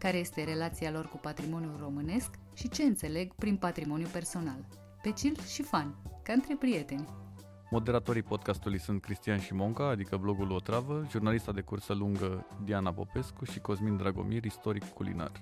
Care 0.00 0.16
este 0.16 0.44
relația 0.44 0.90
lor 0.90 1.08
cu 1.08 1.16
patrimoniul 1.16 1.76
românesc 1.80 2.30
și 2.54 2.68
ce 2.68 2.82
înțeleg 2.82 3.34
prin 3.34 3.56
patrimoniu 3.56 4.06
personal. 4.12 4.66
Pe 5.02 5.10
chill 5.10 5.36
și 5.40 5.62
fan, 5.62 5.94
ca 6.22 6.32
între 6.32 6.56
prieteni. 6.58 7.08
Moderatorii 7.70 8.22
podcastului 8.22 8.78
sunt 8.78 9.00
Cristian 9.00 9.40
Șimonca, 9.40 9.88
adică 9.88 10.16
blogul 10.16 10.50
Otravă, 10.50 11.06
jurnalista 11.10 11.52
de 11.52 11.60
cursă 11.60 11.92
lungă 11.92 12.46
Diana 12.64 12.92
Popescu 12.92 13.44
și 13.44 13.60
Cosmin 13.60 13.96
Dragomir, 13.96 14.44
istoric 14.44 14.84
culinar. 14.84 15.32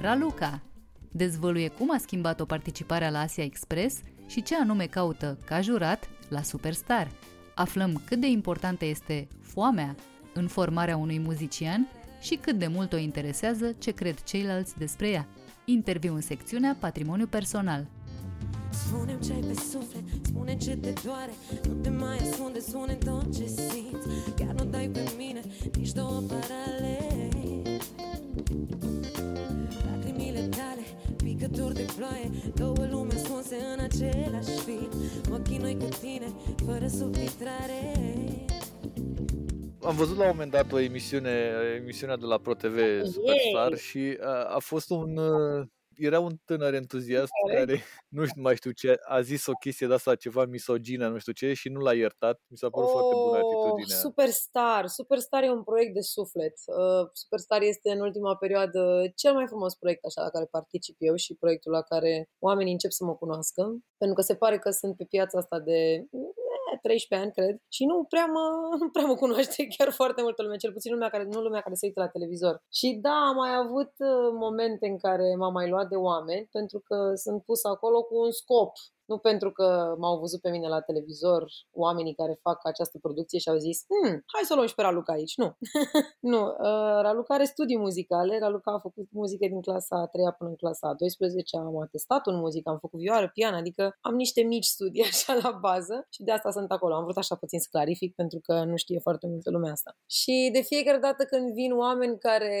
Raluca 0.00 0.60
dezvăluie 1.10 1.68
cum 1.68 1.92
a 1.94 1.98
schimbat-o 1.98 2.44
participarea 2.44 3.10
la 3.10 3.20
Asia 3.20 3.44
Express 3.44 4.02
și 4.26 4.42
ce 4.42 4.56
anume 4.56 4.86
caută 4.86 5.38
ca 5.44 5.60
jurat 5.60 6.08
la 6.28 6.42
Superstar. 6.42 7.10
Aflăm 7.54 8.02
cât 8.04 8.20
de 8.20 8.26
importantă 8.26 8.84
este 8.84 9.28
foamea 9.40 9.94
în 10.34 10.48
formarea 10.48 10.96
unui 10.96 11.18
muzician 11.18 11.88
și 12.20 12.34
cât 12.34 12.58
de 12.58 12.66
mult 12.66 12.92
o 12.92 12.96
interesează 12.96 13.74
ce 13.78 13.90
cred 13.90 14.22
ceilalți 14.22 14.78
despre 14.78 15.08
ea. 15.08 15.28
Interviu 15.64 16.14
în 16.14 16.20
secțiunea 16.20 16.76
Patrimoniu 16.80 17.26
Personal. 17.26 17.86
spune 18.70 19.18
ce 19.24 19.32
ai 19.32 19.40
pe 19.40 19.54
suflet, 19.54 20.02
spune 20.22 20.56
ce 20.56 20.76
te 20.76 20.92
doare 21.04 21.32
Nu 21.66 21.72
te 21.72 21.88
mai 21.90 22.16
ascunde, 22.18 22.60
spune 22.60 22.94
tot 22.94 23.34
ce 23.34 23.46
simți 23.46 24.34
Chiar 24.36 24.54
nu 24.54 24.64
dai 24.64 24.88
pe 24.88 25.12
mine 25.16 25.40
nici 25.76 25.92
două 25.92 26.22
parale 26.28 26.98
Lacrimile 29.90 30.40
tale, 30.40 30.84
picături 31.16 31.74
de 31.74 31.86
ploaie 31.96 32.30
Două 32.54 32.86
lume 32.90 33.01
ascunse 33.52 33.66
în 33.72 33.80
același 33.80 34.64
film 34.64 34.90
Mă 35.28 35.38
chinui 35.38 35.76
cu 35.76 35.88
tine, 36.00 36.32
fără 36.66 36.86
subtitrare. 36.86 37.92
Am 39.82 39.96
văzut 39.96 40.16
la 40.16 40.22
un 40.22 40.30
moment 40.30 40.50
dat 40.50 40.72
o 40.72 40.78
emisiune, 40.78 41.50
emisiunea 41.76 42.16
de 42.16 42.26
la 42.26 42.38
ProTV 42.38 42.78
Superstar 43.04 43.76
și 43.76 44.18
a, 44.20 44.44
a 44.54 44.58
fost 44.58 44.90
un 44.90 45.18
era 45.96 46.20
un 46.20 46.36
tânăr 46.44 46.74
entuziast 46.74 47.30
care, 47.46 47.58
care 47.58 47.82
nu 48.16 48.24
știu 48.26 48.42
mai 48.42 48.56
știu 48.56 48.70
ce, 48.70 48.98
a 49.08 49.20
zis 49.20 49.46
o 49.46 49.52
chestie 49.52 49.86
de 49.86 49.94
asta 49.94 50.14
ceva 50.14 50.44
misogină, 50.44 51.08
nu 51.08 51.18
știu 51.18 51.32
ce, 51.32 51.52
și 51.52 51.68
nu 51.68 51.80
l-a 51.80 51.94
iertat. 51.94 52.40
Mi 52.46 52.56
s-a 52.56 52.68
părut 52.68 52.88
oh, 52.88 52.92
foarte 52.92 53.14
bună 53.14 53.38
atitudinea. 53.72 54.00
Superstar! 54.00 54.86
Superstar 54.86 55.42
e 55.42 55.50
un 55.50 55.62
proiect 55.62 55.94
de 55.94 56.00
suflet. 56.00 56.54
Uh, 56.66 57.08
Superstar 57.12 57.62
este 57.62 57.90
în 57.90 58.00
ultima 58.00 58.36
perioadă 58.36 59.12
cel 59.16 59.34
mai 59.34 59.46
frumos 59.46 59.74
proiect 59.74 60.04
așa 60.04 60.22
la 60.22 60.30
care 60.30 60.44
particip 60.44 60.96
eu 60.98 61.14
și 61.14 61.34
proiectul 61.34 61.72
la 61.72 61.82
care 61.82 62.28
oamenii 62.38 62.72
încep 62.72 62.90
să 62.90 63.04
mă 63.04 63.14
cunoască. 63.14 63.62
Pentru 63.98 64.16
că 64.16 64.22
se 64.22 64.34
pare 64.34 64.58
că 64.58 64.70
sunt 64.70 64.96
pe 64.96 65.04
piața 65.04 65.38
asta 65.38 65.58
de 65.58 66.06
13 66.82 67.14
ani, 67.14 67.32
cred, 67.32 67.56
și 67.68 67.84
nu 67.84 68.04
prea 68.04 68.26
mă, 68.26 68.44
nu 68.80 68.88
prea 68.94 69.06
mă 69.06 69.14
cunoaște 69.14 69.66
chiar 69.76 69.90
foarte 69.90 70.22
multă 70.22 70.42
lume, 70.42 70.56
cel 70.56 70.72
puțin 70.72 70.92
lumea 70.92 71.08
care, 71.08 71.24
nu 71.24 71.40
lumea 71.40 71.60
care 71.60 71.74
se 71.74 71.86
uită 71.86 72.00
la 72.00 72.08
televizor. 72.08 72.62
Și 72.72 72.98
da, 73.00 73.16
am 73.28 73.36
mai 73.36 73.54
avut 73.64 73.92
uh, 73.98 74.30
momente 74.44 74.86
în 74.86 74.98
care 74.98 75.34
m-am 75.38 75.52
mai 75.52 75.68
luat 75.68 75.88
de 75.88 75.96
oameni, 75.96 76.48
pentru 76.50 76.78
că 76.88 76.96
sunt 77.14 77.42
pus 77.42 77.64
acolo 77.64 78.02
cu 78.02 78.14
un 78.16 78.30
scop 78.30 78.72
nu 79.12 79.18
pentru 79.18 79.50
că 79.52 79.94
m-au 79.98 80.18
văzut 80.18 80.40
pe 80.40 80.50
mine 80.50 80.68
la 80.68 80.80
televizor 80.80 81.42
oamenii 81.72 82.14
care 82.14 82.38
fac 82.42 82.58
această 82.72 82.98
producție 82.98 83.38
și 83.38 83.48
au 83.48 83.56
zis 83.56 83.78
hm, 83.88 84.10
hai 84.32 84.42
să 84.44 84.52
o 84.52 84.56
luăm 84.56 84.68
și 84.68 84.74
pe 84.74 84.82
Raluca 84.82 85.12
aici. 85.12 85.36
Nu. 85.36 85.48
nu. 86.32 86.42
Uh, 86.46 86.98
Raluca 87.06 87.34
are 87.34 87.44
studii 87.44 87.78
muzicale. 87.78 88.38
Raluca 88.38 88.72
a 88.72 88.78
făcut 88.78 89.06
muzică 89.10 89.46
din 89.46 89.60
clasa 89.60 89.96
a 89.96 90.06
3 90.06 90.24
până 90.38 90.50
în 90.50 90.56
clasa 90.56 90.88
a 90.88 90.94
12. 90.94 91.56
Am 91.56 91.80
atestat 91.80 92.26
în 92.26 92.36
muzică, 92.44 92.70
am 92.70 92.78
făcut 92.78 93.00
vioară, 93.00 93.30
pian, 93.34 93.54
adică 93.54 93.96
am 94.00 94.14
niște 94.14 94.42
mici 94.42 94.64
studii 94.64 95.02
așa 95.12 95.32
la 95.42 95.50
bază 95.60 96.06
și 96.14 96.22
de 96.22 96.32
asta 96.32 96.50
sunt 96.50 96.70
acolo. 96.72 96.94
Am 96.94 97.04
vrut 97.04 97.16
așa 97.16 97.34
puțin 97.34 97.58
să 97.58 97.68
clarific 97.70 98.14
pentru 98.14 98.38
că 98.42 98.64
nu 98.64 98.76
știe 98.76 98.98
foarte 98.98 99.26
multă 99.26 99.50
lume 99.50 99.70
asta. 99.70 99.96
Și 100.06 100.50
de 100.52 100.60
fiecare 100.60 100.98
dată 100.98 101.24
când 101.24 101.52
vin 101.52 101.72
oameni 101.72 102.18
care 102.18 102.58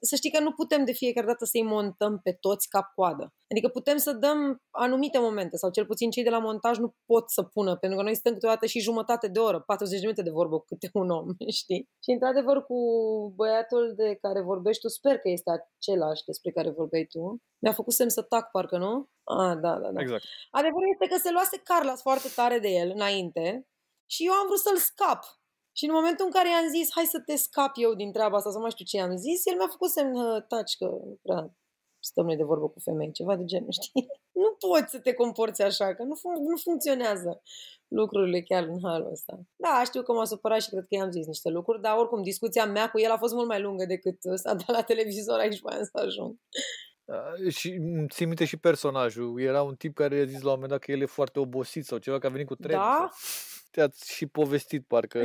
să 0.00 0.16
știi 0.16 0.30
că 0.30 0.40
nu 0.40 0.52
putem 0.52 0.84
de 0.84 0.92
fiecare 0.92 1.26
dată 1.26 1.44
să-i 1.44 1.62
montăm 1.62 2.20
pe 2.22 2.32
toți 2.32 2.68
cap-coadă. 2.68 3.34
Adică 3.50 3.68
putem 3.68 3.96
să 3.96 4.12
dăm 4.12 4.62
anumite 4.70 5.18
momente, 5.18 5.56
sau 5.56 5.70
cel 5.70 5.86
puțin 5.86 6.10
cei 6.10 6.22
de 6.22 6.30
la 6.30 6.38
montaj 6.38 6.78
nu 6.78 6.94
pot 7.06 7.30
să 7.30 7.42
pună, 7.42 7.76
pentru 7.76 7.98
că 7.98 8.04
noi 8.04 8.14
stăm 8.14 8.32
câteodată 8.32 8.66
și 8.66 8.80
jumătate 8.80 9.28
de 9.28 9.38
oră, 9.38 9.60
40 9.60 9.94
de 9.98 10.06
minute 10.06 10.22
de 10.22 10.30
vorbă 10.30 10.58
cu 10.58 10.64
câte 10.64 10.90
un 10.92 11.10
om, 11.10 11.26
știi? 11.60 11.88
Și 12.02 12.10
într-adevăr 12.10 12.64
cu 12.64 12.78
băiatul 13.36 13.92
de 13.96 14.18
care 14.20 14.40
vorbești 14.40 14.82
tu, 14.82 14.88
sper 14.88 15.18
că 15.18 15.28
este 15.28 15.50
același 15.50 16.24
despre 16.24 16.50
care 16.50 16.70
vorbeai 16.70 17.04
tu. 17.04 17.42
Mi-a 17.58 17.72
făcut 17.72 17.92
semn 17.92 18.08
să 18.08 18.22
tac, 18.22 18.50
parcă 18.50 18.78
nu? 18.78 19.08
Ah, 19.24 19.58
da, 19.60 19.78
da, 19.82 19.90
da. 19.92 20.00
Exact. 20.00 20.24
Adevărul 20.50 20.88
este 20.92 21.14
că 21.14 21.20
se 21.20 21.30
luase 21.30 21.60
Carlos 21.64 22.00
foarte 22.00 22.28
tare 22.34 22.58
de 22.58 22.68
el 22.68 22.90
înainte 22.94 23.66
și 24.06 24.26
eu 24.26 24.32
am 24.32 24.46
vrut 24.46 24.58
să-l 24.58 24.76
scap 24.76 25.24
și 25.78 25.84
în 25.84 25.92
momentul 25.92 26.24
în 26.24 26.30
care 26.30 26.48
i-am 26.48 26.68
zis, 26.76 26.88
hai 26.94 27.04
să 27.04 27.20
te 27.26 27.36
scap 27.36 27.72
eu 27.74 27.94
din 27.94 28.12
treaba 28.12 28.36
asta, 28.36 28.50
să 28.50 28.58
mai 28.58 28.70
știu 28.70 28.84
ce 28.84 28.96
i-am 28.96 29.16
zis, 29.16 29.46
el 29.46 29.56
mi-a 29.56 29.68
făcut 29.70 29.90
semn, 29.90 30.44
taci, 30.48 30.76
că 30.76 30.86
prea 31.22 31.54
stăm 32.00 32.26
noi 32.26 32.36
de 32.36 32.42
vorbă 32.42 32.68
cu 32.68 32.80
femei, 32.80 33.12
ceva 33.12 33.36
de 33.36 33.44
genul, 33.44 33.70
știi? 33.80 34.06
Nu 34.32 34.68
poți 34.68 34.90
să 34.90 34.98
te 34.98 35.12
comporți 35.12 35.62
așa, 35.62 35.94
că 35.94 36.02
nu, 36.02 36.14
fun- 36.14 36.42
nu 36.50 36.56
funcționează 36.56 37.42
lucrurile 37.88 38.42
chiar 38.42 38.62
în 38.62 38.78
halul 38.82 39.10
ăsta. 39.10 39.40
Da, 39.56 39.82
știu 39.84 40.02
că 40.02 40.12
m-a 40.12 40.24
supărat 40.24 40.62
și 40.62 40.68
cred 40.68 40.82
că 40.88 40.94
i-am 40.94 41.10
zis 41.10 41.26
niște 41.26 41.48
lucruri, 41.48 41.80
dar 41.80 41.96
oricum 41.96 42.22
discuția 42.22 42.66
mea 42.66 42.90
cu 42.90 42.98
el 43.00 43.10
a 43.10 43.16
fost 43.18 43.34
mult 43.34 43.48
mai 43.48 43.60
lungă 43.60 43.84
decât 43.84 44.16
s-a 44.34 44.54
dat 44.54 44.68
la 44.68 44.82
televizor 44.82 45.38
aici 45.38 45.62
mai 45.62 45.78
să 45.82 45.90
ajung. 45.92 46.36
Și 47.48 47.80
țin 48.08 48.26
minte 48.26 48.44
și 48.44 48.56
personajul. 48.56 49.40
Era 49.40 49.62
un 49.62 49.74
tip 49.74 49.94
care 49.94 50.20
a 50.20 50.24
zis 50.24 50.40
la 50.40 50.48
un 50.48 50.54
moment 50.54 50.70
dat 50.70 50.80
că 50.80 50.92
el 50.92 51.00
e 51.00 51.06
foarte 51.06 51.38
obosit 51.38 51.84
sau 51.84 51.98
ceva, 51.98 52.18
că 52.18 52.26
a 52.26 52.30
venit 52.30 52.46
cu 52.46 52.54
trenul. 52.54 52.84
Da? 52.84 53.10
Te-ați 53.76 54.12
și 54.12 54.26
povestit 54.26 54.86
parcă 54.86 55.20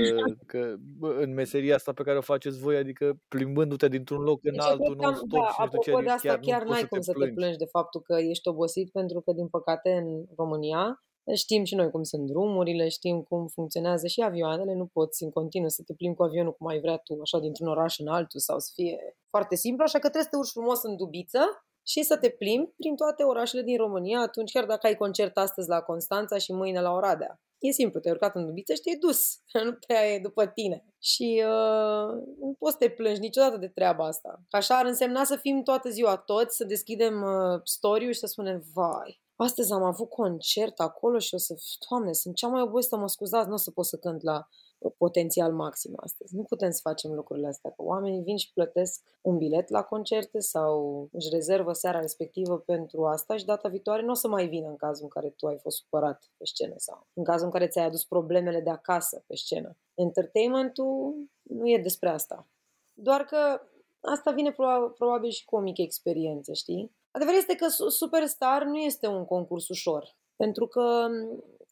că 0.51 0.75
în 0.99 1.33
meseria 1.33 1.75
asta 1.75 1.91
pe 1.93 2.03
care 2.03 2.17
o 2.17 2.21
faceți 2.33 2.59
voi, 2.59 2.75
adică 2.77 3.05
plimbându-te 3.27 3.87
dintr-un 3.87 4.21
loc 4.21 4.39
în 4.43 4.51
deci, 4.51 4.61
altul, 4.61 4.95
nu 4.95 5.13
stop 5.15 5.29
da, 5.29 5.47
și 5.55 5.61
apropo 5.61 5.99
ce, 5.99 6.03
de 6.03 6.09
asta 6.09 6.27
chiar, 6.27 6.39
chiar 6.39 6.63
n-ai 6.63 6.87
cum 6.87 7.01
să 7.01 7.11
te, 7.11 7.17
plângi. 7.17 7.33
te 7.33 7.39
plângi 7.39 7.57
de 7.57 7.65
faptul 7.65 8.01
că 8.01 8.15
ești 8.19 8.47
obosit, 8.47 8.91
pentru 8.91 9.21
că, 9.21 9.31
din 9.31 9.47
păcate, 9.47 9.89
în 9.91 10.25
România 10.35 11.03
Știm 11.35 11.63
și 11.63 11.75
noi 11.75 11.89
cum 11.89 12.03
sunt 12.03 12.27
drumurile, 12.27 12.87
știm 12.87 13.21
cum 13.21 13.47
funcționează 13.47 14.07
și 14.07 14.21
avioanele, 14.21 14.73
nu 14.73 14.85
poți 14.85 15.23
în 15.23 15.29
continuu 15.29 15.69
să 15.69 15.83
te 15.85 15.93
plimbi 15.93 16.17
cu 16.17 16.23
avionul 16.23 16.53
cum 16.53 16.67
ai 16.67 16.79
vrea 16.79 16.97
tu, 16.97 17.17
așa 17.21 17.39
dintr-un 17.39 17.67
oraș 17.67 17.99
în 17.99 18.07
altul 18.07 18.39
sau 18.39 18.59
să 18.59 18.71
fie 18.73 19.17
foarte 19.29 19.55
simplu, 19.55 19.83
așa 19.83 19.99
că 19.99 20.09
trebuie 20.09 20.23
să 20.23 20.29
te 20.29 20.37
urci 20.37 20.49
frumos 20.49 20.83
în 20.83 20.95
dubiță 20.95 21.39
și 21.87 22.01
să 22.03 22.17
te 22.17 22.29
plimbi 22.29 22.71
prin 22.77 22.95
toate 22.95 23.23
orașele 23.23 23.61
din 23.61 23.77
România 23.77 24.19
atunci, 24.19 24.51
chiar 24.51 24.65
dacă 24.65 24.87
ai 24.87 24.95
concert 24.95 25.37
astăzi 25.37 25.69
la 25.69 25.81
Constanța 25.81 26.37
și 26.37 26.51
mâine 26.51 26.81
la 26.81 26.91
Oradea. 26.91 27.39
E 27.61 27.71
simplu, 27.71 27.99
te-ai 27.99 28.13
urcat 28.13 28.35
în 28.35 28.45
dubiță 28.45 28.73
și 28.73 28.81
te-ai 28.81 28.95
dus, 28.95 29.19
nu 29.65 29.73
prea 29.73 30.07
e 30.07 30.19
după 30.19 30.45
tine. 30.45 30.85
Și 30.99 31.43
uh, 31.45 32.09
nu 32.39 32.55
poți 32.59 32.71
să 32.71 32.77
te 32.77 32.89
plângi 32.89 33.19
niciodată 33.19 33.57
de 33.57 33.67
treaba 33.67 34.05
asta. 34.05 34.41
Așa 34.49 34.77
ar 34.77 34.85
însemna 34.85 35.23
să 35.23 35.35
fim 35.35 35.63
toată 35.63 35.89
ziua 35.89 36.17
toți, 36.17 36.55
să 36.55 36.63
deschidem 36.63 37.21
uh, 37.21 37.61
story 37.63 38.13
și 38.13 38.19
să 38.19 38.27
spunem, 38.27 38.63
vai, 38.73 39.21
astăzi 39.35 39.73
am 39.73 39.83
avut 39.83 40.09
concert 40.09 40.79
acolo 40.79 41.19
și 41.19 41.33
o 41.33 41.37
să, 41.37 41.55
doamne, 41.89 42.13
sunt 42.13 42.35
cea 42.35 42.47
mai 42.47 42.61
obosită, 42.61 42.97
mă 42.97 43.07
scuzați, 43.07 43.47
nu 43.47 43.53
o 43.53 43.57
să 43.57 43.71
pot 43.71 43.85
să 43.85 43.97
cânt 43.97 44.21
la 44.23 44.47
potențial 44.89 45.53
maxim 45.53 45.93
astăzi. 45.95 46.35
Nu 46.35 46.43
putem 46.43 46.71
să 46.71 46.79
facem 46.83 47.11
lucrurile 47.11 47.47
astea, 47.47 47.69
că 47.69 47.81
oamenii 47.83 48.21
vin 48.21 48.37
și 48.37 48.53
plătesc 48.53 49.01
un 49.21 49.37
bilet 49.37 49.69
la 49.69 49.83
concerte 49.83 50.39
sau 50.39 51.07
își 51.11 51.29
rezervă 51.31 51.73
seara 51.73 51.99
respectivă 51.99 52.57
pentru 52.59 53.05
asta 53.05 53.37
și 53.37 53.45
data 53.45 53.69
viitoare 53.69 54.01
nu 54.01 54.11
o 54.11 54.13
să 54.13 54.27
mai 54.27 54.47
vină 54.47 54.67
în 54.67 54.75
cazul 54.75 55.03
în 55.03 55.09
care 55.09 55.29
tu 55.29 55.47
ai 55.47 55.57
fost 55.57 55.77
supărat 55.77 56.31
pe 56.37 56.45
scenă 56.45 56.73
sau 56.77 57.07
în 57.13 57.23
cazul 57.23 57.45
în 57.45 57.51
care 57.51 57.67
ți-ai 57.67 57.85
adus 57.85 58.05
problemele 58.05 58.59
de 58.59 58.69
acasă 58.69 59.23
pe 59.27 59.35
scenă. 59.35 59.77
Entertainmentul 59.93 61.15
nu 61.41 61.69
e 61.69 61.77
despre 61.77 62.09
asta. 62.09 62.47
Doar 62.93 63.21
că 63.21 63.61
asta 63.99 64.31
vine 64.31 64.55
probabil 64.97 65.29
și 65.29 65.45
cu 65.45 65.55
o 65.55 65.59
mică 65.59 65.81
experiență, 65.81 66.53
știi? 66.53 66.91
Adevărul 67.11 67.39
este 67.39 67.55
că 67.55 67.67
Superstar 67.89 68.63
nu 68.63 68.77
este 68.77 69.07
un 69.07 69.25
concurs 69.25 69.67
ușor. 69.67 70.15
Pentru 70.35 70.67
că 70.67 71.07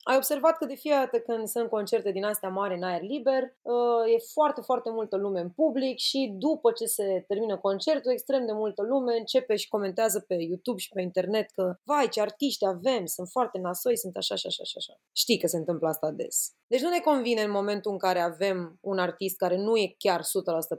ai 0.04 0.16
observat 0.16 0.57
că 0.57 0.66
de 0.66 0.75
fiecare 0.75 1.10
dată 1.12 1.24
când 1.24 1.48
sunt 1.48 1.69
concerte 1.69 2.12
din 2.12 2.24
astea 2.24 2.50
mari 2.50 2.75
în 2.75 2.84
aer 2.84 3.01
liber, 3.01 3.44
uh, 3.62 4.13
e 4.13 4.18
foarte, 4.34 4.62
foarte 4.62 4.90
multă 4.90 5.16
lume 5.18 5.40
în 5.40 5.50
public 5.50 5.98
și 5.98 6.36
după 6.38 6.72
ce 6.72 6.86
se 6.86 7.24
termină 7.28 7.57
concertul, 7.57 8.12
extrem 8.12 8.46
de 8.46 8.51
multă 8.51 8.81
lume 8.84 9.18
începe 9.18 9.56
și 9.56 9.68
comentează 9.68 10.19
pe 10.28 10.34
YouTube 10.34 10.80
și 10.80 10.90
pe 10.94 11.01
internet 11.01 11.50
că 11.51 11.75
vai 11.84 12.10
ce 12.10 12.22
artiști 12.22 12.66
avem, 12.66 13.06
sunt 13.06 13.28
foarte 13.28 13.57
nasoi, 13.57 13.98
sunt 13.98 14.18
așa 14.18 14.36
și 14.36 14.48
așa 14.48 14.63
și 14.63 14.74
așa. 14.78 14.94
Știi 15.12 15.40
că 15.40 15.48
se 15.48 15.57
întâmplă 15.57 15.88
asta 15.88 16.12
des. 16.12 16.52
Deci 16.68 16.81
nu 16.81 16.90
ne 16.90 17.00
convine 17.00 17.42
în 17.42 17.52
momentul 17.52 17.92
în 17.92 17.98
care 17.98 18.19
avem 18.19 18.78
un 18.81 19.00
artist 19.00 19.38
care 19.38 19.57
nu 19.57 19.78
e 19.78 19.95
chiar 19.98 20.22
100% 20.22 20.24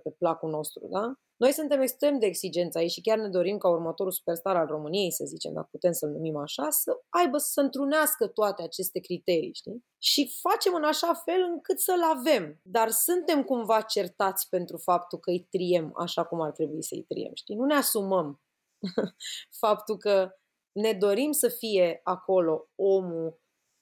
pe 0.03 0.11
placul 0.19 0.51
nostru, 0.51 0.89
da? 0.91 1.15
Noi 1.43 1.53
suntem 1.53 1.81
extrem 1.81 2.19
de 2.19 2.27
exigenți 2.27 2.79
aici 2.79 2.91
și 2.91 3.01
chiar 3.01 3.19
ne 3.19 3.29
dorim 3.29 3.59
ca 3.59 3.69
următorul 3.69 4.13
superstar 4.13 4.57
al 4.57 4.67
României, 4.67 5.13
să 5.13 5.25
zicem, 5.25 5.53
dacă 5.53 5.69
putem 5.71 5.93
să-l 5.93 6.11
numim 6.11 6.37
așa, 6.37 6.71
să 6.71 6.93
aibă 7.09 7.37
să 7.37 7.61
întrunească 7.61 8.27
toate 8.27 8.63
aceste 8.63 9.01
criterii, 9.01 9.55
știi? 9.55 9.85
Și 9.99 10.31
facem 10.41 10.75
în 10.75 10.85
așa 10.85 11.15
fel 11.15 11.43
încât 11.53 11.81
să-l 11.81 12.03
avem. 12.03 12.61
Dar 12.63 12.89
suntem 12.91 13.43
cumva 13.43 13.81
certați 13.81 14.49
pentru 14.49 14.77
faptul 14.77 15.19
că 15.19 15.31
îi 15.31 15.47
triem 15.51 15.93
așa 15.97 16.25
cum 16.25 16.41
ar 16.41 16.51
trebui 16.51 16.83
să-i 16.83 17.05
triem, 17.09 17.33
știi? 17.35 17.55
Nu 17.55 17.65
ne 17.65 17.75
asumăm 17.75 18.43
faptul 19.65 19.97
că 19.97 20.31
ne 20.73 20.93
dorim 20.93 21.33
să 21.33 21.49
fie 21.49 22.01
acolo 22.03 22.69
omul 22.75 23.41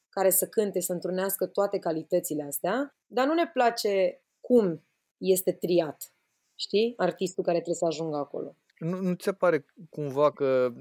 care 0.09 0.31
să 0.31 0.49
cânte, 0.49 0.81
să 0.81 0.93
întrunească 0.93 1.47
toate 1.47 1.79
calitățile 1.79 2.43
astea, 2.43 2.97
dar 3.07 3.27
nu 3.27 3.35
ne 3.35 3.51
place 3.53 4.23
cum 4.41 4.87
este 5.17 5.53
triat 5.53 6.13
știi? 6.59 6.95
Artistul 6.97 7.45
care 7.45 7.57
trebuie 7.57 7.77
să 7.77 7.87
ajungă 7.87 8.17
acolo. 8.17 8.55
Nu, 8.79 9.01
nu 9.01 9.15
ți 9.15 9.25
se 9.25 9.33
pare 9.33 9.65
cumva 9.91 10.33
că 10.33 10.73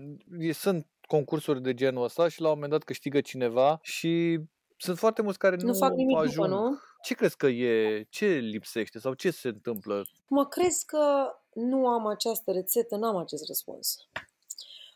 sunt 0.54 0.88
concursuri 1.08 1.62
de 1.62 1.74
genul 1.74 2.04
ăsta 2.04 2.28
și 2.28 2.42
la 2.42 2.48
un 2.48 2.54
moment 2.54 2.72
dat 2.72 2.84
câștigă 2.84 3.22
cineva 3.22 3.80
și 3.82 4.40
sunt 4.78 4.98
foarte 4.98 5.22
mulți 5.22 5.38
care 5.38 5.56
nu, 5.56 5.68
nu 5.68 5.74
fac 5.74 5.94
nimic 5.94 6.18
ajung. 6.18 6.48
După, 6.48 6.48
nu? 6.48 6.78
Ce 7.02 7.14
crezi 7.14 7.38
că 7.38 7.48
e? 7.48 8.04
Ce 8.10 8.26
lipsește 8.26 9.00
sau 9.00 9.14
ce 9.14 9.32
se 9.32 9.48
întâmplă? 9.48 10.06
Mă 10.28 10.46
crezi 10.46 10.86
că 10.86 11.36
nu 11.54 11.88
am 11.88 12.08
această 12.08 12.52
rețetă, 12.52 12.96
n-am 12.96 13.16
acest 13.16 13.48
răspuns. 13.48 13.96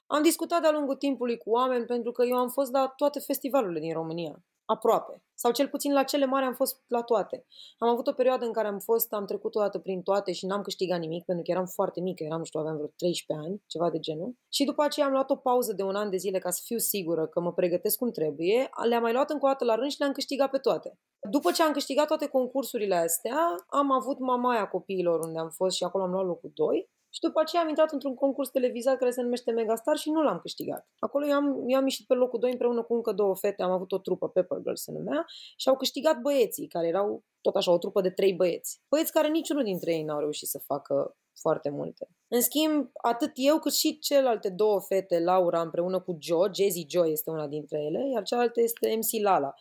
Am 0.07 0.23
discutat 0.23 0.61
de-a 0.61 0.71
lungul 0.71 0.95
timpului 0.95 1.37
cu 1.37 1.49
oameni 1.49 1.85
pentru 1.85 2.11
că 2.11 2.25
eu 2.25 2.35
am 2.35 2.49
fost 2.49 2.71
la 2.71 2.93
toate 2.95 3.19
festivalurile 3.19 3.79
din 3.79 3.93
România 3.93 4.43
aproape. 4.65 5.23
Sau 5.33 5.51
cel 5.51 5.67
puțin 5.67 5.93
la 5.93 6.03
cele 6.03 6.25
mari 6.25 6.45
am 6.45 6.53
fost 6.53 6.83
la 6.87 7.01
toate. 7.01 7.45
Am 7.77 7.87
avut 7.89 8.07
o 8.07 8.11
perioadă 8.11 8.45
în 8.45 8.51
care 8.51 8.67
am 8.67 8.79
fost, 8.79 9.13
am 9.13 9.25
trecut 9.25 9.55
o 9.55 9.59
dată 9.59 9.79
prin 9.79 10.01
toate 10.01 10.31
și 10.31 10.45
n-am 10.45 10.61
câștigat 10.61 10.99
nimic, 10.99 11.25
pentru 11.25 11.43
că 11.43 11.51
eram 11.51 11.65
foarte 11.65 12.01
mică, 12.01 12.23
eram, 12.23 12.37
nu 12.37 12.43
știu, 12.43 12.59
aveam 12.59 12.75
vreo 12.75 12.91
13 12.95 13.47
ani, 13.47 13.61
ceva 13.67 13.89
de 13.89 13.99
genul. 13.99 14.35
Și 14.49 14.63
după 14.63 14.83
aceea 14.83 15.05
am 15.05 15.11
luat 15.11 15.29
o 15.29 15.35
pauză 15.35 15.73
de 15.73 15.83
un 15.83 15.95
an 15.95 16.09
de 16.09 16.17
zile 16.17 16.39
ca 16.39 16.49
să 16.49 16.61
fiu 16.65 16.77
sigură 16.77 17.27
că 17.27 17.39
mă 17.39 17.53
pregătesc 17.53 17.97
cum 17.97 18.11
trebuie. 18.11 18.69
Le-am 18.89 19.01
mai 19.01 19.13
luat 19.13 19.29
încă 19.29 19.45
o 19.45 19.47
dată 19.47 19.65
la 19.65 19.75
rând 19.75 19.91
și 19.91 19.99
le-am 19.99 20.11
câștigat 20.11 20.49
pe 20.49 20.57
toate. 20.57 20.99
După 21.29 21.51
ce 21.51 21.63
am 21.63 21.71
câștigat 21.71 22.07
toate 22.07 22.27
concursurile 22.27 22.95
astea, 22.95 23.37
am 23.67 23.91
avut 23.91 24.19
mamaia 24.19 24.67
copiilor 24.67 25.19
unde 25.19 25.39
am 25.39 25.49
fost 25.49 25.75
și 25.75 25.83
acolo 25.83 26.03
am 26.03 26.11
luat 26.11 26.25
locul 26.25 26.51
2 26.53 26.89
și 27.11 27.19
după 27.19 27.39
aceea 27.39 27.61
am 27.61 27.67
intrat 27.67 27.91
într-un 27.91 28.15
concurs 28.15 28.49
televizat 28.49 28.97
care 28.97 29.11
se 29.11 29.21
numește 29.21 29.51
Megastar 29.51 29.97
și 29.97 30.09
nu 30.09 30.21
l-am 30.21 30.39
câștigat. 30.39 30.87
Acolo 30.99 31.25
eu 31.25 31.33
am, 31.33 31.63
eu 31.67 31.77
am 31.77 31.83
ieșit 31.83 32.07
pe 32.07 32.13
locul 32.13 32.39
2 32.39 32.51
împreună 32.51 32.83
cu 32.83 32.93
încă 32.93 33.11
două 33.11 33.35
fete, 33.35 33.63
am 33.63 33.71
avut 33.71 33.91
o 33.91 33.97
trupă, 33.97 34.29
Pepper 34.29 34.57
Girl 34.57 34.75
se 34.75 34.91
numea, 34.91 35.25
și 35.57 35.69
au 35.69 35.75
câștigat 35.75 36.21
băieții, 36.21 36.67
care 36.67 36.87
erau 36.87 37.23
tot 37.41 37.55
așa, 37.55 37.71
o 37.71 37.77
trupă 37.77 38.01
de 38.01 38.09
trei 38.09 38.33
băieți. 38.33 38.81
Băieți 38.89 39.11
care 39.11 39.27
niciunul 39.27 39.63
dintre 39.63 39.91
ei 39.91 40.03
n-au 40.03 40.19
reușit 40.19 40.47
să 40.47 40.59
facă 40.59 41.15
foarte 41.39 41.69
multe. 41.69 42.07
În 42.27 42.41
schimb, 42.41 42.89
atât 43.01 43.31
eu 43.33 43.59
cât 43.59 43.73
și 43.73 43.99
celelalte 43.99 44.49
două 44.49 44.81
fete, 44.81 45.19
Laura 45.19 45.61
împreună 45.61 45.99
cu 45.99 46.17
Joe, 46.19 46.49
Jazzy 46.53 46.85
Joe 46.89 47.09
este 47.09 47.29
una 47.29 47.47
dintre 47.47 47.79
ele, 47.79 48.09
iar 48.13 48.23
cealaltă 48.23 48.61
este 48.61 48.95
MC 48.95 49.23
Lala. 49.23 49.53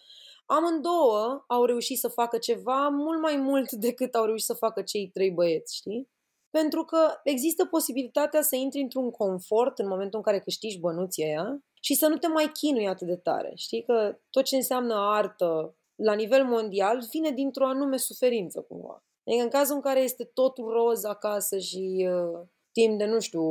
Amândouă 0.47 1.45
au 1.47 1.65
reușit 1.65 1.99
să 1.99 2.09
facă 2.09 2.39
ceva 2.39 2.89
mult 2.89 3.21
mai 3.21 3.37
mult 3.37 3.71
decât 3.87 4.15
au 4.15 4.25
reușit 4.25 4.47
să 4.47 4.55
facă 4.55 4.83
cei 4.83 5.09
trei 5.09 5.31
băieți, 5.31 5.77
știi? 5.77 6.09
Pentru 6.51 6.85
că 6.85 7.21
există 7.25 7.65
posibilitatea 7.65 8.43
să 8.43 8.57
intri 8.57 8.81
într-un 8.81 9.11
confort 9.11 9.79
în 9.79 9.89
momentul 9.89 10.19
în 10.19 10.25
care 10.25 10.41
câștigi 10.41 10.79
bănuții 10.79 11.25
aia 11.25 11.63
și 11.81 11.95
să 11.95 12.07
nu 12.07 12.17
te 12.17 12.27
mai 12.27 12.51
chinui 12.53 12.89
atât 12.89 13.07
de 13.07 13.17
tare. 13.17 13.53
Știi 13.55 13.85
că 13.85 14.19
tot 14.31 14.45
ce 14.45 14.57
înseamnă 14.57 14.95
artă 14.95 15.75
la 15.95 16.15
nivel 16.15 16.45
mondial 16.45 17.01
vine 17.11 17.31
dintr-o 17.31 17.67
anume 17.67 17.97
suferință 17.97 18.61
cumva. 18.61 19.05
Adică 19.27 19.43
în 19.43 19.49
cazul 19.49 19.75
în 19.75 19.81
care 19.81 20.01
este 20.01 20.25
totul 20.25 20.73
roz 20.73 21.05
acasă 21.05 21.59
și 21.59 22.09
uh, 22.11 22.47
timp 22.73 22.99
de, 22.99 23.05
nu 23.05 23.21
știu, 23.21 23.43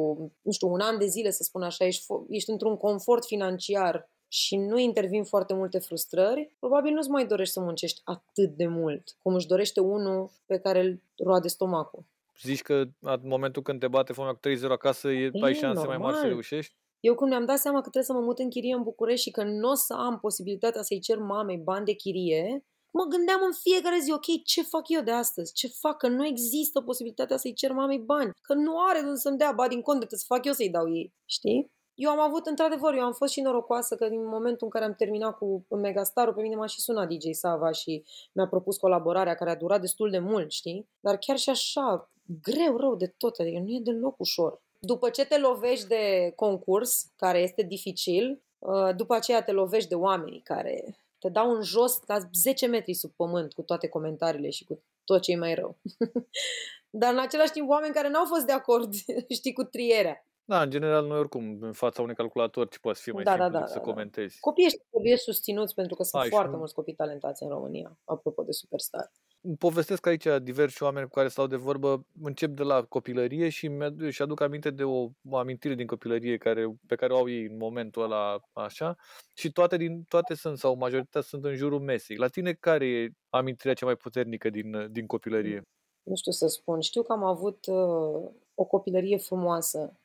nu 0.42 0.52
știu, 0.52 0.72
un 0.72 0.80
an 0.80 0.98
de 0.98 1.06
zile, 1.06 1.32
să 1.32 1.44
spun 1.44 1.62
așa, 1.62 1.86
ești, 1.86 2.06
ești 2.30 2.50
într-un 2.50 2.78
confort 2.78 3.26
financiar 3.26 4.10
și 4.28 4.56
nu 4.56 4.78
intervin 4.78 5.24
foarte 5.24 5.54
multe 5.54 5.80
frustrări, 5.80 6.56
probabil 6.60 6.94
nu-ți 6.94 7.10
mai 7.10 7.26
dorești 7.26 7.54
să 7.54 7.60
muncești 7.60 8.02
atât 8.04 8.56
de 8.56 8.68
mult 8.68 9.18
cum 9.22 9.34
își 9.34 9.48
dorește 9.48 9.80
unul 9.80 10.32
pe 10.46 10.60
care 10.60 10.80
îl 10.80 11.02
roade 11.18 11.48
stomacul 11.48 12.06
zici 12.42 12.62
că 12.62 12.84
în 13.00 13.20
momentul 13.24 13.62
când 13.62 13.80
te 13.80 13.88
bate 13.88 14.14
foamea 14.14 14.34
cu 14.34 14.40
3-0 14.50 14.72
acasă, 14.72 15.10
e, 15.10 15.30
e 15.34 15.46
ai 15.46 15.54
șanse 15.54 15.84
normal. 15.84 15.88
mai 15.88 15.98
mari 15.98 16.18
să 16.18 16.28
reușești? 16.28 16.76
Eu 17.00 17.16
când 17.16 17.30
mi-am 17.30 17.46
dat 17.46 17.58
seama 17.58 17.82
că 17.82 17.90
trebuie 17.90 18.04
să 18.04 18.14
mă 18.14 18.20
mut 18.20 18.40
în 18.40 18.50
chirie 18.50 18.74
în 18.74 18.84
București 18.84 19.26
și 19.26 19.32
că 19.32 19.44
nu 19.44 19.70
o 19.70 19.74
să 19.74 19.94
am 19.94 20.20
posibilitatea 20.20 20.82
să-i 20.82 21.00
cer 21.00 21.18
mamei 21.18 21.58
bani 21.58 21.86
de 21.86 21.94
chirie, 21.94 22.66
mă 22.92 23.04
gândeam 23.04 23.40
în 23.46 23.54
fiecare 23.62 24.00
zi, 24.00 24.12
ok, 24.12 24.44
ce 24.44 24.64
fac 24.64 24.90
eu 24.90 25.02
de 25.02 25.12
astăzi? 25.12 25.54
Ce 25.54 25.68
fac? 25.68 25.98
Că 25.98 26.08
nu 26.08 26.26
există 26.26 26.82
posibilitatea 26.82 27.38
să-i 27.38 27.54
cer 27.54 27.72
mamei 27.72 28.00
bani. 28.00 28.32
Că 28.42 28.54
nu 28.54 28.74
are 28.90 29.02
de 29.02 29.16
să-mi 29.16 29.38
dea, 29.38 29.52
ba 29.52 29.68
din 29.68 29.82
cont, 29.82 30.06
să 30.08 30.24
fac 30.28 30.46
eu 30.46 30.54
să-i 30.54 30.70
dau 30.70 30.94
ei. 30.94 31.14
Știi? 31.26 31.72
Eu 32.00 32.10
am 32.10 32.20
avut, 32.20 32.46
într-adevăr, 32.46 32.94
eu 32.94 33.04
am 33.04 33.14
fost 33.14 33.32
și 33.32 33.42
norocoasă 33.42 33.96
că 33.96 34.08
din 34.08 34.26
momentul 34.26 34.66
în 34.66 34.70
care 34.70 34.86
am 34.86 34.94
terminat 34.94 35.38
cu 35.38 35.66
Megastarul, 35.70 36.34
pe 36.34 36.42
mine 36.42 36.56
m-a 36.56 36.66
și 36.66 36.80
sunat 36.82 37.08
DJ 37.08 37.26
Sava 37.32 37.72
și 37.72 38.04
mi-a 38.32 38.48
propus 38.48 38.78
colaborarea 38.78 39.36
care 39.36 39.50
a 39.50 39.56
durat 39.56 39.82
destul 39.82 40.10
de 40.10 40.20
mult, 40.20 40.52
știi? 40.52 40.90
Dar 41.00 41.18
chiar 41.18 41.38
și 41.38 41.50
așa, 41.50 42.12
greu 42.42 42.78
rău 42.78 42.96
de 42.96 43.14
tot, 43.18 43.40
adică 43.40 43.60
nu 43.60 43.70
e 43.70 43.80
deloc 43.84 44.20
ușor. 44.20 44.62
După 44.80 45.10
ce 45.10 45.26
te 45.26 45.38
lovești 45.38 45.88
de 45.88 46.34
concurs, 46.36 47.12
care 47.16 47.40
este 47.40 47.62
dificil, 47.62 48.42
uh, 48.60 48.96
după 48.96 49.16
aceea 49.16 49.44
te 49.44 49.52
lovești 49.52 49.90
de 49.90 49.96
oamenii 49.96 50.42
care 50.44 50.98
te 51.20 51.30
dau 51.30 51.52
în 51.52 51.62
jos 51.62 52.00
la 52.06 52.18
10 52.34 52.68
metri 52.68 52.94
sub 52.94 53.12
pământ 53.16 53.54
cu 53.54 53.62
toate 53.62 53.88
comentariile 53.88 54.50
și 54.50 54.66
cu 54.66 54.84
tot 55.04 55.22
ce 55.22 55.32
e 55.32 55.38
mai 55.38 55.56
rău. 55.56 55.76
Dar 56.90 57.14
în 57.14 57.20
același 57.20 57.52
timp 57.52 57.70
oameni 57.70 57.94
care 57.94 58.10
n-au 58.10 58.26
fost 58.26 58.46
de 58.46 58.52
acord, 58.52 58.94
știi, 59.38 59.54
cu 59.54 59.64
trierea. 59.64 60.24
Da, 60.50 60.62
în 60.62 60.70
general, 60.70 61.06
noi 61.06 61.20
oricum, 61.20 61.58
în 61.62 61.74
fața 61.74 62.02
unui 62.02 62.16
calculator, 62.16 62.68
ce 62.68 62.78
poate 62.80 63.00
fi 63.02 63.10
mai 63.10 63.24
da, 63.24 63.32
simplu 63.32 63.50
da, 63.50 63.60
da, 63.60 63.66
să 63.66 63.78
da, 63.78 63.84
comentezi. 63.84 64.34
Da. 64.34 64.40
Copiii 64.40 64.68
ăștia 64.68 64.86
trebuie 64.90 65.18
susținuți 65.18 65.74
pentru 65.74 65.96
că 65.96 66.04
sunt 66.04 66.22
Ai, 66.22 66.30
foarte 66.30 66.56
mulți 66.56 66.74
copii 66.74 66.94
talentați 66.94 67.44
în 67.44 67.50
România, 67.50 67.98
apropo 68.04 68.44
de 68.44 68.52
superstar. 68.52 69.12
Povestesc 69.58 70.06
aici 70.06 70.26
diversi 70.42 70.84
oameni 70.84 71.06
cu 71.06 71.12
care 71.14 71.28
stau 71.28 71.48
de 71.48 71.56
vorbă, 71.56 72.06
încep 72.22 72.50
de 72.50 72.64
la 72.64 72.84
copilărie 72.84 73.50
și 73.50 73.72
și 74.10 74.22
aduc 74.22 74.42
aminte 74.42 74.70
de 74.70 74.84
o, 74.84 75.10
o 75.30 75.38
amintire 75.38 75.76
din 75.76 75.88
copilărie 75.88 76.38
care, 76.38 76.76
pe 76.88 76.96
care 76.96 77.14
o 77.14 77.18
au 77.18 77.30
ei 77.30 77.46
în 77.46 77.58
momentul 77.58 78.04
ăla 78.04 78.40
așa 78.54 78.96
și 79.34 79.52
toate, 79.52 79.78
din, 79.78 80.04
toate 80.04 80.34
sunt, 80.34 80.58
sau 80.58 80.76
majoritatea 80.76 81.22
sunt 81.22 81.46
în 81.46 81.56
jurul 81.56 81.80
mesei. 81.80 82.18
La 82.18 82.28
tine 82.28 82.54
care 82.54 82.88
e 82.88 83.10
amintirea 83.30 83.74
cea 83.74 83.86
mai 83.86 83.96
puternică 83.96 84.50
din, 84.50 84.88
din 84.92 85.06
copilărie? 85.06 85.62
Nu 86.04 86.16
știu 86.16 86.32
să 86.32 86.48
spun. 86.48 86.80
Știu 86.80 87.02
că 87.02 87.12
am 87.12 87.24
avut 87.24 87.66
uh, 87.66 88.30
o 88.54 88.64
copilărie 88.64 89.18
frumoasă 89.18 89.99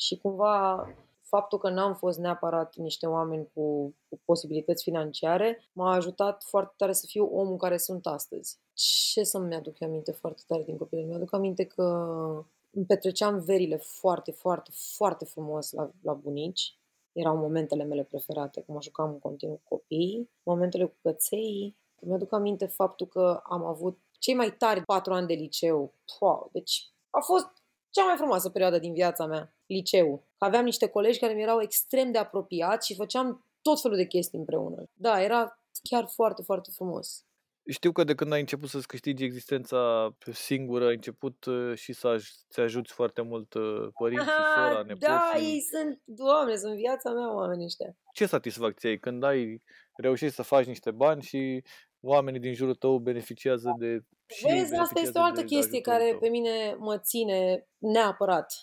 și 0.00 0.16
cumva 0.16 0.86
faptul 1.22 1.58
că 1.58 1.68
n-am 1.68 1.94
fost 1.94 2.18
neapărat 2.18 2.76
niște 2.76 3.06
oameni 3.06 3.50
cu, 3.54 3.94
cu 4.08 4.20
posibilități 4.24 4.82
financiare 4.82 5.68
m-a 5.72 5.94
ajutat 5.94 6.42
foarte 6.42 6.74
tare 6.76 6.92
să 6.92 7.06
fiu 7.08 7.24
omul 7.24 7.56
care 7.56 7.76
sunt 7.76 8.06
astăzi. 8.06 8.58
Ce 8.72 9.22
să-mi 9.22 9.54
aduc 9.54 9.82
aminte 9.82 10.12
foarte 10.12 10.42
tare 10.46 10.62
din 10.62 10.76
copilărie? 10.76 11.10
Mi-aduc 11.10 11.32
aminte 11.32 11.64
că 11.64 11.82
îmi 12.70 12.84
petreceam 12.86 13.38
verile 13.38 13.76
foarte, 13.76 14.30
foarte, 14.30 14.70
foarte 14.96 15.24
frumos 15.24 15.72
la, 15.72 15.90
la 16.02 16.12
bunici. 16.12 16.78
Erau 17.12 17.36
momentele 17.36 17.84
mele 17.84 18.04
preferate, 18.04 18.60
cum 18.60 18.74
mă 18.74 18.82
jucam 18.82 19.10
în 19.10 19.18
continuu 19.18 19.56
cu 19.56 19.74
copiii, 19.74 20.30
momentele 20.42 20.84
cu 20.84 20.96
căței. 21.02 21.76
Mi-aduc 22.00 22.32
aminte 22.32 22.66
faptul 22.66 23.06
că 23.06 23.40
am 23.44 23.64
avut 23.64 23.98
cei 24.18 24.34
mai 24.34 24.56
tari 24.56 24.84
patru 24.84 25.12
ani 25.12 25.26
de 25.26 25.34
liceu. 25.34 25.94
Wow, 26.20 26.48
deci 26.52 26.90
a 27.10 27.20
fost 27.20 27.46
cea 27.90 28.04
mai 28.04 28.16
frumoasă 28.16 28.50
perioadă 28.50 28.78
din 28.78 28.92
viața 28.92 29.26
mea, 29.26 29.54
liceu. 29.72 30.26
Aveam 30.38 30.64
niște 30.64 30.88
colegi 30.88 31.18
care 31.18 31.32
mi 31.32 31.42
erau 31.42 31.62
extrem 31.62 32.12
de 32.12 32.18
apropiați 32.18 32.86
și 32.86 32.94
făceam 32.94 33.46
tot 33.62 33.80
felul 33.80 33.96
de 33.96 34.06
chestii 34.06 34.38
împreună. 34.38 34.84
Da, 34.92 35.22
era 35.22 35.60
chiar 35.82 36.06
foarte, 36.14 36.42
foarte 36.42 36.70
frumos. 36.74 37.24
Știu 37.70 37.92
că 37.92 38.04
de 38.04 38.14
când 38.14 38.32
ai 38.32 38.40
început 38.40 38.68
să-ți 38.68 38.86
câștigi 38.86 39.24
existența 39.24 40.10
singură, 40.32 40.86
ai 40.86 40.94
început 40.94 41.44
uh, 41.44 41.76
și 41.76 41.92
să 41.92 42.16
ți 42.50 42.60
ajuți 42.60 42.92
foarte 42.92 43.22
mult 43.22 43.54
uh, 43.54 43.88
părinții, 43.98 44.30
sora, 44.54 44.74
da, 44.74 44.82
nepoții. 44.82 45.06
Da, 45.06 45.32
ei 45.38 45.60
sunt, 45.60 46.02
doamne, 46.04 46.56
sunt 46.56 46.76
viața 46.76 47.10
mea 47.10 47.34
oamenii 47.34 47.64
ăștia. 47.64 47.96
Ce 48.12 48.26
satisfacție 48.26 48.88
ai 48.88 48.98
când 48.98 49.22
ai 49.22 49.62
reușit 49.96 50.32
să 50.32 50.42
faci 50.42 50.66
niște 50.66 50.90
bani 50.90 51.22
și 51.22 51.62
oamenii 52.00 52.40
din 52.40 52.54
jurul 52.54 52.74
tău 52.74 52.98
beneficiază 52.98 53.74
de 53.78 54.00
și 54.26 54.46
Vezi, 54.46 54.74
asta 54.74 55.00
este 55.00 55.18
o 55.18 55.22
altă 55.22 55.44
chestie 55.44 55.80
care 55.80 56.08
tău. 56.10 56.18
pe 56.18 56.28
mine 56.28 56.74
mă 56.78 56.98
ține 56.98 57.68
neapărat 57.78 58.54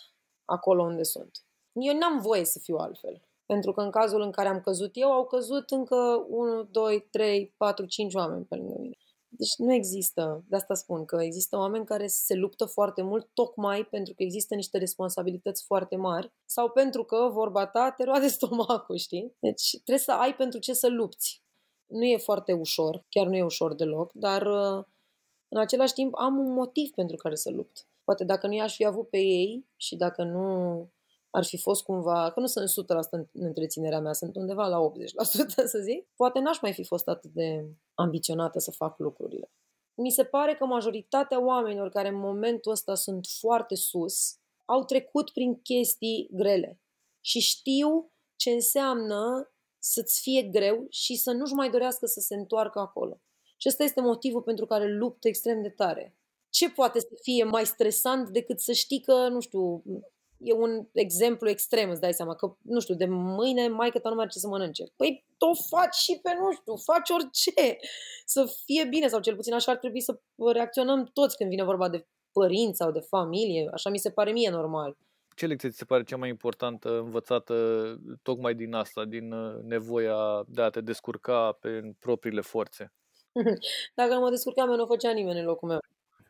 acolo 0.47 0.83
unde 0.83 1.03
sunt. 1.03 1.31
Eu 1.71 1.97
n-am 1.97 2.19
voie 2.19 2.45
să 2.45 2.59
fiu 2.59 2.75
altfel. 2.75 3.21
Pentru 3.45 3.71
că 3.71 3.81
în 3.81 3.91
cazul 3.91 4.21
în 4.21 4.31
care 4.31 4.47
am 4.47 4.61
căzut 4.61 4.91
eu, 4.93 5.11
au 5.11 5.25
căzut 5.25 5.69
încă 5.69 6.25
1, 6.29 6.63
2, 6.63 7.07
3, 7.11 7.53
4, 7.57 7.85
5 7.85 8.13
oameni 8.13 8.45
pe 8.45 8.55
lângă 8.55 8.75
mine. 8.79 8.97
Deci 9.29 9.55
nu 9.57 9.73
există, 9.73 10.43
de 10.47 10.55
asta 10.55 10.73
spun, 10.73 11.05
că 11.05 11.17
există 11.21 11.57
oameni 11.57 11.85
care 11.85 12.07
se 12.07 12.33
luptă 12.33 12.65
foarte 12.65 13.01
mult 13.01 13.29
tocmai 13.33 13.83
pentru 13.83 14.13
că 14.13 14.23
există 14.23 14.55
niște 14.55 14.77
responsabilități 14.77 15.63
foarte 15.65 15.95
mari 15.95 16.31
sau 16.45 16.69
pentru 16.69 17.03
că 17.03 17.29
vorba 17.31 17.67
ta 17.67 17.93
te 17.97 18.03
roade 18.03 18.27
stomacul, 18.37 18.95
știi? 18.97 19.35
Deci 19.39 19.69
trebuie 19.71 19.97
să 19.97 20.11
ai 20.11 20.35
pentru 20.35 20.59
ce 20.59 20.73
să 20.73 20.87
lupți. 20.87 21.43
Nu 21.85 22.03
e 22.03 22.17
foarte 22.17 22.53
ușor, 22.53 23.05
chiar 23.09 23.27
nu 23.27 23.35
e 23.35 23.43
ușor 23.43 23.75
deloc, 23.75 24.11
dar 24.13 24.41
uh, 24.41 24.83
în 25.47 25.59
același 25.59 25.93
timp 25.93 26.15
am 26.15 26.37
un 26.37 26.53
motiv 26.53 26.91
pentru 26.91 27.15
care 27.15 27.35
să 27.35 27.49
lupt. 27.49 27.87
Poate 28.07 28.23
dacă 28.23 28.47
nu 28.47 28.53
i-aș 28.53 28.75
fi 28.75 28.85
avut 28.85 29.09
pe 29.09 29.17
ei 29.17 29.65
și 29.75 29.95
dacă 29.95 30.23
nu 30.23 30.47
ar 31.29 31.45
fi 31.45 31.57
fost 31.57 31.83
cumva, 31.83 32.31
că 32.31 32.39
nu 32.39 32.45
sunt 32.45 32.85
100% 32.85 33.09
în 33.09 33.27
întreținerea 33.33 33.99
mea, 33.99 34.13
sunt 34.13 34.35
undeva 34.35 34.67
la 34.67 34.91
80% 34.91 34.93
să 35.65 35.79
zic, 35.83 36.07
poate 36.15 36.39
n-aș 36.39 36.61
mai 36.61 36.73
fi 36.73 36.83
fost 36.83 37.07
atât 37.07 37.31
de 37.31 37.65
ambiționată 37.93 38.59
să 38.59 38.71
fac 38.71 38.99
lucrurile. 38.99 39.51
Mi 39.93 40.09
se 40.09 40.23
pare 40.23 40.55
că 40.55 40.65
majoritatea 40.65 41.45
oamenilor 41.45 41.89
care 41.89 42.07
în 42.07 42.19
momentul 42.19 42.71
ăsta 42.71 42.95
sunt 42.95 43.27
foarte 43.39 43.75
sus 43.75 44.37
au 44.65 44.83
trecut 44.83 45.29
prin 45.29 45.61
chestii 45.61 46.29
grele 46.31 46.79
și 47.21 47.39
știu 47.39 48.11
ce 48.35 48.49
înseamnă 48.49 49.51
să-ți 49.79 50.21
fie 50.21 50.41
greu 50.41 50.85
și 50.89 51.15
să 51.15 51.31
nu-și 51.31 51.53
mai 51.53 51.69
dorească 51.69 52.05
să 52.05 52.19
se 52.19 52.35
întoarcă 52.35 52.79
acolo. 52.79 53.21
Și 53.57 53.67
ăsta 53.67 53.83
este 53.83 54.01
motivul 54.01 54.41
pentru 54.41 54.65
care 54.65 54.93
luptă 54.93 55.27
extrem 55.27 55.61
de 55.61 55.69
tare. 55.69 56.17
Ce 56.49 56.69
poate 56.69 56.99
să 56.99 57.09
fie 57.21 57.43
mai 57.43 57.65
stresant 57.65 58.29
decât 58.29 58.59
să 58.59 58.71
știi 58.71 59.01
că, 59.01 59.27
nu 59.27 59.39
știu, 59.39 59.83
e 60.37 60.53
un 60.53 60.87
exemplu 60.91 61.49
extrem, 61.49 61.89
îți 61.89 62.01
dai 62.01 62.13
seama, 62.13 62.35
că, 62.35 62.55
nu 62.61 62.79
știu, 62.79 62.95
de 62.95 63.05
mâine 63.05 63.67
mai 63.67 63.89
ta 63.89 64.09
nu 64.09 64.15
mai 64.15 64.27
ce 64.27 64.39
să 64.39 64.47
mănânce. 64.47 64.83
Păi 64.95 65.25
o 65.39 65.53
faci 65.69 65.95
și 65.95 66.19
pe, 66.23 66.29
nu 66.39 66.51
știu, 66.51 66.75
faci 66.75 67.09
orice 67.09 67.77
să 68.25 68.53
fie 68.65 68.85
bine, 68.85 69.07
sau 69.07 69.19
cel 69.19 69.35
puțin 69.35 69.53
așa 69.53 69.71
ar 69.71 69.77
trebui 69.77 70.01
să 70.01 70.19
reacționăm 70.53 71.09
toți 71.13 71.37
când 71.37 71.49
vine 71.49 71.63
vorba 71.63 71.89
de 71.89 72.07
părinți 72.31 72.77
sau 72.77 72.91
de 72.91 72.99
familie, 72.99 73.69
așa 73.73 73.89
mi 73.89 73.97
se 73.97 74.11
pare 74.11 74.31
mie 74.31 74.49
normal. 74.49 74.97
Ce 75.35 75.45
lecție 75.45 75.69
ți 75.69 75.77
se 75.77 75.85
pare 75.85 76.03
cea 76.03 76.17
mai 76.17 76.29
importantă 76.29 76.97
învățată 76.97 77.55
tocmai 78.21 78.55
din 78.55 78.73
asta, 78.73 79.05
din 79.05 79.31
uh, 79.31 79.61
nevoia 79.63 80.43
de 80.47 80.61
a 80.61 80.69
te 80.69 80.81
descurca 80.81 81.51
pe 81.51 81.91
propriile 81.99 82.41
forțe? 82.41 82.93
Dacă 83.95 84.13
nu 84.13 84.19
mă 84.19 84.29
descurcam, 84.29 84.69
nu 84.69 84.83
o 84.83 84.85
făcea 84.85 85.11
nimeni 85.11 85.39
în 85.39 85.45
locul 85.45 85.67
meu. 85.67 85.79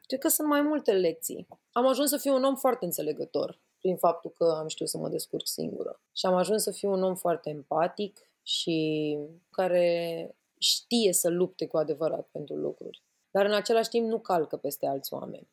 Cred 0.07 0.19
că 0.19 0.27
sunt 0.27 0.47
mai 0.47 0.61
multe 0.61 0.91
lecții. 0.91 1.47
Am 1.71 1.87
ajuns 1.87 2.09
să 2.09 2.17
fiu 2.17 2.33
un 2.33 2.43
om 2.43 2.55
foarte 2.55 2.85
înțelegător 2.85 3.59
prin 3.79 3.97
faptul 3.97 4.31
că 4.31 4.55
am 4.59 4.67
știut 4.67 4.89
să 4.89 4.97
mă 4.97 5.09
descurc 5.09 5.47
singură. 5.47 6.01
Și 6.15 6.25
am 6.25 6.33
ajuns 6.33 6.63
să 6.63 6.71
fiu 6.71 6.91
un 6.91 7.03
om 7.03 7.15
foarte 7.15 7.49
empatic 7.49 8.19
și 8.43 9.17
care 9.49 10.35
știe 10.59 11.13
să 11.13 11.29
lupte 11.29 11.67
cu 11.67 11.77
adevărat 11.77 12.27
pentru 12.31 12.55
lucruri. 12.55 13.03
Dar 13.31 13.45
în 13.45 13.53
același 13.53 13.89
timp 13.89 14.07
nu 14.07 14.19
calcă 14.19 14.57
peste 14.57 14.85
alți 14.85 15.13
oameni. 15.13 15.49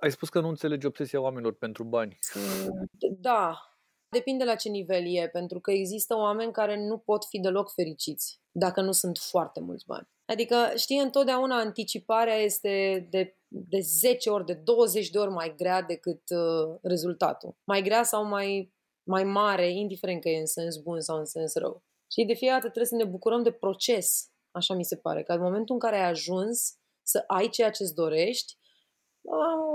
Ai 0.00 0.10
spus 0.10 0.28
că 0.28 0.40
nu 0.40 0.48
înțelegi 0.48 0.86
obsesia 0.86 1.20
oamenilor 1.20 1.54
pentru 1.54 1.84
bani. 1.84 2.18
Da, 3.18 3.58
depinde 4.08 4.44
la 4.44 4.54
ce 4.54 4.68
nivel 4.68 5.02
e, 5.06 5.28
pentru 5.28 5.60
că 5.60 5.70
există 5.70 6.16
oameni 6.16 6.52
care 6.52 6.86
nu 6.86 6.98
pot 6.98 7.24
fi 7.24 7.40
deloc 7.40 7.72
fericiți 7.72 8.40
dacă 8.50 8.80
nu 8.80 8.92
sunt 8.92 9.18
foarte 9.18 9.60
mulți 9.60 9.86
bani. 9.86 10.08
Adică, 10.30 10.72
știi, 10.76 10.98
întotdeauna 10.98 11.56
anticiparea 11.56 12.34
este 12.34 13.06
de, 13.10 13.36
de 13.46 13.78
10 13.80 14.30
ori, 14.30 14.44
de 14.44 14.54
20 14.54 15.10
de 15.10 15.18
ori 15.18 15.30
mai 15.30 15.54
grea 15.56 15.82
decât 15.82 16.22
uh, 16.30 16.78
rezultatul. 16.82 17.56
Mai 17.64 17.82
grea 17.82 18.02
sau 18.02 18.24
mai, 18.24 18.72
mai 19.02 19.24
mare, 19.24 19.70
indiferent 19.70 20.20
că 20.20 20.28
e 20.28 20.38
în 20.38 20.46
sens 20.46 20.76
bun 20.76 21.00
sau 21.00 21.18
în 21.18 21.24
sens 21.24 21.54
rău. 21.54 21.82
Și 22.12 22.24
de 22.24 22.34
fiecare 22.34 22.60
dată 22.60 22.72
trebuie 22.72 22.98
să 22.98 23.04
ne 23.04 23.10
bucurăm 23.10 23.42
de 23.42 23.50
proces, 23.50 24.30
așa 24.50 24.74
mi 24.74 24.84
se 24.84 24.96
pare, 24.96 25.22
că 25.22 25.32
în 25.32 25.40
momentul 25.40 25.74
în 25.74 25.80
care 25.80 25.96
ai 25.96 26.08
ajuns 26.08 26.78
să 27.02 27.24
ai 27.26 27.48
ceea 27.48 27.70
ce-ți 27.70 27.94
dorești, 27.94 28.56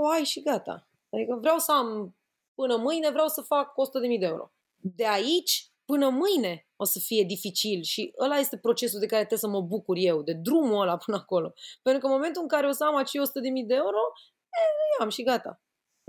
o 0.02 0.08
ai 0.08 0.24
și 0.24 0.42
gata. 0.42 0.90
Adică 1.10 1.38
vreau 1.42 1.58
să 1.58 1.72
am, 1.72 2.16
până 2.54 2.76
mâine 2.76 3.10
vreau 3.10 3.28
să 3.28 3.42
fac 3.42 3.74
100.000 4.14 4.20
de 4.20 4.26
euro. 4.26 4.52
De 4.76 5.08
aici 5.08 5.73
până 5.86 6.10
mâine 6.10 6.68
o 6.76 6.84
să 6.84 7.00
fie 7.00 7.24
dificil 7.24 7.82
și 7.82 8.14
ăla 8.20 8.38
este 8.38 8.58
procesul 8.58 9.00
de 9.00 9.06
care 9.06 9.26
trebuie 9.26 9.50
să 9.50 9.58
mă 9.58 9.62
bucur 9.62 9.96
eu, 10.00 10.22
de 10.22 10.34
drumul 10.34 10.82
ăla 10.82 10.98
până 10.98 11.18
acolo. 11.18 11.54
Pentru 11.82 12.02
că 12.02 12.08
în 12.08 12.14
momentul 12.14 12.42
în 12.42 12.48
care 12.48 12.68
o 12.68 12.72
să 12.72 12.84
am 12.84 12.96
acei 12.96 13.22
100.000 13.22 13.68
de 13.68 13.74
euro, 13.74 14.02
e, 15.00 15.04
am 15.04 15.10
și 15.10 15.24
gata. 15.24 15.62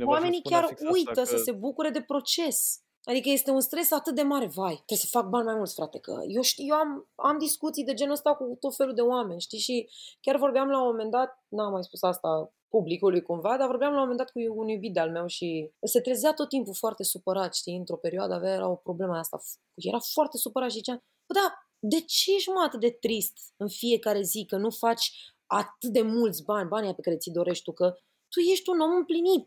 Oamenii 0.05 0.43
chiar 0.43 0.75
uită 0.93 1.21
că... 1.21 1.25
să 1.25 1.37
se 1.37 1.53
bucure 1.53 1.91
de 1.91 2.03
proces. 2.03 2.79
Adică 3.05 3.29
este 3.29 3.51
un 3.51 3.61
stres 3.61 3.91
atât 3.91 4.15
de 4.15 4.23
mare, 4.23 4.47
vai, 4.47 4.75
trebuie 4.75 4.99
să 4.99 5.07
fac 5.11 5.27
bani 5.27 5.45
mai 5.45 5.55
mulți, 5.55 5.75
frate, 5.75 5.99
că 5.99 6.21
eu 6.29 6.43
știu, 6.43 6.65
eu 6.67 6.75
am, 6.75 7.09
am 7.15 7.39
discuții 7.39 7.85
de 7.85 7.95
genul 7.95 8.13
ăsta 8.13 8.35
cu 8.35 8.57
tot 8.61 8.77
felul 8.77 8.95
de 8.95 9.01
oameni, 9.01 9.41
știi, 9.41 9.59
și 9.59 9.89
chiar 10.21 10.37
vorbeam 10.37 10.69
la 10.69 10.81
un 10.81 10.87
moment 10.87 11.11
dat, 11.11 11.45
n-am 11.49 11.73
mai 11.73 11.85
spus 11.85 12.03
asta 12.03 12.53
publicului 12.77 13.23
cumva, 13.23 13.57
dar 13.57 13.67
vorbeam 13.67 13.93
la 13.93 13.97
un 13.97 14.03
moment 14.03 14.19
dat 14.19 14.31
cu 14.31 14.39
un 14.61 14.69
iubit 14.69 14.93
de-al 14.93 15.11
meu 15.11 15.27
și 15.27 15.71
se 15.83 16.01
trezea 16.01 16.33
tot 16.33 16.49
timpul 16.49 16.75
foarte 16.75 17.03
supărat, 17.03 17.55
știi, 17.55 17.77
într-o 17.77 17.97
perioadă 17.97 18.35
avea 18.35 18.55
era 18.55 18.69
o 18.69 18.77
problemă 18.77 19.17
asta, 19.17 19.37
era 19.75 19.99
foarte 19.99 20.37
supărat 20.37 20.71
și 20.71 20.77
zicea, 20.77 20.97
bă, 21.27 21.33
da, 21.41 21.47
de 21.79 22.01
ce 22.01 22.35
ești 22.35 22.51
mă 22.51 22.63
atât 22.67 22.81
de 22.81 22.91
trist 22.91 23.37
în 23.57 23.69
fiecare 23.69 24.23
zi 24.23 24.45
că 24.45 24.57
nu 24.57 24.71
faci 24.71 25.07
atât 25.47 25.91
de 25.93 26.03
mulți 26.03 26.45
bani, 26.45 26.69
banii 26.69 26.95
pe 26.95 27.01
care 27.01 27.17
ți 27.17 27.31
dorești 27.31 27.65
tu, 27.65 27.73
că 27.73 27.87
tu 28.33 28.41
ești 28.53 28.69
un 28.71 28.81
om 28.81 28.93
împlinit. 29.01 29.47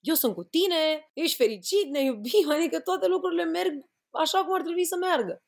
Eu 0.00 0.14
sunt 0.14 0.34
cu 0.34 0.44
tine, 0.44 1.10
ești 1.12 1.36
fericit, 1.36 1.86
ne 1.90 2.02
iubim, 2.02 2.50
adică 2.56 2.80
toate 2.80 3.06
lucrurile 3.06 3.44
merg 3.44 3.72
așa 4.10 4.44
cum 4.44 4.54
ar 4.54 4.62
trebui 4.62 4.84
să 4.84 4.96
meargă. 4.96 5.42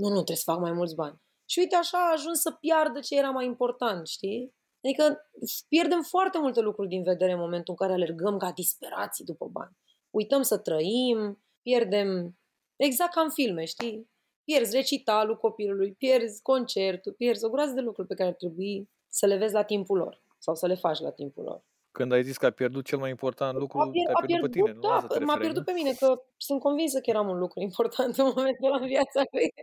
Nu, 0.00 0.08
nu, 0.08 0.14
trebuie 0.14 0.44
să 0.44 0.50
fac 0.52 0.60
mai 0.60 0.72
mulți 0.72 0.94
bani. 0.94 1.16
Și 1.50 1.58
uite, 1.58 1.76
așa 1.76 1.98
a 1.98 2.12
ajuns 2.12 2.40
să 2.40 2.50
piardă 2.50 3.00
ce 3.00 3.16
era 3.16 3.30
mai 3.30 3.44
important, 3.44 4.06
știi? 4.06 4.55
Adică 4.86 5.30
pierdem 5.68 6.02
foarte 6.02 6.38
multe 6.38 6.60
lucruri 6.60 6.88
din 6.88 7.02
vedere 7.02 7.32
în 7.32 7.38
momentul 7.38 7.74
în 7.78 7.86
care 7.86 7.92
alergăm 7.92 8.36
ca 8.36 8.52
disperații 8.52 9.24
după 9.24 9.46
bani. 9.46 9.76
Uităm 10.10 10.42
să 10.42 10.58
trăim, 10.58 11.42
pierdem, 11.62 12.38
exact 12.76 13.12
ca 13.12 13.20
în 13.20 13.30
filme, 13.30 13.64
știi? 13.64 14.10
Pierzi 14.44 14.76
recitalul 14.76 15.36
copilului, 15.36 15.92
pierzi 15.92 16.42
concertul, 16.42 17.12
pierzi 17.12 17.44
o 17.44 17.48
groază 17.48 17.72
de 17.72 17.80
lucruri 17.80 18.08
pe 18.08 18.14
care 18.14 18.28
ar 18.28 18.34
trebui 18.34 18.90
să 19.08 19.26
le 19.26 19.36
vezi 19.36 19.52
la 19.52 19.62
timpul 19.62 19.98
lor 19.98 20.22
sau 20.38 20.54
să 20.54 20.66
le 20.66 20.74
faci 20.74 21.00
la 21.00 21.10
timpul 21.10 21.44
lor. 21.44 21.64
Când 21.96 22.12
ai 22.12 22.22
zis 22.22 22.36
că 22.36 22.46
a 22.46 22.50
pierdut 22.50 22.84
cel 22.84 22.98
mai 22.98 23.10
important 23.10 23.58
lucru, 23.58 23.78
a 23.78 23.88
pierd, 23.90 24.10
a 24.12 24.26
pierdut, 24.26 24.50
pe 24.50 24.58
tine, 24.58 24.72
da, 24.80 25.06
nu 25.18 25.24
m-a 25.24 25.36
pierdut 25.36 25.64
pe 25.64 25.72
mine, 25.72 25.92
că 25.92 26.22
sunt 26.36 26.60
convinsă 26.60 26.98
că 27.00 27.10
eram 27.10 27.28
un 27.28 27.38
lucru 27.38 27.60
important 27.60 28.16
în 28.16 28.32
momentul 28.34 28.66
ăla 28.66 28.80
în 28.80 28.86
viața 28.86 29.22
lui. 29.30 29.54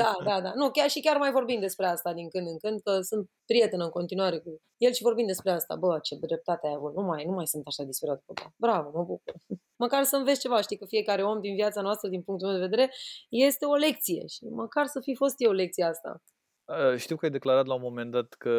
da, 0.00 0.12
da, 0.24 0.40
da. 0.40 0.52
Nu, 0.54 0.70
chiar 0.70 0.88
și 0.90 1.00
chiar 1.00 1.16
mai 1.16 1.30
vorbim 1.30 1.60
despre 1.60 1.86
asta 1.86 2.12
din 2.12 2.28
când 2.28 2.46
în 2.48 2.58
când, 2.58 2.80
că 2.80 3.00
sunt 3.00 3.30
prietenă 3.46 3.84
în 3.84 3.90
continuare 3.90 4.38
cu 4.38 4.60
el 4.76 4.92
și 4.92 5.02
vorbim 5.02 5.26
despre 5.26 5.50
asta. 5.50 5.76
Bă, 5.76 5.98
ce 6.02 6.14
dreptate 6.20 6.66
ai 6.66 6.74
avut. 6.76 6.94
Nu 6.94 7.02
mai, 7.02 7.24
nu 7.24 7.32
mai 7.32 7.46
sunt 7.46 7.66
așa 7.66 7.82
disperat 7.82 8.22
cu 8.26 8.34
Bravo, 8.56 8.90
mă 8.94 9.04
bucur. 9.04 9.34
Măcar 9.84 10.02
să 10.04 10.16
înveți 10.16 10.40
ceva, 10.40 10.60
știi 10.60 10.76
că 10.76 10.86
fiecare 10.86 11.22
om 11.22 11.40
din 11.40 11.54
viața 11.54 11.80
noastră, 11.80 12.08
din 12.08 12.22
punctul 12.22 12.48
meu 12.48 12.56
de 12.56 12.64
vedere, 12.64 12.92
este 13.28 13.64
o 13.64 13.74
lecție 13.74 14.26
și 14.26 14.44
măcar 14.44 14.86
să 14.86 15.00
fi 15.00 15.14
fost 15.14 15.34
eu 15.38 15.52
lecția 15.52 15.88
asta. 15.88 16.22
Știu 16.96 17.16
că 17.16 17.24
ai 17.24 17.30
declarat 17.30 17.66
la 17.66 17.74
un 17.74 17.80
moment 17.80 18.10
dat 18.10 18.32
că 18.32 18.50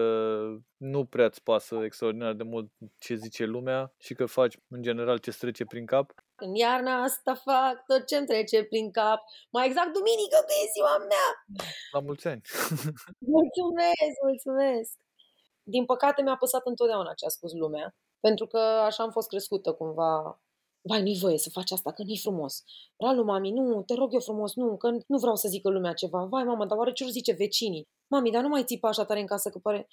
nu 0.77 1.05
prea 1.05 1.25
îți 1.25 1.43
pasă 1.43 1.75
extraordinar 1.83 2.33
de 2.33 2.43
mult 2.43 2.71
ce 2.99 3.15
zice 3.15 3.45
lumea 3.45 3.93
și 3.97 4.13
că 4.13 4.25
faci 4.25 4.57
în 4.67 4.81
general 4.81 5.17
ce 5.17 5.31
trece 5.31 5.65
prin 5.65 5.85
cap. 5.85 6.13
În 6.35 6.55
iarna 6.55 7.03
asta 7.03 7.33
fac 7.33 7.85
tot 7.87 8.05
ce-mi 8.05 8.25
trece 8.25 8.63
prin 8.63 8.91
cap. 8.91 9.19
Mai 9.51 9.65
exact 9.65 9.93
duminică 9.93 10.37
că 10.47 10.53
e 10.63 10.71
ziua 10.73 10.97
mea. 10.97 11.27
La 11.91 11.99
mulți 11.99 12.27
ani. 12.27 12.41
mulțumesc, 13.37 14.15
mulțumesc. 14.23 14.93
Din 15.63 15.85
păcate 15.85 16.21
mi-a 16.21 16.37
păsat 16.37 16.61
întotdeauna 16.65 17.13
ce 17.13 17.25
a 17.25 17.29
spus 17.29 17.51
lumea. 17.53 17.95
Pentru 18.19 18.47
că 18.47 18.57
așa 18.59 19.03
am 19.03 19.11
fost 19.11 19.27
crescută 19.27 19.73
cumva 19.73 20.39
vai, 20.87 21.01
nu-i 21.01 21.17
voie 21.19 21.37
să 21.37 21.49
faci 21.49 21.71
asta, 21.71 21.91
că 21.91 22.03
nu-i 22.03 22.17
frumos. 22.17 22.63
Ralu, 22.97 23.23
mami, 23.23 23.51
nu, 23.51 23.83
te 23.83 23.93
rog 23.93 24.13
eu 24.13 24.19
frumos, 24.19 24.55
nu, 24.55 24.77
că 24.77 24.89
nu 25.07 25.17
vreau 25.17 25.35
să 25.35 25.47
zică 25.47 25.69
lumea 25.69 25.93
ceva. 25.93 26.25
Vai, 26.25 26.43
mama, 26.43 26.65
dar 26.65 26.77
oare 26.77 26.91
ce 26.91 27.05
zice 27.09 27.33
vecinii? 27.33 27.87
Mami, 28.07 28.31
dar 28.31 28.41
nu 28.41 28.47
mai 28.47 28.63
țipa 28.63 28.87
așa 28.87 29.05
tare 29.05 29.19
în 29.19 29.25
casă 29.25 29.49
că 29.49 29.59
pare... 29.59 29.87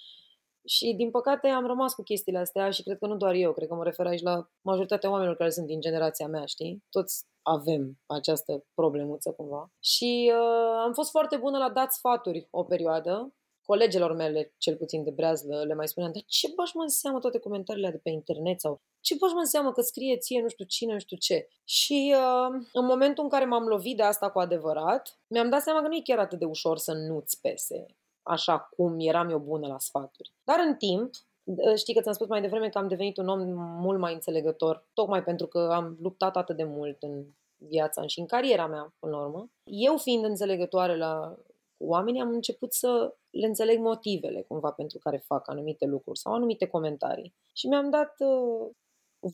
Și 0.64 0.95
din 0.97 1.11
păcate 1.11 1.49
am 1.49 1.66
rămas 1.66 1.95
cu 1.95 2.02
chestiile 2.02 2.38
astea 2.38 2.71
și 2.71 2.83
cred 2.83 2.99
că 2.99 3.07
nu 3.07 3.16
doar 3.16 3.35
eu, 3.35 3.52
cred 3.52 3.69
că 3.69 3.75
mă 3.75 3.85
refer 3.85 4.07
aici 4.07 4.23
la 4.23 4.49
majoritatea 4.61 5.11
oamenilor 5.11 5.37
care 5.37 5.50
sunt 5.50 5.66
din 5.66 5.81
generația 5.81 6.26
mea, 6.26 6.45
știi? 6.45 6.85
Toți 6.90 7.25
avem 7.42 7.99
această 8.07 8.64
problemuță 8.75 9.31
cumva. 9.31 9.73
Și 9.81 10.33
uh, 10.35 10.83
am 10.85 10.92
fost 10.92 11.11
foarte 11.11 11.37
bună 11.37 11.59
la 11.59 11.71
dat 11.71 11.92
sfaturi 11.92 12.49
o 12.50 12.64
perioadă, 12.64 13.35
colegelor 13.62 14.12
mele, 14.12 14.54
cel 14.59 14.76
puțin 14.76 15.04
de 15.04 15.11
breazlă, 15.11 15.62
le 15.64 15.75
mai 15.75 15.88
spuneam, 15.88 16.12
dar 16.12 16.23
ce 16.26 16.52
bași 16.57 16.76
mă 16.76 16.83
înseamnă 16.83 17.21
toate 17.21 17.38
comentariile 17.38 17.90
de 17.90 18.00
pe 18.02 18.11
internet 18.11 18.61
sau 18.61 18.81
ce 19.00 19.16
bași 19.21 19.35
mă 19.35 19.40
înseamnă 19.40 19.73
că 19.73 19.81
scrie 19.81 20.16
ție 20.16 20.40
nu 20.40 20.49
știu 20.49 20.64
cine, 20.64 20.92
nu 20.92 20.99
știu 20.99 21.16
ce. 21.16 21.49
Și 21.64 22.14
uh, 22.16 22.62
în 22.73 22.85
momentul 22.85 23.25
în 23.25 23.31
care 23.31 23.45
m-am 23.45 23.64
lovit 23.64 23.97
de 23.97 24.02
asta 24.02 24.31
cu 24.31 24.38
adevărat, 24.38 25.21
mi-am 25.26 25.50
dat 25.50 25.62
seama 25.62 25.81
că 25.81 25.88
nu 25.88 25.95
e 25.95 26.00
chiar 26.04 26.19
atât 26.19 26.38
de 26.38 26.45
ușor 26.45 26.78
să 26.78 26.92
nu-ți 26.92 27.40
pese, 27.40 27.87
așa 28.23 28.59
cum 28.76 28.97
eram 28.99 29.31
eu 29.31 29.38
bună 29.38 29.67
la 29.67 29.79
sfaturi. 29.79 30.33
Dar 30.45 30.57
în 30.67 30.75
timp, 30.75 31.11
uh, 31.45 31.75
Știi 31.76 31.95
că 31.95 32.00
ți-am 32.00 32.14
spus 32.14 32.29
mai 32.29 32.41
devreme 32.41 32.69
că 32.69 32.79
am 32.79 32.88
devenit 32.88 33.17
un 33.17 33.29
om 33.29 33.41
mult 33.57 33.99
mai 33.99 34.14
înțelegător, 34.14 34.87
tocmai 34.95 35.25
pentru 35.25 35.47
că 35.47 35.71
am 35.73 35.97
luptat 36.00 36.37
atât 36.37 36.57
de 36.57 36.64
mult 36.64 37.02
în 37.02 37.25
viața 37.57 38.07
și 38.07 38.21
în 38.21 38.26
cariera 38.26 38.67
mea, 38.67 38.95
până 38.99 39.17
la 39.17 39.25
urmă. 39.25 39.50
Eu 39.64 39.97
fiind 39.97 40.25
înțelegătoare 40.25 40.97
la 40.97 41.37
oamenii, 41.76 42.21
am 42.21 42.29
început 42.29 42.73
să 42.73 43.14
le 43.31 43.47
înțeleg 43.47 43.79
motivele 43.79 44.43
cumva 44.43 44.71
pentru 44.71 44.99
care 44.99 45.17
fac 45.17 45.49
anumite 45.49 45.85
lucruri 45.87 46.19
sau 46.19 46.33
anumite 46.33 46.67
comentarii. 46.67 47.35
Și 47.52 47.67
mi-am 47.67 47.91
dat 47.91 48.14
uh, 48.19 48.71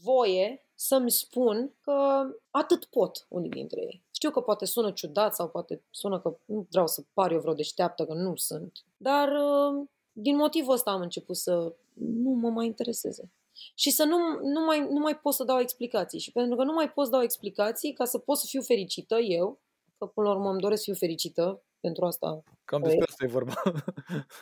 voie 0.03 0.67
să-mi 0.75 1.11
spun 1.11 1.75
că 1.81 2.23
atât 2.51 2.85
pot 2.85 3.27
unii 3.29 3.51
dintre 3.51 3.81
ei. 3.81 4.05
Știu 4.19 4.31
că 4.31 4.41
poate 4.41 4.65
sună 4.65 4.91
ciudat 4.91 5.35
sau 5.35 5.49
poate 5.49 5.83
sună 5.91 6.21
că 6.21 6.37
nu 6.45 6.67
vreau 6.71 6.87
să 6.87 7.05
par 7.13 7.33
eu 7.33 7.41
vreo 7.41 7.55
deșteaptă, 7.55 8.07
că 8.07 8.15
nu 8.15 8.37
sunt. 8.37 8.73
Dar 8.97 9.29
uh, 9.29 9.87
din 10.13 10.37
motivul 10.37 10.73
ăsta 10.73 10.91
am 10.91 11.01
început 11.01 11.37
să 11.37 11.75
nu 11.95 12.31
mă 12.31 12.49
mai 12.49 12.67
intereseze. 12.67 13.33
Și 13.75 13.91
să 13.91 14.05
nu, 14.05 14.17
nu, 14.43 14.65
mai, 14.65 14.89
nu 14.91 14.99
mai 14.99 15.19
pot 15.19 15.35
să 15.35 15.45
dau 15.45 15.59
explicații. 15.59 16.19
Și 16.19 16.33
pentru 16.33 16.57
că 16.57 16.65
nu 16.65 16.73
mai 16.73 16.93
pot 16.93 17.05
să 17.05 17.11
dau 17.11 17.23
explicații, 17.23 17.93
ca 17.93 18.05
să 18.05 18.19
pot 18.19 18.37
să 18.37 18.47
fiu 18.49 18.63
fericită 18.63 19.19
eu, 19.19 19.61
că 19.99 20.07
până 20.07 20.29
la 20.29 20.35
urmă 20.35 20.51
îmi 20.51 20.61
doresc 20.61 20.83
să 20.83 20.91
fiu 20.91 20.99
fericită, 21.07 21.63
pentru 21.81 22.05
asta. 22.05 22.43
Cam 22.65 22.83
despre 22.83 23.05
asta 23.09 23.25
e 23.25 23.29
vorba. 23.29 23.63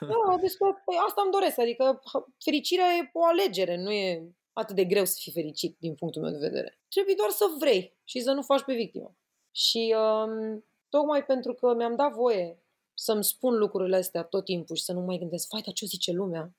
Da, 0.00 0.37
despre 0.40 0.83
păi 0.85 0.97
asta 1.06 1.23
îmi 1.23 1.33
doresc. 1.33 1.59
Adică 1.59 2.00
fericirea 2.45 2.87
e 2.87 3.11
o 3.12 3.25
alegere, 3.25 3.83
nu 3.83 3.90
e 3.90 4.35
atât 4.52 4.76
de 4.76 4.85
greu 4.85 5.04
să 5.04 5.16
fii 5.21 5.33
fericit 5.33 5.76
din 5.78 5.95
punctul 5.95 6.23
meu 6.23 6.30
de 6.30 6.47
vedere. 6.49 6.78
Trebuie 6.88 7.14
doar 7.14 7.30
să 7.30 7.45
vrei 7.59 7.97
și 8.04 8.21
să 8.21 8.33
nu 8.33 8.42
faci 8.42 8.62
pe 8.62 8.75
victimă. 8.75 9.16
Și 9.56 9.94
um, 9.98 10.64
tocmai 10.88 11.25
pentru 11.25 11.54
că 11.54 11.75
mi-am 11.75 11.96
dat 11.96 12.12
voie 12.12 12.62
să-mi 12.94 13.25
spun 13.25 13.56
lucrurile 13.56 13.96
astea 13.96 14.22
tot 14.22 14.44
timpul 14.44 14.76
și 14.76 14.82
să 14.82 14.92
nu 14.92 15.00
mai 15.00 15.18
gândesc, 15.18 15.48
fai, 15.48 15.60
dar 15.60 15.75
ce 15.75 15.86
zice 15.86 16.12
lumea? 16.12 16.54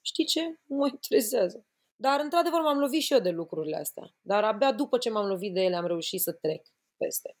Știi 0.00 0.24
ce? 0.24 0.58
Nu 0.66 0.76
mă 0.76 0.86
interesează. 0.86 1.66
Dar, 1.96 2.20
într-adevăr, 2.20 2.60
m-am 2.60 2.78
lovit 2.78 3.02
și 3.02 3.12
eu 3.12 3.18
de 3.18 3.30
lucrurile 3.30 3.76
astea. 3.76 4.14
Dar 4.20 4.44
abia 4.44 4.72
după 4.72 4.98
ce 4.98 5.10
m-am 5.10 5.26
lovit 5.26 5.54
de 5.54 5.60
ele, 5.60 5.76
am 5.76 5.86
reușit 5.86 6.20
să 6.20 6.32
trec 6.32 6.66
peste. 6.96 7.36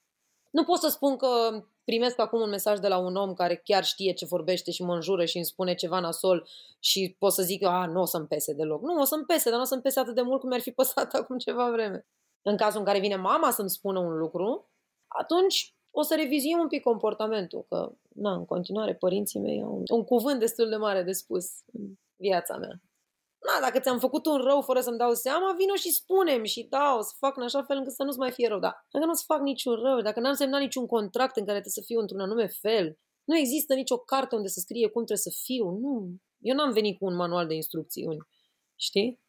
Nu 0.50 0.64
pot 0.64 0.78
să 0.78 0.88
spun 0.88 1.16
că 1.16 1.62
primesc 1.84 2.18
acum 2.18 2.40
un 2.40 2.48
mesaj 2.48 2.78
de 2.78 2.88
la 2.88 2.98
un 2.98 3.16
om 3.16 3.34
care 3.34 3.56
chiar 3.56 3.84
știe 3.84 4.12
ce 4.12 4.24
vorbește 4.24 4.70
și 4.70 4.82
mă 4.82 4.94
înjură 4.94 5.24
și 5.24 5.36
îmi 5.36 5.46
spune 5.46 5.74
ceva 5.74 6.00
nasol 6.00 6.48
și 6.78 7.16
pot 7.18 7.32
să 7.32 7.42
zic 7.42 7.62
eu, 7.62 7.70
a, 7.70 7.86
nu 7.86 8.00
o 8.00 8.04
să-mi 8.04 8.26
pese 8.26 8.52
deloc. 8.52 8.82
Nu, 8.82 9.00
o 9.00 9.04
să-mi 9.04 9.24
pese, 9.24 9.48
dar 9.48 9.58
nu 9.58 9.64
o 9.64 9.66
să-mi 9.66 9.82
pese 9.82 10.00
atât 10.00 10.14
de 10.14 10.22
mult 10.22 10.40
cum 10.40 10.48
mi-ar 10.48 10.60
fi 10.60 10.70
păsat 10.80 11.14
acum 11.14 11.38
ceva 11.38 11.70
vreme. 11.70 12.06
În 12.42 12.56
cazul 12.56 12.78
în 12.78 12.86
care 12.86 12.98
vine 12.98 13.16
mama 13.16 13.50
să-mi 13.50 13.70
spună 13.70 13.98
un 13.98 14.16
lucru, 14.18 14.71
atunci 15.18 15.74
o 15.90 16.02
să 16.02 16.14
revizuim 16.14 16.58
un 16.58 16.68
pic 16.68 16.82
comportamentul, 16.82 17.64
că, 17.68 17.92
na, 18.14 18.32
în 18.34 18.44
continuare, 18.44 18.94
părinții 18.94 19.40
mei 19.40 19.62
au 19.62 19.74
un, 19.76 19.82
un 19.96 20.04
cuvânt 20.04 20.38
destul 20.38 20.68
de 20.68 20.76
mare 20.76 21.02
de 21.02 21.12
spus 21.12 21.46
în 21.72 21.94
viața 22.16 22.56
mea 22.56 22.80
na, 23.46 23.66
dacă 23.66 23.78
ți-am 23.80 23.98
făcut 23.98 24.26
un 24.26 24.36
rău 24.36 24.60
fără 24.60 24.80
să-mi 24.80 24.98
dau 24.98 25.14
seama, 25.14 25.54
vino 25.58 25.74
și 25.74 25.90
spunem 25.90 26.44
și 26.44 26.66
da, 26.70 26.96
o 26.98 27.02
să 27.02 27.12
fac 27.18 27.36
în 27.36 27.42
așa 27.42 27.62
fel 27.62 27.76
încât 27.76 27.92
să 27.92 28.02
nu-ți 28.02 28.18
mai 28.18 28.30
fie 28.30 28.48
rău. 28.48 28.58
Da, 28.58 28.72
dacă 28.90 29.04
nu 29.04 29.10
o 29.10 29.14
să 29.14 29.22
fac 29.26 29.40
niciun 29.40 29.74
rău, 29.74 30.00
dacă 30.00 30.20
n-am 30.20 30.34
semnat 30.34 30.60
niciun 30.60 30.86
contract 30.86 31.36
în 31.36 31.44
care 31.44 31.60
trebuie 31.60 31.82
să 31.82 31.82
fiu 31.86 32.00
într-un 32.00 32.20
anume 32.20 32.46
fel, 32.46 32.98
nu 33.24 33.36
există 33.36 33.74
nicio 33.74 33.98
carte 33.98 34.34
unde 34.34 34.48
să 34.48 34.60
scrie 34.60 34.88
cum 34.88 35.04
trebuie 35.04 35.32
să 35.32 35.42
fiu, 35.44 35.70
nu. 35.70 36.14
Eu 36.38 36.54
n-am 36.54 36.72
venit 36.72 36.98
cu 36.98 37.04
un 37.04 37.14
manual 37.14 37.46
de 37.46 37.54
instrucțiuni, 37.54 38.18
știi? 38.76 39.20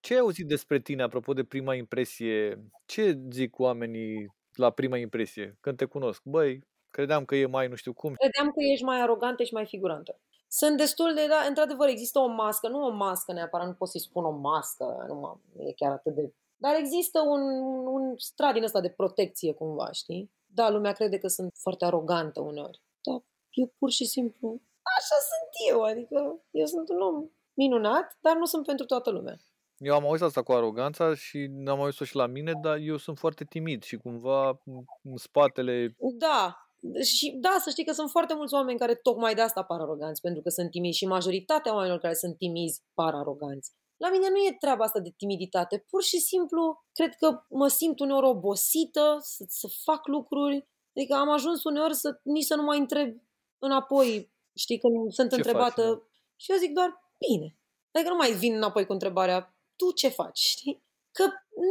Ce 0.00 0.12
ai 0.12 0.20
auzit 0.20 0.46
despre 0.46 0.80
tine, 0.80 1.02
apropo 1.02 1.32
de 1.32 1.44
prima 1.44 1.74
impresie? 1.74 2.64
Ce 2.86 3.20
zic 3.30 3.58
oamenii 3.58 4.26
la 4.58 4.70
prima 4.70 4.96
impresie, 4.96 5.56
când 5.60 5.76
te 5.76 5.84
cunosc? 5.84 6.22
Băi, 6.24 6.60
credeam 6.90 7.24
că 7.24 7.36
e 7.36 7.46
mai 7.46 7.68
nu 7.68 7.74
știu 7.74 7.92
cum. 7.92 8.14
Credeam 8.14 8.52
că 8.52 8.60
ești 8.72 8.84
mai 8.84 9.00
arogantă 9.00 9.42
și 9.42 9.52
mai 9.52 9.66
figurantă 9.66 10.20
sunt 10.48 10.76
destul 10.76 11.14
de, 11.14 11.26
da, 11.26 11.44
într-adevăr, 11.48 11.88
există 11.88 12.18
o 12.18 12.26
mască, 12.26 12.68
nu 12.68 12.84
o 12.84 12.90
mască 12.90 13.32
neapărat, 13.32 13.66
nu 13.66 13.72
pot 13.74 13.88
să-i 13.88 14.00
spun 14.00 14.24
o 14.24 14.30
mască, 14.30 15.04
nu 15.08 15.14
mă, 15.14 15.36
e 15.58 15.72
chiar 15.72 15.92
atât 15.92 16.14
de... 16.14 16.34
Dar 16.56 16.74
există 16.78 17.20
un, 17.20 17.40
un 17.86 18.14
strat 18.16 18.52
din 18.52 18.62
ăsta 18.62 18.80
de 18.80 18.88
protecție 18.88 19.54
cumva, 19.54 19.92
știi? 19.92 20.32
Da, 20.46 20.70
lumea 20.70 20.92
crede 20.92 21.18
că 21.18 21.28
sunt 21.28 21.52
foarte 21.60 21.84
arogantă 21.84 22.40
uneori. 22.40 22.82
Da, 23.00 23.22
eu 23.50 23.72
pur 23.78 23.90
și 23.90 24.04
simplu, 24.04 24.60
așa 24.96 25.16
sunt 25.30 25.70
eu, 25.70 25.82
adică 25.82 26.40
eu 26.50 26.66
sunt 26.66 26.88
un 26.88 27.00
om 27.00 27.30
minunat, 27.54 28.16
dar 28.20 28.36
nu 28.36 28.44
sunt 28.44 28.66
pentru 28.66 28.86
toată 28.86 29.10
lumea. 29.10 29.36
Eu 29.78 29.94
am 29.94 30.04
auzit 30.04 30.24
asta 30.24 30.42
cu 30.42 30.52
aroganța 30.52 31.14
și 31.14 31.50
am 31.66 31.80
auzit-o 31.80 32.04
și 32.04 32.16
la 32.16 32.26
mine, 32.26 32.52
dar 32.62 32.76
eu 32.76 32.96
sunt 32.96 33.18
foarte 33.18 33.44
timid 33.44 33.82
și 33.82 33.96
cumva 33.96 34.60
în 35.02 35.16
spatele... 35.16 35.96
Da, 36.18 36.56
și 37.02 37.36
da, 37.40 37.56
să 37.60 37.70
știi 37.70 37.84
că 37.84 37.92
sunt 37.92 38.10
foarte 38.10 38.34
mulți 38.34 38.54
oameni 38.54 38.78
care 38.78 38.94
tocmai 38.94 39.34
de 39.34 39.40
asta 39.40 39.62
par 39.62 39.80
aroganți, 39.80 40.20
pentru 40.20 40.42
că 40.42 40.48
sunt 40.48 40.70
timizi 40.70 40.98
și 40.98 41.06
majoritatea 41.06 41.72
oamenilor 41.72 42.00
care 42.00 42.14
sunt 42.14 42.36
timizi 42.36 42.82
par 42.94 43.14
aroganți. 43.14 43.72
La 43.96 44.10
mine 44.10 44.28
nu 44.28 44.36
e 44.36 44.56
treaba 44.60 44.84
asta 44.84 45.00
de 45.00 45.14
timiditate, 45.16 45.84
pur 45.90 46.02
și 46.02 46.18
simplu 46.18 46.84
cred 46.92 47.14
că 47.14 47.44
mă 47.48 47.68
simt 47.68 48.00
uneori 48.00 48.26
obosită 48.26 49.16
să, 49.20 49.44
să 49.48 49.68
fac 49.82 50.06
lucruri, 50.06 50.68
adică 50.96 51.14
am 51.14 51.30
ajuns 51.30 51.64
uneori 51.64 51.94
să 51.94 52.20
nici 52.22 52.44
să 52.44 52.54
nu 52.54 52.62
mai 52.62 52.78
întreb 52.78 53.16
înapoi, 53.58 54.32
știi, 54.54 54.78
când 54.78 55.12
sunt 55.12 55.30
ce 55.30 55.36
întrebată 55.36 55.82
faci, 55.82 56.02
și 56.36 56.52
eu 56.52 56.58
zic 56.58 56.72
doar, 56.72 56.90
bine. 57.28 57.58
Adică 57.92 58.10
nu 58.10 58.16
mai 58.16 58.32
vin 58.32 58.54
înapoi 58.54 58.86
cu 58.86 58.92
întrebarea, 58.92 59.55
tu 59.76 59.92
ce 59.92 60.08
faci, 60.08 60.38
știi? 60.38 60.84
că 61.18 61.24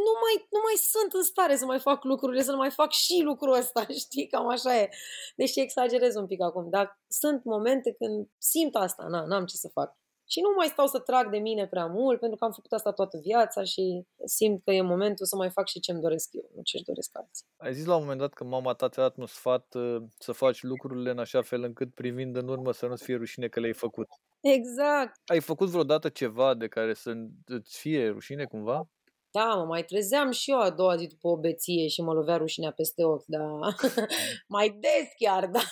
nu 0.06 0.14
mai, 0.24 0.36
nu 0.56 0.60
mai 0.68 0.78
sunt 0.94 1.12
în 1.14 1.24
stare 1.24 1.56
să 1.56 1.66
mai 1.66 1.80
fac 1.80 2.04
lucrurile, 2.04 2.42
să 2.42 2.52
nu 2.52 2.58
mai 2.58 2.72
fac 2.72 2.92
și 2.92 3.22
lucrul 3.24 3.54
ăsta, 3.54 3.86
știi, 4.04 4.28
cam 4.28 4.48
așa 4.48 4.80
e. 4.82 4.90
Deși 5.36 5.60
exagerez 5.60 6.16
un 6.16 6.28
pic 6.28 6.42
acum, 6.42 6.70
dar 6.70 7.00
sunt 7.08 7.44
momente 7.44 7.94
când 8.00 8.28
simt 8.38 8.76
asta, 8.76 9.04
na, 9.08 9.26
n-am 9.26 9.46
ce 9.46 9.56
să 9.56 9.70
fac. 9.74 9.98
Și 10.28 10.40
nu 10.42 10.50
mai 10.56 10.68
stau 10.68 10.88
să 10.88 11.00
trag 11.00 11.30
de 11.30 11.38
mine 11.38 11.68
prea 11.68 11.86
mult, 11.86 12.20
pentru 12.20 12.38
că 12.38 12.46
am 12.46 12.52
făcut 12.52 12.72
asta 12.72 12.92
toată 12.92 13.18
viața 13.18 13.64
și 13.64 14.06
simt 14.26 14.64
că 14.64 14.72
e 14.72 14.82
momentul 14.82 15.26
să 15.26 15.36
mai 15.36 15.50
fac 15.50 15.68
și 15.68 15.80
ce-mi 15.80 16.02
doresc 16.02 16.30
eu, 16.32 16.50
nu 16.56 16.62
ce-și 16.62 16.84
doresc 16.84 17.10
alții. 17.14 17.46
Ai 17.58 17.74
zis 17.74 17.86
la 17.86 17.96
un 17.96 18.02
moment 18.02 18.20
dat 18.20 18.34
că 18.34 18.44
mama 18.44 18.74
ta 18.74 18.90
ți-a 18.90 19.02
dat 19.02 19.18
un 19.18 19.26
sfat 19.26 19.74
uh, 19.74 20.02
să 20.18 20.32
faci 20.32 20.64
lucrurile 20.64 21.10
în 21.10 21.20
așa 21.20 21.42
fel 21.42 21.64
încât 21.64 21.94
privind 21.94 22.36
în 22.36 22.48
urmă 22.48 22.72
să 22.72 22.86
nu-ți 22.86 23.04
fie 23.04 23.16
rușine 23.16 23.48
că 23.48 23.60
le-ai 23.60 23.74
făcut. 23.74 24.08
Exact. 24.54 25.22
Ai 25.26 25.40
făcut 25.40 25.70
vreodată 25.70 26.10
ceva 26.10 26.54
de 26.54 26.68
care 26.68 26.94
să 26.94 27.14
îți 27.46 27.78
fie 27.78 28.10
rușine 28.10 28.46
cumva? 28.46 28.90
Da, 29.32 29.56
mă 29.56 29.66
mai 29.66 29.84
trezeam 29.84 30.32
și 30.32 30.52
eu 30.52 30.60
a 30.60 30.70
doua 30.70 30.96
zi 30.96 31.08
după 31.08 31.28
o 31.28 31.38
beție 31.38 31.88
și 31.88 32.02
mă 32.02 32.14
lovea 32.14 32.38
rușinea 32.38 32.72
peste 32.72 33.04
ochi, 33.04 33.26
da. 33.26 33.60
mai 34.56 34.70
des 34.70 35.08
chiar, 35.18 35.48
dar 35.56 35.72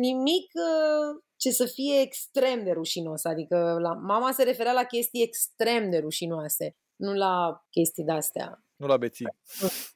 nimic 0.00 0.52
uh, 0.54 1.22
ce 1.36 1.50
să 1.50 1.66
fie 1.66 2.00
extrem 2.00 2.64
de 2.64 2.70
rușinos. 2.70 3.24
Adică 3.24 3.76
la, 3.80 3.92
mama 3.92 4.32
se 4.32 4.42
referea 4.42 4.72
la 4.72 4.84
chestii 4.84 5.22
extrem 5.22 5.90
de 5.90 5.98
rușinoase, 5.98 6.76
nu 6.96 7.14
la 7.14 7.64
chestii 7.70 8.04
de-astea. 8.04 8.64
Nu 8.76 8.86
la 8.86 8.96
beții. 8.96 9.26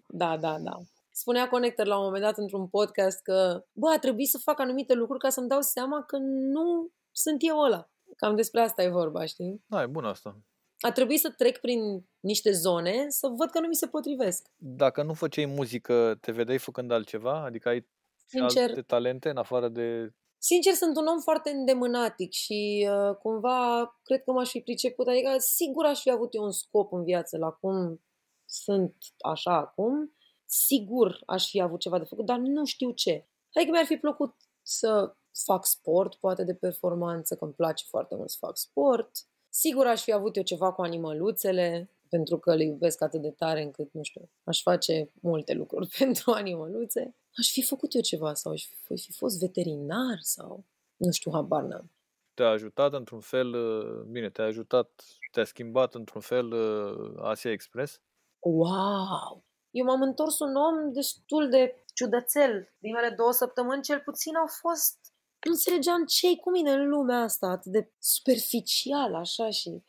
Da, 0.09 0.37
da, 0.37 0.59
da. 0.59 0.79
Spunea 1.11 1.49
Connector 1.49 1.87
la 1.87 1.99
un 1.99 2.05
moment 2.05 2.23
dat 2.23 2.39
într-un 2.39 2.69
podcast 2.69 3.23
că, 3.23 3.65
bă, 3.73 3.89
a 3.89 3.99
trebuit 3.99 4.29
să 4.29 4.39
fac 4.39 4.61
anumite 4.61 4.95
lucruri 4.95 5.21
ca 5.21 5.29
să-mi 5.29 5.49
dau 5.49 5.61
seama 5.61 6.03
că 6.03 6.17
nu 6.21 6.93
sunt 7.15 7.37
eu 7.39 7.59
ăla. 7.59 7.91
Cam 8.17 8.37
despre 8.37 8.61
asta 8.61 8.83
e 8.83 8.89
vorba, 8.89 9.25
știi? 9.25 9.65
Da, 9.67 9.83
e 9.83 9.87
bun 9.87 10.05
asta 10.05 10.45
a 10.87 10.93
trebuit 10.93 11.21
să 11.21 11.31
trec 11.31 11.59
prin 11.59 11.81
niște 12.21 12.53
zone 12.53 13.07
să 13.09 13.29
văd 13.29 13.51
că 13.51 13.61
nu 13.61 13.69
mi 13.69 13.75
se 13.75 13.87
potrivesc. 13.87 14.49
Dacă 14.57 15.03
nu 15.03 15.13
făceai 15.13 15.45
muzică, 15.45 16.19
te 16.21 16.33
vedeai 16.33 16.59
făcând 16.59 16.91
altceva? 16.91 17.45
Adică 17.45 17.69
ai 17.69 17.89
Sincer, 18.25 18.69
alte 18.69 18.83
talente 18.83 19.29
în 19.29 19.37
afară 19.37 19.69
de... 19.69 20.15
Sincer, 20.39 20.73
sunt 20.73 20.97
un 20.97 21.07
om 21.07 21.21
foarte 21.21 21.51
îndemânatic 21.51 22.33
și 22.33 22.89
uh, 22.91 23.17
cumva 23.17 23.91
cred 24.03 24.23
că 24.23 24.33
m-aș 24.33 24.51
fi 24.51 24.61
priceput. 24.61 25.09
Adică 25.09 25.35
sigur 25.39 25.85
aș 25.85 26.01
fi 26.01 26.11
avut 26.11 26.35
eu 26.35 26.43
un 26.43 26.51
scop 26.51 26.93
în 26.93 27.05
viață 27.05 27.39
la 27.39 27.51
cum 27.51 28.05
sunt 28.45 28.97
așa 29.19 29.57
acum. 29.57 30.15
Sigur 30.47 31.19
aș 31.27 31.49
fi 31.49 31.61
avut 31.61 31.81
ceva 31.81 31.99
de 31.99 32.05
făcut, 32.05 32.25
dar 32.25 32.39
nu 32.39 32.65
știu 32.65 32.91
ce. 32.91 33.29
Adică 33.53 33.71
mi-ar 33.71 33.85
fi 33.85 33.97
plăcut 33.97 34.35
să 34.63 35.17
fac 35.45 35.67
sport, 35.67 36.15
poate 36.15 36.45
de 36.45 36.55
performanță, 36.55 37.37
că 37.37 37.45
îmi 37.45 37.53
place 37.53 37.85
foarte 37.89 38.15
mult 38.15 38.31
să 38.31 38.37
fac 38.41 38.57
sport 38.57 39.11
Sigur 39.57 39.87
aș 39.87 40.03
fi 40.03 40.13
avut 40.13 40.37
eu 40.37 40.43
ceva 40.43 40.73
cu 40.73 40.83
animăluțele, 40.83 41.91
pentru 42.09 42.39
că 42.39 42.55
le 42.55 42.65
iubesc 42.65 43.03
atât 43.03 43.21
de 43.21 43.31
tare 43.31 43.63
încât, 43.63 43.93
nu 43.93 44.03
știu, 44.03 44.31
aș 44.45 44.63
face 44.63 45.11
multe 45.21 45.53
lucruri 45.53 45.89
pentru 45.99 46.31
animăluțe. 46.31 47.17
Aș 47.39 47.51
fi 47.51 47.63
făcut 47.63 47.95
eu 47.95 48.01
ceva 48.01 48.35
sau 48.35 48.53
aș 48.53 48.67
fi, 48.67 48.97
fi 48.97 49.13
fost 49.13 49.41
veterinar 49.41 50.19
sau 50.21 50.65
nu 50.97 51.11
știu, 51.11 51.31
habar 51.33 51.63
n-am. 51.63 51.91
Te-a 52.35 52.49
ajutat 52.49 52.93
într-un 52.93 53.21
fel, 53.21 53.55
uh, 53.55 54.03
bine, 54.03 54.31
te-a 54.31 54.45
ajutat, 54.45 55.05
te-a 55.31 55.45
schimbat 55.45 55.95
într-un 55.95 56.21
fel 56.21 56.53
uh, 56.53 57.15
Asia 57.23 57.51
Express? 57.51 58.01
Wow! 58.39 59.45
Eu 59.71 59.85
m-am 59.85 60.03
întors 60.03 60.39
un 60.39 60.55
om 60.55 60.93
destul 60.93 61.49
de 61.49 61.85
ciudățel. 61.93 62.75
Primele 62.79 63.15
două 63.17 63.33
săptămâni 63.33 63.83
cel 63.83 64.01
puțin 64.01 64.35
au 64.35 64.47
fost 64.47 65.14
nu 65.45 65.53
înțelegeam 65.53 66.05
ce 66.05 66.37
cu 66.37 66.51
mine 66.51 66.73
în 66.73 66.89
lumea 66.89 67.21
asta 67.21 67.47
atât 67.47 67.73
de 67.73 67.93
superficial, 67.99 69.15
așa 69.15 69.51
și... 69.51 69.83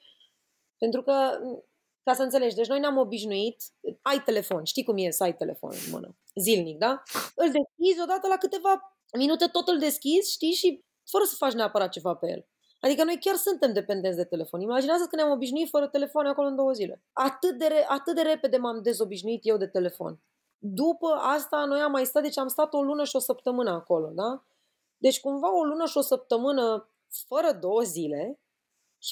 Pentru 0.78 1.04
că, 1.04 1.40
ca 2.04 2.14
să 2.14 2.24
înțelegi, 2.24 2.56
deci 2.56 2.68
noi 2.68 2.80
ne-am 2.80 2.98
obișnuit, 2.98 3.64
ai 4.02 4.24
telefon, 4.24 4.64
știi 4.64 4.84
cum 4.84 4.98
e 4.98 5.10
să 5.10 5.24
ai 5.24 5.36
telefon 5.36 5.72
în 5.86 5.92
mână, 5.92 6.18
zilnic, 6.42 6.78
da? 6.78 7.04
Îl 7.36 7.52
deschizi 7.52 8.02
odată 8.02 8.28
la 8.28 8.38
câteva 8.38 8.98
minute, 9.18 9.46
tot 9.46 9.68
îl 9.68 9.80
deschizi, 9.80 10.32
știi, 10.32 10.52
și 10.52 10.84
fără 11.10 11.24
să 11.24 11.36
faci 11.36 11.54
neapărat 11.54 11.90
ceva 11.90 12.16
pe 12.16 12.32
el. 12.32 12.48
Adică 12.80 13.04
noi 13.04 13.18
chiar 13.20 13.36
suntem 13.36 13.74
dependenți 13.74 14.18
de 14.18 14.24
telefon. 14.24 14.62
Imaginează 14.62 15.06
că 15.06 15.16
ne-am 15.16 15.32
obișnuit 15.32 15.70
fără 15.70 15.88
telefon 15.88 16.26
acolo 16.26 16.48
în 16.48 16.56
două 16.56 16.72
zile. 16.72 17.04
Atât 17.14 17.58
de, 17.58 17.66
re- 17.66 17.86
atât 17.88 18.16
de 18.16 18.22
repede 18.22 18.58
m-am 18.58 18.82
dezobișnuit 18.82 19.40
eu 19.44 19.58
de 19.58 19.68
telefon. 19.68 20.20
după 20.58 21.08
asta 21.08 21.66
noi 21.66 21.80
am 21.80 21.92
mai 21.92 22.06
stat, 22.06 22.24
deci 22.24 22.38
am 22.38 22.48
stat 22.48 22.74
o 22.74 22.84
lună 22.84 23.04
și 23.04 23.16
o 23.16 23.20
săptămână 23.20 23.72
acolo, 23.72 24.10
da? 24.14 24.46
Deci 24.98 25.20
cumva 25.20 25.58
o 25.58 25.64
lună 25.64 25.86
și 25.86 25.98
o 25.98 26.02
săptămână 26.02 26.90
fără 27.28 27.58
două 27.62 27.82
zile, 27.82 28.40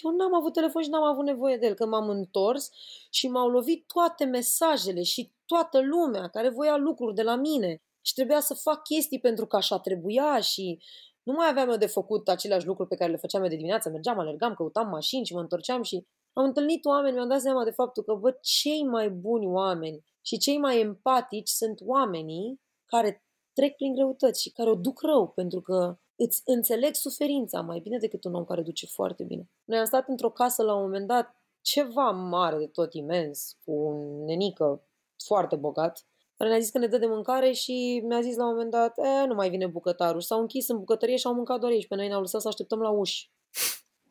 eu 0.03 0.11
n-am 0.11 0.33
avut 0.33 0.53
telefon 0.53 0.81
și 0.81 0.89
n-am 0.89 1.03
avut 1.03 1.25
nevoie 1.25 1.57
de 1.57 1.65
el. 1.65 1.73
Când 1.73 1.89
m-am 1.89 2.09
întors 2.09 2.69
și 3.09 3.27
m-au 3.27 3.47
lovit 3.47 3.87
toate 3.87 4.25
mesajele 4.25 5.03
și 5.03 5.31
toată 5.45 5.81
lumea 5.81 6.27
care 6.27 6.49
voia 6.49 6.77
lucruri 6.77 7.15
de 7.15 7.23
la 7.23 7.35
mine 7.35 7.81
și 8.01 8.13
trebuia 8.13 8.39
să 8.39 8.53
fac 8.53 8.83
chestii 8.83 9.19
pentru 9.19 9.47
că 9.47 9.55
așa 9.55 9.79
trebuia 9.79 10.39
și 10.39 10.79
nu 11.23 11.33
mai 11.33 11.47
aveam 11.49 11.69
eu 11.69 11.77
de 11.77 11.85
făcut 11.85 12.29
aceleași 12.29 12.65
lucruri 12.65 12.89
pe 12.89 12.95
care 12.95 13.11
le 13.11 13.17
făceam 13.17 13.43
eu 13.43 13.49
de 13.49 13.55
dimineață. 13.55 13.89
Mergeam, 13.89 14.19
alergam, 14.19 14.53
căutam 14.53 14.87
mașini 14.87 15.25
și 15.25 15.33
mă 15.33 15.39
întorceam 15.39 15.83
și 15.83 16.05
am 16.33 16.43
întâlnit 16.43 16.85
oameni, 16.85 17.15
mi-am 17.15 17.27
dat 17.27 17.41
seama 17.41 17.63
de 17.63 17.71
faptul 17.71 18.03
că, 18.03 18.13
bă, 18.13 18.37
cei 18.41 18.83
mai 18.83 19.09
buni 19.09 19.45
oameni 19.45 20.03
și 20.21 20.37
cei 20.37 20.57
mai 20.57 20.79
empatici 20.79 21.49
sunt 21.49 21.79
oamenii 21.85 22.61
care 22.85 23.25
trec 23.53 23.75
prin 23.75 23.93
greutăți 23.93 24.41
și 24.41 24.51
care 24.51 24.69
o 24.69 24.75
duc 24.75 25.01
rău, 25.01 25.27
pentru 25.27 25.61
că 25.61 25.97
îți 26.15 26.41
înțeleg 26.45 26.93
suferința 26.93 27.61
mai 27.61 27.79
bine 27.79 27.97
decât 27.97 28.23
un 28.23 28.33
om 28.33 28.43
care 28.43 28.61
duce 28.61 28.85
foarte 28.85 29.23
bine. 29.23 29.49
Noi 29.63 29.79
am 29.79 29.85
stat 29.85 30.07
într-o 30.07 30.31
casă 30.31 30.63
la 30.63 30.75
un 30.75 30.81
moment 30.81 31.07
dat, 31.07 31.35
ceva 31.61 32.11
mare 32.11 32.57
de 32.57 32.67
tot 32.67 32.93
imens, 32.93 33.57
cu 33.63 33.71
un 33.71 34.23
nenică 34.23 34.87
foarte 35.25 35.55
bogat, 35.55 36.05
care 36.37 36.49
ne-a 36.49 36.59
zis 36.59 36.69
că 36.69 36.77
ne 36.77 36.87
dă 36.87 36.97
de 36.97 37.05
mâncare 37.05 37.51
și 37.51 38.03
mi-a 38.07 38.21
zis 38.21 38.35
la 38.35 38.45
un 38.45 38.51
moment 38.51 38.71
dat, 38.71 38.97
e, 38.97 39.25
nu 39.25 39.33
mai 39.33 39.49
vine 39.49 39.67
bucătarul. 39.67 40.21
S-au 40.21 40.39
închis 40.39 40.67
în 40.67 40.77
bucătărie 40.77 41.15
și 41.15 41.27
au 41.27 41.33
mâncat 41.33 41.59
doar 41.59 41.71
aici. 41.71 41.87
Pe 41.87 41.95
noi 41.95 42.07
ne-au 42.07 42.19
lăsat 42.19 42.41
să 42.41 42.47
așteptăm 42.47 42.79
la 42.79 42.89
uși. 42.89 43.31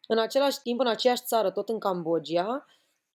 În 0.08 0.18
același 0.18 0.60
timp, 0.62 0.80
în 0.80 0.86
aceeași 0.86 1.22
țară, 1.22 1.50
tot 1.50 1.68
în 1.68 1.78
Cambodgia, 1.78 2.64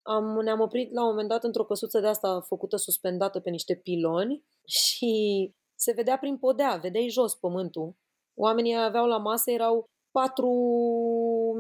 am, 0.02 0.24
ne-am 0.24 0.60
oprit 0.60 0.92
la 0.92 1.02
un 1.02 1.08
moment 1.08 1.28
dat 1.28 1.44
într-o 1.44 1.64
căsuță 1.64 2.00
de 2.00 2.06
asta 2.06 2.40
făcută 2.40 2.76
suspendată 2.76 3.40
pe 3.40 3.50
niște 3.50 3.74
piloni 3.74 4.44
și 4.64 5.54
se 5.86 5.92
vedea 5.92 6.18
prin 6.18 6.36
podea, 6.36 6.78
vedeai 6.82 7.08
jos 7.08 7.34
pământul. 7.34 7.94
Oamenii 8.34 8.76
aveau 8.76 9.06
la 9.06 9.18
masă, 9.18 9.50
erau 9.50 9.90
patru 10.10 10.50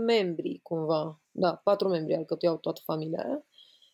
membri, 0.06 0.60
cumva. 0.62 1.20
Da, 1.30 1.60
patru 1.64 1.88
membri 1.88 2.14
alcătuiau 2.16 2.56
toată 2.56 2.80
familia 2.84 3.22
aia. 3.24 3.46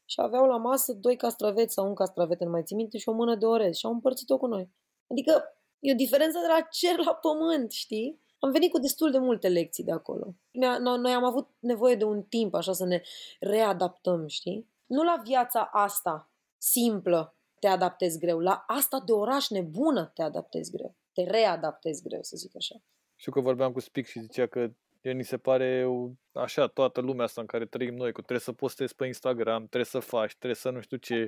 Și 0.05 0.21
aveau 0.21 0.47
la 0.47 0.57
masă 0.57 0.93
doi 0.93 1.17
castraveți 1.17 1.75
sau 1.75 1.87
un 1.87 1.95
castravete, 1.95 2.45
nu 2.45 2.51
mai 2.51 2.63
țin 2.63 2.77
minte, 2.77 2.99
și 2.99 3.09
o 3.09 3.13
mână 3.13 3.35
de 3.35 3.47
orez. 3.47 3.77
Și 3.77 3.87
au 3.87 3.93
împărțit-o 3.93 4.39
cu 4.39 4.47
noi. 4.47 4.71
Adică 5.07 5.45
e 5.79 5.93
o 5.93 5.97
diferență 5.97 6.39
de 6.39 6.47
la 6.47 6.61
cer 6.71 6.99
la 7.05 7.15
pământ, 7.15 7.71
știi? 7.71 8.21
Am 8.39 8.51
venit 8.51 8.71
cu 8.71 8.79
destul 8.79 9.11
de 9.11 9.19
multe 9.19 9.49
lecții 9.49 9.85
de 9.85 9.93
acolo. 9.93 10.35
Noi 10.79 11.13
am 11.13 11.25
avut 11.25 11.49
nevoie 11.59 11.95
de 11.95 12.05
un 12.05 12.23
timp 12.23 12.55
așa 12.55 12.73
să 12.73 12.85
ne 12.85 13.03
readaptăm, 13.41 14.27
știi? 14.27 14.69
Nu 14.87 15.03
la 15.03 15.21
viața 15.25 15.69
asta 15.73 16.31
simplă 16.59 17.37
te 17.63 17.69
adaptezi 17.69 18.19
greu, 18.19 18.39
la 18.39 18.65
asta 18.67 19.03
de 19.07 19.13
oraș 19.13 19.49
nebună 19.49 20.11
te 20.15 20.23
adaptezi 20.23 20.71
greu. 20.71 20.95
Te 21.13 21.23
readaptezi 21.23 22.03
greu, 22.03 22.23
să 22.23 22.37
zic 22.37 22.57
așa. 22.57 22.75
Știu 23.17 23.33
că 23.33 23.41
vorbeam 23.41 23.73
cu 23.73 23.81
Spic 23.81 24.07
și 24.07 24.21
zicea 24.21 24.47
că 24.47 24.71
el 25.01 25.15
ni 25.15 25.25
se 25.25 25.39
pare 25.39 25.87
așa 26.33 26.67
toată 26.67 27.01
lumea 27.01 27.25
asta 27.25 27.41
în 27.41 27.47
care 27.47 27.67
trăim 27.67 27.95
noi, 27.95 28.13
că 28.13 28.21
trebuie 28.21 28.41
să 28.41 28.53
postezi 28.53 28.95
pe 28.95 29.07
Instagram, 29.07 29.59
trebuie 29.59 29.85
să 29.85 29.99
faci, 29.99 30.31
trebuie 30.31 30.55
să 30.55 30.71
nu 30.71 30.81
știu 30.81 30.97
ce. 30.97 31.27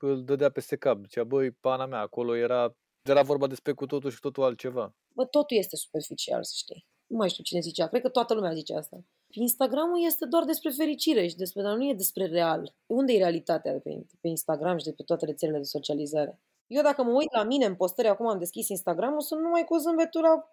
Îl 0.00 0.24
dădea 0.24 0.50
peste 0.50 0.76
cap. 0.76 0.98
Zicea, 1.02 1.24
băi, 1.24 1.50
pana 1.50 1.86
mea, 1.86 2.00
acolo 2.00 2.36
era, 2.36 2.74
era 3.02 3.22
vorba 3.22 3.46
despre 3.46 3.72
cu 3.72 3.86
totul 3.86 4.10
și 4.10 4.20
cu 4.20 4.22
totul 4.22 4.42
altceva. 4.42 4.94
Bă, 5.14 5.24
totul 5.24 5.56
este 5.56 5.76
superficial, 5.76 6.44
să 6.44 6.52
știi. 6.56 6.86
Nu 7.06 7.16
mai 7.16 7.28
știu 7.28 7.42
cine 7.42 7.60
zicea, 7.60 7.88
cred 7.88 8.02
că 8.02 8.08
toată 8.08 8.34
lumea 8.34 8.52
zice 8.52 8.74
asta. 8.74 9.04
Instagramul 9.34 10.04
este 10.04 10.26
doar 10.26 10.44
despre 10.44 10.70
fericire 10.70 11.26
și 11.26 11.36
despre, 11.36 11.62
dar 11.62 11.76
nu 11.76 11.84
e 11.84 11.94
despre 11.94 12.26
real. 12.26 12.74
Unde 12.86 13.12
e 13.12 13.18
realitatea 13.18 13.72
de 13.72 13.78
pe, 13.78 14.06
pe 14.20 14.28
Instagram 14.28 14.78
și 14.78 14.84
de 14.84 14.92
pe 14.92 15.02
toate 15.02 15.24
rețelele 15.24 15.58
de 15.58 15.64
socializare? 15.64 16.40
Eu 16.66 16.82
dacă 16.82 17.02
mă 17.02 17.10
uit 17.10 17.32
la 17.32 17.42
mine 17.42 17.64
în 17.64 17.74
postări, 17.74 18.08
acum 18.08 18.26
am 18.26 18.38
deschis 18.38 18.68
Instagramul, 18.68 19.20
sunt 19.20 19.40
numai 19.40 19.64
cu 19.64 19.76
zâmbetura 19.76 20.50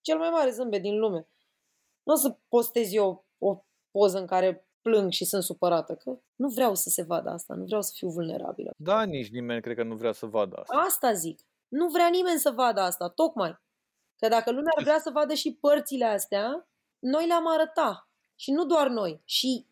cel 0.00 0.18
mai 0.18 0.28
mare 0.28 0.50
zâmbet 0.50 0.82
din 0.82 0.98
lume. 0.98 1.28
Nu 2.02 2.12
o 2.12 2.16
să 2.16 2.36
postez 2.48 2.92
eu 2.92 3.26
o 3.38 3.64
poză 3.90 4.18
în 4.18 4.26
care 4.26 4.68
plâng 4.82 5.10
și 5.10 5.24
sunt 5.24 5.42
supărată, 5.42 5.94
că 5.94 6.18
nu 6.34 6.48
vreau 6.48 6.74
să 6.74 6.88
se 6.88 7.02
vadă 7.02 7.30
asta, 7.30 7.54
nu 7.54 7.64
vreau 7.64 7.82
să 7.82 7.92
fiu 7.94 8.08
vulnerabilă. 8.08 8.72
Da, 8.76 9.02
nici 9.02 9.30
nimeni 9.30 9.60
cred 9.60 9.76
că 9.76 9.82
nu 9.82 9.94
vrea 9.94 10.12
să 10.12 10.26
vadă 10.26 10.56
asta. 10.56 10.76
Asta 10.76 11.12
zic. 11.12 11.40
Nu 11.68 11.88
vrea 11.88 12.08
nimeni 12.08 12.38
să 12.38 12.50
vadă 12.50 12.80
asta, 12.80 13.08
tocmai. 13.08 13.60
Că 14.16 14.28
dacă 14.28 14.50
lumea 14.50 14.72
ar 14.76 14.82
vrea 14.82 14.98
să 14.98 15.10
vadă 15.10 15.34
și 15.34 15.54
părțile 15.54 16.04
astea, 16.04 16.69
noi 17.00 17.26
le-am 17.26 17.48
arăta. 17.48 18.08
Și 18.34 18.50
nu 18.50 18.64
doar 18.64 18.88
noi, 18.88 19.22
și 19.24 19.66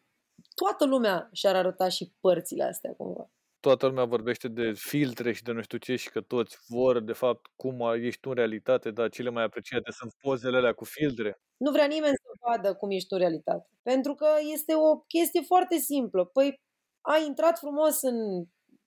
toată 0.55 0.87
lumea 0.87 1.29
și-ar 1.33 1.55
arăta 1.55 1.89
și 1.89 2.13
părțile 2.21 2.65
astea 2.65 2.95
cumva. 2.97 3.31
Toată 3.61 3.87
lumea 3.87 4.05
vorbește 4.05 4.49
de 4.49 4.73
filtre 4.73 5.33
și 5.33 5.43
de 5.43 5.53
nu 5.53 5.63
știu 5.63 5.79
ce 5.79 5.97
și 5.97 6.11
că 6.11 6.21
toți 6.21 6.57
vor, 6.69 7.01
de 7.01 7.13
fapt, 7.13 7.47
cum 7.57 7.81
ești 7.95 8.21
tu 8.21 8.29
în 8.29 8.35
realitate, 8.35 8.91
dar 8.91 9.09
cele 9.09 9.31
mai 9.31 9.45
apreciate 9.45 9.91
sunt 9.91 10.13
pozele 10.21 10.57
alea 10.57 10.73
cu 10.73 10.85
filtre. 10.85 11.41
Nu 11.57 11.71
vrea 11.71 11.87
nimeni 11.87 12.15
să 12.15 12.31
vadă 12.47 12.75
cum 12.75 12.91
ești 12.91 13.09
tu 13.09 13.15
în 13.15 13.21
realitate. 13.21 13.69
Pentru 13.83 14.15
că 14.15 14.27
este 14.53 14.75
o 14.75 14.99
chestie 14.99 15.41
foarte 15.41 15.77
simplă. 15.77 16.25
Păi 16.25 16.61
ai 17.01 17.27
intrat 17.27 17.59
frumos 17.59 18.03
în 18.03 18.17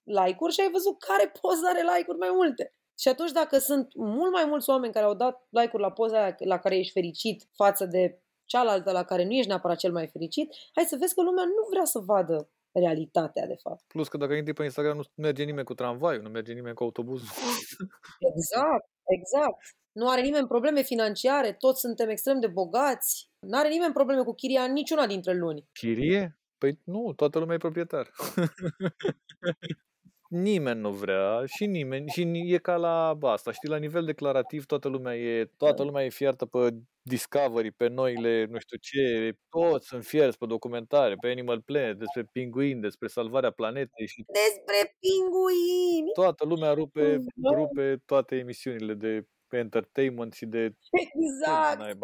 like-uri 0.04 0.54
și 0.54 0.62
ai 0.62 0.72
văzut 0.72 1.00
care 1.00 1.32
poză 1.42 1.66
are 1.68 1.82
like-uri 1.82 2.18
mai 2.18 2.32
multe. 2.34 2.74
Și 3.00 3.08
atunci 3.08 3.32
dacă 3.32 3.58
sunt 3.58 3.96
mult 3.96 4.32
mai 4.32 4.46
mulți 4.46 4.70
oameni 4.70 4.94
care 4.94 5.06
au 5.06 5.16
dat 5.16 5.48
like-uri 5.50 5.84
la 5.84 5.92
poza 5.92 6.36
la 6.38 6.60
care 6.60 6.78
ești 6.78 6.92
fericit 6.92 7.50
față 7.56 7.86
de 7.86 8.22
cealaltă 8.52 8.92
la 8.92 9.04
care 9.04 9.24
nu 9.24 9.32
ești 9.32 9.48
neapărat 9.48 9.78
cel 9.78 9.92
mai 9.92 10.08
fericit, 10.08 10.48
hai 10.76 10.84
să 10.84 10.96
vezi 11.00 11.14
că 11.14 11.22
lumea 11.22 11.44
nu 11.44 11.64
vrea 11.70 11.86
să 11.94 12.00
vadă 12.00 12.50
realitatea, 12.72 13.46
de 13.48 13.58
fapt. 13.64 13.84
Plus 13.88 14.08
că 14.08 14.18
dacă 14.18 14.34
intri 14.34 14.54
pe 14.54 14.64
Instagram 14.64 14.96
nu 14.96 15.04
merge 15.16 15.44
nimeni 15.44 15.66
cu 15.66 15.74
tramvaiul, 15.74 16.24
nu 16.24 16.30
merge 16.30 16.54
nimeni 16.54 16.76
cu 16.76 16.84
autobuzul. 16.84 17.28
Exact, 18.32 18.90
exact. 19.18 19.60
Nu 19.92 20.10
are 20.10 20.22
nimeni 20.22 20.48
probleme 20.48 20.82
financiare, 20.82 21.54
toți 21.54 21.80
suntem 21.80 22.10
extrem 22.10 22.40
de 22.40 22.48
bogați. 22.48 23.30
Nu 23.40 23.58
are 23.58 23.70
nimeni 23.70 23.94
probleme 23.94 24.24
cu 24.24 24.34
chiria 24.34 24.64
în 24.64 24.72
niciuna 24.72 25.08
dintre 25.08 25.34
luni. 25.34 25.68
Chirie? 25.74 26.40
Păi 26.58 26.80
nu, 26.84 27.14
toată 27.16 27.40
lumea 27.40 27.56
e 27.56 27.66
proprietar. 27.66 28.12
nimeni 30.32 30.80
nu 30.80 30.92
vrea 30.92 31.44
și 31.46 31.66
nimeni 31.66 32.10
și 32.10 32.54
e 32.54 32.58
ca 32.58 32.76
la 32.76 33.18
asta, 33.22 33.52
știi, 33.52 33.70
la 33.70 33.78
nivel 33.78 34.06
declarativ 34.06 34.66
toată 34.66 34.88
lumea 34.88 35.18
e, 35.18 35.46
toată 35.58 35.84
lumea 35.84 36.06
e 36.06 36.10
fiertă 36.10 36.46
pe 36.46 36.74
Discovery, 37.02 37.72
pe 37.72 37.88
noile, 37.88 38.46
nu 38.50 38.60
știu 38.60 38.78
ce, 38.78 39.34
toți 39.50 39.88
sunt 39.88 40.04
fierți 40.04 40.38
pe 40.38 40.46
documentare, 40.46 41.16
pe 41.22 41.28
Animal 41.28 41.62
Planet, 41.62 41.98
despre 41.98 42.24
pinguini, 42.32 42.82
despre 42.82 43.08
salvarea 43.08 43.52
planetei 43.52 44.08
și 44.08 44.26
despre 44.26 44.98
pinguini. 45.00 46.12
Toată 46.14 46.46
lumea 46.46 46.74
rupe, 46.74 47.18
rupe 47.56 48.02
toate 48.06 48.36
emisiunile 48.36 48.94
de 48.94 49.26
entertainment 49.50 50.34
și 50.34 50.46
de 50.46 50.76
Exact. 50.92 51.98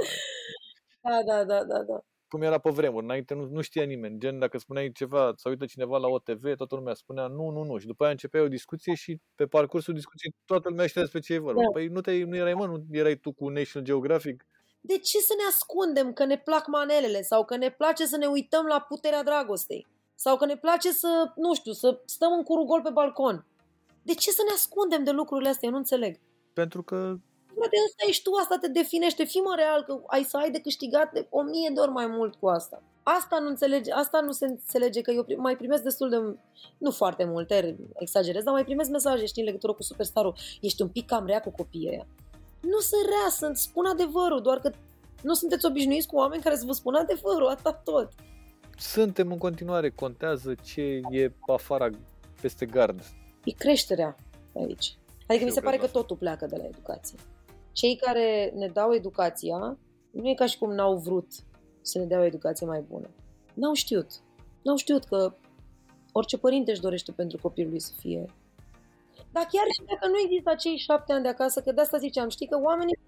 Da, 1.02 1.24
da, 1.26 1.44
da, 1.44 1.64
da, 1.64 1.84
da 1.84 2.00
cum 2.28 2.42
era 2.42 2.58
pe 2.58 2.70
vremuri, 2.70 3.04
înainte 3.04 3.34
nu, 3.34 3.46
nu 3.46 3.62
știa 3.62 3.84
nimeni, 3.84 4.20
gen 4.20 4.40
dacă 4.40 4.58
spuneai 4.58 4.92
ceva, 4.92 5.34
să 5.36 5.50
uită 5.50 5.66
cineva 5.66 5.98
la 5.98 6.08
OTV, 6.08 6.56
toată 6.56 6.76
lumea 6.76 6.94
spunea 6.94 7.28
nu, 7.28 7.50
nu, 7.50 7.64
nu 7.64 7.78
și 7.78 7.86
după 7.86 8.04
aia 8.04 8.12
începea 8.12 8.42
o 8.42 8.48
discuție 8.48 8.94
și 8.94 9.22
pe 9.36 9.46
parcursul 9.46 9.94
discuției 9.94 10.34
toată 10.46 10.70
lumea 10.70 10.88
știa 10.88 11.02
despre 11.02 11.20
ce 11.20 11.34
e 11.34 11.38
vorba. 11.40 11.62
Da. 11.62 11.68
Păi 11.74 11.88
nu, 11.88 12.02
te, 12.02 12.24
nu 12.24 12.36
erai, 12.36 12.54
mă, 12.54 12.66
nu 12.66 12.84
erai 12.92 13.16
tu 13.16 13.32
cu 13.32 13.50
National 13.50 13.88
Geographic? 13.88 14.46
De 14.82 14.98
ce 14.98 15.18
să 15.20 15.34
ne 15.38 15.44
ascundem 15.50 16.14
că 16.14 16.26
ne 16.26 16.38
plac 16.38 16.68
manelele 16.68 17.22
sau 17.22 17.46
că 17.46 17.56
ne 17.56 17.72
place 17.72 18.06
să 18.06 18.18
ne 18.18 18.26
uităm 18.26 18.66
la 18.66 18.80
puterea 18.80 19.24
dragostei? 19.24 19.88
Sau 20.16 20.38
că 20.38 20.46
ne 20.46 20.58
place 20.58 20.92
să, 20.92 21.32
nu 21.36 21.56
știu, 21.56 21.72
să 21.72 22.02
stăm 22.06 22.34
în 22.34 22.44
curul 22.44 22.66
gol 22.66 22.82
pe 22.82 22.90
balcon? 22.90 23.46
De 24.04 24.14
ce 24.14 24.32
să 24.32 24.42
ne 24.48 24.54
ascundem 24.54 25.04
de 25.04 25.12
lucrurile 25.12 25.50
astea? 25.50 25.68
Eu 25.68 25.74
nu 25.74 25.80
înțeleg. 25.80 26.20
Pentru 26.54 26.84
că 26.84 27.16
Frate, 27.58 27.76
asta 27.88 28.04
ești 28.08 28.24
tu, 28.24 28.32
asta 28.34 28.58
te 28.62 28.68
definește. 28.68 29.24
Fii 29.24 29.42
mă 29.42 29.54
real 29.56 29.84
că 29.84 30.02
ai 30.08 30.24
să 30.24 30.38
ai 30.38 30.52
de 30.52 30.60
câștigat 30.60 31.12
de 31.14 31.28
o 31.30 31.42
mie 31.42 31.70
de 31.74 31.80
ori 31.80 31.92
mai 31.92 32.08
mult 32.08 32.36
cu 32.36 32.48
asta. 32.48 32.84
Asta 33.04 33.40
nu, 33.40 33.48
înțelege, 33.48 33.92
asta 33.92 34.20
nu 34.20 34.32
se 34.32 34.46
înțelege 34.46 35.02
că 35.02 35.12
eu 35.12 35.26
mai 35.38 35.56
primesc 35.58 35.84
destul 35.84 36.10
de, 36.10 36.18
nu 36.78 36.92
foarte 36.92 37.24
multe, 37.24 37.78
exagerez, 37.96 38.44
dar 38.44 38.54
mai 38.54 38.64
primesc 38.64 38.90
mesaje, 38.90 39.26
știi, 39.26 39.42
în 39.42 39.48
legătură 39.48 39.74
cu 39.74 39.84
superstarul. 39.84 40.36
Ești 40.62 40.82
un 40.82 40.88
pic 40.88 41.06
cam 41.06 41.26
rea 41.26 41.40
cu 41.40 41.50
copiii 41.50 41.90
ăia. 41.90 42.08
Nu 42.62 42.80
sunt 42.80 43.06
rea, 43.06 43.30
sunt, 43.30 43.58
spun 43.58 43.86
adevărul, 43.86 44.42
doar 44.42 44.60
că 44.60 44.72
nu 45.22 45.34
sunteți 45.34 45.66
obișnuiți 45.66 46.08
cu 46.08 46.16
oameni 46.16 46.42
care 46.42 46.56
să 46.56 46.66
vă 46.66 46.72
spună 46.72 47.00
adevărul, 47.00 47.48
atât 47.48 47.76
tot. 47.84 48.10
Suntem 48.78 49.32
în 49.32 49.38
continuare, 49.38 49.90
contează 49.90 50.56
ce 50.64 51.02
e 51.10 51.32
afara 51.48 51.90
peste 52.42 52.66
gard. 52.66 53.02
E 53.44 53.52
creșterea 53.52 54.16
aici. 54.56 54.98
Adică 55.28 55.46
mi 55.46 55.52
se 55.52 55.62
pare 55.62 55.78
că 55.78 55.88
totul 55.88 56.16
pleacă 56.16 56.46
de 56.46 56.56
la 56.56 56.64
educație 56.66 57.18
cei 57.78 57.96
care 57.96 58.52
ne 58.56 58.68
dau 58.68 58.94
educația, 58.94 59.78
nu 60.12 60.30
e 60.30 60.34
ca 60.34 60.46
și 60.46 60.58
cum 60.58 60.74
n-au 60.74 60.96
vrut 60.98 61.28
să 61.82 62.00
ne 62.00 62.06
dea 62.06 62.20
o 62.20 62.24
educație 62.24 62.66
mai 62.66 62.82
bună. 62.82 63.10
N-au 63.54 63.74
știut. 63.74 64.10
N-au 64.62 64.76
știut 64.76 65.04
că 65.04 65.34
orice 66.12 66.38
părinte 66.38 66.72
își 66.72 66.82
dorește 66.82 67.12
pentru 67.12 67.38
copilul 67.42 67.70
lui 67.70 67.80
să 67.80 67.92
fie. 68.00 68.26
Dar 69.32 69.44
chiar 69.52 69.66
și 69.76 69.88
dacă 69.88 70.08
nu 70.08 70.20
există 70.24 70.50
acei 70.50 70.78
șapte 70.78 71.14
ani 71.14 71.24
de 71.24 71.30
acasă, 71.30 71.62
că 71.62 71.72
de 71.72 71.82
asta 71.82 71.98
ziceam, 71.98 72.30
știi 72.30 72.48
că 72.48 72.60
oamenii 72.62 73.00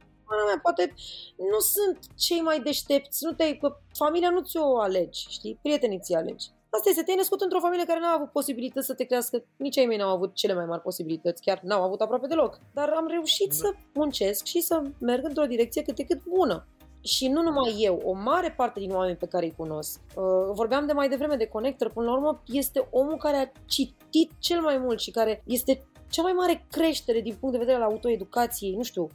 mea, 0.46 0.60
poate 0.62 0.94
nu 1.38 1.60
sunt 1.60 2.00
cei 2.16 2.42
mai 2.42 2.60
deștepți, 2.60 3.26
nu 3.26 3.32
te, 3.32 3.58
că 3.58 3.78
familia 3.94 4.30
nu 4.30 4.42
ți-o 4.42 4.80
alegi, 4.80 5.26
știi, 5.30 5.60
prietenii 5.62 6.00
ți 6.00 6.14
alegi. 6.14 6.50
Asta 6.70 6.90
este, 6.90 7.04
te-ai 7.04 7.18
născut 7.18 7.42
într-o 7.42 7.60
familie 7.60 7.86
care 7.86 8.00
n-a 8.00 8.14
avut 8.14 8.32
posibilități 8.32 8.86
să 8.86 8.94
te 8.94 9.04
crească, 9.04 9.44
nici 9.58 9.78
ai 9.78 9.86
mei 9.86 9.98
n-au 9.98 10.16
avut 10.16 10.34
cele 10.34 10.54
mai 10.54 10.66
mari 10.66 10.82
posibilități, 10.82 11.42
chiar 11.42 11.60
n-au 11.64 11.84
avut 11.84 12.02
aproape 12.02 12.28
deloc. 12.28 12.60
Dar 12.74 12.90
am 12.90 13.08
reușit 13.08 13.50
da. 13.50 13.56
să 13.56 13.74
muncesc 13.94 14.46
și 14.46 14.62
să 14.62 14.82
merg 15.00 15.26
într-o 15.26 15.46
direcție 15.46 15.82
cât 15.82 15.96
de 15.96 16.06
cât 16.06 16.24
bună. 16.24 16.68
Și 17.02 17.28
nu 17.28 17.42
numai 17.42 17.76
eu, 17.78 18.02
o 18.04 18.14
mare 18.14 18.52
parte 18.52 18.80
din 18.80 18.92
oameni 18.92 19.18
pe 19.18 19.26
care 19.26 19.46
îi 19.46 19.54
cunosc. 19.58 20.00
Uh, 20.16 20.24
vorbeam 20.52 20.86
de 20.86 20.94
mai 20.94 21.10
devreme 21.10 21.36
de 21.36 21.48
Connector, 21.48 21.92
până 21.92 22.06
la 22.06 22.14
urmă 22.14 22.42
este 22.46 22.88
omul 22.92 23.18
care 23.18 23.38
a 23.38 23.60
citit 23.66 24.32
cel 24.40 24.62
mai 24.62 24.78
mult 24.78 25.00
și 25.00 25.12
care 25.12 25.44
este 25.46 25.88
cea 26.10 26.22
mai 26.22 26.34
mare 26.34 26.66
creștere 26.72 27.22
din 27.22 27.36
punct 27.40 27.54
de 27.54 27.66
vedere 27.66 27.84
al 27.84 27.90
autoeducației, 27.90 28.76
nu 28.76 28.84
știu. 28.84 29.08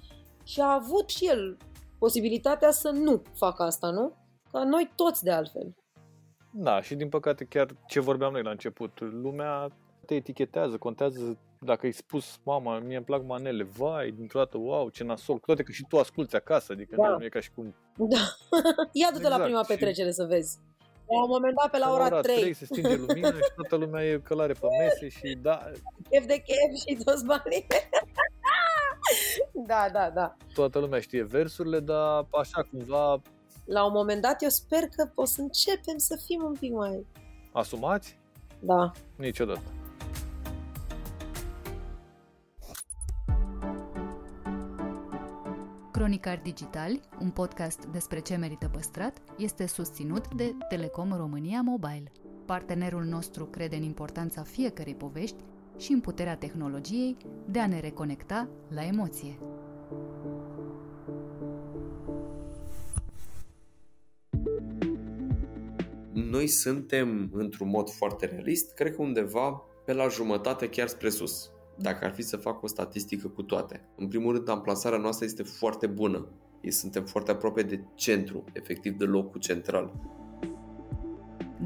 Și 0.44 0.60
a 0.60 0.72
avut 0.72 1.08
și 1.08 1.26
el 1.26 1.56
posibilitatea 1.98 2.70
să 2.70 2.90
nu 2.90 3.22
facă 3.34 3.62
asta, 3.62 3.90
nu? 3.90 4.12
Ca 4.52 4.64
noi 4.64 4.92
toți 4.96 5.24
de 5.24 5.30
altfel. 5.30 5.74
Da, 6.56 6.82
și 6.82 6.94
din 6.94 7.08
păcate 7.08 7.44
chiar 7.44 7.66
ce 7.86 8.00
vorbeam 8.00 8.32
noi 8.32 8.42
la 8.42 8.50
început, 8.50 9.00
lumea 9.00 9.68
te 10.06 10.14
etichetează, 10.14 10.76
contează 10.76 11.38
dacă 11.58 11.86
ai 11.86 11.92
spus, 11.92 12.38
mama, 12.42 12.78
mie 12.78 12.96
îmi 12.96 13.04
plac 13.04 13.24
manele, 13.24 13.62
vai, 13.62 14.10
dintr-o 14.10 14.38
dată, 14.38 14.58
wow, 14.58 14.88
ce 14.88 15.04
nasol, 15.04 15.38
cu 15.38 15.46
toate 15.46 15.62
că 15.62 15.72
și 15.72 15.84
tu 15.88 15.98
asculți 15.98 16.36
acasă, 16.36 16.72
adică 16.72 16.96
da. 16.98 17.08
nu 17.08 17.24
e 17.24 17.28
ca 17.28 17.40
și 17.40 17.50
cum... 17.54 17.74
Da, 17.96 18.16
ia 19.00 19.08
du-te 19.12 19.22
exact. 19.22 19.38
la 19.38 19.44
prima 19.44 19.64
petrecere 19.68 20.08
și... 20.08 20.14
să 20.14 20.24
vezi. 20.24 20.58
La 21.06 21.22
un 21.22 21.28
moment 21.28 21.54
dat, 21.54 21.70
pe 21.70 21.78
la, 21.78 21.92
ora, 21.92 22.04
ora 22.04 22.20
3. 22.20 22.40
3 22.40 22.52
se 22.52 22.64
stinge 22.64 22.96
lumina 22.96 23.28
și 23.28 23.52
toată 23.56 23.76
lumea 23.76 24.04
e 24.04 24.20
călare 24.24 24.52
pe 24.52 24.66
mese 24.78 25.08
și 25.08 25.38
da... 25.42 25.70
Chef 26.10 26.26
de 26.26 26.34
chef 26.34 26.88
și 26.88 27.04
toți 27.04 27.24
banii. 27.24 27.66
da, 29.70 29.86
da, 29.92 30.10
da. 30.14 30.36
Toată 30.54 30.78
lumea 30.78 31.00
știe 31.00 31.22
versurile, 31.22 31.80
dar 31.80 32.26
așa 32.30 32.62
cumva... 32.70 33.22
La 33.64 33.84
un 33.84 33.92
moment 33.92 34.22
dat 34.22 34.42
eu 34.42 34.48
sper 34.48 34.88
că 34.88 35.10
o 35.14 35.24
să 35.24 35.40
începem 35.40 35.96
să 35.96 36.22
fim 36.26 36.42
un 36.44 36.52
pic 36.52 36.72
mai... 36.72 37.06
Asumați? 37.52 38.18
Da. 38.60 38.90
Niciodată. 39.16 39.62
Cronicar 45.92 46.40
Digitali, 46.42 47.00
un 47.20 47.30
podcast 47.30 47.84
despre 47.84 48.20
ce 48.20 48.36
merită 48.36 48.68
păstrat, 48.72 49.22
este 49.38 49.66
susținut 49.66 50.34
de 50.34 50.54
Telecom 50.68 51.12
România 51.16 51.60
Mobile. 51.60 52.12
Partenerul 52.46 53.04
nostru 53.04 53.46
crede 53.46 53.76
în 53.76 53.82
importanța 53.82 54.42
fiecărei 54.42 54.94
povești 54.94 55.36
și 55.78 55.92
în 55.92 56.00
puterea 56.00 56.36
tehnologiei 56.36 57.16
de 57.46 57.58
a 57.58 57.66
ne 57.66 57.80
reconecta 57.80 58.48
la 58.68 58.84
emoție. 58.84 59.38
Noi 66.14 66.46
suntem, 66.46 67.30
într-un 67.32 67.68
mod 67.68 67.90
foarte 67.90 68.26
realist, 68.26 68.74
cred 68.74 68.94
că 68.94 69.02
undeva 69.02 69.62
pe 69.84 69.92
la 69.92 70.08
jumătate 70.08 70.68
chiar 70.68 70.88
spre 70.88 71.08
sus 71.08 71.50
dacă 71.78 72.04
ar 72.04 72.12
fi 72.12 72.22
să 72.22 72.36
fac 72.36 72.62
o 72.62 72.66
statistică 72.66 73.28
cu 73.28 73.42
toate. 73.42 73.88
În 73.96 74.08
primul 74.08 74.32
rând, 74.32 74.48
amplasarea 74.48 74.98
noastră 74.98 75.24
este 75.24 75.42
foarte 75.42 75.86
bună. 75.86 76.28
Ei 76.60 76.70
suntem 76.70 77.04
foarte 77.04 77.30
aproape 77.30 77.62
de 77.62 77.80
centru, 77.94 78.44
efectiv 78.52 78.96
de 78.96 79.04
locul 79.04 79.40
central. 79.40 79.92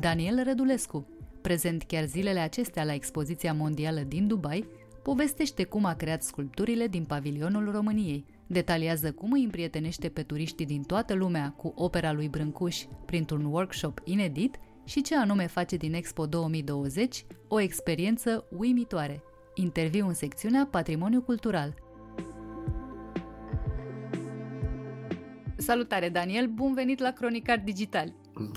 Daniel 0.01 0.45
Rădulescu, 0.45 1.07
prezent 1.41 1.83
chiar 1.83 2.05
zilele 2.05 2.41
acestea 2.41 2.85
la 2.85 2.95
expoziția 2.95 3.53
mondială 3.53 4.01
din 4.01 4.27
Dubai, 4.27 4.69
povestește 5.03 5.65
cum 5.65 5.85
a 5.85 5.95
creat 5.95 6.23
sculpturile 6.23 6.87
din 6.87 7.05
pavilionul 7.05 7.71
României, 7.71 8.25
detaliază 8.49 9.13
cum 9.13 9.33
îi 9.33 9.45
împrietenește 9.45 10.09
pe 10.09 10.23
turiștii 10.23 10.67
din 10.67 10.83
toată 10.83 11.15
lumea 11.15 11.55
cu 11.57 11.73
opera 11.77 12.13
lui 12.13 12.29
Brâncuș 12.29 12.85
printr-un 13.07 13.45
workshop 13.45 14.01
inedit 14.05 14.57
și 14.85 15.03
ce 15.03 15.17
anume 15.17 15.47
face 15.47 15.77
din 15.77 15.95
Expo 15.95 16.27
2020 16.27 17.25
o 17.49 17.61
experiență 17.61 18.47
uimitoare– 18.51 19.23
Interviu 19.61 20.07
în 20.07 20.15
secțiunea 20.15 20.69
Patrimoniu 20.71 21.23
Cultural. 21.23 21.75
Salutare, 25.57 26.09
Daniel! 26.09 26.47
Bun 26.47 26.75
venit 26.75 26.99
la 26.99 27.11
Cronicar 27.11 27.63
Digital! 27.65 28.15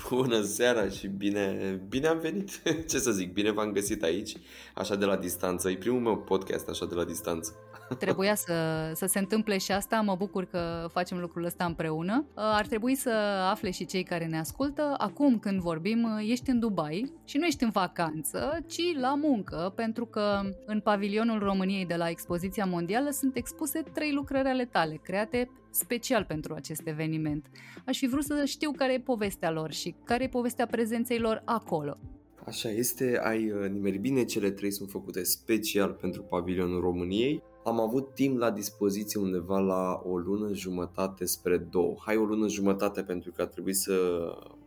Bună 0.08 0.42
seara 0.42 0.88
și 0.88 1.06
bine, 1.06 1.80
bine 1.88 2.06
am 2.06 2.18
venit! 2.18 2.62
Ce 2.90 2.98
să 2.98 3.10
zic, 3.10 3.32
bine 3.32 3.50
v-am 3.50 3.72
găsit 3.72 4.02
aici, 4.02 4.36
așa 4.74 4.96
de 4.96 5.04
la 5.04 5.16
distanță. 5.16 5.70
E 5.70 5.76
primul 5.76 6.00
meu 6.00 6.18
podcast 6.18 6.68
așa 6.68 6.86
de 6.86 6.94
la 6.94 7.04
distanță. 7.04 7.54
Trebuia 7.98 8.34
să, 8.34 8.54
să 8.94 9.06
se 9.06 9.18
întâmple 9.18 9.58
și 9.58 9.72
asta, 9.72 10.00
mă 10.00 10.14
bucur 10.14 10.44
că 10.44 10.86
facem 10.92 11.18
lucrul 11.18 11.44
ăsta 11.44 11.64
împreună. 11.64 12.24
Uh, 12.28 12.32
ar 12.34 12.66
trebui 12.66 12.94
să 12.94 13.10
afle 13.50 13.70
și 13.70 13.84
cei 13.84 14.02
care 14.02 14.26
ne 14.26 14.38
ascultă, 14.38 14.94
acum 14.98 15.38
când 15.38 15.60
vorbim, 15.60 16.02
uh, 16.02 16.30
ești 16.30 16.50
în 16.50 16.58
Dubai 16.58 17.12
și 17.24 17.38
nu 17.38 17.46
ești 17.46 17.64
în 17.64 17.70
vacanță, 17.70 18.58
ci 18.66 18.98
la 19.00 19.14
muncă, 19.14 19.72
pentru 19.76 20.06
că 20.06 20.40
în 20.66 20.80
pavilionul 20.80 21.38
României 21.38 21.86
de 21.86 21.96
la 21.96 22.08
expoziția 22.08 22.64
mondială 22.64 23.10
sunt 23.10 23.36
expuse 23.36 23.82
trei 23.92 24.12
lucrări 24.12 24.48
ale 24.48 24.64
tale, 24.64 25.00
create 25.02 25.50
special 25.70 26.24
pentru 26.24 26.54
acest 26.54 26.82
eveniment. 26.84 27.46
Aș 27.86 27.98
fi 27.98 28.06
vrut 28.06 28.24
să 28.24 28.44
știu 28.44 28.70
care 28.70 28.92
e 28.92 29.00
povestea 29.00 29.50
lor 29.50 29.72
și 29.72 29.94
care 30.04 30.24
e 30.24 30.28
povestea 30.28 30.66
prezenței 30.66 31.18
lor 31.18 31.42
acolo. 31.44 31.98
Așa 32.46 32.70
este, 32.70 33.20
ai 33.22 33.50
uh, 33.50 33.68
nimerit 33.70 34.00
bine, 34.00 34.24
cele 34.24 34.50
trei 34.50 34.70
sunt 34.70 34.90
făcute 34.90 35.22
special 35.22 35.92
pentru 35.92 36.22
pavilionul 36.22 36.80
României. 36.80 37.42
Am 37.64 37.80
avut 37.80 38.14
timp 38.14 38.38
la 38.38 38.50
dispoziție 38.50 39.20
undeva 39.20 39.58
la 39.58 40.02
o 40.04 40.16
lună 40.16 40.52
jumătate 40.52 41.24
spre 41.24 41.56
două. 41.56 41.94
Hai 42.04 42.16
o 42.16 42.24
lună 42.24 42.48
jumătate 42.48 43.02
pentru 43.02 43.32
că 43.32 43.42
a 43.42 43.46
trebuit 43.46 43.76
să... 43.76 43.94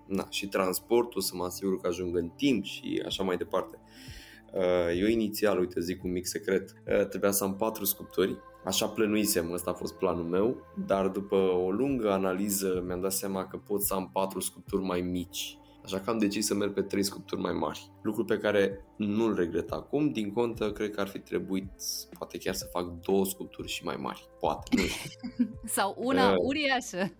Na, 0.07 0.27
și 0.29 0.47
transportul, 0.47 1.21
să 1.21 1.31
mă 1.35 1.43
asigur 1.43 1.81
că 1.81 1.87
ajung 1.87 2.15
în 2.15 2.29
timp 2.35 2.63
și 2.63 3.03
așa 3.05 3.23
mai 3.23 3.37
departe. 3.37 3.79
Uh, 4.53 4.99
eu 4.99 5.07
inițial, 5.07 5.59
uite, 5.59 5.79
zic 5.79 6.03
un 6.03 6.11
mic 6.11 6.25
secret, 6.25 6.73
uh, 6.87 7.07
trebuia 7.07 7.31
să 7.31 7.43
am 7.43 7.55
patru 7.55 7.85
sculpturi, 7.85 8.37
așa 8.65 8.87
plănuisem, 8.87 9.51
ăsta 9.51 9.71
a 9.71 9.73
fost 9.73 9.93
planul 9.93 10.23
meu, 10.23 10.57
dar 10.87 11.07
după 11.07 11.35
o 11.35 11.71
lungă 11.71 12.11
analiză 12.11 12.83
mi-am 12.85 13.01
dat 13.01 13.13
seama 13.13 13.47
că 13.47 13.57
pot 13.57 13.81
să 13.81 13.93
am 13.93 14.09
patru 14.13 14.39
sculpturi 14.39 14.83
mai 14.83 15.01
mici 15.01 15.57
Așa 15.85 15.99
că 15.99 16.09
am 16.09 16.17
decis 16.17 16.45
să 16.45 16.53
merg 16.53 16.73
pe 16.73 16.81
trei 16.81 17.03
sculpturi 17.03 17.41
mai 17.41 17.53
mari. 17.53 17.91
Lucru 18.01 18.25
pe 18.25 18.37
care 18.37 18.85
nu-l 18.97 19.35
regret 19.35 19.71
acum, 19.71 20.09
din 20.09 20.31
contă, 20.31 20.71
cred 20.71 20.91
că 20.91 21.01
ar 21.01 21.07
fi 21.07 21.19
trebuit 21.19 21.71
poate 22.17 22.37
chiar 22.37 22.53
să 22.53 22.69
fac 22.71 22.99
două 23.01 23.25
sculpturi 23.25 23.67
și 23.67 23.83
mai 23.83 23.95
mari. 23.95 24.29
Poate, 24.39 24.69
nu 24.75 24.81
știu. 24.81 25.19
Sau 25.77 25.95
una 25.97 26.31
uh, 26.31 26.35
uriașă. 26.37 27.13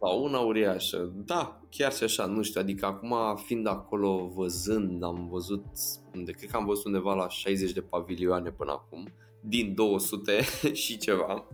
Sau 0.00 0.22
una 0.22 0.38
uriașă. 0.38 1.12
Da, 1.24 1.60
chiar 1.70 1.92
și 1.92 2.04
așa, 2.04 2.26
nu 2.26 2.42
știu. 2.42 2.60
Adică 2.60 2.86
acum, 2.86 3.14
fiind 3.44 3.66
acolo, 3.66 4.30
văzând, 4.34 5.02
am 5.02 5.28
văzut, 5.30 5.64
unde, 6.14 6.32
cred 6.32 6.50
că 6.50 6.56
am 6.56 6.64
văzut 6.64 6.84
undeva 6.84 7.14
la 7.14 7.28
60 7.28 7.72
de 7.72 7.80
pavilioane 7.80 8.50
până 8.50 8.72
acum, 8.72 9.08
din 9.40 9.74
200 9.74 10.40
și 10.82 10.98
ceva 10.98 11.46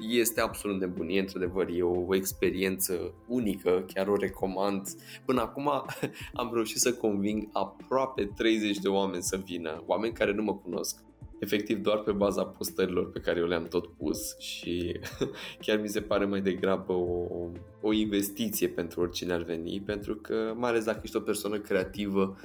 este 0.00 0.40
absolut 0.40 0.80
nebunie, 0.80 1.20
într-adevăr, 1.20 1.68
e 1.68 1.82
o, 1.82 2.04
o 2.06 2.14
experiență 2.14 3.14
unică, 3.26 3.84
chiar 3.94 4.08
o 4.08 4.16
recomand. 4.16 4.88
Până 5.24 5.40
acum 5.40 5.70
am 6.32 6.50
reușit 6.52 6.78
să 6.78 6.94
conving 6.94 7.48
aproape 7.52 8.30
30 8.36 8.78
de 8.78 8.88
oameni 8.88 9.22
să 9.22 9.36
vină, 9.36 9.82
oameni 9.86 10.12
care 10.12 10.32
nu 10.32 10.42
mă 10.42 10.54
cunosc. 10.54 11.04
Efectiv 11.38 11.78
doar 11.78 11.98
pe 11.98 12.12
baza 12.12 12.44
postărilor 12.44 13.10
pe 13.10 13.20
care 13.20 13.40
eu 13.40 13.46
le-am 13.46 13.64
tot 13.64 13.86
pus 13.86 14.38
și 14.38 15.00
chiar 15.64 15.80
mi 15.80 15.88
se 15.88 16.00
pare 16.00 16.24
mai 16.24 16.40
degrabă 16.40 16.92
o, 16.92 17.50
o 17.80 17.92
investiție 17.92 18.68
pentru 18.68 19.00
oricine 19.00 19.32
ar 19.32 19.42
veni, 19.42 19.82
pentru 19.86 20.14
că 20.14 20.54
mai 20.56 20.70
ales 20.70 20.84
dacă 20.84 21.00
ești 21.02 21.16
o 21.16 21.20
persoană 21.20 21.58
creativă 21.58 22.38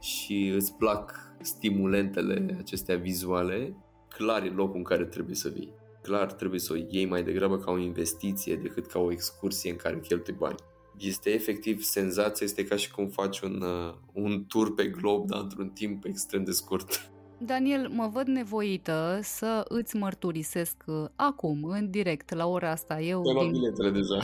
și 0.00 0.52
îți 0.54 0.74
plac 0.74 1.14
stimulentele 1.40 2.56
acestea 2.58 2.96
vizuale, 2.96 3.76
clar 4.08 4.42
e 4.42 4.48
locul 4.48 4.76
în 4.76 4.82
care 4.82 5.04
trebuie 5.04 5.34
să 5.34 5.48
vii 5.48 5.72
clar 6.08 6.32
trebuie 6.32 6.60
să 6.60 6.72
o 6.72 6.76
iei 6.76 7.06
mai 7.06 7.22
degrabă 7.22 7.58
ca 7.58 7.70
o 7.70 7.78
investiție 7.78 8.56
decât 8.56 8.86
ca 8.86 8.98
o 8.98 9.12
excursie 9.12 9.70
în 9.70 9.76
care 9.76 10.00
cheltui 10.00 10.34
bani. 10.38 10.56
Este 10.98 11.30
efectiv 11.30 11.82
senzația, 11.82 12.46
este 12.46 12.64
ca 12.64 12.76
și 12.76 12.90
cum 12.90 13.08
faci 13.08 13.40
un, 13.40 13.62
uh, 13.62 13.94
un 14.12 14.44
tur 14.48 14.74
pe 14.74 14.86
glob, 14.86 15.26
dar 15.26 15.40
într-un 15.40 15.68
timp 15.68 16.04
extrem 16.04 16.44
de 16.44 16.50
scurt. 16.50 17.10
Daniel, 17.40 17.88
mă 17.88 18.08
văd 18.12 18.26
nevoită 18.26 19.18
să 19.22 19.64
îți 19.68 19.96
mărturisesc 19.96 20.76
uh, 20.86 21.04
acum, 21.16 21.64
în 21.64 21.90
direct, 21.90 22.34
la 22.34 22.46
ora 22.46 22.70
asta. 22.70 23.00
Eu 23.00 23.22
Ai 23.22 23.34
din... 23.34 23.50
biletele 23.50 23.90
deja. 23.90 24.20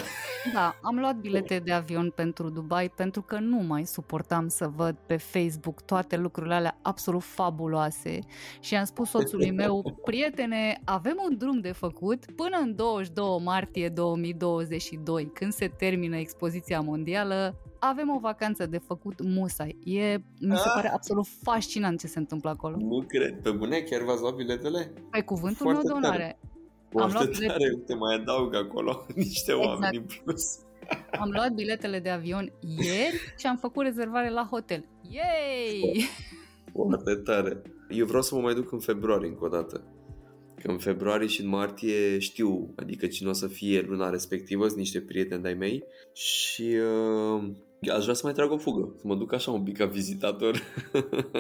Da, 0.52 0.74
am 0.82 0.98
luat 0.98 1.16
bilete 1.16 1.58
de 1.58 1.72
avion 1.72 2.10
pentru 2.10 2.48
Dubai 2.48 2.90
pentru 2.90 3.22
că 3.22 3.38
nu 3.38 3.56
mai 3.56 3.86
suportam 3.86 4.48
să 4.48 4.70
văd 4.76 4.96
pe 5.06 5.16
Facebook 5.16 5.80
toate 5.80 6.16
lucrurile 6.16 6.54
alea 6.54 6.78
absolut 6.82 7.22
fabuloase 7.22 8.18
și 8.60 8.74
am 8.74 8.84
spus 8.84 9.08
soțului 9.08 9.50
meu, 9.50 9.82
prietene, 10.04 10.80
avem 10.84 11.16
un 11.30 11.36
drum 11.36 11.60
de 11.60 11.72
făcut 11.72 12.24
până 12.36 12.58
în 12.62 12.74
22 12.74 13.40
martie 13.44 13.88
2022, 13.88 15.30
când 15.34 15.52
se 15.52 15.68
termină 15.68 16.16
expoziția 16.16 16.80
mondială, 16.80 17.54
avem 17.88 18.10
o 18.10 18.18
vacanță 18.18 18.66
de 18.66 18.78
făcut 18.78 19.22
musai. 19.22 19.78
E, 19.84 20.16
mi 20.40 20.56
se 20.56 20.68
ah. 20.68 20.72
pare 20.74 20.88
absolut 20.88 21.26
fascinant 21.42 22.00
ce 22.00 22.06
se 22.06 22.18
întâmplă 22.18 22.50
acolo. 22.50 22.76
Nu 22.78 23.04
cred. 23.08 23.42
Pe 23.42 23.50
bune, 23.50 23.80
chiar 23.80 24.02
v-ați 24.02 24.20
luat 24.20 24.34
biletele? 24.34 24.92
Pe 25.10 25.20
cuvântul 25.20 25.66
Foarte 25.66 25.82
meu 25.86 26.00
de 26.00 26.06
onoare. 26.06 26.38
Am 26.94 27.10
luat 27.12 27.38
tare, 27.46 27.82
te 27.86 27.94
mai 27.94 28.14
adaug 28.14 28.54
acolo 28.54 29.06
niște 29.14 29.52
exact. 29.52 29.68
oameni 29.68 29.96
în 29.96 30.04
plus. 30.24 30.42
Am 31.20 31.30
luat 31.30 31.52
biletele 31.52 31.98
de 31.98 32.10
avion 32.10 32.52
ieri 32.60 33.34
și 33.38 33.46
am 33.46 33.56
făcut 33.56 33.84
rezervare 33.84 34.30
la 34.30 34.48
hotel. 34.50 34.84
Yay! 35.08 36.08
Foarte 36.72 37.14
tare. 37.14 37.62
Eu 37.88 38.06
vreau 38.06 38.22
să 38.22 38.34
mă 38.34 38.40
mai 38.40 38.54
duc 38.54 38.72
în 38.72 38.78
februarie 38.78 39.28
încă 39.28 39.44
o 39.44 39.48
dată. 39.48 39.84
Că 40.62 40.70
în 40.70 40.78
februarie 40.78 41.26
și 41.26 41.40
în 41.40 41.48
martie 41.48 42.18
știu, 42.18 42.72
adică 42.76 43.06
cine 43.06 43.28
o 43.28 43.32
să 43.32 43.46
fie 43.46 43.80
luna 43.80 44.10
respectivă, 44.10 44.66
sunt 44.66 44.78
niște 44.78 45.00
prieteni 45.00 45.42
de-ai 45.42 45.54
mei 45.54 45.84
și 46.12 46.62
uh, 46.62 47.50
aș 47.90 48.02
vrea 48.02 48.14
să 48.14 48.20
mai 48.24 48.32
trag 48.32 48.50
o 48.50 48.56
fugă, 48.56 48.92
să 48.96 49.02
mă 49.06 49.14
duc 49.14 49.32
așa 49.32 49.50
un 49.50 49.62
pic 49.62 49.76
ca 49.76 49.84
vizitator. 49.86 50.62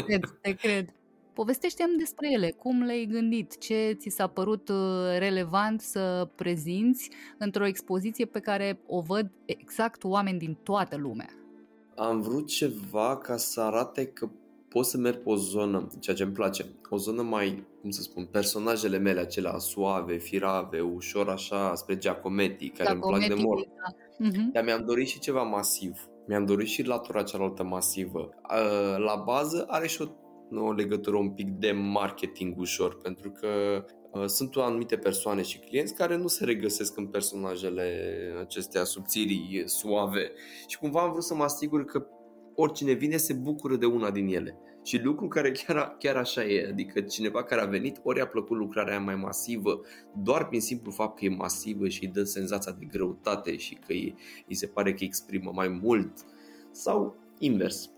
Cred, 0.06 0.38
te 0.40 0.52
cred. 0.52 0.88
Povestește-mi 1.32 1.98
despre 1.98 2.32
ele, 2.32 2.50
cum 2.50 2.82
le-ai 2.82 3.08
gândit, 3.10 3.58
ce 3.58 3.96
ți 3.98 4.08
s-a 4.08 4.26
părut 4.26 4.68
uh, 4.68 4.76
relevant 5.18 5.80
să 5.80 6.28
prezinți 6.34 7.10
într-o 7.38 7.66
expoziție 7.66 8.24
pe 8.24 8.40
care 8.40 8.80
o 8.86 9.00
văd 9.00 9.30
exact 9.44 10.04
oameni 10.04 10.38
din 10.38 10.56
toată 10.62 10.96
lumea. 10.96 11.28
Am 11.96 12.20
vrut 12.20 12.46
ceva 12.46 13.18
ca 13.18 13.36
să 13.36 13.60
arate 13.60 14.06
că 14.06 14.28
pot 14.68 14.86
să 14.86 14.96
merg 14.96 15.22
pe 15.22 15.28
o 15.28 15.36
zonă, 15.36 15.88
ceea 16.00 16.16
ce 16.16 16.22
îmi 16.22 16.32
place, 16.32 16.66
o 16.90 16.96
zonă 16.96 17.22
mai, 17.22 17.66
cum 17.80 17.90
să 17.90 18.02
spun, 18.02 18.24
personajele 18.30 18.98
mele 18.98 19.20
acelea 19.20 19.58
suave, 19.58 20.16
firave, 20.16 20.80
ușor 20.80 21.28
așa, 21.28 21.74
spre 21.74 21.98
Giacometti, 21.98 22.68
care 22.68 22.92
Giacometti, 22.92 23.32
îmi 23.32 23.36
plac 23.36 23.38
de 23.38 23.46
mult. 23.46 23.66
Da. 23.66 24.28
Uh-huh. 24.28 24.52
Dar 24.52 24.64
mi-am 24.64 24.84
dorit 24.84 25.08
și 25.08 25.18
ceva 25.18 25.42
masiv. 25.42 26.08
Mi-am 26.26 26.44
dorit 26.44 26.68
și 26.68 26.82
latura 26.82 27.22
cealaltă 27.22 27.62
masivă. 27.62 28.28
La 28.96 29.22
bază 29.24 29.64
are 29.68 29.86
și 29.86 30.02
o 30.02 30.06
o 30.56 30.72
legătură 30.72 31.16
un 31.16 31.30
pic 31.30 31.48
de 31.48 31.72
marketing 31.72 32.58
ușor, 32.58 32.96
pentru 32.96 33.30
că 33.30 33.48
uh, 34.12 34.26
sunt 34.26 34.56
anumite 34.56 34.96
persoane 34.96 35.42
și 35.42 35.58
clienți 35.58 35.94
care 35.94 36.16
nu 36.16 36.26
se 36.26 36.44
regăsesc 36.44 36.96
în 36.96 37.06
personajele 37.06 37.92
acestea 38.40 38.84
subțirii, 38.84 39.62
suave 39.66 40.32
și 40.66 40.78
cumva 40.78 41.00
am 41.00 41.10
vrut 41.10 41.24
să 41.24 41.34
mă 41.34 41.42
asigur 41.42 41.84
că 41.84 42.06
oricine 42.54 42.92
vine 42.92 43.16
se 43.16 43.32
bucură 43.32 43.76
de 43.76 43.86
una 43.86 44.10
din 44.10 44.26
ele. 44.26 44.58
Și 44.84 45.02
lucru 45.02 45.28
care 45.28 45.52
chiar, 45.52 45.96
chiar 45.98 46.16
așa 46.16 46.44
e, 46.44 46.68
adică 46.68 47.00
cineva 47.00 47.42
care 47.42 47.60
a 47.60 47.66
venit 47.66 48.00
ori 48.02 48.20
a 48.20 48.26
plăcut 48.26 48.56
lucrarea 48.56 48.92
aia 48.92 49.02
mai 49.02 49.14
masivă, 49.14 49.80
doar 50.22 50.48
prin 50.48 50.60
simplu 50.60 50.90
fapt 50.90 51.18
că 51.18 51.24
e 51.24 51.28
masivă 51.28 51.88
și 51.88 52.04
îi 52.04 52.10
dă 52.10 52.22
senzația 52.22 52.76
de 52.78 52.84
greutate 52.84 53.56
și 53.56 53.74
că 53.74 53.92
îi, 53.92 54.14
îi 54.48 54.54
se 54.54 54.66
pare 54.66 54.94
că 54.94 55.04
exprimă 55.04 55.50
mai 55.54 55.68
mult, 55.82 56.12
sau 56.70 57.16
invers. 57.38 57.90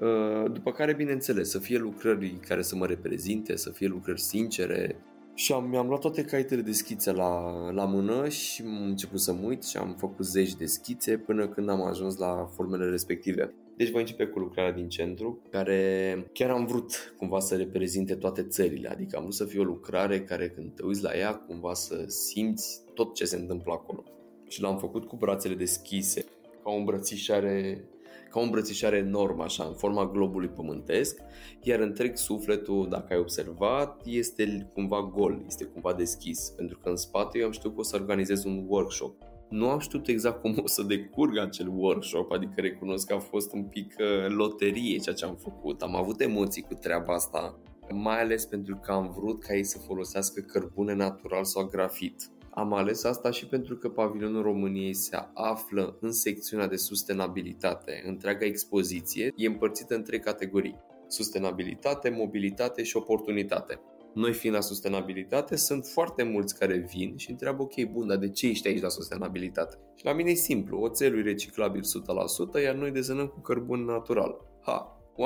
Uh, 0.00 0.52
după 0.52 0.72
care, 0.72 0.94
bineînțeles, 0.94 1.50
să 1.50 1.58
fie 1.58 1.78
lucrări 1.78 2.38
care 2.46 2.62
să 2.62 2.76
mă 2.76 2.86
reprezinte, 2.86 3.56
să 3.56 3.70
fie 3.70 3.86
lucrări 3.86 4.20
sincere. 4.20 4.96
Și 5.34 5.52
am, 5.52 5.68
mi-am 5.68 5.86
luat 5.86 6.00
toate 6.00 6.24
caietele 6.24 6.60
de 6.60 6.72
schițe 6.72 7.12
la, 7.12 7.70
la 7.70 7.84
mână 7.84 8.28
și 8.28 8.62
am 8.62 8.82
început 8.82 9.20
să 9.20 9.32
mă 9.32 9.46
uit 9.46 9.64
și 9.64 9.76
am 9.76 9.94
făcut 9.98 10.24
zeci 10.26 10.54
de 10.54 10.66
schițe 10.66 11.18
până 11.18 11.48
când 11.48 11.68
am 11.68 11.82
ajuns 11.82 12.16
la 12.16 12.50
formele 12.54 12.88
respective. 12.88 13.54
Deci 13.80 13.90
voi 13.90 14.00
începe 14.00 14.26
cu 14.26 14.38
lucrarea 14.38 14.72
din 14.72 14.88
centru, 14.88 15.42
care 15.50 16.26
chiar 16.32 16.50
am 16.50 16.66
vrut 16.66 17.14
cumva 17.16 17.40
să 17.40 17.56
reprezinte 17.56 18.14
toate 18.14 18.42
țările, 18.42 18.88
adică 18.88 19.16
am 19.16 19.22
vrut 19.22 19.34
să 19.34 19.44
fie 19.44 19.60
o 19.60 19.64
lucrare 19.64 20.20
care 20.20 20.48
când 20.48 20.74
te 20.74 20.82
uiți 20.84 21.02
la 21.02 21.16
ea, 21.16 21.34
cumva 21.34 21.74
să 21.74 22.04
simți 22.06 22.80
tot 22.94 23.14
ce 23.14 23.24
se 23.24 23.36
întâmplă 23.36 23.72
acolo. 23.72 24.04
Și 24.48 24.60
l-am 24.60 24.78
făcut 24.78 25.04
cu 25.04 25.16
brațele 25.16 25.54
deschise, 25.54 26.20
ca 26.62 26.70
o 26.70 26.74
îmbrățișare 26.74 27.84
ca 28.30 28.40
o 28.40 28.42
îmbrățișare 28.42 28.96
enormă, 28.96 29.42
așa, 29.42 29.64
în 29.64 29.74
forma 29.74 30.10
globului 30.10 30.48
pământesc, 30.48 31.20
iar 31.62 31.80
întreg 31.80 32.16
sufletul, 32.16 32.88
dacă 32.88 33.06
ai 33.10 33.18
observat, 33.18 34.02
este 34.04 34.70
cumva 34.72 35.02
gol, 35.02 35.42
este 35.46 35.64
cumva 35.64 35.92
deschis, 35.92 36.52
pentru 36.56 36.78
că 36.78 36.88
în 36.88 36.96
spate 36.96 37.38
eu 37.38 37.46
am 37.46 37.52
știut 37.52 37.74
că 37.74 37.80
o 37.80 37.82
să 37.82 37.96
organizez 37.96 38.44
un 38.44 38.64
workshop. 38.68 39.29
Nu 39.50 39.68
am 39.68 39.78
știut 39.78 40.08
exact 40.08 40.40
cum 40.40 40.56
o 40.62 40.66
să 40.66 40.82
decurgă 40.82 41.40
acel 41.40 41.68
workshop, 41.68 42.30
adică 42.30 42.52
recunosc 42.56 43.06
că 43.06 43.14
a 43.14 43.18
fost 43.18 43.52
un 43.52 43.62
pic 43.62 43.94
uh, 43.98 44.34
loterie 44.34 44.98
ceea 44.98 45.14
ce 45.14 45.24
am 45.24 45.36
făcut. 45.36 45.82
Am 45.82 45.96
avut 45.96 46.20
emoții 46.20 46.62
cu 46.62 46.74
treaba 46.74 47.14
asta, 47.14 47.58
mai 47.92 48.20
ales 48.20 48.44
pentru 48.44 48.76
că 48.76 48.92
am 48.92 49.14
vrut 49.16 49.42
ca 49.42 49.54
ei 49.54 49.64
să 49.64 49.78
folosească 49.78 50.40
cărbune 50.40 50.94
natural 50.94 51.44
sau 51.44 51.64
grafit 51.64 52.30
am 52.50 52.72
ales 52.72 53.04
asta 53.04 53.30
și 53.30 53.46
pentru 53.46 53.76
că 53.76 53.88
pavilionul 53.88 54.42
României 54.42 54.94
se 54.94 55.16
află 55.34 55.96
în 56.00 56.12
secțiunea 56.12 56.66
de 56.66 56.76
sustenabilitate. 56.76 58.02
Întreaga 58.06 58.44
expoziție 58.44 59.32
e 59.36 59.46
împărțită 59.46 59.94
în 59.94 60.02
trei 60.02 60.20
categorii. 60.20 60.76
Sustenabilitate, 61.06 62.08
mobilitate 62.08 62.82
și 62.82 62.96
oportunitate. 62.96 63.80
Noi 64.14 64.32
fiind 64.32 64.54
la 64.54 64.60
sustenabilitate, 64.60 65.56
sunt 65.56 65.86
foarte 65.86 66.22
mulți 66.22 66.58
care 66.58 66.86
vin 66.94 67.16
și 67.16 67.30
întreabă, 67.30 67.62
ok, 67.62 67.82
bun, 67.82 68.06
dar 68.06 68.16
de 68.16 68.30
ce 68.30 68.46
ești 68.46 68.68
aici 68.68 68.80
la 68.80 68.88
sustenabilitate? 68.88 69.78
Și 69.96 70.04
la 70.04 70.12
mine 70.12 70.30
e 70.30 70.34
simplu, 70.34 70.80
oțelul 70.80 71.18
e 71.18 71.22
reciclabil 71.22 71.82
100%, 72.60 72.62
iar 72.62 72.74
noi 72.74 72.90
desenăm 72.90 73.26
cu 73.26 73.40
cărbun 73.40 73.84
natural. 73.84 74.36
Ha, 74.60 75.00
100%. 75.16 75.22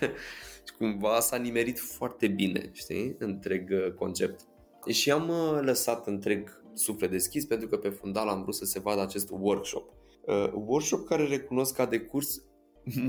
și 0.66 0.74
cumva 0.78 1.20
s-a 1.20 1.36
nimerit 1.36 1.78
foarte 1.78 2.28
bine, 2.28 2.70
știi, 2.72 3.16
întreg 3.18 3.70
uh, 3.70 3.92
concept. 3.92 4.40
Și 4.88 5.10
am 5.10 5.28
uh, 5.28 5.58
lăsat 5.60 6.06
întreg 6.06 6.62
suflet 6.74 7.10
deschis 7.10 7.44
pentru 7.44 7.68
că 7.68 7.76
pe 7.76 7.88
fundal 7.88 8.28
am 8.28 8.42
vrut 8.42 8.54
să 8.54 8.64
se 8.64 8.80
vadă 8.80 9.00
acest 9.00 9.28
workshop. 9.30 9.92
Uh, 10.26 10.52
workshop 10.52 11.06
care 11.06 11.26
recunosc 11.26 11.74
că 11.74 11.82
a 11.82 11.86
decurs 11.86 12.42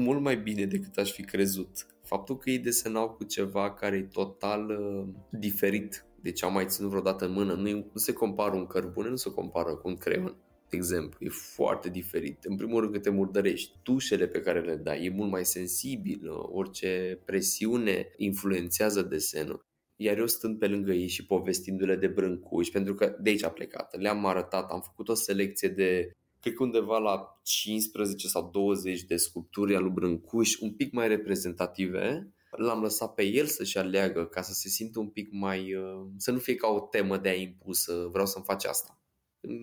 mult 0.06 0.21
mai 0.21 0.38
bine 0.38 0.65
decât 0.65 0.97
aș 0.97 1.12
fi 1.12 1.23
crezut. 1.23 1.86
Faptul 2.06 2.38
că 2.38 2.50
ei 2.50 2.60
desenau 2.60 3.10
cu 3.10 3.24
ceva 3.24 3.74
care 3.74 3.96
e 3.96 4.02
total 4.02 4.70
uh, 4.70 5.08
diferit 5.30 6.06
de 6.22 6.32
ce 6.32 6.46
am 6.46 6.54
mai 6.54 6.65
ținut 6.65 6.89
vreodată 6.89 7.26
în 7.26 7.32
mână. 7.32 7.54
Nu, 7.54 7.70
nu 7.72 8.00
se 8.00 8.13
compară 8.13 8.56
un 8.56 8.65
cărbune, 8.65 9.10
nu 9.10 9.15
se 9.15 9.32
compară 9.32 9.76
cu 9.76 9.88
un 9.88 9.96
creion 9.96 10.36
de 10.70 10.76
exemplu, 10.76 11.26
e 11.26 11.30
foarte 11.30 11.89
diferit. 11.89 12.44
În 12.44 12.56
primul 12.56 12.80
rând 12.80 12.94
că 12.94 13.00
te 13.00 13.10
murdărești, 13.10 13.78
tușele 13.84 14.28
pe 14.28 14.41
care 14.41 14.62
le 14.62 14.76
dai, 14.76 15.06
e 15.06 15.10
mult 15.10 15.32
mai 15.32 15.46
sensibil, 15.46 16.30
orice 16.52 17.20
presiune 17.26 18.12
influențează 18.18 19.02
desenul. 19.02 19.60
Iar 19.96 20.18
eu 20.18 20.28
stând 20.28 20.60
pe 20.60 20.68
lângă 20.68 20.91
ei 20.91 21.08
și 21.08 21.26
povestindu-le 21.26 21.96
de 21.96 22.08
brâncuși, 22.08 22.72
pentru 22.72 22.94
că 22.94 23.18
de 23.22 23.30
aici 23.30 23.44
a 23.44 23.50
plecat. 23.50 24.00
Le-am 24.00 24.26
arătat, 24.26 24.72
am 24.72 24.82
făcut 24.82 25.10
o 25.10 25.13
selecție 25.13 25.70
de, 25.70 26.12
cred 26.45 26.58
că 26.58 26.63
undeva 26.63 26.97
la 26.97 27.39
15 27.43 28.27
sau 28.27 28.49
20 28.53 29.01
de 29.03 29.15
sculpturi 29.15 29.75
al 29.75 29.84
lui 29.84 29.91
Brâncuș, 29.91 30.55
un 30.60 30.73
pic 30.73 30.93
mai 30.93 31.08
reprezentative. 31.08 32.34
L-am 32.51 32.81
lăsat 32.81 33.13
pe 33.13 33.23
el 33.23 33.45
să-și 33.45 33.77
aleagă 33.77 34.25
ca 34.25 34.41
să 34.41 34.53
se 34.53 34.69
simtă 34.69 34.99
un 34.99 35.10
pic 35.10 35.31
mai... 35.31 35.75
Uh, 35.75 36.08
să 36.17 36.31
nu 36.31 36.38
fie 36.38 36.55
ca 36.55 36.67
o 36.67 36.79
temă 36.79 37.17
de 37.17 37.29
a 37.29 37.34
impusă, 37.34 38.08
vreau 38.12 38.25
să-mi 38.25 38.45
faci 38.45 38.65
asta. 38.65 38.99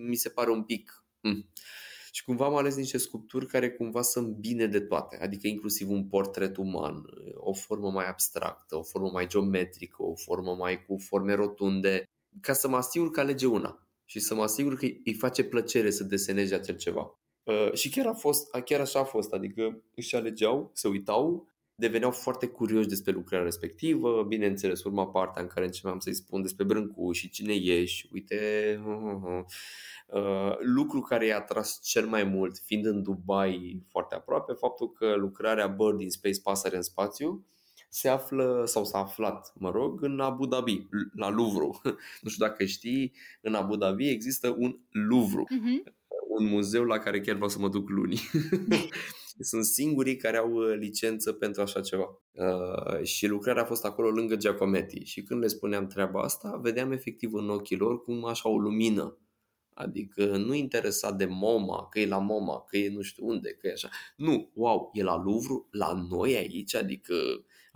Mi 0.07 0.15
se 0.15 0.29
pare 0.29 0.51
un 0.51 0.63
pic... 0.63 1.05
Mm. 1.21 1.49
Și 2.11 2.23
cumva 2.23 2.45
am 2.45 2.55
ales 2.55 2.75
niște 2.75 2.97
sculpturi 2.97 3.47
care 3.47 3.71
cumva 3.71 4.01
sunt 4.01 4.27
bine 4.27 4.65
de 4.65 4.79
toate, 4.79 5.17
adică 5.21 5.47
inclusiv 5.47 5.89
un 5.89 6.07
portret 6.07 6.57
uman, 6.57 7.03
o 7.35 7.53
formă 7.53 7.91
mai 7.91 8.07
abstractă, 8.07 8.77
o 8.77 8.83
formă 8.83 9.09
mai 9.09 9.27
geometrică, 9.27 10.03
o 10.03 10.15
formă 10.15 10.55
mai 10.55 10.85
cu 10.85 10.97
forme 10.97 11.33
rotunde, 11.33 12.03
ca 12.41 12.53
să 12.53 12.67
mă 12.67 12.75
asigur 12.75 13.11
că 13.11 13.19
alege 13.19 13.45
una 13.47 13.83
și 14.13 14.19
să 14.19 14.35
mă 14.35 14.41
asigur 14.41 14.75
că 14.75 14.85
îi 14.85 15.13
face 15.13 15.43
plăcere 15.43 15.89
să 15.89 16.03
deseneze 16.03 16.55
acel 16.55 16.75
ceva. 16.75 17.19
Uh, 17.43 17.73
și 17.73 17.89
chiar 17.89 18.05
a 18.05 18.13
fost, 18.13 18.49
chiar 18.65 18.79
așa 18.79 18.99
a 18.99 19.03
fost, 19.03 19.33
adică 19.33 19.83
își 19.95 20.15
alegeau, 20.15 20.71
se 20.73 20.87
uitau, 20.87 21.47
deveneau 21.75 22.11
foarte 22.11 22.47
curioși 22.47 22.87
despre 22.87 23.11
lucrarea 23.11 23.45
respectivă, 23.45 24.23
bineînțeles, 24.23 24.83
urma 24.83 25.07
partea 25.07 25.41
în 25.41 25.47
care 25.47 25.65
începeam 25.65 25.99
să-i 25.99 26.15
spun 26.15 26.41
despre 26.41 26.63
Brâncuș 26.63 27.17
și 27.17 27.29
cine 27.29 27.53
ești, 27.53 28.09
uite, 28.11 28.39
uh, 28.85 29.21
uh, 29.23 29.43
Uh, 30.13 30.55
lucru 30.59 31.01
care 31.01 31.25
i-a 31.25 31.37
atras 31.37 31.79
cel 31.83 32.07
mai 32.07 32.23
mult, 32.23 32.57
fiind 32.57 32.85
în 32.85 33.03
Dubai 33.03 33.83
foarte 33.89 34.15
aproape, 34.15 34.53
faptul 34.53 34.91
că 34.91 35.13
lucrarea 35.15 35.67
Bird 35.67 36.01
in 36.01 36.09
Space, 36.09 36.41
pasăre 36.43 36.75
în 36.75 36.81
spațiu, 36.81 37.45
se 37.93 38.07
află, 38.07 38.63
sau 38.65 38.85
s-a 38.85 38.97
aflat, 38.97 39.53
mă 39.55 39.71
rog, 39.71 40.03
în 40.03 40.19
Abu 40.19 40.45
Dhabi, 40.45 40.87
la 41.15 41.29
Louvre. 41.29 41.65
nu 42.21 42.29
știu 42.29 42.45
dacă 42.45 42.65
știi, 42.65 43.13
în 43.41 43.53
Abu 43.53 43.75
Dhabi 43.75 44.09
există 44.09 44.55
un 44.57 44.79
Louvre, 44.89 45.41
uh-huh. 45.41 45.93
un 46.37 46.45
muzeu 46.45 46.83
la 46.83 46.97
care 46.97 47.21
chiar 47.21 47.35
vreau 47.35 47.49
să 47.49 47.59
mă 47.59 47.69
duc 47.69 47.89
luni. 47.89 48.19
Sunt 49.39 49.65
singurii 49.65 50.15
care 50.15 50.37
au 50.37 50.51
uh, 50.51 50.75
licență 50.77 51.31
pentru 51.31 51.61
așa 51.61 51.81
ceva. 51.81 52.21
Uh, 52.31 53.03
și 53.03 53.27
lucrarea 53.27 53.61
a 53.61 53.65
fost 53.65 53.85
acolo 53.85 54.09
lângă 54.09 54.35
Giacometti. 54.35 55.03
Și 55.03 55.23
când 55.23 55.41
le 55.41 55.47
spuneam 55.47 55.87
treaba 55.87 56.21
asta, 56.21 56.59
vedeam 56.61 56.91
efectiv 56.91 57.33
în 57.33 57.49
ochii 57.49 57.77
lor 57.77 58.03
cum 58.03 58.25
așa 58.25 58.49
o 58.49 58.57
lumină 58.57 59.17
Adică 59.73 60.37
nu 60.37 60.53
interesat 60.53 61.17
de 61.17 61.25
MoMA, 61.25 61.87
că 61.87 61.99
e 61.99 62.07
la 62.07 62.17
MoMA, 62.17 62.63
că 62.67 62.77
e 62.77 62.89
nu 62.89 63.01
știu 63.01 63.27
unde, 63.27 63.49
că 63.49 63.67
e 63.67 63.71
așa. 63.71 63.89
Nu, 64.15 64.51
wow, 64.53 64.89
e 64.93 65.03
la 65.03 65.21
Louvre, 65.23 65.53
la 65.71 66.05
noi 66.09 66.35
aici, 66.35 66.75
adică 66.75 67.15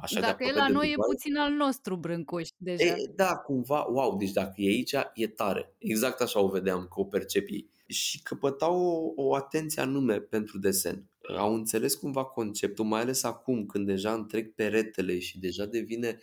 așa 0.01 0.19
Dacă 0.19 0.43
de 0.43 0.49
e 0.49 0.53
la 0.53 0.67
noi, 0.67 0.91
e 0.91 0.95
puțin 0.95 1.37
al 1.37 1.51
nostru 1.51 1.95
Brâncuș 1.95 2.47
deja. 2.57 2.83
E, 2.83 3.11
da, 3.15 3.35
cumva, 3.35 3.85
wow, 3.89 4.17
deci 4.17 4.31
dacă 4.31 4.53
e 4.55 4.67
aici, 4.67 4.93
e 5.13 5.27
tare. 5.27 5.75
Exact 5.77 6.21
așa 6.21 6.39
o 6.39 6.47
vedeam, 6.47 6.79
că 6.79 6.99
o 6.99 7.03
percepi. 7.03 7.65
Și 7.87 8.21
căpătau 8.21 8.79
o, 8.79 9.13
o 9.15 9.35
atenție 9.35 9.81
anume 9.81 10.19
pentru 10.19 10.59
desen. 10.59 11.09
Au 11.37 11.53
înțeles 11.53 11.95
cumva 11.95 12.23
conceptul, 12.25 12.85
mai 12.85 13.01
ales 13.01 13.23
acum 13.23 13.65
când 13.65 13.85
deja 13.85 14.13
întreg 14.13 14.53
peretele 14.53 15.19
și 15.19 15.39
deja 15.39 15.65
devine 15.65 16.19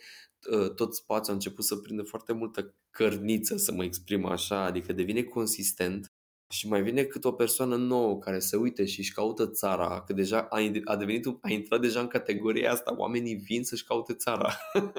Ă, 0.51 0.69
tot 0.69 0.95
spațiul 0.95 1.31
a 1.31 1.33
început 1.33 1.65
să 1.65 1.75
prindă 1.75 2.03
foarte 2.03 2.33
multă 2.33 2.75
cărniță, 2.89 3.57
să 3.57 3.71
mă 3.71 3.83
exprim 3.83 4.25
așa, 4.25 4.63
adică 4.63 4.93
devine 4.93 5.23
consistent 5.23 6.11
Și 6.49 6.67
mai 6.67 6.83
vine 6.83 7.03
cât 7.03 7.25
o 7.25 7.31
persoană 7.31 7.75
nouă 7.75 8.17
care 8.17 8.39
se 8.39 8.55
uite 8.55 8.85
și 8.85 8.99
își 8.99 9.13
caută 9.13 9.47
țara, 9.47 10.01
că 10.01 10.13
deja 10.13 10.47
a, 10.49 10.59
a 10.83 10.95
devenit, 10.95 11.25
a 11.41 11.49
intrat 11.49 11.81
deja 11.81 11.99
în 11.99 12.07
categoria 12.07 12.71
asta, 12.71 12.95
oamenii 12.97 13.35
vin 13.35 13.63
să-și 13.63 13.83
caute 13.83 14.13
țara. 14.13 14.55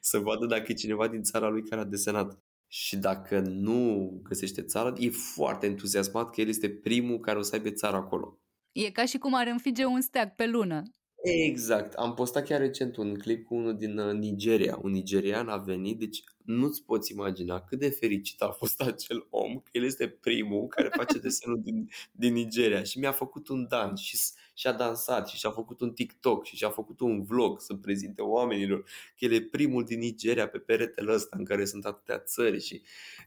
să 0.00 0.18
vadă 0.18 0.46
dacă 0.46 0.64
e 0.68 0.74
cineva 0.74 1.08
din 1.08 1.22
țara 1.22 1.48
lui 1.48 1.62
care 1.62 1.80
a 1.80 1.84
desenat. 1.84 2.38
Și 2.66 2.96
dacă 2.96 3.40
nu 3.40 4.10
găsește 4.22 4.62
țara, 4.62 4.92
e 4.96 5.10
foarte 5.10 5.66
entuziasmat 5.66 6.30
că 6.30 6.40
el 6.40 6.48
este 6.48 6.70
primul 6.70 7.20
care 7.20 7.38
o 7.38 7.42
să 7.42 7.54
aibă 7.54 7.70
țara 7.70 7.96
acolo. 7.96 8.38
E 8.72 8.90
ca 8.90 9.04
și 9.04 9.18
cum 9.18 9.34
ar 9.34 9.46
înfige 9.46 9.84
un 9.84 10.00
steag 10.00 10.34
pe 10.34 10.46
lună. 10.46 10.82
Exact. 11.22 11.94
Am 11.94 12.14
postat 12.14 12.44
chiar 12.44 12.60
recent 12.60 12.96
un 12.96 13.14
clip 13.14 13.46
cu 13.46 13.54
unul 13.54 13.76
din 13.76 13.98
uh, 13.98 14.12
Nigeria. 14.14 14.78
Un 14.82 14.90
nigerian 14.90 15.48
a 15.48 15.56
venit, 15.56 15.98
deci 15.98 16.22
nu-ți 16.44 16.84
poți 16.84 17.12
imagina 17.12 17.60
cât 17.60 17.78
de 17.78 17.90
fericit 17.90 18.42
a 18.42 18.48
fost 18.48 18.80
acel 18.92 19.26
om, 19.30 19.58
că 19.58 19.68
el 19.72 19.84
este 19.84 20.08
primul 20.08 20.66
care 20.66 20.88
face 20.96 21.18
desenul 21.28 21.60
din, 21.62 21.88
din 22.12 22.32
Nigeria 22.32 22.82
și 22.82 22.98
mi-a 22.98 23.12
făcut 23.12 23.48
un 23.48 23.66
dans 23.68 24.00
și, 24.00 24.18
și 24.54 24.66
a 24.66 24.72
dansat 24.72 25.28
și 25.28 25.36
și-a 25.36 25.50
făcut 25.50 25.80
un 25.80 25.92
TikTok 25.92 26.44
și 26.44 26.56
și-a 26.56 26.70
făcut 26.70 27.00
un 27.00 27.22
vlog 27.22 27.60
să 27.60 27.74
prezinte 27.74 28.22
oamenilor 28.22 28.82
că 29.18 29.24
el 29.24 29.32
e 29.32 29.40
primul 29.40 29.84
din 29.84 29.98
Nigeria 29.98 30.48
pe 30.48 30.58
peretele 30.58 31.12
ăsta 31.12 31.36
în 31.38 31.44
care 31.44 31.64
sunt 31.64 31.84
atâtea 31.84 32.18
țări 32.18 32.60
și 32.60 32.82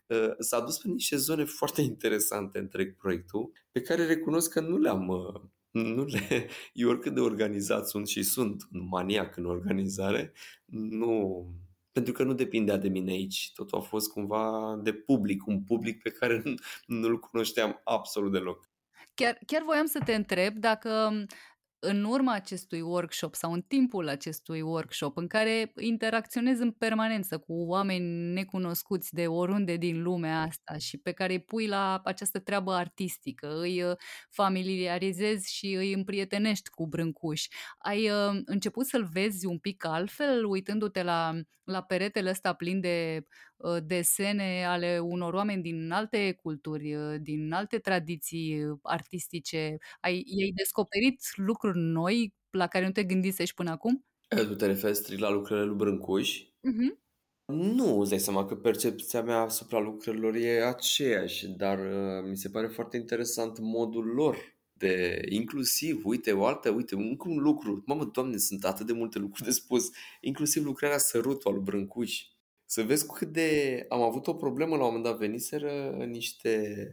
uh, 0.07 0.31
s-a 0.39 0.59
dus 0.59 0.77
pe 0.77 0.87
niște 0.87 1.15
zone 1.15 1.43
foarte 1.43 1.81
interesante 1.81 2.59
întreg 2.59 2.95
proiectul 2.95 3.51
pe 3.71 3.81
care 3.81 4.05
recunosc 4.05 4.51
că 4.51 4.59
nu 4.59 4.77
le-am 4.77 5.07
uh, 5.07 5.41
nu 5.73 6.03
le, 6.03 6.47
eu 6.73 6.89
oricât 6.89 7.13
de 7.13 7.19
organizat 7.19 7.87
sunt 7.87 8.07
și 8.07 8.23
sunt 8.23 8.67
un 8.71 8.87
maniac 8.87 9.37
în 9.37 9.45
organizare, 9.45 10.33
nu, 10.65 11.45
pentru 11.91 12.13
că 12.13 12.23
nu 12.23 12.33
depindea 12.33 12.77
de 12.77 12.89
mine 12.89 13.11
aici. 13.11 13.51
Totul 13.55 13.77
a 13.77 13.81
fost 13.81 14.11
cumva 14.11 14.75
de 14.83 14.93
public, 14.93 15.45
un 15.45 15.63
public 15.63 16.01
pe 16.01 16.09
care 16.09 16.41
nu, 16.43 16.53
nu-l 16.99 17.19
cunoșteam 17.19 17.81
absolut 17.83 18.31
deloc. 18.31 18.71
Chiar, 19.13 19.37
chiar 19.45 19.61
voiam 19.63 19.85
să 19.85 19.99
te 20.05 20.13
întreb 20.13 20.55
dacă 20.57 21.23
în 21.85 22.03
urma 22.03 22.33
acestui 22.33 22.81
workshop 22.81 23.35
sau 23.35 23.53
în 23.53 23.61
timpul 23.61 24.07
acestui 24.07 24.61
workshop 24.61 25.17
în 25.17 25.27
care 25.27 25.71
interacționezi 25.79 26.61
în 26.61 26.71
permanență 26.71 27.37
cu 27.37 27.53
oameni 27.53 28.33
necunoscuți 28.33 29.13
de 29.13 29.27
oriunde 29.27 29.75
din 29.75 30.01
lumea 30.01 30.41
asta 30.41 30.77
și 30.77 30.97
pe 30.97 31.11
care 31.11 31.33
îi 31.33 31.43
pui 31.43 31.67
la 31.67 32.01
această 32.03 32.39
treabă 32.39 32.73
artistică, 32.73 33.59
îi 33.59 33.83
uh, 33.83 33.95
familiarizezi 34.29 35.53
și 35.53 35.73
îi 35.73 35.93
împrietenești 35.93 36.69
cu 36.69 36.87
brâncuși. 36.87 37.49
Ai 37.77 38.09
uh, 38.09 38.41
început 38.45 38.85
să-l 38.85 39.07
vezi 39.11 39.45
un 39.45 39.57
pic 39.57 39.85
altfel, 39.85 40.45
uitându-te 40.45 41.03
la, 41.03 41.33
la 41.63 41.81
peretele 41.81 42.29
ăsta 42.29 42.53
plin 42.53 42.79
de 42.79 43.17
uh, 43.21 43.27
desene 43.83 44.65
ale 44.65 44.99
unor 44.99 45.33
oameni 45.33 45.61
din 45.61 45.91
alte 45.91 46.37
culturi, 46.41 46.95
din 47.21 47.51
alte 47.51 47.77
tradiții 47.77 48.79
artistice. 48.81 49.77
Ai, 49.99 50.13
ai 50.13 50.51
descoperit 50.55 51.21
lucruri 51.35 51.61
lucruri 51.63 51.77
noi 51.77 52.33
la 52.49 52.67
care 52.67 52.85
nu 52.85 52.91
te 52.91 53.03
gândisești 53.03 53.55
până 53.55 53.69
acum? 53.69 54.05
Tu 54.27 54.55
te 54.55 54.65
referi 54.65 54.95
strict 54.95 55.21
la 55.21 55.29
lucrările 55.29 55.65
lui 55.65 55.75
Brâncuș? 55.75 56.39
Uh-huh. 56.41 57.01
Nu, 57.45 57.99
îți 57.99 58.09
dai 58.09 58.19
seama 58.19 58.45
că 58.45 58.55
percepția 58.55 59.21
mea 59.21 59.39
asupra 59.39 59.79
lucrărilor 59.79 60.35
e 60.35 60.65
aceeași, 60.65 61.47
dar 61.47 61.79
uh, 61.79 62.29
mi 62.29 62.37
se 62.37 62.49
pare 62.49 62.67
foarte 62.67 62.97
interesant 62.97 63.59
modul 63.59 64.05
lor 64.05 64.37
de 64.73 65.21
inclusiv, 65.29 66.05
uite, 66.05 66.31
o 66.31 66.45
altă, 66.45 66.69
uite, 66.69 66.95
încă 66.95 67.29
un 67.29 67.37
lucru, 67.37 67.83
mamă, 67.85 68.09
doamne, 68.13 68.37
sunt 68.37 68.63
atât 68.63 68.85
de 68.85 68.93
multe 68.93 69.19
lucruri 69.19 69.47
de 69.47 69.51
spus, 69.51 69.89
inclusiv 70.21 70.65
lucrarea 70.65 70.97
Sărutul 70.97 71.53
al 71.53 71.59
Brâncuș. 71.59 72.21
Să 72.73 72.81
vezi 72.81 73.07
cât 73.07 73.27
de... 73.27 73.85
Am 73.89 74.01
avut 74.01 74.27
o 74.27 74.33
problemă 74.33 74.75
la 74.75 74.81
un 74.81 74.87
moment 74.87 75.03
dat, 75.03 75.17
veniseră 75.17 76.03
niște 76.05 76.87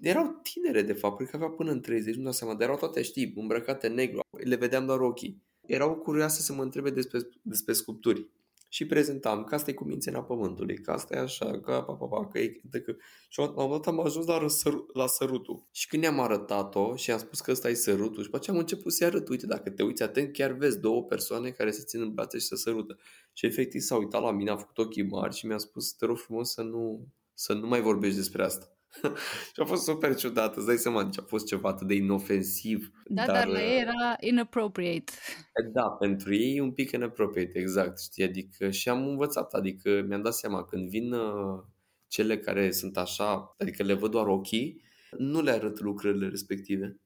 erau 0.00 0.40
tinere, 0.42 0.82
de 0.82 0.92
fapt, 0.92 1.16
cred 1.16 1.28
că 1.28 1.36
avea 1.36 1.48
până 1.48 1.70
în 1.70 1.80
30, 1.80 2.14
nu 2.14 2.22
dau 2.22 2.32
seama, 2.32 2.52
dar 2.52 2.62
erau 2.62 2.76
toate, 2.76 3.02
știi, 3.02 3.32
îmbrăcate 3.36 3.88
negru, 3.88 4.20
le 4.44 4.56
vedeam 4.56 4.86
doar 4.86 5.00
ochii. 5.00 5.42
Erau 5.66 5.94
curioase 5.94 6.40
să 6.40 6.52
mă 6.52 6.62
întrebe 6.62 6.90
despre, 6.90 7.18
despre 7.42 7.72
sculpturi. 7.72 8.30
Și 8.68 8.86
prezentam 8.86 9.44
că 9.44 9.54
asta 9.54 9.70
e 9.70 9.74
cu 9.74 9.84
mințenia 9.84 10.22
pământului, 10.22 10.78
că 10.78 10.90
asta 10.90 11.16
e 11.16 11.20
așa, 11.20 11.60
că 11.60 11.84
pa, 11.86 11.92
pa, 11.92 12.06
pa, 12.06 12.28
că 12.28 12.38
e... 12.38 12.60
că... 12.70 12.94
Și 13.28 13.38
la 13.38 13.62
un 13.62 13.70
dat 13.70 13.86
am 13.86 14.00
ajuns 14.00 14.26
la, 14.26 14.38
răsăru, 14.38 14.86
la 14.92 15.06
sărutul. 15.06 15.66
Și 15.70 15.88
când 15.88 16.02
i-am 16.02 16.20
arătat-o 16.20 16.96
și 16.96 17.10
am 17.10 17.18
spus 17.18 17.40
că 17.40 17.50
ăsta 17.50 17.68
e 17.68 17.74
sărutul 17.74 18.22
și 18.22 18.30
pe 18.30 18.36
aceea 18.36 18.56
am 18.56 18.62
început 18.62 18.92
să-i 18.92 19.06
arăt, 19.06 19.28
uite, 19.28 19.46
dacă 19.46 19.70
te 19.70 19.82
uiți 19.82 20.02
atent, 20.02 20.32
chiar 20.32 20.52
vezi 20.52 20.80
două 20.80 21.04
persoane 21.04 21.50
care 21.50 21.70
se 21.70 21.82
țin 21.82 22.00
în 22.00 22.14
brațe 22.14 22.38
și 22.38 22.46
se 22.46 22.56
sărută. 22.56 22.98
Și 23.32 23.46
efectiv 23.46 23.80
s-a 23.80 23.96
uitat 23.96 24.22
la 24.22 24.32
mine, 24.32 24.50
a 24.50 24.56
făcut 24.56 24.78
ochii 24.78 25.06
mari 25.06 25.34
și 25.34 25.46
mi-a 25.46 25.58
spus, 25.58 25.92
te 25.92 26.04
rog 26.04 26.16
frumos 26.18 26.52
să 26.52 26.62
nu, 26.62 27.06
să 27.34 27.52
nu 27.52 27.66
mai 27.66 27.80
vorbești 27.80 28.16
despre 28.16 28.44
asta. 28.44 28.75
și 29.54 29.60
a 29.60 29.64
fost 29.64 29.82
super 29.82 30.14
ciudat, 30.14 30.56
îți 30.56 30.66
dai 30.66 30.76
seama, 30.76 31.04
deci 31.04 31.18
a 31.18 31.22
fost 31.22 31.46
ceva 31.46 31.68
atât 31.68 31.86
de 31.86 31.94
inofensiv. 31.94 32.90
Da, 33.04 33.26
dar, 33.26 33.34
dar 33.34 33.46
la 33.46 33.62
ei 33.62 33.80
era 33.80 34.16
inappropriate. 34.20 35.12
Da, 35.72 35.88
pentru 35.88 36.34
ei 36.34 36.56
e 36.56 36.60
un 36.60 36.72
pic 36.72 36.90
inappropriate, 36.90 37.58
exact, 37.58 38.00
știi, 38.00 38.24
adică 38.24 38.70
și 38.70 38.88
am 38.88 39.08
învățat, 39.08 39.52
adică 39.52 40.04
mi-am 40.08 40.22
dat 40.22 40.34
seama 40.34 40.64
când 40.64 40.88
vin 40.88 41.12
uh, 41.12 41.62
cele 42.08 42.38
care 42.38 42.70
sunt 42.70 42.96
așa, 42.96 43.54
adică 43.58 43.82
le 43.82 43.94
văd 43.94 44.10
doar 44.10 44.26
ochii, 44.26 44.82
nu 45.18 45.42
le 45.42 45.50
arăt 45.50 45.80
lucrările 45.80 46.28
respective. 46.28 47.00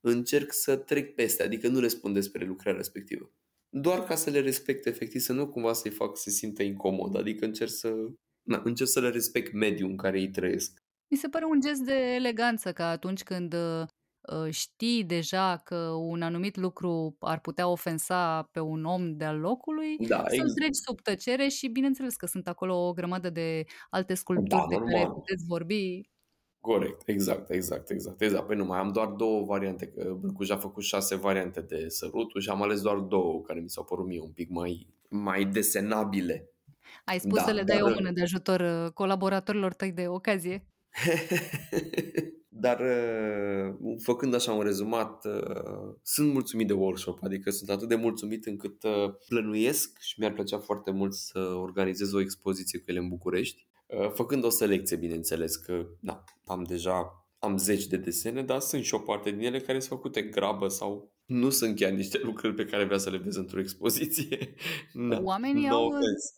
Încerc 0.00 0.52
să 0.52 0.76
trec 0.76 1.14
peste, 1.14 1.42
adică 1.42 1.68
nu 1.68 1.80
le 1.80 1.88
spun 1.88 2.12
despre 2.12 2.44
lucrarea 2.44 2.78
respectivă. 2.78 3.32
Doar 3.68 4.04
ca 4.04 4.14
să 4.14 4.30
le 4.30 4.40
respect 4.40 4.86
efectiv, 4.86 5.20
să 5.20 5.32
nu 5.32 5.48
cumva 5.48 5.72
să-i 5.72 5.90
fac 5.90 6.16
să 6.16 6.22
se 6.22 6.30
simtă 6.30 6.62
incomod, 6.62 7.16
adică 7.16 7.44
încerc 7.44 7.70
să, 7.70 7.94
na, 8.42 8.62
încerc 8.64 8.88
să 8.88 9.00
le 9.00 9.08
respect 9.08 9.52
mediul 9.52 9.90
în 9.90 9.96
care 9.96 10.20
ei 10.20 10.30
trăiesc. 10.30 10.82
Mi 11.12 11.18
se 11.18 11.28
pare 11.28 11.44
un 11.44 11.60
gest 11.60 11.80
de 11.80 12.14
eleganță 12.14 12.72
că 12.72 12.82
atunci 12.82 13.22
când 13.22 13.54
uh, 13.54 14.50
știi 14.50 15.04
deja 15.04 15.60
că 15.64 15.76
un 15.86 16.22
anumit 16.22 16.56
lucru 16.56 17.16
ar 17.20 17.40
putea 17.40 17.68
ofensa 17.68 18.48
pe 18.52 18.60
un 18.60 18.84
om 18.84 19.16
de-al 19.16 19.38
locului, 19.38 19.96
da, 19.96 20.16
să-l 20.16 20.32
exact. 20.32 20.54
treci 20.54 20.74
sub 20.74 21.00
tăcere 21.00 21.48
și 21.48 21.68
bineînțeles 21.68 22.16
că 22.16 22.26
sunt 22.26 22.48
acolo 22.48 22.86
o 22.86 22.92
grămadă 22.92 23.30
de 23.30 23.64
alte 23.90 24.14
sculpturi 24.14 24.60
da, 24.60 24.66
de 24.68 24.74
normal. 24.74 24.92
care 24.92 25.08
puteți 25.12 25.44
vorbi. 25.46 26.00
Corect, 26.60 27.08
exact, 27.08 27.50
exact, 27.50 27.90
exact. 27.90 28.20
exact. 28.20 28.46
Păi 28.46 28.56
nu, 28.56 28.64
mai 28.64 28.78
am 28.78 28.92
doar 28.92 29.08
două 29.08 29.44
variante, 29.44 29.86
că 29.86 30.16
Brâncuș 30.20 30.48
a 30.48 30.56
făcut 30.56 30.82
șase 30.82 31.16
variante 31.16 31.60
de 31.60 31.88
sărutul 31.88 32.40
și 32.40 32.48
am 32.48 32.62
ales 32.62 32.80
doar 32.80 32.96
două 32.96 33.40
care 33.42 33.60
mi 33.60 33.70
s-au 33.70 33.84
părut 33.84 34.06
mie 34.06 34.20
un 34.20 34.32
pic 34.32 34.50
mai, 34.50 34.86
mai 35.08 35.44
desenabile. 35.44 36.50
Ai 37.04 37.18
spus 37.18 37.38
da, 37.38 37.44
să 37.44 37.52
le 37.52 37.62
dai 37.62 37.78
dar... 37.78 37.90
o 37.90 37.94
mână 37.94 38.10
de 38.10 38.22
ajutor 38.22 38.60
uh, 38.60 38.92
colaboratorilor 38.92 39.72
tăi 39.72 39.92
de 39.92 40.08
ocazie? 40.08 40.66
Dar 42.48 42.80
uh, 42.80 43.94
făcând 44.02 44.34
așa 44.34 44.52
un 44.52 44.62
rezumat, 44.62 45.24
uh, 45.24 45.94
sunt 46.02 46.32
mulțumit 46.32 46.66
de 46.66 46.72
workshop, 46.72 47.18
adică 47.22 47.50
sunt 47.50 47.70
atât 47.70 47.88
de 47.88 47.94
mulțumit 47.94 48.46
încât 48.46 48.82
uh, 48.82 49.14
plănuiesc 49.28 49.98
și 50.00 50.14
mi-ar 50.18 50.32
plăcea 50.32 50.58
foarte 50.58 50.90
mult 50.90 51.14
să 51.14 51.38
organizez 51.38 52.12
o 52.12 52.20
expoziție 52.20 52.78
cu 52.78 52.84
ele 52.86 52.98
în 52.98 53.08
București, 53.08 53.66
făcând 54.12 54.44
o 54.44 54.48
selecție, 54.48 54.96
bineînțeles, 54.96 55.56
că 55.56 55.86
da, 56.00 56.24
am 56.44 56.62
deja 56.62 57.22
am 57.38 57.56
zeci 57.56 57.86
de 57.86 57.96
desene, 57.96 58.42
dar 58.42 58.60
sunt 58.60 58.84
și 58.84 58.94
o 58.94 58.98
parte 58.98 59.30
din 59.30 59.40
ele 59.40 59.60
care 59.60 59.78
sunt 59.78 59.98
făcute 59.98 60.22
grabă 60.22 60.68
sau 60.68 61.12
nu 61.24 61.50
sunt 61.50 61.76
chiar 61.76 61.90
niște 61.90 62.20
lucruri 62.22 62.54
pe 62.54 62.64
care 62.64 62.84
vrea 62.84 62.98
să 62.98 63.10
le 63.10 63.16
vezi 63.16 63.38
într-o 63.38 63.60
expoziție. 63.60 64.54
Da, 65.08 65.20
Oamenii 65.22 65.66
no 65.66 65.74
au, 65.74 65.86
offense 65.86 66.32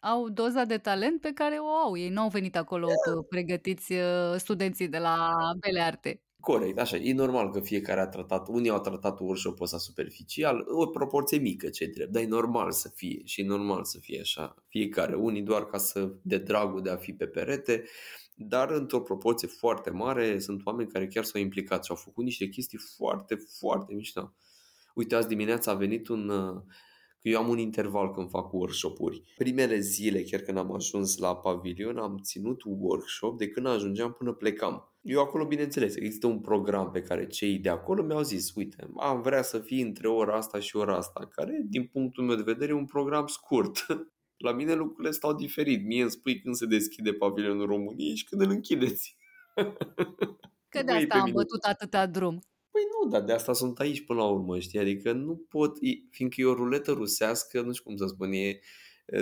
au 0.00 0.28
doza 0.28 0.64
de 0.64 0.78
talent 0.78 1.20
pe 1.20 1.32
care 1.32 1.56
o 1.56 1.68
au. 1.68 1.96
Ei 1.96 2.08
nu 2.08 2.20
au 2.20 2.28
venit 2.28 2.56
acolo 2.56 2.86
pregătiți 3.28 3.92
uh, 3.92 4.34
studenții 4.36 4.88
de 4.88 4.98
la 4.98 5.36
Bele 5.60 5.80
Arte. 5.80 6.22
Corect, 6.40 6.78
așa. 6.78 6.96
E 6.96 7.12
normal 7.12 7.50
că 7.50 7.60
fiecare 7.60 8.00
a 8.00 8.06
tratat, 8.06 8.48
unii 8.48 8.70
au 8.70 8.80
tratat 8.80 9.20
workshop-ul 9.20 9.64
ăsta 9.64 9.78
superficial, 9.78 10.64
o 10.68 10.86
proporție 10.86 11.38
mică 11.38 11.68
ce 11.68 11.86
drept, 11.86 12.12
dar 12.12 12.22
e 12.22 12.26
normal 12.26 12.72
să 12.72 12.90
fie 12.94 13.20
și 13.24 13.40
e 13.40 13.44
normal 13.44 13.84
să 13.84 13.98
fie 13.98 14.20
așa. 14.20 14.54
Fiecare, 14.68 15.14
unii 15.14 15.42
doar 15.42 15.66
ca 15.66 15.78
să, 15.78 16.12
de 16.22 16.38
dragul 16.38 16.82
de 16.82 16.90
a 16.90 16.96
fi 16.96 17.12
pe 17.12 17.26
perete, 17.26 17.84
dar 18.34 18.70
într-o 18.70 19.00
proporție 19.00 19.48
foarte 19.48 19.90
mare 19.90 20.38
sunt 20.38 20.60
oameni 20.64 20.88
care 20.88 21.06
chiar 21.06 21.24
s-au 21.24 21.40
implicat 21.40 21.84
și 21.84 21.90
au 21.90 21.96
făcut 21.96 22.24
niște 22.24 22.46
chestii 22.46 22.78
foarte, 22.96 23.34
foarte 23.58 23.94
mișto. 23.94 24.34
Uite, 24.94 25.14
azi 25.14 25.28
dimineața 25.28 25.70
a 25.70 25.74
venit 25.74 26.08
un, 26.08 26.28
uh, 26.28 26.62
că 27.22 27.28
eu 27.28 27.38
am 27.38 27.48
un 27.48 27.58
interval 27.58 28.10
când 28.10 28.28
fac 28.28 28.52
workshop-uri. 28.52 29.22
Primele 29.36 29.78
zile, 29.78 30.22
chiar 30.22 30.40
când 30.40 30.58
am 30.58 30.72
ajuns 30.72 31.16
la 31.16 31.36
pavilion, 31.36 31.96
am 31.96 32.16
ținut 32.22 32.62
workshop 32.64 33.38
de 33.38 33.48
când 33.48 33.66
ajungeam 33.66 34.12
până 34.12 34.32
plecam. 34.32 34.92
Eu 35.00 35.20
acolo, 35.20 35.46
bineînțeles, 35.46 35.96
există 35.96 36.26
un 36.26 36.40
program 36.40 36.90
pe 36.90 37.02
care 37.02 37.26
cei 37.26 37.58
de 37.58 37.68
acolo 37.68 38.02
mi-au 38.02 38.22
zis, 38.22 38.54
uite, 38.54 38.90
am 38.96 39.22
vrea 39.22 39.42
să 39.42 39.58
fii 39.58 39.82
între 39.82 40.08
ora 40.08 40.36
asta 40.36 40.60
și 40.60 40.76
ora 40.76 40.96
asta, 40.96 41.28
care, 41.30 41.64
din 41.68 41.86
punctul 41.86 42.24
meu 42.24 42.36
de 42.36 42.42
vedere, 42.42 42.70
e 42.72 42.74
un 42.74 42.84
program 42.84 43.26
scurt. 43.26 43.86
La 44.36 44.52
mine 44.52 44.74
lucrurile 44.74 45.10
stau 45.10 45.34
diferit. 45.34 45.84
Mie 45.86 46.02
îmi 46.02 46.10
spui 46.10 46.40
când 46.40 46.54
se 46.54 46.66
deschide 46.66 47.12
pavilionul 47.12 47.66
României 47.66 48.16
și 48.16 48.24
când 48.24 48.40
îl 48.40 48.50
închideți. 48.50 49.16
Că 50.68 50.82
de 50.82 50.92
asta 50.92 51.18
am 51.18 51.30
bătut 51.32 51.62
atâta 51.62 52.06
drum. 52.06 52.40
Păi 52.78 52.86
nu, 53.02 53.10
dar 53.10 53.22
de 53.22 53.32
asta 53.32 53.52
sunt 53.52 53.78
aici 53.78 54.04
până 54.04 54.18
la 54.18 54.28
urmă, 54.28 54.58
știi? 54.58 54.78
Adică 54.78 55.12
nu 55.12 55.46
pot, 55.48 55.76
fiindcă 56.10 56.40
e 56.40 56.44
o 56.44 56.54
ruletă 56.54 56.92
rusească, 56.92 57.60
nu 57.60 57.72
știu 57.72 57.84
cum 57.84 57.96
să 57.96 58.06
spun, 58.06 58.32
e, 58.32 58.60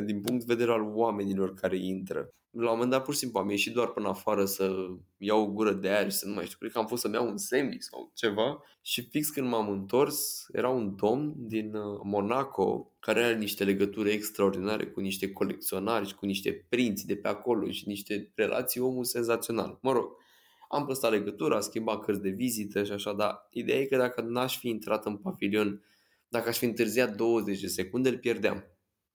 din 0.04 0.20
punct 0.20 0.44
de 0.44 0.54
vedere 0.54 0.72
al 0.72 0.82
oamenilor 0.94 1.54
care 1.54 1.76
intră. 1.78 2.30
La 2.50 2.70
un 2.70 2.72
moment 2.72 2.90
dat, 2.90 3.04
pur 3.04 3.12
și 3.12 3.18
simplu, 3.18 3.38
am 3.38 3.50
ieșit 3.50 3.72
doar 3.72 3.88
până 3.88 4.08
afară 4.08 4.44
să 4.44 4.74
iau 5.16 5.42
o 5.42 5.50
gură 5.50 5.72
de 5.72 5.88
aer 5.88 6.10
și 6.10 6.16
să 6.16 6.28
nu 6.28 6.34
mai 6.34 6.44
știu, 6.44 6.56
cred 6.58 6.70
că 6.70 6.78
am 6.78 6.86
fost 6.86 7.02
să-mi 7.02 7.14
iau 7.14 7.28
un 7.28 7.36
sandwich 7.36 7.84
sau 7.90 8.10
ceva 8.14 8.62
și 8.82 9.08
fix 9.08 9.28
când 9.28 9.48
m-am 9.48 9.70
întors, 9.70 10.46
era 10.52 10.68
un 10.68 10.96
domn 10.96 11.34
din 11.36 11.74
uh, 11.74 12.00
Monaco 12.02 12.92
care 12.98 13.22
are 13.22 13.36
niște 13.36 13.64
legături 13.64 14.12
extraordinare 14.12 14.86
cu 14.86 15.00
niște 15.00 15.32
colecționari 15.32 16.06
și 16.06 16.14
cu 16.14 16.26
niște 16.26 16.66
prinți 16.68 17.06
de 17.06 17.16
pe 17.16 17.28
acolo 17.28 17.70
și 17.70 17.88
niște 17.88 18.32
relații 18.34 18.80
omul 18.80 19.04
senzațional. 19.04 19.78
Mă 19.82 19.92
rog, 19.92 20.24
am 20.68 20.86
păstrat 20.86 21.10
legătura, 21.10 21.54
am 21.54 21.60
schimbat 21.60 22.04
cărți 22.04 22.20
de 22.20 22.28
vizită 22.28 22.84
și 22.84 22.92
așa, 22.92 23.12
dar 23.12 23.46
ideea 23.50 23.78
e 23.78 23.84
că 23.84 23.96
dacă 23.96 24.20
n-aș 24.20 24.58
fi 24.58 24.68
intrat 24.68 25.06
în 25.06 25.16
pavilion, 25.16 25.82
dacă 26.28 26.48
aș 26.48 26.58
fi 26.58 26.64
întârziat 26.64 27.16
20 27.16 27.60
de 27.60 27.66
secunde, 27.66 28.08
îl 28.08 28.18
pierdeam, 28.18 28.64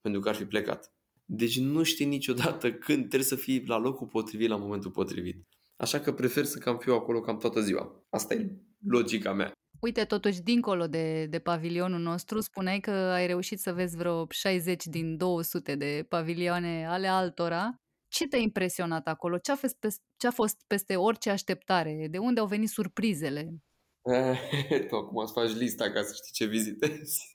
pentru 0.00 0.20
că 0.20 0.28
ar 0.28 0.34
fi 0.34 0.44
plecat. 0.44 0.92
Deci 1.24 1.58
nu 1.58 1.82
știi 1.82 2.06
niciodată 2.06 2.72
când 2.72 2.98
trebuie 2.98 3.22
să 3.22 3.36
fii 3.36 3.64
la 3.66 3.78
locul 3.78 4.06
potrivit 4.06 4.48
la 4.48 4.56
momentul 4.56 4.90
potrivit. 4.90 5.46
Așa 5.76 6.00
că 6.00 6.12
prefer 6.12 6.44
să 6.44 6.58
cam 6.58 6.78
fiu 6.78 6.94
acolo 6.94 7.20
cam 7.20 7.38
toată 7.38 7.60
ziua. 7.60 8.04
Asta 8.10 8.34
e 8.34 8.50
logica 8.86 9.32
mea. 9.32 9.52
Uite, 9.80 10.04
totuși, 10.04 10.40
dincolo 10.40 10.86
de, 10.86 11.26
de 11.26 11.38
pavilionul 11.38 12.00
nostru, 12.00 12.40
spuneai 12.40 12.80
că 12.80 12.90
ai 12.90 13.26
reușit 13.26 13.60
să 13.60 13.72
vezi 13.72 13.96
vreo 13.96 14.26
60 14.30 14.84
din 14.84 15.16
200 15.16 15.74
de 15.74 16.06
pavilioane 16.08 16.86
ale 16.86 17.06
altora. 17.06 17.81
Ce 18.12 18.26
te-a 18.28 18.38
impresionat 18.38 19.06
acolo? 19.06 19.38
Ce 19.38 19.52
a, 19.52 19.56
fost 19.56 19.76
peste, 19.78 20.02
ce 20.16 20.26
a 20.26 20.30
fost 20.30 20.56
peste 20.66 20.96
orice 20.96 21.30
așteptare? 21.30 22.06
De 22.10 22.18
unde 22.18 22.40
au 22.40 22.46
venit 22.46 22.68
surprizele? 22.68 23.54
tu 24.88 24.96
acum 24.96 25.16
îți 25.16 25.32
faci 25.32 25.54
lista 25.54 25.90
ca 25.90 26.02
să 26.02 26.12
știi 26.14 26.32
ce 26.32 26.46
vizitezi. 26.46 27.30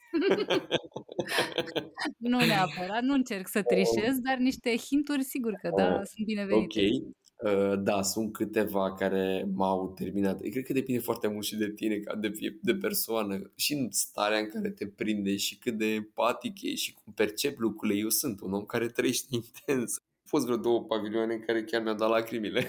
nu 2.18 2.38
neapărat, 2.38 3.02
nu 3.02 3.14
încerc 3.14 3.48
să 3.48 3.62
trișez, 3.62 4.20
dar 4.20 4.38
niște 4.38 4.76
hinturi 4.76 5.24
sigur 5.24 5.54
că 5.62 5.70
da, 5.76 5.94
oh, 5.94 6.02
sunt 6.04 6.26
binevenite. 6.26 6.80
Ok, 6.80 7.52
uh, 7.52 7.80
da, 7.80 8.02
sunt 8.02 8.34
câteva 8.34 8.94
care 8.94 9.48
m-au 9.54 9.94
terminat. 9.94 10.40
Cred 10.40 10.64
că 10.64 10.74
depinde 10.74 11.02
foarte 11.02 11.28
mult 11.28 11.46
și 11.46 11.56
de 11.56 11.72
tine, 11.72 11.98
ca 11.98 12.16
de, 12.16 12.32
de 12.62 12.76
persoană, 12.76 13.52
și 13.56 13.74
în 13.74 13.88
starea 13.92 14.40
în 14.40 14.50
care 14.50 14.70
te 14.70 14.88
prinde 14.88 15.36
și 15.36 15.58
cât 15.58 15.78
de 15.78 15.86
empatic 15.86 16.62
e 16.62 16.76
și 16.76 16.94
cum 16.94 17.14
percep 17.14 17.58
lucrurile. 17.58 18.00
Eu 18.00 18.10
sunt 18.10 18.42
un 18.42 18.54
om 18.54 18.66
care 18.66 18.88
trăiește 18.88 19.28
intens. 19.42 20.02
Au 20.28 20.40
fost 20.40 20.46
vreo 20.46 20.58
două 20.58 20.84
pavilioane 20.84 21.34
în 21.34 21.40
care 21.40 21.64
chiar 21.64 21.82
mi-au 21.82 21.96
dat 21.96 22.10
lacrimile. 22.10 22.66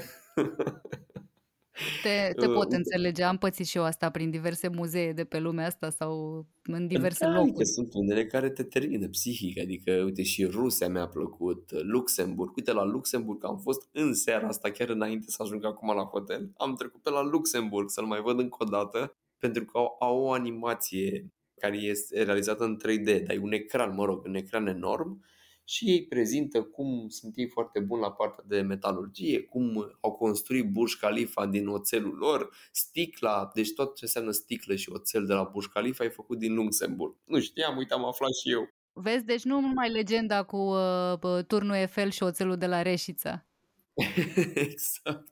Te, 2.03 2.33
te 2.35 2.47
pot 2.47 2.73
înțelege, 2.73 3.23
am 3.23 3.39
pățit 3.39 3.67
și 3.67 3.77
eu 3.77 3.85
asta 3.85 4.11
prin 4.11 4.31
diverse 4.31 4.69
muzee 4.69 5.13
de 5.13 5.25
pe 5.25 5.39
lumea 5.39 5.67
asta 5.67 5.91
sau 5.91 6.47
în 6.65 6.87
diverse 6.87 7.25
da, 7.25 7.31
locuri. 7.31 7.67
sunt 7.67 7.95
unele 7.95 8.27
care 8.27 8.51
te 8.51 8.63
termină 8.63 9.09
psihic, 9.09 9.59
adică 9.59 9.93
uite 10.05 10.23
și 10.23 10.45
Rusia 10.45 10.89
mi-a 10.89 11.09
plăcut, 11.09 11.71
Luxemburg, 11.71 12.57
uite 12.57 12.73
la 12.73 12.85
Luxemburg 12.85 13.45
am 13.45 13.59
fost 13.59 13.89
în 13.93 14.15
seara 14.15 14.47
asta 14.47 14.71
chiar 14.71 14.89
înainte 14.89 15.27
să 15.29 15.43
ajung 15.43 15.65
acum 15.65 15.95
la 15.95 16.03
hotel, 16.03 16.51
am 16.57 16.75
trecut 16.75 17.03
pe 17.03 17.11
la 17.11 17.23
Luxemburg 17.23 17.91
să-l 17.91 18.05
mai 18.05 18.21
văd 18.21 18.39
încă 18.39 18.57
o 18.61 18.65
dată 18.65 19.17
pentru 19.39 19.65
că 19.65 19.79
au, 19.79 19.97
au 19.99 20.21
o 20.21 20.33
animație 20.33 21.33
care 21.61 21.77
este 21.77 22.23
realizată 22.23 22.65
în 22.65 22.77
3D, 22.77 23.25
dar 23.27 23.37
e 23.37 23.41
un 23.43 23.53
ecran, 23.53 23.95
mă 23.95 24.05
rog, 24.05 24.25
un 24.25 24.35
ecran 24.35 24.67
enorm 24.67 25.25
și 25.69 25.91
ei 25.91 26.07
prezintă 26.07 26.63
cum 26.63 27.09
sunt 27.09 27.37
ei 27.37 27.49
foarte 27.49 27.81
buni 27.81 28.01
la 28.01 28.13
partea 28.13 28.45
de 28.47 28.61
metalurgie, 28.61 29.43
cum 29.43 29.97
au 30.01 30.13
construit 30.13 30.71
Burj 30.71 30.95
Khalifa 30.95 31.47
din 31.47 31.67
oțelul 31.67 32.15
lor, 32.15 32.51
sticla, 32.73 33.51
deci 33.55 33.73
tot 33.73 33.95
ce 33.95 34.05
înseamnă 34.05 34.31
sticlă 34.31 34.75
și 34.75 34.91
oțel 34.91 35.27
de 35.27 35.33
la 35.33 35.43
Burj 35.43 35.67
Khalifa 35.67 36.05
e 36.05 36.09
făcut 36.09 36.39
din 36.39 36.55
Luxemburg. 36.55 37.17
Nu 37.25 37.41
știam, 37.41 37.77
uite, 37.77 37.95
am 37.95 38.05
aflat 38.05 38.31
și 38.35 38.51
eu. 38.51 38.69
Vezi, 38.93 39.25
deci 39.25 39.43
nu 39.43 39.61
numai 39.61 39.91
legenda 39.91 40.43
cu 40.43 40.57
uh, 40.57 41.45
turnul 41.47 41.75
Eiffel 41.75 42.11
și 42.11 42.23
oțelul 42.23 42.57
de 42.57 42.67
la 42.67 42.83
Reșița. 42.83 43.47
exact. 44.69 45.29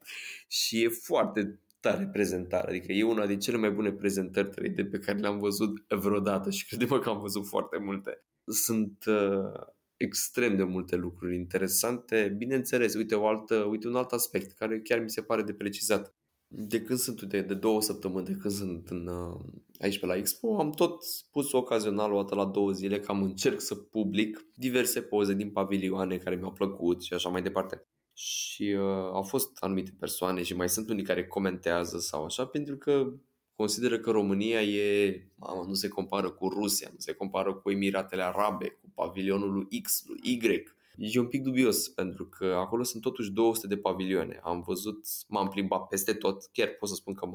Și 0.49 0.83
e 0.83 0.89
foarte 0.89 1.61
tare 1.81 2.09
prezentare. 2.13 2.69
Adică 2.69 2.93
e 2.93 3.05
una 3.05 3.27
din 3.27 3.39
cele 3.39 3.57
mai 3.57 3.71
bune 3.71 3.93
prezentări 3.93 4.51
3D 4.51 4.91
pe 4.91 4.99
care 4.99 5.19
le-am 5.19 5.39
văzut 5.39 5.85
vreodată 5.89 6.51
și 6.51 6.67
credem 6.67 6.99
că 6.99 7.09
am 7.09 7.21
văzut 7.21 7.47
foarte 7.47 7.79
multe. 7.79 8.25
Sunt 8.45 9.05
uh, 9.07 9.75
extrem 9.97 10.57
de 10.57 10.63
multe 10.63 10.97
lucruri 10.97 11.35
interesante. 11.35 12.35
Bineînțeles, 12.37 12.95
uite, 12.95 13.15
o 13.15 13.27
altă, 13.27 13.57
uite 13.57 13.89
un 13.89 13.97
alt 13.97 14.13
aspect 14.13 14.53
care 14.53 14.81
chiar 14.81 15.01
mi 15.01 15.11
se 15.11 15.23
pare 15.23 15.43
de 15.43 15.53
precizat. 15.53 16.15
De 16.49 16.83
când 16.83 16.99
sunt, 16.99 17.21
uite, 17.21 17.41
de 17.41 17.55
două 17.55 17.83
săptămâni, 17.83 18.27
de 18.27 18.33
când 18.33 18.55
sunt 18.55 18.89
în, 18.89 19.07
uh, 19.07 19.41
aici 19.79 19.99
pe 19.99 20.07
la 20.07 20.17
Expo, 20.17 20.59
am 20.59 20.71
tot 20.71 21.05
pus 21.31 21.53
ocazional 21.53 22.13
o 22.13 22.23
dată 22.23 22.35
la 22.35 22.45
două 22.45 22.73
zile 22.73 23.01
cam 23.01 23.23
încerc 23.23 23.61
să 23.61 23.75
public 23.75 24.47
diverse 24.55 25.01
poze 25.01 25.35
din 25.35 25.51
pavilioane 25.51 26.17
care 26.17 26.37
mi-au 26.37 26.53
plăcut 26.53 27.03
și 27.03 27.13
așa 27.13 27.29
mai 27.29 27.43
departe. 27.43 27.87
Și 28.13 28.63
uh, 28.63 29.11
au 29.13 29.23
fost 29.23 29.57
anumite 29.61 29.95
persoane 29.99 30.43
și 30.43 30.57
mai 30.57 30.69
sunt 30.69 30.89
unii 30.89 31.05
care 31.05 31.27
comentează 31.27 31.99
sau 31.99 32.25
așa, 32.25 32.47
pentru 32.47 32.77
că 32.77 33.13
consideră 33.55 33.99
că 33.99 34.11
România 34.11 34.63
e, 34.63 35.31
mamă, 35.35 35.65
nu 35.67 35.75
se 35.75 35.89
compară 35.89 36.31
cu 36.31 36.49
Rusia, 36.49 36.89
nu 36.93 36.99
se 36.99 37.13
compară 37.13 37.55
cu 37.55 37.71
Emiratele 37.71 38.23
Arabe, 38.23 38.69
cu 38.69 38.86
pavilionul 38.97 39.53
lui 39.53 39.81
X, 39.83 40.05
lui 40.07 40.21
Y. 40.23 40.75
E 40.99 41.19
un 41.19 41.27
pic 41.27 41.43
dubios, 41.43 41.89
pentru 41.89 42.27
că 42.27 42.45
acolo 42.45 42.83
sunt 42.83 43.03
totuși 43.03 43.31
200 43.31 43.67
de 43.67 43.77
pavilioane. 43.77 44.41
Am 44.43 44.63
văzut, 44.67 45.07
m-am 45.29 45.49
plimbat 45.49 45.87
peste 45.87 46.13
tot, 46.13 46.49
chiar 46.53 46.69
pot 46.69 46.89
să 46.89 46.95
spun 46.95 47.15
că 47.15 47.29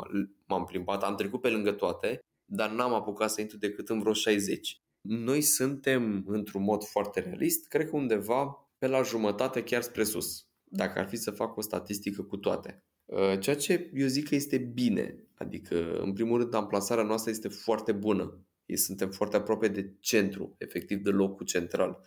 m-am 0.48 0.66
plimbat, 0.66 1.04
am 1.04 1.16
trecut 1.16 1.42
pe 1.42 1.50
lângă 1.50 1.72
toate, 1.72 2.20
dar 2.46 2.72
n-am 2.72 2.94
apucat 2.94 3.32
să 3.32 3.42
intru 3.42 3.58
decât 3.58 3.90
în 3.90 4.00
vreo 4.00 4.14
60. 4.14 4.82
Noi 5.02 5.42
suntem, 5.42 6.24
într-un 6.28 6.64
mod 6.64 6.84
foarte 6.84 7.20
realist, 7.20 7.68
cred 7.68 7.90
că 7.90 7.96
undeva 7.96 8.70
pe 8.78 8.88
la 8.88 9.02
jumătate 9.02 9.64
chiar 9.64 9.82
spre 9.82 10.04
sus, 10.04 10.46
dacă 10.64 11.00
ar 11.00 11.08
fi 11.08 11.16
să 11.16 11.32
fac 11.32 11.58
o 11.58 11.62
statistică 11.62 12.22
cu 12.22 12.38
toate. 12.38 12.84
Uh, 13.06 13.40
ceea 13.40 13.56
ce 13.56 13.92
eu 13.94 14.08
zic 14.08 14.28
că 14.28 14.36
este 14.36 14.58
bine. 14.58 15.28
Adică, 15.34 15.98
în 16.00 16.14
primul 16.14 16.40
rând, 16.40 16.54
amplasarea 16.54 17.04
noastră 17.04 17.32
este 17.32 17.48
foarte 17.48 17.92
bună. 17.92 18.40
Suntem 18.76 19.10
foarte 19.10 19.36
aproape 19.36 19.68
de 19.68 19.94
centru, 20.00 20.56
efectiv 20.58 20.98
de 20.98 21.10
locul 21.10 21.46
central. 21.46 22.06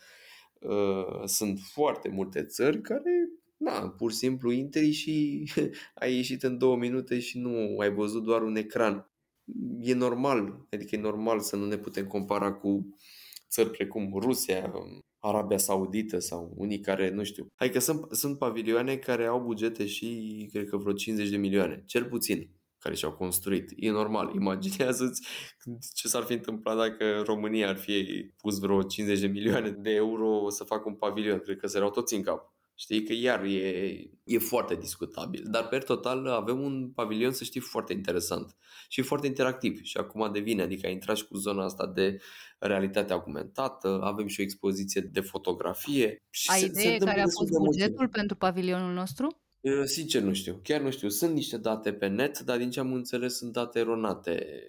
Uh, 0.61 1.25
sunt 1.25 1.59
foarte 1.73 2.09
multe 2.09 2.43
țări 2.43 2.81
care, 2.81 3.29
na, 3.57 3.89
pur 3.89 4.11
și 4.11 4.17
simplu 4.17 4.51
intri 4.51 4.91
și 4.91 5.45
ai 5.95 6.15
ieșit 6.15 6.43
în 6.43 6.59
două 6.59 6.77
minute 6.77 7.19
și 7.19 7.39
nu 7.39 7.79
ai 7.79 7.93
văzut 7.93 8.23
doar 8.23 8.43
un 8.43 8.57
ecran. 8.57 9.11
E 9.81 9.95
normal, 9.95 10.67
adică 10.71 10.97
e 10.97 11.01
normal 11.01 11.41
să 11.41 11.57
nu 11.57 11.67
ne 11.67 11.77
putem 11.77 12.07
compara 12.07 12.53
cu 12.53 12.97
țări 13.49 13.71
precum 13.71 14.19
Rusia, 14.21 14.73
Arabia 15.19 15.59
Saudită 15.59 16.19
sau 16.19 16.53
unii 16.57 16.81
care, 16.81 17.11
nu 17.11 17.25
știu. 17.25 17.47
Adică 17.55 17.79
sunt, 17.79 18.07
sunt 18.11 18.39
pavilioane 18.39 18.97
care 18.97 19.27
au 19.27 19.41
bugete 19.41 19.87
și, 19.87 20.49
cred 20.53 20.69
că 20.69 20.77
vreo 20.77 20.93
50 20.93 21.29
de 21.29 21.37
milioane, 21.37 21.83
cel 21.87 22.05
puțin, 22.05 22.51
care 22.85 22.97
și-au 22.97 23.13
construit. 23.13 23.73
E 23.77 23.91
normal, 23.91 24.35
imaginează-ți 24.35 25.27
ce 25.95 26.09
s-ar 26.09 26.23
fi 26.23 26.33
întâmplat 26.33 26.77
dacă 26.77 27.23
România 27.27 27.69
ar 27.69 27.77
fi 27.77 28.27
pus 28.37 28.59
vreo 28.59 28.83
50 28.83 29.21
de 29.21 29.27
milioane 29.27 29.71
de 29.71 29.91
euro 29.91 30.49
să 30.49 30.65
facă 30.65 30.83
un 30.87 30.95
pavilion. 30.95 31.39
Cred 31.39 31.57
că 31.57 31.67
se 31.67 31.77
erau 31.77 31.91
toți 31.91 32.15
în 32.15 32.23
cap. 32.23 32.53
Știi 32.77 33.03
că 33.05 33.13
iar 33.13 33.45
e, 33.45 33.95
e 34.25 34.39
foarte 34.39 34.75
discutabil. 34.75 35.43
Dar 35.51 35.69
per 35.69 35.83
total 35.83 36.27
avem 36.27 36.61
un 36.61 36.91
pavilion, 36.91 37.33
să 37.33 37.45
știi, 37.45 37.61
foarte 37.61 37.93
interesant 37.93 38.57
și 38.89 39.03
foarte 39.03 39.27
interactiv. 39.27 39.83
Și 39.83 39.97
acum 39.97 40.33
devine, 40.33 40.63
adică 40.63 40.87
a 40.87 40.91
intrat 40.91 41.17
și 41.17 41.27
cu 41.27 41.37
zona 41.37 41.65
asta 41.65 41.87
de 41.87 42.21
realitate 42.59 43.13
augmentată, 43.13 44.01
avem 44.03 44.27
și 44.27 44.41
o 44.41 44.43
expoziție 44.43 45.01
de 45.01 45.21
fotografie. 45.21 46.23
Și 46.31 46.51
Ai 46.51 46.59
se, 46.59 46.67
idee 46.67 46.99
se 46.99 47.05
care 47.05 47.21
a 47.21 47.29
fost 47.39 47.51
bugetul 47.51 47.95
multe. 47.97 48.19
pentru 48.19 48.37
pavilionul 48.37 48.93
nostru? 48.93 49.44
Sincer 49.85 50.23
nu 50.23 50.33
știu, 50.33 50.61
chiar 50.63 50.81
nu 50.81 50.91
știu. 50.91 51.09
Sunt 51.09 51.35
niște 51.35 51.57
date 51.57 51.93
pe 51.93 52.07
net, 52.07 52.39
dar 52.39 52.59
din 52.59 52.71
ce 52.71 52.81
am 52.81 52.93
înțeles 52.93 53.37
sunt 53.37 53.53
date 53.53 53.79
eronate 53.79 54.63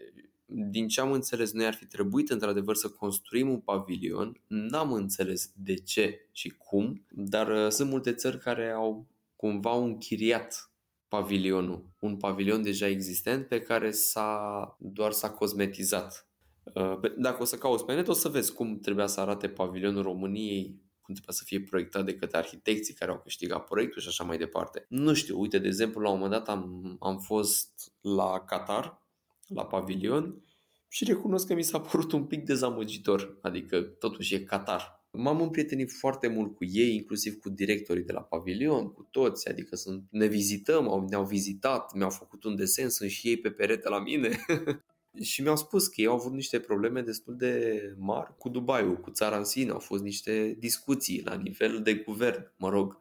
din 0.46 0.88
ce 0.88 1.02
am 1.02 1.12
înțeles, 1.12 1.52
noi 1.52 1.66
ar 1.66 1.74
fi 1.74 1.86
trebuit 1.86 2.30
într-adevăr 2.30 2.76
să 2.76 2.90
construim 2.90 3.50
un 3.50 3.60
pavilion. 3.60 4.42
N-am 4.48 4.94
înțeles 4.94 5.52
de 5.56 5.74
ce 5.74 6.28
și 6.32 6.50
cum, 6.50 7.06
dar 7.10 7.48
uh, 7.48 7.70
sunt 7.70 7.90
multe 7.90 8.14
țări 8.14 8.40
care 8.40 8.72
au 8.72 9.08
cumva 9.36 9.78
închiriat 9.78 10.72
pavilionul, 11.08 11.86
un 12.00 12.18
pavilion 12.18 12.62
deja 12.62 12.88
existent 12.88 13.48
pe 13.48 13.62
care 13.62 13.92
s-a, 13.92 14.78
doar 14.80 15.12
s-a 15.12 15.30
cosmetizat. 15.30 16.28
Uh, 16.64 17.00
dacă 17.18 17.42
o 17.42 17.46
să 17.46 17.56
cauți 17.56 17.86
pe 17.86 17.94
net, 17.94 18.08
o 18.08 18.14
să 18.14 18.30
vezi 18.30 18.54
cum 18.54 18.80
trebuia 18.80 19.08
să 19.08 19.20
arate 19.20 19.48
pavilionul 19.48 20.04
României, 20.04 20.82
cum 21.06 21.14
trebuia 21.14 21.36
să 21.36 21.44
fie 21.44 21.62
proiectat 21.62 22.06
de 22.06 22.16
către 22.16 22.38
arhitecții 22.38 22.94
care 22.94 23.12
au 23.12 23.20
câștigat 23.20 23.66
proiectul 23.66 24.02
și 24.02 24.08
așa 24.08 24.24
mai 24.24 24.38
departe. 24.38 24.86
Nu 24.90 25.14
știu, 25.14 25.40
uite, 25.40 25.58
de 25.60 25.68
exemplu, 25.68 26.02
la 26.02 26.10
un 26.10 26.20
moment 26.20 26.46
dat 26.46 26.56
am, 26.56 26.96
am 27.00 27.20
fost 27.20 27.92
la 28.02 28.40
Qatar 28.40 29.02
la 29.48 29.66
pavilion 29.66 30.44
și 30.88 31.04
recunosc 31.04 31.48
că 31.48 31.54
mi 31.54 31.64
s-a 31.64 31.80
părut 31.80 32.12
un 32.12 32.26
pic 32.26 32.46
dezamăgitor, 32.46 33.38
adică 33.42 33.82
totuși 33.82 34.36
e 34.36 34.40
Qatar. 34.40 35.08
M-am 35.12 35.42
împrietenit 35.42 35.92
foarte 35.92 36.28
mult 36.28 36.56
cu 36.56 36.66
ei, 36.66 36.96
inclusiv 36.96 37.40
cu 37.40 37.50
directorii 37.50 38.04
de 38.04 38.12
la 38.12 38.22
pavilion, 38.22 38.92
cu 38.92 39.08
toți, 39.12 39.50
adică 39.50 39.76
sunt, 39.76 40.04
ne 40.10 40.26
vizităm, 40.26 40.90
au, 40.90 41.08
ne-au 41.10 41.26
vizitat, 41.26 41.94
mi-au 41.94 42.10
făcut 42.10 42.44
un 42.44 42.56
desen, 42.56 42.90
sunt 42.90 43.10
și 43.10 43.28
ei 43.28 43.38
pe 43.38 43.52
perete 43.52 43.90
la 43.90 44.00
mine. 44.00 44.38
și 45.22 45.42
mi-au 45.42 45.56
spus 45.56 45.88
că 45.88 46.02
ei 46.02 46.08
au 46.08 46.16
avut 46.16 46.32
niște 46.32 46.60
probleme 46.60 47.02
destul 47.02 47.36
de 47.38 47.82
mari 47.98 48.34
cu 48.38 48.50
Dubai, 48.50 48.98
cu 49.02 49.12
țara 49.12 49.38
în 49.38 49.44
sine, 49.44 49.72
au 49.72 49.80
fost 49.80 50.04
niște 50.04 50.56
discuții 50.60 51.22
la 51.26 51.36
nivel 51.36 51.82
de 51.82 51.94
guvern, 51.94 52.52
mă 52.58 52.70
rog, 52.70 52.98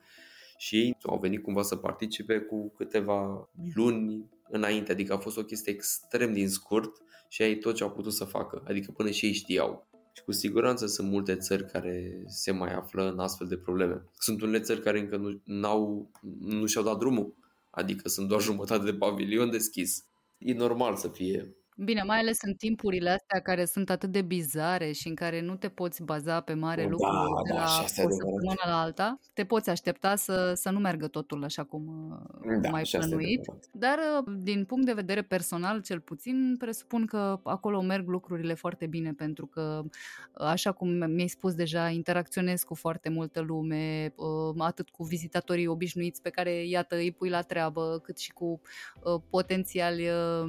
și 0.59 0.77
ei 0.77 0.97
au 1.03 1.19
venit 1.19 1.43
cumva 1.43 1.62
să 1.62 1.77
participe 1.77 2.39
cu 2.39 2.73
câteva 2.77 3.51
luni 3.75 4.31
înainte, 4.49 4.93
adică 4.93 5.12
a 5.12 5.19
fost 5.19 5.37
o 5.37 5.45
chestie 5.45 5.73
extrem 5.73 6.33
din 6.33 6.49
scurt 6.49 7.03
și 7.29 7.43
ei 7.43 7.59
tot 7.59 7.75
ce 7.75 7.83
au 7.83 7.91
putut 7.91 8.12
să 8.12 8.25
facă, 8.25 8.62
adică 8.67 8.93
până 8.93 9.11
și 9.11 9.27
ei 9.27 9.33
știau. 9.33 9.87
Și 10.17 10.23
cu 10.23 10.33
siguranță 10.33 10.87
sunt 10.87 11.11
multe 11.11 11.37
țări 11.37 11.71
care 11.71 12.23
se 12.27 12.51
mai 12.51 12.75
află 12.75 13.11
în 13.11 13.19
astfel 13.19 13.47
de 13.47 13.57
probleme. 13.57 14.03
Sunt 14.19 14.43
unele 14.43 14.61
țări 14.61 14.83
care 14.83 14.99
încă 14.99 15.17
nu, 15.17 15.41
n-au, 15.45 16.11
nu 16.41 16.67
și-au 16.67 16.85
dat 16.85 16.99
drumul, 16.99 17.35
adică 17.71 18.09
sunt 18.09 18.29
doar 18.29 18.41
jumătate 18.41 18.85
de 18.85 18.95
pavilion 18.95 19.51
deschis. 19.51 20.05
E 20.39 20.53
normal 20.53 20.97
să 20.97 21.09
fie 21.09 21.55
Bine, 21.77 22.03
mai 22.03 22.18
ales 22.18 22.39
în 22.43 22.55
timpurile 22.55 23.11
astea 23.11 23.41
care 23.41 23.64
sunt 23.64 23.91
atât 23.91 24.11
de 24.11 24.22
bizare 24.22 24.93
și 24.93 25.09
în 25.09 25.14
care 25.14 25.41
nu 25.41 25.57
te 25.57 25.68
poți 25.68 26.03
baza 26.03 26.41
pe 26.41 26.55
mare 26.55 26.83
Da, 26.83 26.89
lucru 26.89 27.43
de 27.45 27.53
da, 27.53 27.55
la 27.61 27.66
și 27.66 27.81
o 27.81 27.83
asta 27.83 28.01
e 28.01 28.05
adevărat. 28.05 28.33
săptămână 28.35 28.61
la 28.77 28.81
alta, 28.81 29.18
te 29.33 29.45
poți 29.45 29.70
aștepta 29.70 30.16
să, 30.16 30.53
să 30.55 30.70
nu 30.70 30.79
meargă 30.79 31.09
totul 31.09 31.45
așa 31.45 31.64
cum 31.64 31.87
uh, 32.11 32.59
Da, 32.61 32.70
mai 32.70 32.85
și 32.85 32.97
asta 32.97 33.14
e 33.14 33.16
plănuit. 33.16 33.39
adevărat. 33.39 33.68
Dar 33.72 33.99
uh, 34.27 34.35
din 34.43 34.64
punct 34.64 34.87
de 34.87 34.93
vedere 34.93 35.22
personal, 35.22 35.81
cel 35.83 36.01
puțin, 36.01 36.55
presupun 36.59 37.07
că 37.07 37.41
acolo 37.45 37.81
merg 37.83 38.09
lucrurile 38.09 38.55
foarte 38.55 38.87
bine 38.87 39.12
pentru 39.12 39.47
că, 39.47 39.81
uh, 39.85 39.91
așa 40.47 40.72
cum 40.72 40.89
mi-ai 40.89 41.29
spus 41.29 41.55
deja, 41.55 41.89
interacționez 41.89 42.62
cu 42.62 42.75
foarte 42.75 43.09
multă 43.09 43.41
lume, 43.41 44.12
uh, 44.16 44.55
atât 44.59 44.89
cu 44.91 45.05
vizitatorii 45.05 45.66
obișnuiți 45.66 46.22
pe 46.22 46.31
care, 46.31 46.66
iată, 46.66 46.97
îi 46.97 47.12
pui 47.12 47.29
la 47.29 47.43
treabă, 47.43 48.01
cât 48.03 48.18
și 48.18 48.33
cu 48.33 48.61
uh, 49.03 49.20
potențiali 49.31 50.09
uh, 50.09 50.45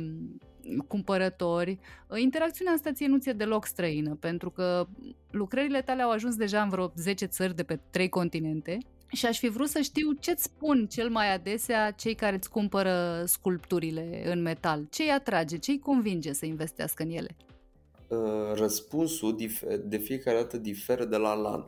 cumpărători. 0.88 1.80
Uh, 2.08 2.22
Interacțiunea 2.22 2.74
asta 2.74 2.92
ție 2.92 3.08
nu 3.08 3.18
ți-e 3.18 3.34
deloc 3.34 3.66
străină, 3.66 4.16
pentru 4.20 4.50
că 4.50 4.88
lucrările 5.32 5.82
tale 5.82 6.02
au 6.02 6.12
ajuns 6.12 6.36
deja 6.36 6.62
în 6.62 6.70
vreo 6.70 6.92
10 6.96 7.26
țări 7.26 7.56
de 7.56 7.64
pe 7.64 7.80
3 7.90 8.10
continente 8.10 8.78
și 9.08 9.26
aș 9.26 9.40
fi 9.40 9.50
vrut 9.50 9.68
să 9.68 9.82
știu 9.82 10.12
ce-ți 10.12 10.44
spun 10.44 10.88
cel 10.88 11.10
mai 11.10 11.34
adesea 11.34 11.92
cei 11.92 12.16
care 12.16 12.36
îți 12.36 12.50
cumpără 12.50 13.24
sculpturile 13.26 14.32
în 14.32 14.42
metal. 14.42 14.88
Ce-i 14.90 15.10
atrage, 15.10 15.58
ce-i 15.58 15.80
convinge 15.80 16.34
să 16.34 16.46
investească 16.46 17.04
în 17.04 17.10
ele? 17.10 17.36
Uh, 18.08 18.18
Răspunsul 18.54 19.38
dif- 19.44 19.82
de 19.86 19.98
fiecare 19.98 20.38
dată 20.38 20.58
diferă 20.58 21.06
de 21.06 21.18
la 21.18 21.34
la 21.34 21.50
an. 21.50 21.64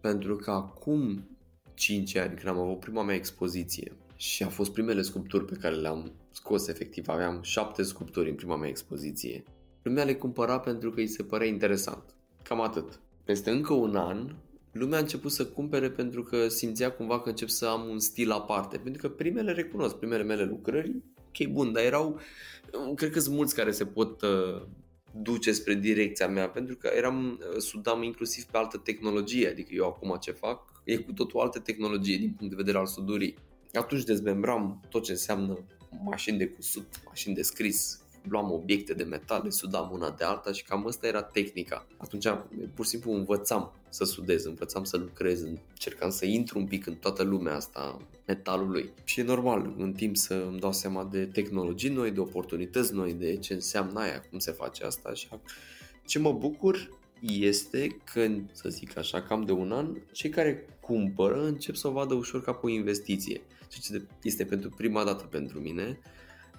Pentru 0.00 0.36
că 0.36 0.50
acum 0.50 1.28
5 1.74 2.16
ani, 2.16 2.34
când 2.34 2.48
am 2.48 2.58
avut 2.58 2.80
prima 2.80 3.02
mea 3.02 3.14
expoziție 3.14 3.92
și 4.16 4.42
a 4.42 4.48
fost 4.48 4.72
primele 4.72 5.02
sculpturi 5.02 5.44
pe 5.44 5.56
care 5.60 5.74
le-am 5.74 6.12
scos 6.38 6.68
efectiv, 6.68 7.08
aveam 7.08 7.42
7 7.42 7.82
sculpturi 7.82 8.28
în 8.28 8.34
prima 8.34 8.56
mea 8.56 8.68
expoziție, 8.68 9.44
lumea 9.82 10.04
le 10.04 10.14
cumpăra 10.14 10.60
pentru 10.60 10.90
că 10.90 11.00
îi 11.00 11.06
se 11.06 11.22
părea 11.22 11.46
interesant. 11.46 12.14
Cam 12.42 12.60
atât. 12.60 13.00
Peste 13.24 13.50
încă 13.50 13.72
un 13.72 13.96
an, 13.96 14.34
lumea 14.72 14.98
a 14.98 15.00
început 15.00 15.30
să 15.30 15.46
cumpere 15.46 15.90
pentru 15.90 16.22
că 16.22 16.48
simțea 16.48 16.92
cumva 16.92 17.20
că 17.20 17.28
încep 17.28 17.48
să 17.48 17.66
am 17.66 17.88
un 17.88 17.98
stil 17.98 18.30
aparte. 18.30 18.76
Pentru 18.78 19.08
că 19.08 19.14
primele 19.14 19.52
recunosc, 19.52 19.94
primele 19.94 20.22
mele 20.22 20.44
lucrări, 20.44 21.02
ok, 21.26 21.48
bun, 21.52 21.72
dar 21.72 21.82
erau, 21.82 22.20
cred 22.94 23.10
că 23.10 23.20
sunt 23.20 23.34
mulți 23.34 23.54
care 23.54 23.70
se 23.70 23.86
pot 23.86 24.22
uh, 24.22 24.62
duce 25.22 25.52
spre 25.52 25.74
direcția 25.74 26.28
mea, 26.28 26.48
pentru 26.48 26.76
că 26.76 26.90
eram, 26.96 27.40
sudam 27.58 28.02
inclusiv 28.02 28.44
pe 28.44 28.56
altă 28.56 28.76
tehnologie, 28.76 29.48
adică 29.48 29.70
eu 29.74 29.86
acum 29.86 30.16
ce 30.20 30.30
fac 30.30 30.82
e 30.84 30.96
cu 30.96 31.12
totul 31.12 31.40
altă 31.40 31.58
tehnologie 31.58 32.16
din 32.16 32.32
punct 32.32 32.50
de 32.50 32.62
vedere 32.62 32.78
al 32.78 32.86
sudurii. 32.86 33.34
Atunci 33.72 34.02
dezmembram 34.02 34.80
tot 34.88 35.02
ce 35.04 35.10
înseamnă 35.10 35.64
mașini 36.04 36.38
de 36.38 36.46
cusut, 36.46 36.86
mașini 37.06 37.34
de 37.34 37.42
scris, 37.42 38.00
luam 38.28 38.52
obiecte 38.52 38.94
de 38.94 39.02
metal, 39.02 39.40
le 39.44 39.50
sudam 39.50 39.90
una 39.92 40.10
de 40.10 40.24
alta 40.24 40.52
și 40.52 40.64
cam 40.64 40.86
asta 40.86 41.06
era 41.06 41.22
tehnica. 41.22 41.86
Atunci 41.96 42.26
pur 42.74 42.84
și 42.84 42.90
simplu 42.90 43.12
învățam 43.12 43.72
să 43.88 44.04
sudez, 44.04 44.44
învățam 44.44 44.84
să 44.84 44.96
lucrez, 44.96 45.42
încercam 45.42 46.10
să 46.10 46.26
intru 46.26 46.58
un 46.58 46.66
pic 46.66 46.86
în 46.86 46.94
toată 46.94 47.22
lumea 47.22 47.54
asta 47.54 48.00
metalului. 48.26 48.90
Și 49.04 49.20
e 49.20 49.22
normal 49.22 49.74
în 49.78 49.92
timp 49.92 50.16
să 50.16 50.34
îmi 50.48 50.58
dau 50.58 50.72
seama 50.72 51.04
de 51.04 51.26
tehnologii 51.26 51.90
noi, 51.90 52.10
de 52.10 52.20
oportunități 52.20 52.94
noi, 52.94 53.12
de 53.12 53.36
ce 53.36 53.54
înseamnă 53.54 54.00
aia, 54.00 54.20
cum 54.30 54.38
se 54.38 54.50
face 54.50 54.84
asta 54.84 55.14
și 55.14 55.28
ce 56.06 56.18
mă 56.18 56.32
bucur 56.32 56.96
este 57.20 57.96
când, 58.04 58.50
să 58.52 58.68
zic 58.68 58.96
așa, 58.96 59.22
cam 59.22 59.42
de 59.42 59.52
un 59.52 59.72
an, 59.72 59.96
cei 60.12 60.30
care 60.30 60.78
cumpără 60.80 61.46
încep 61.46 61.74
să 61.74 61.88
o 61.88 61.90
vadă 61.90 62.14
ușor 62.14 62.42
ca 62.42 62.52
pe 62.52 62.66
o 62.66 62.68
investiție. 62.68 63.40
Ceea 63.68 64.00
ce 64.00 64.06
este 64.22 64.44
pentru 64.44 64.70
prima 64.70 65.04
dată 65.04 65.24
pentru 65.24 65.60
mine, 65.60 65.98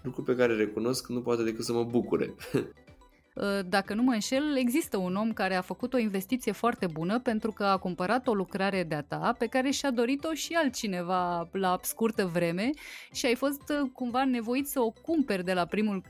lucru 0.01 0.23
pe 0.23 0.35
care 0.35 0.55
recunosc 0.55 1.05
că 1.05 1.13
nu 1.13 1.21
poate 1.21 1.43
decât 1.43 1.65
să 1.65 1.73
mă 1.73 1.83
bucure. 1.83 2.35
Dacă 3.69 3.93
nu 3.93 4.03
mă 4.03 4.11
înșel, 4.11 4.57
există 4.57 4.97
un 4.97 5.15
om 5.15 5.33
care 5.33 5.55
a 5.55 5.61
făcut 5.61 5.93
o 5.93 5.97
investiție 5.97 6.51
foarte 6.51 6.87
bună 6.87 7.19
pentru 7.19 7.51
că 7.51 7.63
a 7.63 7.77
cumpărat 7.77 8.27
o 8.27 8.33
lucrare 8.33 8.83
de-a 8.83 9.01
ta 9.01 9.35
pe 9.37 9.45
care 9.45 9.69
și-a 9.69 9.91
dorit-o 9.91 10.33
și 10.33 10.53
altcineva 10.53 11.49
la 11.51 11.79
scurtă 11.81 12.25
vreme 12.25 12.69
și 13.11 13.25
ai 13.25 13.35
fost 13.35 13.61
cumva 13.93 14.25
nevoit 14.25 14.67
să 14.67 14.79
o 14.79 14.93
cumperi 15.01 15.43
de 15.43 15.53
la 15.53 15.65
primul 15.65 16.03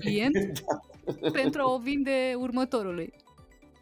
client 0.00 0.34
da. 1.20 1.30
pentru 1.30 1.60
a 1.60 1.72
o 1.72 1.78
vinde 1.78 2.34
următorului. 2.38 3.12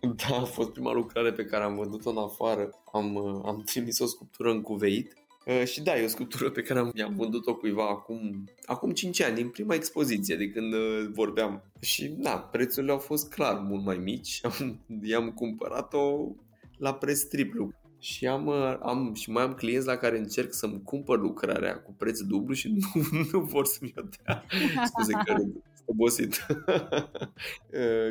Da, 0.01 0.37
a 0.37 0.45
fost 0.45 0.71
prima 0.71 0.93
lucrare 0.93 1.33
pe 1.33 1.45
care 1.45 1.65
am 1.65 1.75
vândut-o 1.75 2.11
în 2.11 2.19
afară. 2.19 2.71
Am, 2.93 3.17
am 3.47 3.63
trimis 3.65 3.99
o 3.99 4.07
sculptură 4.07 4.51
în 4.51 4.61
cuveit 4.61 5.15
Uh, 5.47 5.65
și 5.65 5.83
da, 5.83 5.99
e 5.99 6.05
o 6.05 6.09
sculptură 6.09 6.51
pe 6.51 6.63
care 6.63 6.79
am, 6.79 6.93
am 7.05 7.15
vândut-o 7.15 7.57
cuiva 7.57 7.89
acum, 7.89 8.45
acum 8.65 8.91
5 8.91 9.23
ani, 9.23 9.35
din 9.35 9.49
prima 9.49 9.75
expoziție, 9.75 10.37
de 10.37 10.51
când 10.51 10.73
uh, 10.73 11.09
vorbeam. 11.13 11.63
Și 11.81 12.09
da, 12.09 12.39
prețurile 12.39 12.93
au 12.93 12.99
fost 12.99 13.31
clar 13.31 13.59
mult 13.59 13.85
mai 13.85 13.97
mici. 13.97 14.41
Am, 14.59 14.81
i-am 15.03 15.31
cumpărat-o 15.31 16.35
la 16.79 16.95
preț 16.95 17.23
triplu. 17.23 17.73
Și 17.99 18.27
am, 18.27 18.47
uh, 18.47 18.77
am, 18.83 19.15
și 19.15 19.31
mai 19.31 19.43
am 19.43 19.55
clienți 19.55 19.87
la 19.87 19.97
care 19.97 20.19
încerc 20.19 20.53
să-mi 20.53 20.83
cumpăr 20.83 21.19
lucrarea 21.19 21.81
cu 21.81 21.93
preț 21.93 22.21
dublu 22.21 22.55
și 22.55 22.69
nu, 22.79 23.03
nu 23.33 23.41
vor 23.41 23.67
să-mi 23.67 23.95
o 23.97 24.03
dea. 24.25 24.45
Scuze 24.89 25.13
că 25.25 25.43
obosit. 25.85 26.47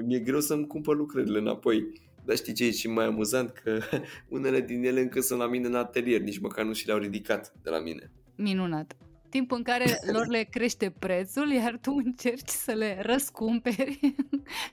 Mi-e 0.05 0.19
greu 0.19 0.39
să-mi 0.39 0.67
cumpăr 0.67 0.95
lucrările 0.95 1.39
înapoi. 1.39 2.08
Dar 2.25 2.35
știi 2.35 2.53
ce 2.53 2.65
e 2.65 2.71
și 2.71 2.87
mai 2.87 3.05
amuzant? 3.05 3.49
Că 3.49 3.79
unele 4.27 4.61
din 4.61 4.83
ele 4.83 5.01
încă 5.01 5.19
sunt 5.19 5.39
la 5.39 5.47
mine 5.47 5.67
în 5.67 5.75
atelier, 5.75 6.21
nici 6.21 6.39
măcar 6.39 6.65
nu 6.65 6.73
și 6.73 6.85
le-au 6.85 6.97
ridicat 6.99 7.53
de 7.63 7.69
la 7.69 7.79
mine. 7.79 8.11
Minunat. 8.35 8.95
Timp 9.29 9.51
în 9.51 9.63
care 9.63 9.99
lor 10.13 10.27
le 10.27 10.47
crește 10.51 10.95
prețul, 10.99 11.51
iar 11.51 11.77
tu 11.81 11.91
încerci 12.05 12.49
să 12.49 12.71
le 12.71 13.01
răscumperi. 13.01 13.99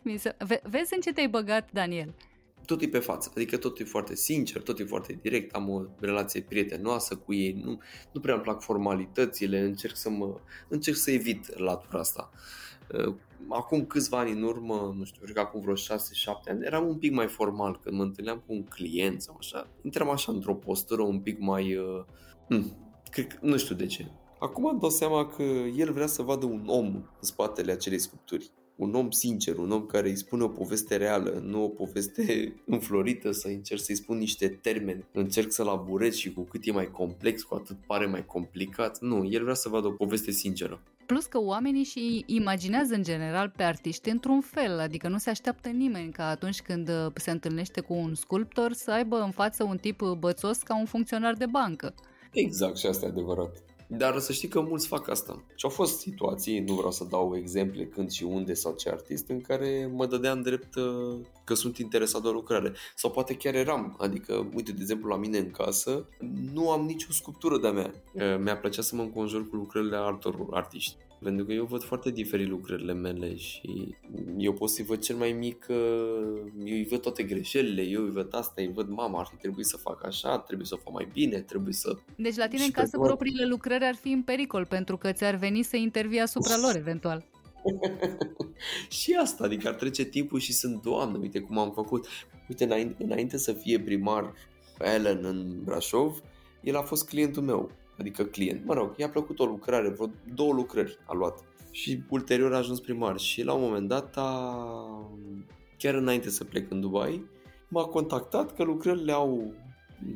Vezi 0.62 0.94
în 0.94 1.00
ce 1.00 1.12
te-ai 1.12 1.28
băgat, 1.28 1.72
Daniel? 1.72 2.14
Tot 2.64 2.82
e 2.82 2.88
pe 2.88 2.98
față, 2.98 3.32
adică 3.34 3.56
tot 3.56 3.78
e 3.78 3.84
foarte 3.84 4.14
sincer, 4.14 4.62
tot 4.62 4.78
e 4.78 4.84
foarte 4.84 5.18
direct, 5.22 5.54
am 5.54 5.68
o 5.68 5.82
relație 6.00 6.42
prietenoasă 6.42 7.16
cu 7.16 7.34
ei, 7.34 7.60
nu, 7.64 7.80
nu 8.12 8.20
prea 8.20 8.34
îmi 8.34 8.42
plac 8.42 8.62
formalitățile, 8.62 9.60
încerc 9.60 9.96
să 9.96 10.10
mă 10.10 10.40
încerc 10.68 10.96
să 10.96 11.10
evit 11.10 11.58
latura 11.58 11.98
asta 11.98 12.30
acum 13.48 13.84
câțiva 13.84 14.18
ani 14.18 14.30
în 14.30 14.42
urmă, 14.42 14.94
nu 14.98 15.04
știu, 15.04 15.20
cred 15.22 15.34
că 15.34 15.40
acum 15.40 15.60
vreo 15.60 15.74
6-7 15.74 15.78
ani, 16.48 16.64
eram 16.64 16.88
un 16.88 16.96
pic 16.96 17.12
mai 17.12 17.26
formal 17.26 17.78
când 17.82 17.96
mă 17.96 18.02
întâlneam 18.02 18.42
cu 18.46 18.52
un 18.52 18.64
client 18.64 19.22
sau 19.22 19.36
așa. 19.38 19.68
Intram 19.82 20.10
așa 20.10 20.32
într-o 20.32 20.54
postură 20.54 21.02
un 21.02 21.20
pic 21.20 21.38
mai... 21.38 21.76
Uh, 21.76 22.04
hmm, 22.48 22.76
cred, 23.10 23.38
nu 23.40 23.56
știu 23.56 23.74
de 23.74 23.86
ce. 23.86 24.10
Acum 24.38 24.64
îmi 24.64 24.80
dau 24.80 24.90
seama 24.90 25.26
că 25.26 25.42
el 25.76 25.92
vrea 25.92 26.06
să 26.06 26.22
vadă 26.22 26.46
un 26.46 26.64
om 26.66 26.86
în 26.86 27.04
spatele 27.20 27.72
acelei 27.72 27.98
sculpturi. 27.98 28.50
Un 28.76 28.94
om 28.94 29.10
sincer, 29.10 29.56
un 29.56 29.70
om 29.70 29.86
care 29.86 30.08
îi 30.08 30.16
spune 30.16 30.42
o 30.42 30.48
poveste 30.48 30.96
reală, 30.96 31.42
nu 31.44 31.64
o 31.64 31.68
poveste 31.68 32.54
înflorită, 32.66 33.30
să 33.30 33.48
încerc 33.48 33.80
să-i 33.80 33.94
spun 33.94 34.18
niște 34.18 34.48
termeni, 34.48 35.04
încerc 35.12 35.52
să 35.52 35.62
laburez 35.62 36.14
și 36.14 36.32
cu 36.32 36.42
cât 36.42 36.66
e 36.66 36.72
mai 36.72 36.90
complex, 36.90 37.42
cu 37.42 37.54
atât 37.54 37.76
pare 37.86 38.06
mai 38.06 38.26
complicat. 38.26 39.00
Nu, 39.00 39.28
el 39.30 39.42
vrea 39.42 39.54
să 39.54 39.68
vadă 39.68 39.86
o 39.86 39.90
poveste 39.90 40.30
sinceră. 40.30 40.82
Plus 41.06 41.26
că 41.26 41.40
oamenii 41.40 41.84
și 41.84 42.24
imaginează 42.26 42.94
în 42.94 43.02
general 43.02 43.52
pe 43.56 43.62
artiști 43.62 44.10
într-un 44.10 44.40
fel, 44.40 44.80
adică 44.80 45.08
nu 45.08 45.18
se 45.18 45.30
așteaptă 45.30 45.68
nimeni 45.68 46.12
ca 46.12 46.28
atunci 46.28 46.60
când 46.60 46.88
uh, 46.88 47.06
se 47.14 47.30
întâlnește 47.30 47.80
cu 47.80 47.94
un 47.94 48.14
sculptor 48.14 48.72
să 48.72 48.90
aibă 48.90 49.20
în 49.20 49.30
față 49.30 49.64
un 49.64 49.76
tip 49.76 50.00
uh, 50.00 50.12
bățos 50.12 50.58
ca 50.58 50.78
un 50.78 50.84
funcționar 50.84 51.34
de 51.34 51.46
bancă. 51.46 51.94
Exact 52.32 52.76
și 52.76 52.86
asta 52.86 53.06
e 53.06 53.08
adevărat. 53.08 53.65
Dar 53.86 54.18
să 54.18 54.32
știi 54.32 54.48
că 54.48 54.60
mulți 54.60 54.86
fac 54.86 55.08
asta. 55.08 55.42
Și 55.54 55.64
au 55.64 55.70
fost 55.70 55.98
situații, 55.98 56.60
nu 56.60 56.74
vreau 56.74 56.90
să 56.90 57.04
dau 57.04 57.36
exemple 57.36 57.84
când 57.84 58.10
și 58.10 58.24
unde 58.24 58.54
sau 58.54 58.74
ce 58.74 58.88
artist, 58.88 59.28
în 59.28 59.40
care 59.40 59.90
mă 59.94 60.06
dădeam 60.06 60.42
drept 60.42 60.74
uh, 60.74 61.18
că 61.44 61.54
sunt 61.54 61.78
interesat 61.78 62.22
de 62.22 62.28
o 62.28 62.32
lucrare. 62.32 62.72
Sau 62.94 63.10
poate 63.10 63.36
chiar 63.36 63.54
eram. 63.54 63.96
Adică, 63.98 64.48
uite, 64.54 64.72
de 64.72 64.80
exemplu, 64.80 65.08
la 65.08 65.16
mine 65.16 65.38
în 65.38 65.50
casă, 65.50 66.06
nu 66.52 66.70
am 66.70 66.84
nicio 66.84 67.12
sculptură 67.12 67.58
de-a 67.58 67.72
mea. 67.72 67.94
Uh, 68.12 68.38
mi-a 68.40 68.56
plăcea 68.56 68.82
să 68.82 68.96
mă 68.96 69.02
înconjur 69.02 69.48
cu 69.48 69.56
lucrările 69.56 69.96
altor 69.96 70.46
artiști. 70.50 70.96
Pentru 71.26 71.44
că 71.44 71.52
eu 71.52 71.64
văd 71.64 71.82
foarte 71.82 72.10
diferit 72.10 72.48
lucrările 72.48 72.92
mele 72.92 73.36
și 73.36 73.94
eu 74.38 74.52
pot 74.52 74.70
să-i 74.70 74.84
văd 74.84 74.98
cel 74.98 75.16
mai 75.16 75.32
mic, 75.32 75.66
uh, 75.68 75.76
eu 76.64 76.76
îi 76.76 76.86
văd 76.90 77.00
toate 77.00 77.22
greșelile, 77.22 77.82
eu 77.82 78.02
îi 78.02 78.10
văd 78.10 78.34
asta, 78.34 78.62
îi 78.62 78.72
văd 78.72 78.88
mama, 78.88 79.18
ar 79.18 79.26
fi 79.30 79.36
trebuit 79.36 79.66
să 79.66 79.76
fac 79.76 80.04
așa, 80.04 80.38
trebuie 80.38 80.66
să 80.66 80.74
o 80.74 80.80
fac 80.82 80.92
mai 80.92 81.08
bine, 81.12 81.40
trebuie 81.40 81.72
să... 81.72 81.96
Deci 82.16 82.36
la 82.36 82.46
tine 82.46 82.60
și 82.60 82.66
în 82.66 82.72
casă 82.72 82.98
propriile 82.98 83.46
lucrări 83.46 83.84
ar 83.84 83.94
fi 83.94 84.08
în 84.08 84.22
pericol 84.22 84.66
pentru 84.66 84.96
că 84.96 85.12
ți-ar 85.12 85.34
veni 85.34 85.62
să 85.62 85.76
intervii 85.76 86.20
asupra 86.20 86.56
lor 86.56 86.76
eventual. 86.76 87.24
și 89.00 89.16
asta, 89.20 89.44
adică 89.44 89.68
ar 89.68 89.74
trece 89.74 90.04
timpul 90.04 90.38
și 90.38 90.52
sunt, 90.52 90.82
doamne, 90.82 91.18
uite 91.18 91.40
cum 91.40 91.58
am 91.58 91.72
făcut. 91.72 92.06
Uite, 92.48 92.64
înainte, 92.64 93.04
înainte 93.04 93.36
să 93.36 93.52
fie 93.52 93.80
primar 93.80 94.34
Ellen 94.78 95.24
în 95.24 95.60
Brașov, 95.64 96.20
el 96.62 96.76
a 96.76 96.82
fost 96.82 97.08
clientul 97.08 97.42
meu, 97.42 97.70
adică 97.98 98.24
client. 98.24 98.64
Mă 98.64 98.74
rog, 98.74 98.94
i-a 98.96 99.08
plăcut 99.08 99.38
o 99.38 99.44
lucrare, 99.44 99.88
vreo 99.88 100.10
două 100.34 100.52
lucrări 100.52 100.98
a 101.04 101.14
luat. 101.14 101.44
Și 101.70 102.02
ulterior 102.08 102.54
a 102.54 102.56
ajuns 102.56 102.80
primar 102.80 103.18
și 103.18 103.42
la 103.42 103.52
un 103.52 103.62
moment 103.62 103.88
dat 103.88 104.16
a, 104.16 105.10
chiar 105.78 105.94
înainte 105.94 106.30
să 106.30 106.44
plec 106.44 106.70
în 106.70 106.80
Dubai, 106.80 107.24
m-a 107.68 107.84
contactat 107.84 108.54
că 108.54 108.62
lucrările 108.62 109.12
au 109.12 109.54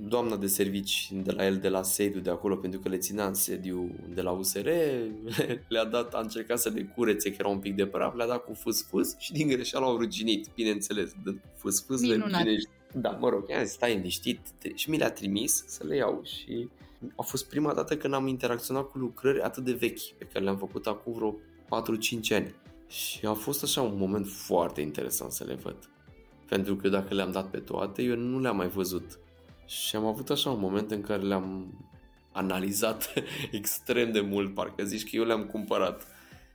doamna 0.08 0.36
de 0.36 0.46
servici 0.46 1.10
de 1.12 1.30
la 1.30 1.46
el, 1.46 1.56
de 1.56 1.68
la 1.68 1.82
sediu 1.82 2.20
de 2.20 2.30
acolo, 2.30 2.56
pentru 2.56 2.80
că 2.80 2.88
le 2.88 2.96
ținea 2.96 3.26
în 3.26 3.34
sediu 3.34 3.94
de 4.14 4.20
la 4.22 4.30
USR, 4.30 4.68
le-a 5.68 5.84
dat, 5.84 6.14
a 6.14 6.20
încercat 6.20 6.58
să 6.58 6.68
le 6.68 6.82
curețe, 6.82 7.30
că 7.30 7.36
era 7.38 7.48
un 7.48 7.58
pic 7.58 7.74
de 7.74 7.86
praf, 7.86 8.14
le-a 8.14 8.26
dat 8.26 8.44
cu 8.44 8.52
fâs-fâs 8.52 9.14
și 9.18 9.32
din 9.32 9.48
greșeală 9.48 9.86
au 9.86 9.96
ruginit, 9.96 10.48
bineînțeles, 10.54 11.12
de 11.24 11.40
fâs-fâs 11.56 12.02
le 12.02 12.14
ruginești. 12.14 12.68
Da, 12.94 13.10
mă 13.10 13.28
rog, 13.28 13.48
i-am 13.48 13.64
zis, 13.64 13.72
stai 13.72 13.94
liniștit 13.94 14.40
și 14.74 14.90
mi 14.90 14.98
le-a 14.98 15.10
trimis 15.10 15.64
să 15.66 15.86
le 15.86 15.96
iau 15.96 16.20
și 16.24 16.68
a 17.16 17.22
fost 17.22 17.48
prima 17.48 17.74
dată 17.74 17.96
când 17.96 18.14
am 18.14 18.26
interacționat 18.26 18.90
cu 18.90 18.98
lucrări 18.98 19.40
atât 19.40 19.64
de 19.64 19.72
vechi, 19.72 20.00
pe 20.18 20.24
care 20.24 20.44
le-am 20.44 20.56
făcut 20.56 20.86
acum 20.86 21.12
vreo 21.12 21.34
4-5 22.30 22.36
ani. 22.36 22.54
Și 22.88 23.26
a 23.26 23.32
fost 23.32 23.62
așa 23.62 23.82
un 23.82 23.96
moment 23.98 24.28
foarte 24.28 24.80
interesant 24.80 25.32
să 25.32 25.44
le 25.44 25.54
văd. 25.54 25.90
Pentru 26.48 26.76
că 26.76 26.88
dacă 26.88 27.14
le-am 27.14 27.32
dat 27.32 27.50
pe 27.50 27.58
toate, 27.58 28.02
eu 28.02 28.16
nu 28.16 28.40
le-am 28.40 28.56
mai 28.56 28.68
văzut. 28.68 29.18
Și 29.66 29.96
am 29.96 30.04
avut 30.04 30.30
așa 30.30 30.50
un 30.50 30.60
moment 30.60 30.90
în 30.90 31.00
care 31.00 31.22
le-am 31.22 31.74
analizat 32.32 33.12
extrem 33.50 34.12
de 34.12 34.20
mult, 34.20 34.54
parcă 34.54 34.84
zici 34.84 35.10
că 35.10 35.16
eu 35.16 35.24
le-am 35.24 35.44
cumpărat. 35.44 36.06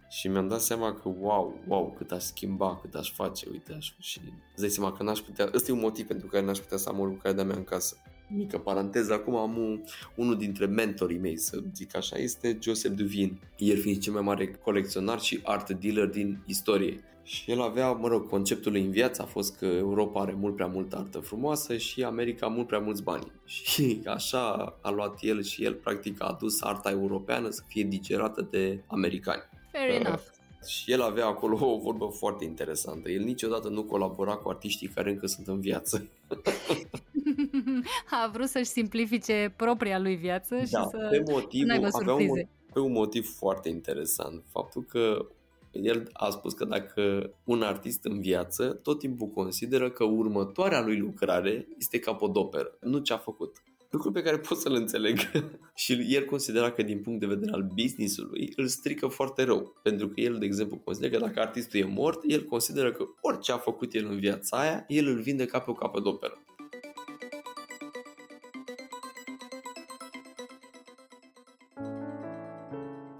Și 0.10 0.28
mi-am 0.28 0.48
dat 0.48 0.62
seama 0.62 0.93
că, 0.93 1.10
wow, 1.20 1.60
wow, 1.68 1.93
cât 1.98 2.12
aș 2.12 2.24
schimba, 2.24 2.80
cât 2.82 2.96
aș 2.96 3.12
face, 3.12 3.48
uite, 3.52 3.74
aș... 3.74 3.91
și 4.00 4.20
îți 4.52 4.62
dai 4.62 4.70
seama 4.70 4.91
că 4.91 5.04
n-aș 5.04 5.20
putea, 5.20 5.50
ăsta 5.54 5.72
e 5.72 5.74
un 5.74 5.80
motiv 5.80 6.08
pentru 6.08 6.28
care 6.28 6.46
n-aș 6.46 6.58
putea 6.58 6.78
să 6.78 6.89
am 6.89 7.00
o 7.00 7.06
lucrare 7.06 7.36
de-a 7.36 7.46
mea 7.46 7.56
în 7.56 7.64
casă. 7.64 8.02
Mică 8.28 8.57
paranteză, 8.57 9.13
acum 9.13 9.36
am 9.36 9.57
un, 9.57 9.82
unul 10.15 10.38
dintre 10.38 10.65
mentorii 10.65 11.17
mei, 11.17 11.38
să 11.38 11.59
zic 11.73 11.95
așa, 11.95 12.17
este 12.17 12.57
Joseph 12.61 12.95
Duvin. 12.95 13.39
El 13.57 13.78
fiind 13.78 14.01
cel 14.01 14.13
mai 14.13 14.21
mare 14.21 14.51
colecționar 14.51 15.19
și 15.19 15.39
art 15.43 15.69
dealer 15.69 16.07
din 16.07 16.38
istorie. 16.45 17.03
Și 17.23 17.51
el 17.51 17.61
avea, 17.61 17.91
mă 17.91 18.07
rog, 18.07 18.30
conceptul 18.30 18.71
lui 18.71 18.82
în 18.82 18.91
viață 18.91 19.21
a 19.21 19.26
fost 19.26 19.57
că 19.57 19.65
Europa 19.65 20.21
are 20.21 20.34
mult 20.39 20.55
prea 20.55 20.67
multă 20.67 20.97
artă 20.97 21.19
frumoasă 21.19 21.78
și 21.78 22.03
America 22.03 22.47
mult 22.47 22.67
prea 22.67 22.80
mulți 22.80 23.03
bani. 23.03 23.32
Și 23.45 24.01
așa 24.05 24.76
a 24.82 24.89
luat 24.89 25.17
el 25.21 25.43
și 25.43 25.63
el 25.63 25.73
practic 25.73 26.23
a 26.23 26.26
adus 26.26 26.61
arta 26.61 26.89
europeană 26.89 27.49
să 27.49 27.61
fie 27.67 27.84
digerată 27.84 28.47
de 28.51 28.80
americani. 28.88 29.41
Fair 29.71 29.89
uh, 29.89 30.05
enough. 30.05 30.21
Și 30.67 30.91
el 30.91 31.01
avea 31.01 31.26
acolo 31.26 31.57
o 31.61 31.78
vorbă 31.78 32.05
foarte 32.05 32.43
interesantă. 32.43 33.09
El 33.09 33.23
niciodată 33.23 33.69
nu 33.69 33.84
colabora 33.84 34.36
cu 34.36 34.49
artiștii 34.49 34.88
care 34.88 35.09
încă 35.11 35.28
sunt 35.28 35.47
în 35.47 35.59
viață. 35.59 36.07
a 38.23 38.29
vrut 38.33 38.47
să-și 38.47 38.65
simplifice 38.65 39.53
propria 39.57 39.99
lui 39.99 40.15
viață 40.15 40.63
și 40.63 40.71
da, 40.71 40.88
să 40.89 41.07
pe 41.11 41.23
motivul, 41.31 41.89
avea 41.91 42.13
un, 42.13 42.41
pe 42.73 42.79
un 42.79 42.91
motiv 42.91 43.36
foarte 43.38 43.69
interesant. 43.69 44.43
Faptul 44.51 44.83
că 44.83 45.27
el 45.71 46.09
a 46.13 46.29
spus 46.29 46.53
că 46.53 46.65
dacă 46.65 47.33
un 47.43 47.61
artist 47.61 48.05
în 48.05 48.21
viață 48.21 48.79
tot 48.83 48.99
timpul 48.99 49.27
consideră 49.27 49.89
că 49.89 50.03
următoarea 50.03 50.81
lui 50.81 50.97
lucrare 50.97 51.67
este 51.77 51.99
capodoperă, 51.99 52.77
nu 52.81 52.97
ce 52.97 53.13
a 53.13 53.17
făcut. 53.17 53.63
Lucru 53.89 54.11
pe 54.11 54.21
care 54.21 54.38
pot 54.38 54.57
să-l 54.57 54.73
înțeleg. 54.73 55.17
și 55.83 56.05
el 56.09 56.25
considera 56.25 56.71
că 56.71 56.83
din 56.83 57.01
punct 57.01 57.19
de 57.19 57.25
vedere 57.25 57.51
al 57.51 57.67
business-ului 57.75 58.53
îl 58.55 58.67
strică 58.67 59.07
foarte 59.07 59.43
rău. 59.43 59.79
Pentru 59.83 60.07
că 60.07 60.19
el, 60.19 60.38
de 60.38 60.45
exemplu, 60.45 60.77
consideră 60.77 61.17
că 61.17 61.25
dacă 61.25 61.39
artistul 61.39 61.79
e 61.79 61.86
mort, 61.86 62.19
el 62.27 62.43
consideră 62.43 62.91
că 62.91 63.05
orice 63.21 63.51
a 63.51 63.57
făcut 63.57 63.93
el 63.93 64.05
în 64.05 64.19
viața 64.19 64.57
aia, 64.57 64.86
el 64.88 65.07
îl 65.07 65.21
vinde 65.21 65.45
ca 65.45 65.59
pe 65.59 65.69
o 65.69 65.73
capodoperă. 65.73 66.45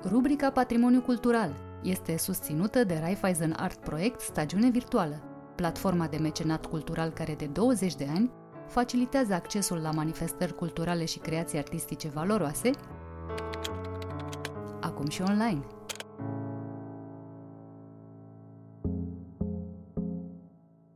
Rubrica 0.10 0.52
Patrimoniu 0.52 1.02
Cultural 1.02 1.56
este 1.84 2.18
susținută 2.18 2.84
de 2.84 2.98
Raiffeisen 3.00 3.54
Art 3.58 3.80
Project 3.80 4.20
Stagiune 4.20 4.70
Virtuală, 4.70 5.22
platforma 5.56 6.08
de 6.08 6.18
mecenat 6.18 6.66
cultural 6.66 7.10
care 7.10 7.36
de 7.36 7.46
20 7.46 7.96
de 7.96 8.08
ani 8.16 8.32
facilitează 8.68 9.34
accesul 9.34 9.78
la 9.78 9.92
manifestări 9.92 10.56
culturale 10.56 11.06
și 11.06 11.20
creații 11.20 11.58
artistice 11.58 12.10
valoroase, 12.10 12.70
acum 14.82 15.10
și 15.10 15.22
online. 15.22 15.66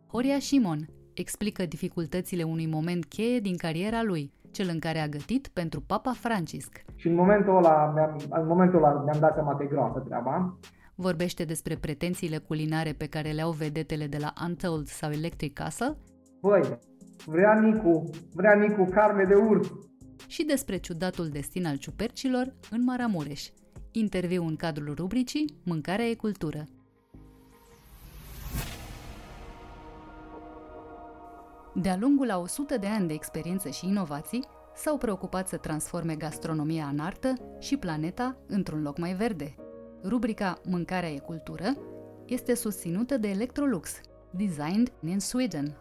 Horia 0.07 0.39
Shimon 0.39 0.89
explică 1.13 1.65
dificultățile 1.65 2.43
unui 2.43 2.67
moment 2.67 3.05
cheie 3.05 3.39
din 3.39 3.57
cariera 3.57 4.03
lui, 4.03 4.33
cel 4.51 4.69
în 4.71 4.79
care 4.79 4.99
a 4.99 5.07
gătit 5.07 5.47
pentru 5.47 5.81
Papa 5.81 6.11
Francisc. 6.11 6.83
Și 6.95 7.07
în 7.07 7.15
momentul 7.15 7.55
ăla, 7.55 7.93
în 8.29 8.47
momentul 8.47 8.77
ăla 8.83 9.03
mi-am 9.03 9.19
dat 9.19 9.33
seama 9.33 9.55
că 9.55 9.63
e 9.63 9.67
groasă 9.67 9.99
treaba 9.99 10.57
Vorbește 10.95 11.43
despre 11.45 11.75
pretențiile 11.75 12.37
culinare 12.37 12.93
pe 12.97 13.07
care 13.07 13.31
le 13.31 13.41
au 13.41 13.51
vedetele 13.51 14.07
de 14.07 14.17
la 14.17 14.33
Untold 14.45 14.87
sau 14.87 15.11
Electric 15.11 15.53
Castle. 15.53 15.97
Băi, 16.41 16.79
vrea 17.25 17.59
Nicu, 17.59 18.09
vrea 18.33 18.53
Nicu 18.53 18.89
carne 18.91 19.23
de 19.23 19.35
urs. 19.35 19.71
Și 20.27 20.45
despre 20.45 20.77
ciudatul 20.77 21.27
destin 21.27 21.65
al 21.65 21.77
ciupercilor 21.77 22.53
în 22.71 22.83
Maramureș. 22.83 23.49
Interviu 23.91 24.43
în 24.45 24.55
cadrul 24.55 24.93
rubricii 24.95 25.59
Mâncarea 25.65 26.05
e 26.05 26.13
cultură. 26.13 26.63
De-a 31.73 31.97
lungul 31.99 32.31
a 32.31 32.37
100 32.37 32.77
de 32.77 32.87
ani 32.87 33.07
de 33.07 33.13
experiență 33.13 33.69
și 33.69 33.87
inovații, 33.87 34.45
s-au 34.75 34.97
preocupat 34.97 35.47
să 35.47 35.57
transforme 35.57 36.15
gastronomia 36.15 36.85
în 36.85 36.99
artă 36.99 37.33
și 37.59 37.77
planeta 37.77 38.37
într-un 38.47 38.81
loc 38.81 38.97
mai 38.97 39.13
verde. 39.13 39.55
Rubrica 40.03 40.61
Mâncarea 40.63 41.09
e 41.09 41.19
cultură 41.19 41.77
este 42.25 42.53
susținută 42.53 43.17
de 43.17 43.27
Electrolux, 43.27 44.01
designed 44.31 44.91
in 45.05 45.19
Sweden. 45.19 45.77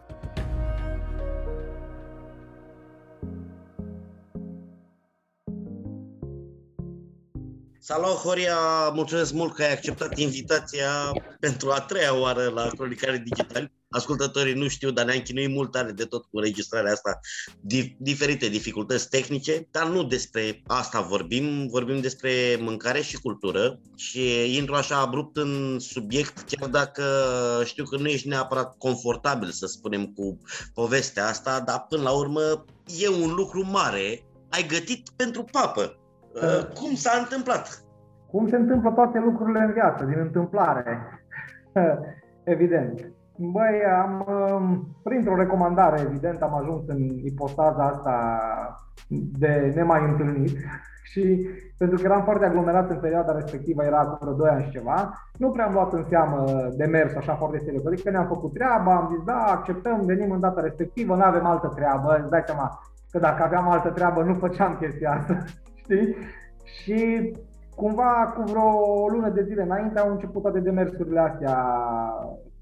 Salut, 7.91 8.15
Horia! 8.15 8.89
Mulțumesc 8.93 9.33
mult 9.33 9.53
că 9.53 9.63
ai 9.63 9.71
acceptat 9.71 10.17
invitația 10.17 11.11
pentru 11.39 11.71
a 11.71 11.79
treia 11.79 12.19
oară 12.19 12.51
la 12.55 12.67
Cronicare 12.77 13.23
Digital 13.25 13.71
ascultătorii 13.89 14.53
nu 14.53 14.67
știu, 14.67 14.91
dar 14.91 15.05
ne-am 15.05 15.19
chinuit 15.19 15.49
mult 15.49 15.71
tare 15.71 15.91
de 15.91 16.05
tot 16.05 16.21
cu 16.21 16.37
înregistrarea 16.37 16.91
asta, 16.91 17.19
Dif- 17.73 17.95
diferite 17.97 18.47
dificultăți 18.47 19.09
tehnice, 19.09 19.67
dar 19.71 19.87
nu 19.87 20.03
despre 20.03 20.61
asta 20.67 21.01
vorbim, 21.01 21.67
vorbim 21.67 21.99
despre 21.99 22.57
mâncare 22.59 23.01
și 23.01 23.17
cultură 23.17 23.79
și 23.95 24.55
intru 24.57 24.75
așa 24.75 24.97
abrupt 24.97 25.37
în 25.37 25.79
subiect, 25.79 26.39
chiar 26.39 26.69
dacă 26.69 27.03
știu 27.65 27.83
că 27.83 27.97
nu 27.97 28.07
ești 28.07 28.27
neapărat 28.27 28.77
confortabil, 28.77 29.49
să 29.49 29.65
spunem, 29.65 30.05
cu 30.05 30.37
povestea 30.73 31.27
asta, 31.27 31.59
dar 31.59 31.85
până 31.89 32.01
la 32.01 32.11
urmă 32.11 32.65
e 32.99 33.07
un 33.07 33.33
lucru 33.33 33.65
mare. 33.65 34.23
Ai 34.49 34.67
gătit 34.67 35.09
pentru 35.15 35.43
papă. 35.43 35.98
Uh, 36.33 36.65
cum 36.79 36.93
s-a 36.95 37.11
întâmplat? 37.19 37.83
Cum 38.31 38.47
se 38.47 38.55
întâmplă 38.55 38.91
toate 38.91 39.19
lucrurile 39.19 39.59
în 39.59 39.71
viață, 39.71 40.05
din 40.05 40.19
întâmplare. 40.19 40.97
Evident. 42.43 43.11
Băi, 43.37 43.83
am, 44.03 44.25
um, 44.27 44.95
printr-o 45.03 45.35
recomandare, 45.35 46.01
evident, 46.01 46.41
am 46.41 46.55
ajuns 46.55 46.87
în 46.87 46.97
ipostaza 47.23 47.83
asta 47.83 48.39
de 49.39 49.71
nemai 49.75 50.09
întâlnit 50.09 50.57
și 51.11 51.47
pentru 51.77 51.97
că 51.97 52.03
eram 52.05 52.23
foarte 52.23 52.45
aglomerat 52.45 52.89
în 52.89 52.99
perioada 52.99 53.33
respectivă, 53.33 53.83
era 53.83 53.99
acolo 53.99 54.31
2 54.33 54.49
ani 54.49 54.63
și 54.63 54.69
ceva, 54.69 55.13
nu 55.37 55.49
prea 55.49 55.65
am 55.65 55.73
luat 55.73 55.93
în 55.93 56.05
seamă 56.09 56.69
de 56.77 56.85
mers 56.85 57.15
așa 57.15 57.35
foarte 57.35 57.59
serios. 57.59 57.85
Adică 57.85 58.09
ne-am 58.09 58.27
făcut 58.27 58.53
treaba, 58.53 58.95
am 58.95 59.09
zis, 59.13 59.23
da, 59.25 59.43
acceptăm, 59.43 60.01
venim 60.05 60.31
în 60.31 60.39
data 60.39 60.61
respectivă, 60.61 61.15
nu 61.15 61.23
avem 61.23 61.45
altă 61.45 61.71
treabă, 61.75 62.19
îți 62.21 62.29
dai 62.29 62.43
seama 62.45 62.79
că 63.11 63.19
dacă 63.19 63.43
aveam 63.43 63.69
altă 63.69 63.89
treabă 63.89 64.23
nu 64.23 64.33
făceam 64.33 64.77
chestia 64.79 65.11
asta, 65.11 65.43
știi? 65.89 66.15
Și 66.63 67.31
cumva 67.75 68.33
cu 68.35 68.41
vreo 68.41 69.07
lună 69.11 69.29
de 69.29 69.43
zile 69.43 69.61
înainte 69.61 69.99
au 69.99 70.11
început 70.11 70.41
toate 70.41 70.59
demersurile 70.59 71.19
astea 71.19 71.57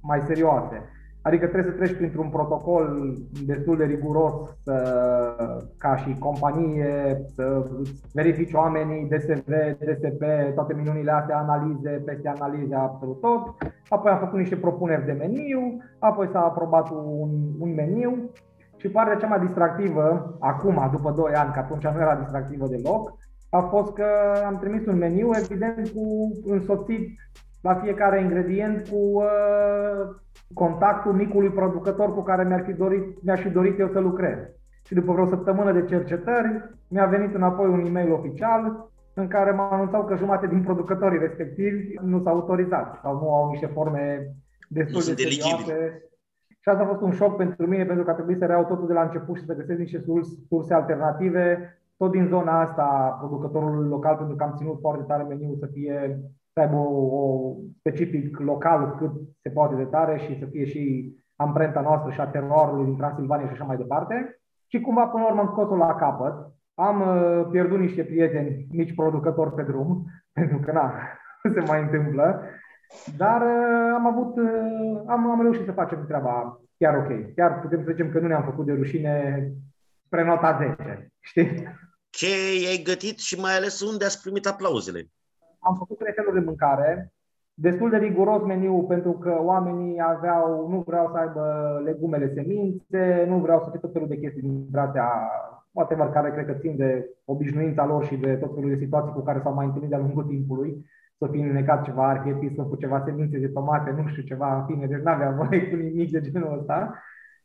mai 0.02 0.24
serioase. 0.26 0.82
Adică 1.22 1.48
trebuie 1.48 1.72
să 1.72 1.78
treci 1.78 1.96
printr-un 1.96 2.30
protocol 2.30 3.14
destul 3.46 3.78
de 3.78 3.84
riguros 3.84 4.34
să, 4.64 4.76
ca 5.78 5.96
și 5.96 6.16
companie, 6.20 7.22
să 7.36 7.64
verifici 8.14 8.54
oamenii, 8.54 9.08
DSV, 9.10 9.46
DSP, 9.80 10.24
toate 10.56 10.74
minunile 10.74 11.12
astea, 11.12 11.38
analize, 11.38 11.90
peste 11.90 12.28
analize, 12.28 12.76
absolut 12.76 13.22
tot. 13.22 13.56
Apoi 13.90 14.12
am 14.12 14.20
făcut 14.20 14.40
niște 14.40 14.56
propuneri 14.56 15.06
de 15.06 15.12
meniu, 15.12 15.78
apoi 16.00 16.30
s-a 16.32 16.40
aprobat 16.40 16.90
un, 16.90 17.30
un 17.60 17.74
meniu 17.74 18.30
și 18.78 18.90
partea 18.90 19.16
cea 19.16 19.28
mai 19.28 19.40
distractivă, 19.40 20.38
acum, 20.40 20.90
după 20.92 21.14
2 21.16 21.34
ani, 21.34 21.54
că 21.54 21.60
atunci 21.60 21.88
nu 21.88 22.02
era 22.02 22.16
distractivă 22.16 22.68
deloc, 22.68 23.18
a 23.50 23.62
fost 23.62 23.94
că 23.94 24.06
am 24.46 24.58
trimis 24.60 24.86
un 24.86 24.98
meniu, 24.98 25.30
evident, 25.34 25.90
cu 25.90 26.32
însoțit 26.46 27.20
la 27.62 27.76
fiecare 27.76 28.22
ingredient 28.22 28.88
cu 28.88 28.96
uh, 28.96 30.16
contactul 30.54 31.14
micului 31.14 31.50
producător 31.50 32.14
cu 32.14 32.22
care 32.22 32.44
mi-ar 32.44 32.64
fi 32.66 32.74
dorit, 32.74 33.24
mi-aș 33.24 33.42
fi 33.42 33.50
dorit 33.50 33.80
eu 33.80 33.90
să 33.94 34.00
lucrez. 34.00 34.38
Și 34.86 34.94
după 34.94 35.12
vreo 35.12 35.28
săptămână 35.28 35.72
de 35.72 35.86
cercetări, 35.86 36.64
mi-a 36.88 37.06
venit 37.06 37.36
înapoi 37.36 37.68
un 37.68 37.86
e-mail 37.86 38.12
oficial 38.12 38.90
în 39.14 39.28
care 39.28 39.52
mă 39.52 39.68
anunțau 39.72 40.06
că 40.06 40.16
jumate 40.16 40.48
din 40.48 40.64
producătorii 40.64 41.20
respectivi 41.20 41.94
nu 42.02 42.22
s-au 42.24 42.34
autorizat 42.34 43.00
sau 43.02 43.14
nu 43.14 43.36
au 43.36 43.50
niște 43.50 43.66
forme 43.66 44.34
destul 44.70 45.02
de 45.16 45.22
serioase. 45.22 46.02
Și 46.68 46.74
asta 46.74 46.86
a 46.86 46.88
fost 46.88 47.02
un 47.02 47.12
șoc 47.12 47.36
pentru 47.36 47.68
mine, 47.68 47.86
pentru 47.86 48.04
că 48.04 48.12
a 48.12 48.14
trebuit 48.14 48.38
să 48.38 48.46
reiau 48.46 48.66
totul 48.66 48.88
de 48.88 48.94
la 48.94 49.02
început 49.02 49.38
și 49.38 49.46
să 49.46 49.56
găsesc 49.56 49.80
niște 49.80 50.04
surse 50.48 50.74
alternative, 50.74 51.78
tot 51.98 52.12
din 52.12 52.28
zona 52.28 52.62
asta, 52.62 53.18
producătorul 53.20 53.88
local, 53.88 54.16
pentru 54.16 54.36
că 54.36 54.44
am 54.44 54.54
ținut 54.58 54.78
foarte 54.80 55.04
tare 55.04 55.24
meniul 55.24 55.58
să 55.60 55.66
fie 55.66 56.20
să 56.54 56.60
aibă 56.60 56.76
o, 56.76 57.18
o 57.20 57.54
specific 57.80 58.40
local 58.40 58.96
cât 58.98 59.12
se 59.42 59.50
poate 59.50 59.76
de 59.76 59.84
tare 59.84 60.18
și 60.18 60.40
să 60.40 60.46
fie 60.46 60.66
și 60.66 61.16
amprenta 61.36 61.82
noastră 61.82 62.12
și 62.12 62.22
a 62.22 62.28
teroarului 62.28 62.86
din 62.86 62.98
Transilvania 62.98 63.46
și 63.46 63.52
așa 63.52 63.64
mai 63.64 63.78
departe. 63.78 64.40
Și 64.68 64.82
cumva 64.82 65.06
până 65.06 65.24
la 65.24 65.30
urmă 65.30 65.42
am 65.42 65.48
scos-o 65.52 65.76
la 65.76 65.96
capăt. 65.96 66.34
Am 66.74 67.02
uh, 67.02 67.48
pierdut 67.52 67.80
niște 67.80 68.04
prieteni 68.04 68.68
mici 68.72 68.96
producători 68.96 69.54
pe 69.54 69.64
drum, 69.64 70.06
pentru 70.40 70.60
că 70.60 70.72
na, 70.72 70.94
se 71.54 71.64
mai 71.68 71.82
întâmplă. 71.82 72.42
Dar 73.18 73.42
uh, 73.42 73.94
am 73.94 74.06
avut, 74.08 74.38
uh, 74.38 75.02
am, 75.08 75.32
am 75.32 75.42
reușit 75.42 75.66
să 75.66 75.72
facem 75.72 76.06
treaba 76.08 76.62
chiar 76.78 76.96
ok. 76.96 77.34
Chiar 77.36 77.60
putem 77.60 77.84
să 77.84 77.92
zicem 77.92 78.12
că 78.12 78.20
nu 78.20 78.28
ne-am 78.28 78.44
făcut 78.44 78.66
de 78.66 78.74
rușine 78.74 79.44
spre 80.06 80.24
nota 80.24 80.76
10, 80.78 81.12
știi? 81.20 81.64
Ce 82.10 82.26
ai 82.70 82.82
gătit 82.84 83.18
și 83.20 83.40
mai 83.40 83.56
ales 83.56 83.82
unde 83.82 84.06
ați 84.06 84.22
primit 84.22 84.46
aplauzele? 84.46 85.08
am 85.68 85.76
făcut 85.76 85.98
trei 85.98 86.14
feluri 86.14 86.40
de 86.40 86.46
mâncare, 86.46 87.14
destul 87.54 87.90
de 87.90 87.98
riguros 87.98 88.42
meniu 88.44 88.84
pentru 88.84 89.12
că 89.12 89.38
oamenii 89.42 90.02
aveau, 90.02 90.70
nu 90.70 90.84
vreau 90.86 91.10
să 91.12 91.18
aibă 91.18 91.46
legumele 91.84 92.34
semințe, 92.34 93.26
nu 93.28 93.38
vreau 93.38 93.60
să 93.64 93.70
fie 93.70 93.80
tot 93.80 93.92
felul 93.92 94.08
de 94.08 94.18
chestii 94.18 94.42
din 94.42 94.78
astea, 94.78 95.08
whatever, 95.72 96.10
care 96.10 96.32
cred 96.32 96.46
că 96.46 96.54
țin 96.54 96.76
de 96.78 97.10
obișnuința 97.26 97.86
lor 97.86 98.06
și 98.06 98.16
de 98.16 98.36
tot 98.36 98.54
felul 98.54 98.70
de 98.70 98.84
situații 98.84 99.14
cu 99.14 99.22
care 99.22 99.40
s-au 99.44 99.54
mai 99.54 99.66
întâlnit 99.66 99.90
de-a 99.90 99.98
lungul 99.98 100.24
timpului, 100.24 100.86
să 101.18 101.28
fi 101.32 101.40
înnecat 101.40 101.84
ceva 101.84 102.10
arhiepism 102.10 102.70
cu 102.70 102.76
ceva 102.76 103.02
semințe 103.06 103.38
de 103.38 103.48
tomate, 103.48 103.92
nu 103.92 104.08
știu 104.08 104.24
ceva, 104.24 104.58
în 104.58 104.66
fine, 104.66 104.86
deci 104.86 105.02
n-aveam 105.02 105.36
voie 105.42 105.70
cu 105.70 105.76
nimic 105.76 106.12
de 106.12 106.22
genul 106.22 106.58
ăsta. 106.60 106.94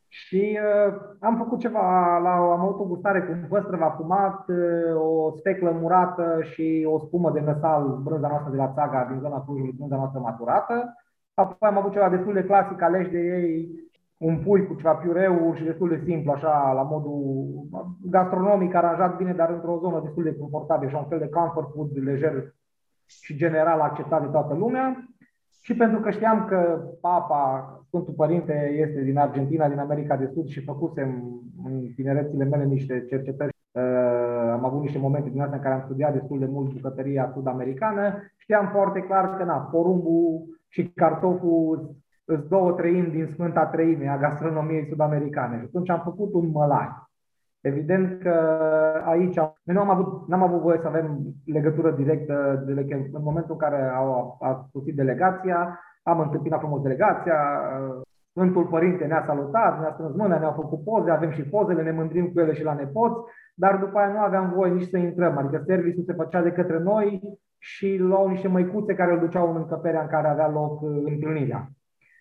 Și 0.09 0.59
uh, 0.63 0.95
am 1.21 1.37
făcut 1.37 1.59
ceva, 1.59 2.19
la, 2.19 2.33
am 2.35 2.61
avut 2.61 2.81
o 2.81 2.85
gustare 2.85 3.23
cu 3.23 3.33
un 3.33 3.45
păstrăv 3.49 3.83
afumat, 3.83 4.49
uh, 4.49 5.01
o 5.01 5.37
steclă 5.37 5.71
murată 5.81 6.39
și 6.43 6.87
o 6.91 6.99
spumă 6.99 7.31
de 7.31 7.41
năsal, 7.41 7.99
brânza 8.03 8.29
noastră 8.29 8.51
de 8.51 8.57
la 8.57 8.73
țaga 8.75 9.07
din 9.11 9.21
zona 9.21 9.45
Clujului, 9.45 9.75
brânza 9.77 9.97
noastră 9.97 10.21
maturată. 10.21 10.95
Apoi 11.35 11.69
am 11.69 11.79
avut 11.79 11.93
ceva 11.93 12.09
destul 12.09 12.33
de 12.33 12.45
clasic, 12.45 12.83
aleși 12.83 13.11
de 13.11 13.19
ei, 13.19 13.71
un 14.19 14.39
pui 14.39 14.67
cu 14.67 14.75
ceva 14.75 14.95
piureu 14.95 15.55
și 15.55 15.65
destul 15.65 15.89
de 15.89 16.03
simplu, 16.05 16.33
așa, 16.33 16.73
la 16.73 16.83
modul 16.83 17.23
gastronomic, 18.11 18.75
aranjat 18.75 19.17
bine, 19.17 19.33
dar 19.33 19.51
într-o 19.51 19.79
zonă 19.79 20.01
destul 20.05 20.23
de 20.23 20.37
confortabilă, 20.37 20.89
așa 20.89 20.99
un 20.99 21.09
fel 21.09 21.19
de 21.19 21.29
comfort 21.29 21.71
food 21.75 21.91
lejer 22.05 22.55
și 23.07 23.37
general 23.37 23.81
acceptat 23.81 24.23
de 24.23 24.29
toată 24.31 24.55
lumea. 24.55 25.07
Și 25.61 25.75
pentru 25.75 26.01
că 26.01 26.11
știam 26.11 26.45
că 26.45 26.83
Papa, 27.01 27.67
Sfântul 27.87 28.15
Părinte, 28.15 28.75
este 28.77 29.03
din 29.03 29.19
Argentina, 29.19 29.69
din 29.69 29.79
America 29.79 30.17
de 30.17 30.31
Sud 30.35 30.47
și 30.47 30.65
făcusem 30.65 31.41
în 31.65 31.93
tinerețile 31.95 32.45
mele 32.45 32.65
niște 32.65 33.05
cercetări 33.09 33.53
Uh, 33.73 34.51
am 34.53 34.65
avut 34.65 34.81
niște 34.81 34.99
momente 34.99 35.31
din 35.31 35.41
astea 35.41 35.57
în 35.57 35.63
care 35.63 35.75
am 35.75 35.81
studiat 35.85 36.13
destul 36.13 36.39
de 36.39 36.47
mult 36.47 36.73
bucătăria 36.73 37.31
sud-americană. 37.35 38.33
Știam 38.37 38.69
foarte 38.69 39.01
clar 39.01 39.37
că 39.37 39.45
na, 39.45 39.57
porumbul 39.57 40.59
și 40.69 40.91
cartoful 40.95 41.95
sunt 42.25 42.45
două 42.49 42.73
treimi 42.73 43.11
din 43.11 43.27
Sfânta 43.27 43.67
Treime 43.67 44.09
a 44.09 44.19
gastronomiei 44.19 44.87
sud-americane. 44.89 45.57
Și 45.57 45.65
atunci 45.67 45.91
am 45.91 46.01
făcut 46.05 46.33
un 46.33 46.51
mălai. 46.51 46.89
Evident 47.63 48.23
că 48.23 48.35
aici 49.05 49.37
noi 49.37 49.75
nu 49.75 49.81
am 49.81 49.91
avut, 49.91 50.29
n-am 50.29 50.43
avut 50.43 50.61
voie 50.61 50.79
să 50.81 50.87
avem 50.87 51.19
legătură 51.45 51.91
directă 51.91 52.63
de, 52.67 52.87
în 53.13 53.23
momentul 53.23 53.53
în 53.53 53.57
care 53.57 53.93
au, 53.95 54.37
a 54.41 54.69
sosit 54.73 54.97
delegația, 54.97 55.81
am 56.03 56.21
întâmpinat 56.21 56.59
frumos 56.59 56.83
delegația, 56.83 57.37
Sfântul 58.31 58.67
Părinte 58.67 59.05
ne-a 59.05 59.25
salutat, 59.27 59.81
ne-a 59.81 59.93
strâns 59.93 60.15
mâna, 60.17 60.39
ne-a 60.39 60.53
făcut 60.53 60.85
poze, 60.85 61.11
avem 61.11 61.31
și 61.31 61.43
pozele, 61.43 61.83
ne 61.83 61.91
mândrim 61.91 62.27
cu 62.33 62.41
ele 62.41 62.53
și 62.53 62.63
la 62.63 62.75
nepoți, 62.75 63.21
dar 63.55 63.77
după 63.77 63.99
aia 63.99 64.13
nu 64.13 64.19
aveam 64.19 64.53
voie 64.55 64.73
nici 64.73 64.89
să 64.89 64.97
intrăm, 64.97 65.37
adică 65.39 65.63
serviciul 65.67 66.05
se 66.05 66.13
făcea 66.13 66.43
de 66.43 66.53
către 66.53 66.79
noi 66.79 67.21
și 67.59 67.97
luau 67.97 68.29
niște 68.29 68.49
măicuțe 68.49 68.95
care 68.95 69.13
îl 69.13 69.19
duceau 69.19 69.51
în 69.51 69.57
încăperea 69.57 70.01
în 70.01 70.07
care 70.07 70.29
avea 70.29 70.49
loc 70.49 70.81
uh, 70.81 71.03
întâlnirea. 71.05 71.69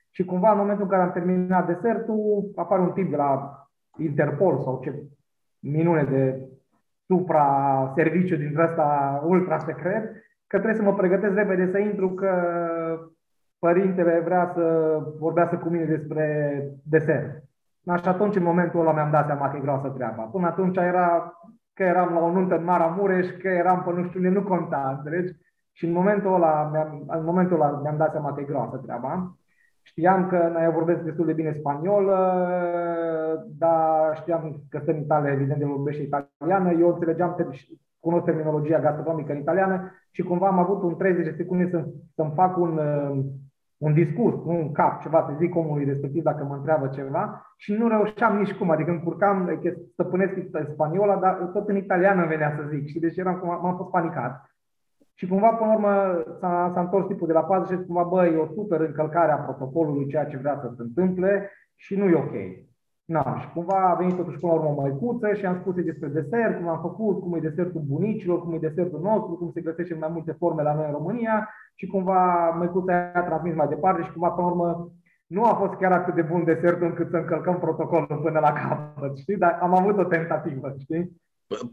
Și 0.10 0.26
cumva 0.26 0.52
în 0.52 0.58
momentul 0.58 0.84
în 0.84 0.89
care 0.89 1.02
am 1.02 1.12
terminat 1.12 1.68
desertul, 1.68 2.52
apare 2.56 2.82
un 2.82 2.92
tip 2.92 3.10
de 3.10 3.16
la 3.16 3.56
Interpol 3.98 4.60
sau 4.60 4.80
ce 4.84 5.04
minune 5.62 6.03
de 6.03 6.49
supra-serviciu 7.07 8.36
din 8.36 8.59
ăsta 8.59 9.22
ultra 9.26 9.57
secret, 9.57 10.03
că 10.47 10.57
trebuie 10.57 10.74
să 10.74 10.82
mă 10.82 10.93
pregătesc 10.93 11.34
repede 11.34 11.72
să 11.72 11.78
intru, 11.78 12.09
că 12.09 12.32
părintele 13.59 14.22
vrea 14.26 14.51
să 14.53 14.97
vorbească 15.20 15.55
cu 15.55 15.70
mine 15.70 15.86
despre 15.86 16.55
desert. 16.84 17.43
Și 18.01 18.07
atunci, 18.07 18.36
în 18.36 18.43
momentul 18.43 18.80
ăla, 18.80 18.93
mi-am 18.93 19.12
dat 19.12 19.26
seama 19.26 19.49
că 19.49 19.57
e 19.57 19.62
groasă 19.62 19.88
treaba. 19.88 20.24
Până 20.24 20.47
atunci 20.47 20.78
era 20.78 21.34
că 21.74 21.84
eram 21.84 22.14
la 22.14 22.20
o 22.20 22.32
nuntă 22.32 22.57
în 22.57 22.64
Maramureș, 22.64 23.28
că 23.41 23.47
eram 23.47 23.84
pe 23.84 23.91
nu 23.91 24.03
știu 24.03 24.30
nu 24.30 24.43
conta, 24.43 24.93
înțelegi? 24.97 25.34
Și 25.72 25.86
în 25.86 25.91
momentul 25.91 26.34
ăla, 26.34 26.70
mi-am, 26.72 27.03
în 27.07 27.24
momentul 27.24 27.62
ăla 27.62 27.80
mi-am 27.82 27.97
dat 27.97 28.12
seama 28.12 28.34
că 28.34 28.41
e 28.41 28.43
groasă 28.43 28.78
treaba. 28.78 29.36
Știam 29.84 30.28
că 30.28 30.50
noi 30.54 30.72
vorbesc 30.74 31.02
destul 31.02 31.26
de 31.26 31.34
bine 31.34 31.56
spaniolă, 31.60 32.18
dar 33.58 34.16
știam 34.16 34.64
că 34.70 34.78
sunt 34.78 34.96
în 34.96 35.02
Italia, 35.02 35.32
evident, 35.32 35.60
de 35.60 35.66
vorbește 35.66 36.02
italiană. 36.02 36.72
Eu 36.72 36.88
înțelegeam, 36.88 37.36
cunosc 38.00 38.26
terminologia 38.26 38.80
gastronomică 38.80 39.32
în 39.32 39.40
italiană 39.40 39.92
și 40.12 40.22
cumva 40.22 40.48
am 40.48 40.60
avut 40.60 40.84
un 40.84 40.96
30 40.98 41.26
de 41.26 41.34
secunde 41.38 41.70
să, 41.70 41.86
să-mi 42.16 42.32
fac 42.36 42.58
un, 42.58 42.80
un 43.78 43.94
discurs, 43.94 44.36
un 44.46 44.72
cap, 44.72 45.02
ceva, 45.02 45.26
să 45.28 45.36
zic 45.40 45.56
omului 45.56 45.86
respectiv 45.86 46.24
dacă 46.24 46.44
mă 46.44 46.56
întreabă 46.56 46.88
ceva 46.88 47.54
și 47.58 47.74
nu 47.74 47.88
reușeam 47.88 48.38
nici 48.38 48.54
cum, 48.54 48.70
adică 48.70 48.92
încurcam, 48.92 49.62
stăpânesc 49.92 50.34
spaniola, 50.74 51.16
dar 51.16 51.34
tot 51.54 51.70
în 51.70 51.76
italiană 51.76 52.26
venea 52.26 52.54
să 52.58 52.68
zic 52.70 52.88
și 52.88 53.00
deci 53.00 53.18
eram, 53.18 53.42
m-am 53.62 53.76
fost 53.76 53.90
panicat. 53.90 54.51
Și 55.22 55.28
cumva, 55.28 55.50
până 55.50 55.70
la 55.70 55.76
urmă, 55.76 56.24
s-a, 56.40 56.72
s-a 56.74 56.80
întors 56.80 57.06
tipul 57.06 57.28
de 57.28 57.34
la 57.34 57.44
pază 57.44 57.74
și 57.74 57.86
cumva, 57.86 58.04
bă, 58.04 58.26
e 58.26 58.38
o 58.38 58.54
super 58.54 58.80
încălcare 58.80 59.32
a 59.32 59.36
protocolului, 59.36 60.08
ceea 60.08 60.26
ce 60.26 60.38
vrea 60.38 60.60
să 60.62 60.74
se 60.76 60.82
întâmple 60.82 61.52
și 61.76 61.96
nu 61.96 62.06
e 62.06 62.16
ok. 62.16 62.36
Na, 63.06 63.40
și 63.40 63.50
cumva 63.54 63.90
a 63.90 63.96
venit 63.96 64.16
totuși 64.16 64.40
până 64.40 64.54
la 64.54 64.60
urmă 64.60 64.70
o 64.72 64.82
măicuță 64.82 65.34
și 65.34 65.46
am 65.46 65.58
spus 65.60 65.74
despre 65.74 66.08
desert, 66.08 66.58
cum 66.58 66.68
am 66.68 66.82
făcut, 66.82 67.22
cum 67.22 67.34
e 67.36 67.40
desertul 67.40 67.82
bunicilor, 67.82 68.42
cum 68.42 68.54
e 68.54 68.68
desertul 68.68 69.00
nostru, 69.02 69.32
cum 69.34 69.52
se 69.54 69.62
găsește 69.62 69.94
în 69.94 70.00
mai 70.00 70.10
multe 70.12 70.32
forme 70.32 70.62
la 70.62 70.74
noi 70.74 70.86
în 70.86 70.92
România 70.92 71.50
și 71.76 71.88
cumva 71.88 72.50
măicuța 72.50 73.12
a 73.14 73.22
transmis 73.22 73.56
mai 73.56 73.68
departe 73.68 74.04
și 74.04 74.12
cumva 74.12 74.30
până 74.30 74.48
la 74.48 74.54
urmă 74.54 74.92
nu 75.28 75.44
a 75.44 75.54
fost 75.54 75.74
chiar 75.74 75.92
atât 75.92 76.14
de 76.16 76.22
bun 76.22 76.44
desertul 76.44 76.88
încât 76.88 77.10
să 77.10 77.18
încălcăm 77.18 77.60
protocolul 77.60 78.20
până 78.24 78.40
la 78.40 78.54
capăt, 78.54 79.18
știi? 79.18 79.38
Dar 79.38 79.58
am 79.62 79.78
avut 79.78 79.98
o 79.98 80.04
tentativă, 80.04 80.74
știi? 80.80 81.22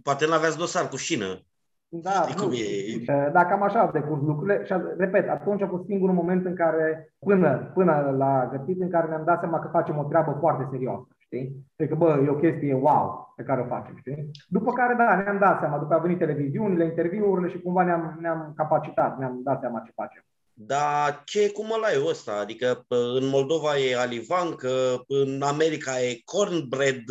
Poate 0.03 0.27
nu 0.27 0.33
aveați 0.33 0.59
dosar 0.59 0.89
cu 0.89 0.97
șină. 0.97 1.43
Da, 1.89 2.11
Știi 2.11 2.43
cum 2.43 2.53
e? 2.53 3.31
Dacă 3.33 3.53
am 3.53 3.63
așa 3.63 3.91
de 3.93 4.01
curs 4.01 4.21
lucrurile 4.23 4.65
și 4.65 4.75
repet, 4.97 5.29
atunci 5.29 5.63
a 5.63 5.69
fost 5.69 5.85
singurul 5.85 6.15
moment 6.15 6.47
în 6.47 6.55
care, 6.55 7.15
până, 7.19 7.71
până 7.75 8.15
la 8.19 8.49
gătit, 8.53 8.81
în 8.81 8.91
care 8.91 9.09
ne-am 9.09 9.25
dat 9.25 9.41
seama 9.41 9.59
că 9.59 9.69
facem 9.73 9.99
o 9.99 10.03
treabă 10.03 10.37
foarte 10.41 10.69
serioasă 10.71 11.09
știi? 11.29 11.67
Deci 11.77 11.89
că, 11.89 11.95
bă, 11.95 12.23
e 12.25 12.29
o 12.29 12.43
chestie 12.45 12.75
wow 12.75 13.33
pe 13.37 13.43
care 13.43 13.61
o 13.61 13.67
facem, 13.75 13.97
știi? 13.99 14.31
După 14.49 14.73
care, 14.73 14.95
da, 14.95 15.15
ne-am 15.15 15.39
dat 15.39 15.59
seama, 15.61 15.79
după 15.79 15.95
a 15.95 15.99
venit 15.99 16.19
televiziunile, 16.19 16.85
interviurile 16.85 17.49
și 17.49 17.61
cumva 17.61 17.85
ne-am, 17.85 18.19
ne-am 18.21 18.53
capacitat, 18.57 19.19
ne-am 19.19 19.41
dat 19.43 19.61
seama 19.61 19.83
ce 19.85 19.93
facem. 19.95 20.23
Dar 20.53 21.23
ce 21.25 21.45
e 21.45 21.49
cu 21.49 21.65
mălaiul 21.65 22.09
ăsta? 22.09 22.33
Adică 22.41 22.85
în 22.89 23.27
Moldova 23.29 23.79
e 23.79 23.97
alivancă, 23.97 24.69
în 25.07 25.43
America 25.43 26.01
e 26.01 26.23
cornbread, 26.25 27.05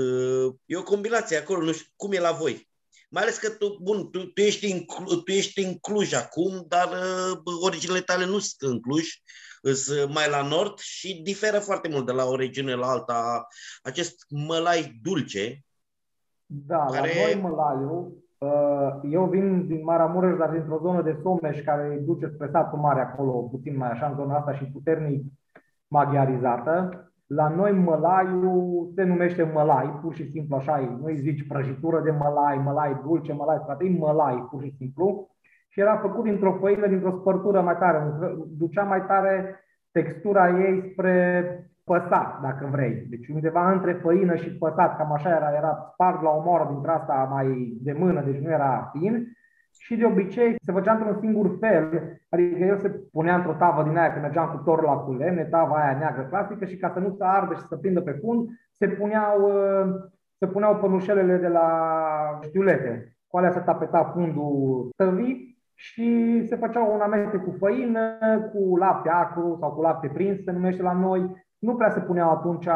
e 0.65 0.77
o 0.77 0.83
combinație 0.83 1.37
acolo, 1.37 1.61
nu 1.63 1.71
știu 1.71 1.91
cum 1.95 2.11
e 2.11 2.19
la 2.19 2.31
voi. 2.31 2.67
Mai 3.09 3.21
ales 3.21 3.37
că 3.37 3.49
tu, 3.49 3.77
bun, 3.81 4.09
tu, 4.09 4.25
tu, 4.25 4.41
ești, 4.41 4.71
în, 4.71 4.79
tu 5.25 5.31
ești 5.31 5.63
în 5.63 5.77
Cluj 5.77 6.13
acum, 6.13 6.65
dar 6.67 6.87
uh, 6.87 7.39
originele 7.61 8.01
tale 8.01 8.25
nu 8.25 8.39
sunt 8.39 8.71
în 8.71 8.79
Cluj 8.81 9.07
sunt 9.73 10.13
mai 10.13 10.29
la 10.29 10.47
nord 10.47 10.77
și 10.77 11.21
diferă 11.21 11.59
foarte 11.59 11.89
mult 11.89 12.05
de 12.05 12.11
la 12.11 12.25
o 12.25 12.35
regiune 12.35 12.73
la 12.73 12.87
alta. 12.87 13.47
Acest 13.83 14.25
mălai 14.29 14.99
dulce. 15.01 15.63
Da, 16.45 16.85
care... 16.91 17.11
la 17.15 17.21
noi 17.23 17.41
mălaiul, 17.41 18.23
uh, 18.37 19.11
eu 19.11 19.25
vin 19.25 19.67
din 19.67 19.83
Maramureș, 19.83 20.37
dar 20.37 20.49
dintr-o 20.49 20.79
zonă 20.81 21.01
de 21.01 21.19
Someș 21.21 21.63
care 21.63 21.87
îi 21.87 22.05
duce 22.05 22.31
spre 22.33 22.49
satul 22.51 22.79
mare 22.79 23.01
acolo, 23.01 23.31
puțin 23.31 23.77
mai 23.77 23.89
așa 23.89 24.07
în 24.07 24.15
zona 24.15 24.37
asta 24.37 24.55
și 24.55 24.63
puternic 24.63 25.23
maghiarizată. 25.87 27.06
La 27.27 27.47
noi 27.47 27.71
mălaiul 27.71 28.91
se 28.95 29.03
numește 29.03 29.43
mălai, 29.43 29.99
pur 30.01 30.13
și 30.13 30.29
simplu 30.29 30.55
așa, 30.55 30.97
nu 30.99 31.05
îi 31.05 31.17
zici 31.17 31.47
prăjitură 31.47 32.01
de 32.01 32.11
mălai, 32.11 32.57
mălai 32.57 33.01
dulce, 33.03 33.33
mălai 33.33 33.61
frate, 33.65 33.85
e 33.85 33.97
mălai 33.97 34.47
pur 34.49 34.63
și 34.63 34.75
simplu 34.77 35.29
și 35.69 35.79
era 35.79 35.97
făcut 35.97 36.23
dintr-o 36.23 36.57
făină, 36.59 36.87
dintr-o 36.87 37.17
spărtură 37.19 37.61
mai 37.61 37.77
tare, 37.77 38.13
ducea 38.57 38.83
mai 38.83 39.05
tare 39.05 39.59
textura 39.91 40.59
ei 40.59 40.89
spre 40.91 41.43
păsat, 41.83 42.41
dacă 42.41 42.67
vrei. 42.71 43.05
Deci 43.09 43.27
undeva 43.27 43.71
între 43.71 43.93
făină 43.93 44.35
și 44.35 44.57
păsat, 44.57 44.97
cam 44.97 45.11
așa 45.11 45.29
era, 45.29 45.51
era 45.57 45.89
spart 45.93 46.21
la 46.21 46.29
o 46.29 46.41
moră 46.41 46.67
dintre 46.71 46.91
asta 46.91 47.27
mai 47.31 47.77
de 47.81 47.91
mână, 47.91 48.21
deci 48.21 48.41
nu 48.41 48.49
era 48.49 48.91
fin. 48.99 49.36
Și 49.79 49.95
de 49.95 50.05
obicei 50.05 50.55
se 50.65 50.71
făcea 50.71 50.93
într-un 50.93 51.17
singur 51.19 51.57
fel, 51.59 52.17
adică 52.29 52.63
el 52.63 52.77
se 52.77 52.89
punea 53.11 53.35
într-o 53.35 53.53
tavă 53.53 53.83
din 53.83 53.97
aia, 53.97 54.11
când 54.11 54.21
mergeam 54.21 54.49
cu 54.49 54.63
tor 54.63 54.83
la 54.83 54.93
culemne, 54.93 55.43
tava 55.43 55.75
aia 55.75 55.97
neagră 55.97 56.23
clasică 56.23 56.65
și 56.65 56.77
ca 56.77 56.89
să 56.89 56.99
nu 56.99 57.09
se 57.09 57.23
ardă 57.23 57.53
și 57.53 57.67
să 57.67 57.75
prindă 57.75 58.01
pe 58.01 58.11
fund, 58.11 58.49
se 58.71 58.87
puneau, 58.87 59.41
uh, 59.41 59.95
se 60.39 60.47
puneau 60.47 60.75
pănușelele 60.75 61.37
de 61.37 61.47
la 61.47 61.69
știulete. 62.41 63.15
Cu 63.27 63.37
alea 63.37 63.51
se 63.51 63.59
tapeta 63.59 64.03
fundul 64.03 64.89
tăvii 64.95 65.57
și 65.73 66.41
se 66.47 66.55
făcea 66.55 66.83
un 66.83 66.99
amestec 66.99 67.43
cu 67.43 67.55
făină, 67.59 68.17
cu 68.53 68.77
lapte 68.77 69.09
acru 69.09 69.57
sau 69.59 69.71
cu 69.71 69.81
lapte 69.81 70.07
prins, 70.07 70.43
se 70.43 70.51
numește 70.51 70.81
la 70.81 70.93
noi. 70.93 71.45
Nu 71.59 71.75
prea 71.75 71.89
se 71.89 71.99
puneau 71.99 72.29
atunci 72.29 72.67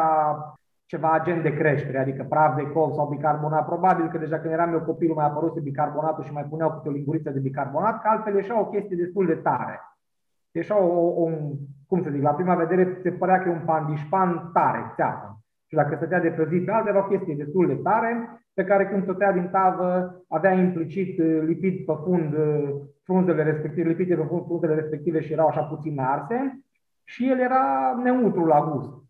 ceva 0.92 1.10
agent 1.12 1.42
de 1.42 1.54
creștere, 1.54 1.98
adică 1.98 2.22
praf 2.28 2.56
de 2.56 2.70
cov 2.74 2.92
sau 2.92 3.08
bicarbonat. 3.08 3.64
Probabil 3.66 4.08
că 4.08 4.18
deja 4.18 4.38
când 4.38 4.52
eram 4.52 4.72
eu 4.72 4.80
copil 4.80 5.12
mai 5.14 5.24
apăruse 5.24 5.60
bicarbonatul 5.60 6.24
și 6.24 6.32
mai 6.32 6.46
puneau 6.50 6.70
câte 6.72 6.88
o 6.88 6.92
linguriță 6.92 7.30
de 7.30 7.38
bicarbonat, 7.38 8.00
că 8.00 8.08
altfel 8.08 8.34
ieșea 8.34 8.60
o 8.60 8.66
chestie 8.66 8.96
destul 8.96 9.26
de 9.26 9.34
tare. 9.34 9.80
Ieșea 10.50 10.78
o, 10.82 11.22
o, 11.22 11.28
cum 11.86 12.02
să 12.02 12.10
zic, 12.10 12.22
la 12.22 12.34
prima 12.34 12.54
vedere 12.54 12.98
se 13.02 13.10
părea 13.10 13.42
că 13.42 13.48
e 13.48 13.52
un 13.52 13.64
pandișpan 13.64 14.50
tare, 14.52 14.92
țeapă. 14.94 15.40
Și 15.66 15.74
dacă 15.74 15.94
stătea 15.96 16.20
de 16.20 16.28
pe 16.28 16.46
zi 16.50 16.58
pe 16.58 16.70
altă, 16.72 16.88
era 16.88 17.04
o 17.04 17.08
chestie 17.08 17.34
destul 17.34 17.66
de 17.66 17.74
tare, 17.74 18.40
pe 18.54 18.64
care 18.64 18.86
când 18.86 19.02
stătea 19.02 19.32
din 19.32 19.48
tavă 19.52 20.22
avea 20.28 20.52
implicit 20.52 21.18
uh, 21.18 21.42
lipit 21.46 21.86
pe 21.86 21.92
fund 22.04 22.32
uh, 22.34 22.68
frunzele 23.02 23.42
respective, 23.42 23.88
lipite 23.88 24.14
pe 24.14 24.26
fund 24.28 24.44
frunzele 24.44 24.74
respective 24.74 25.20
și 25.20 25.32
erau 25.32 25.46
așa 25.46 25.62
puțin 25.62 26.00
arse 26.00 26.60
și 27.04 27.30
el 27.30 27.38
era 27.38 27.94
neutru 28.02 28.44
la 28.44 28.70
gust. 28.70 29.02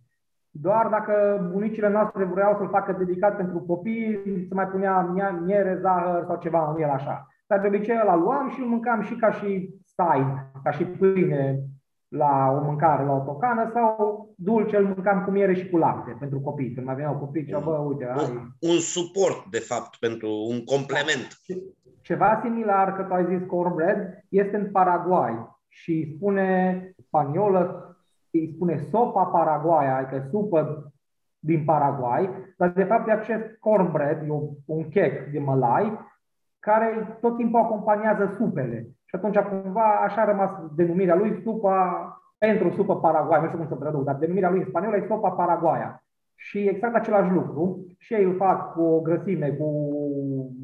Doar 0.55 0.89
dacă 0.91 1.13
bunicile 1.53 1.89
noastre 1.89 2.25
vreau 2.25 2.57
să-l 2.57 2.69
facă 2.69 2.93
dedicat 2.93 3.37
pentru 3.37 3.59
copii, 3.59 4.21
se 4.49 4.55
mai 4.55 4.67
punea 4.67 5.01
miere, 5.45 5.79
zahăr 5.81 6.25
sau 6.27 6.37
ceva 6.37 6.71
în 6.71 6.83
el 6.83 6.91
așa. 6.91 7.27
Dar 7.47 7.61
de 7.61 7.67
obicei 7.67 7.97
îl 7.97 8.21
luam 8.21 8.51
și 8.51 8.61
îl 8.61 8.67
mâncam 8.67 9.01
și 9.01 9.15
ca 9.15 9.33
și 9.33 9.75
side, 9.85 10.51
ca 10.63 10.71
și 10.71 10.85
pâine 10.85 11.59
la 12.09 12.59
o 12.61 12.65
mâncare, 12.65 13.05
la 13.05 13.13
o 13.13 13.19
tocană 13.19 13.71
sau 13.75 14.29
dulce 14.37 14.77
îl 14.77 14.85
mâncam 14.85 15.25
cu 15.25 15.31
miere 15.31 15.55
și 15.55 15.71
cu 15.71 15.77
lapte 15.77 16.17
pentru 16.19 16.41
copii. 16.41 16.73
Când 16.73 16.87
mai 16.87 16.95
veneau 16.95 17.15
copii, 17.15 17.47
ce 17.47 17.61
bă, 17.65 17.71
uite, 17.71 18.05
ai... 18.05 18.55
Un 18.61 18.79
suport, 18.79 19.45
de 19.51 19.59
fapt, 19.59 19.97
pentru 20.01 20.29
un 20.49 20.65
complement. 20.65 21.29
Ceva 22.03 22.41
similar, 22.43 22.93
că 22.93 23.03
tu 23.03 23.15
ai 23.15 23.27
zis 23.27 23.47
cornbread, 23.47 24.25
este 24.29 24.57
în 24.57 24.71
Paraguay 24.71 25.49
și 25.69 26.13
spune 26.17 26.95
spaniolă, 27.07 27.92
îi 28.33 28.53
spune 28.55 28.77
sopa 28.77 29.25
Paraguaya, 29.25 29.97
adică 29.97 30.27
supă 30.31 30.93
din 31.39 31.65
Paraguay, 31.65 32.31
dar 32.57 32.69
de 32.69 32.85
fapt 32.85 33.09
e 33.09 33.13
acest 33.13 33.59
cornbread, 33.61 34.23
e 34.23 34.33
un 34.67 34.89
chec 34.89 35.31
de 35.33 35.39
mălai, 35.39 35.99
care 36.59 37.19
tot 37.21 37.37
timpul 37.37 37.61
acompaniază 37.61 38.35
supele. 38.37 38.87
Și 39.05 39.15
atunci 39.15 39.39
cumva 39.39 39.95
așa 39.95 40.21
a 40.21 40.25
rămas 40.25 40.51
denumirea 40.75 41.15
lui 41.15 41.41
supa 41.43 42.07
pentru 42.39 42.71
supă 42.71 42.97
Paraguay, 42.97 43.41
nu 43.41 43.47
știu 43.47 43.59
cum 43.59 43.67
să 43.67 43.75
traduc, 43.75 44.05
dar 44.05 44.15
denumirea 44.15 44.51
lui 44.51 44.59
în 44.59 44.65
spaniolă 44.65 44.97
e 44.97 45.07
sopa 45.07 45.31
Paraguaya. 45.31 46.03
Și 46.49 46.59
exact 46.59 46.95
același 46.95 47.33
lucru. 47.33 47.87
Și 47.99 48.15
ei 48.15 48.25
îl 48.25 48.37
fac 48.37 48.73
cu 48.73 48.83
o 48.83 49.01
grăsime, 49.01 49.49
cu 49.49 49.91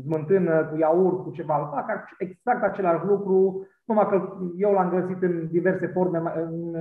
smântână, 0.02 0.64
cu 0.64 0.78
iaurt, 0.78 1.22
cu 1.22 1.30
ceva. 1.30 1.58
Îl 1.58 1.68
fac 1.72 1.86
exact 2.18 2.62
același 2.62 3.04
lucru, 3.04 3.66
numai 3.84 4.08
că 4.08 4.38
eu 4.56 4.72
l-am 4.72 4.90
găsit 4.90 5.22
în 5.22 5.48
diverse 5.50 5.86
forme, 5.86 6.18
în, 6.36 6.74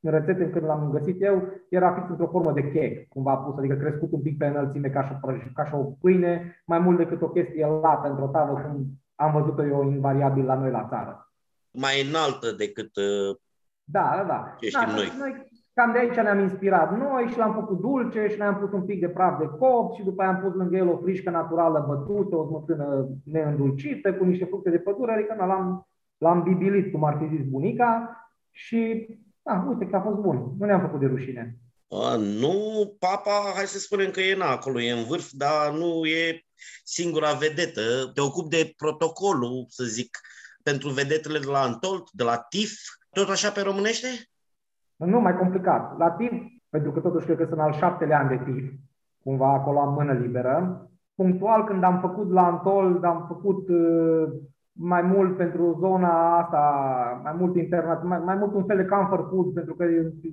în 0.00 0.10
rețete 0.10 0.50
când 0.50 0.64
l-am 0.64 0.90
găsit 0.90 1.22
eu, 1.22 1.48
era 1.68 1.94
fix 1.94 2.08
într-o 2.08 2.26
formă 2.26 2.52
de 2.52 2.62
cake, 2.62 3.06
cumva 3.08 3.36
pus, 3.36 3.58
adică 3.58 3.74
crescut 3.74 4.12
un 4.12 4.22
pic 4.22 4.38
pe 4.38 4.46
înălțime 4.46 4.88
ca 4.88 5.02
și, 5.02 5.12
ca 5.54 5.64
și 5.64 5.74
o 5.74 5.82
pâine, 6.00 6.62
mai 6.66 6.78
mult 6.78 6.96
decât 6.96 7.22
o 7.22 7.28
chestie 7.28 7.66
lată 7.66 8.08
într-o 8.08 8.26
tavă, 8.26 8.52
cum 8.52 8.86
am 9.14 9.32
văzut-o 9.32 9.64
eu 9.64 9.90
invariabil 9.90 10.44
la 10.44 10.54
noi 10.54 10.70
la 10.70 10.86
țară. 10.88 11.32
Mai 11.70 12.06
înaltă 12.08 12.52
decât 12.56 12.96
uh, 12.96 13.36
da, 13.84 14.14
da, 14.16 14.24
da. 14.24 14.54
ce 14.58 14.68
știm 14.68 14.88
da, 14.88 14.94
noi. 14.94 15.12
noi. 15.18 15.50
Cam 15.74 15.92
de 15.92 15.98
aici 15.98 16.14
ne-am 16.14 16.38
inspirat 16.38 16.98
noi 16.98 17.26
și 17.30 17.38
l-am 17.38 17.54
făcut 17.54 17.80
dulce 17.80 18.26
și 18.30 18.38
ne-am 18.38 18.56
pus 18.58 18.72
un 18.72 18.84
pic 18.84 19.00
de 19.00 19.08
praf 19.08 19.38
de 19.38 19.48
cop 19.58 19.94
și 19.94 20.02
după 20.02 20.22
aia 20.22 20.30
am 20.30 20.40
pus 20.40 20.54
lângă 20.54 20.76
el 20.76 20.88
o 20.88 20.98
frișcă 21.02 21.30
naturală 21.30 21.84
bătută, 21.88 22.36
o 22.36 22.46
smătână 22.46 23.08
neîndulcită 23.24 24.14
cu 24.14 24.24
niște 24.24 24.44
fructe 24.44 24.70
de 24.70 24.78
pădure, 24.78 25.12
adică 25.12 25.34
l-am, 25.38 25.88
l-am 26.18 26.42
bibilit, 26.42 26.92
cum 26.92 27.04
ar 27.04 27.16
fi 27.20 27.36
zis 27.36 27.46
bunica 27.46 28.16
și, 28.50 29.08
da, 29.42 29.64
uite 29.68 29.86
că 29.86 29.96
a 29.96 30.00
fost 30.00 30.18
bun. 30.18 30.52
Nu 30.58 30.66
ne-am 30.66 30.80
făcut 30.80 31.00
de 31.00 31.06
rușine. 31.06 31.56
A, 31.88 32.16
nu, 32.16 32.52
papa, 32.98 33.52
hai 33.54 33.66
să 33.66 33.78
spunem 33.78 34.10
că 34.10 34.20
e 34.20 34.36
na, 34.36 34.50
acolo, 34.50 34.80
e 34.80 34.92
în 34.92 35.04
vârf, 35.04 35.30
dar 35.30 35.72
nu 35.72 36.04
e 36.04 36.44
singura 36.84 37.32
vedetă. 37.32 38.10
Te 38.14 38.20
ocupi 38.20 38.56
de 38.56 38.72
protocolul, 38.76 39.64
să 39.68 39.84
zic, 39.84 40.18
pentru 40.62 40.88
vedetele 40.88 41.38
de 41.38 41.46
la 41.46 41.60
Antolt, 41.60 42.10
de 42.10 42.22
la 42.22 42.36
TIF, 42.36 42.72
tot 43.10 43.28
așa 43.28 43.50
pe 43.50 43.60
românește? 43.60 44.08
Nu, 45.04 45.20
mai 45.20 45.36
complicat. 45.36 45.98
La 45.98 46.10
TIF, 46.10 46.32
pentru 46.70 46.90
că 46.92 47.00
totuși 47.00 47.24
cred 47.24 47.36
că 47.36 47.44
sunt 47.44 47.60
al 47.60 47.72
șaptele 47.72 48.14
ani 48.14 48.28
de 48.28 48.40
TIF, 48.44 48.72
cumva 49.22 49.52
acolo 49.52 49.78
am 49.78 49.92
mână 49.92 50.12
liberă. 50.12 50.86
Punctual, 51.14 51.64
când 51.64 51.82
am 51.82 51.98
făcut 52.00 52.30
la 52.30 52.46
Antold, 52.46 53.04
am 53.04 53.24
făcut 53.28 53.68
uh, 53.68 54.32
mai 54.72 55.02
mult 55.02 55.36
pentru 55.36 55.76
zona 55.80 56.38
asta, 56.38 56.60
mai 57.22 57.34
mult 57.38 57.56
internat, 57.56 58.02
mai, 58.02 58.18
mai 58.18 58.34
mult 58.34 58.54
un 58.54 58.64
fel 58.64 58.76
de 58.76 58.84
comfort 58.84 59.28
food, 59.28 59.52
pentru 59.52 59.74
că 59.74 59.84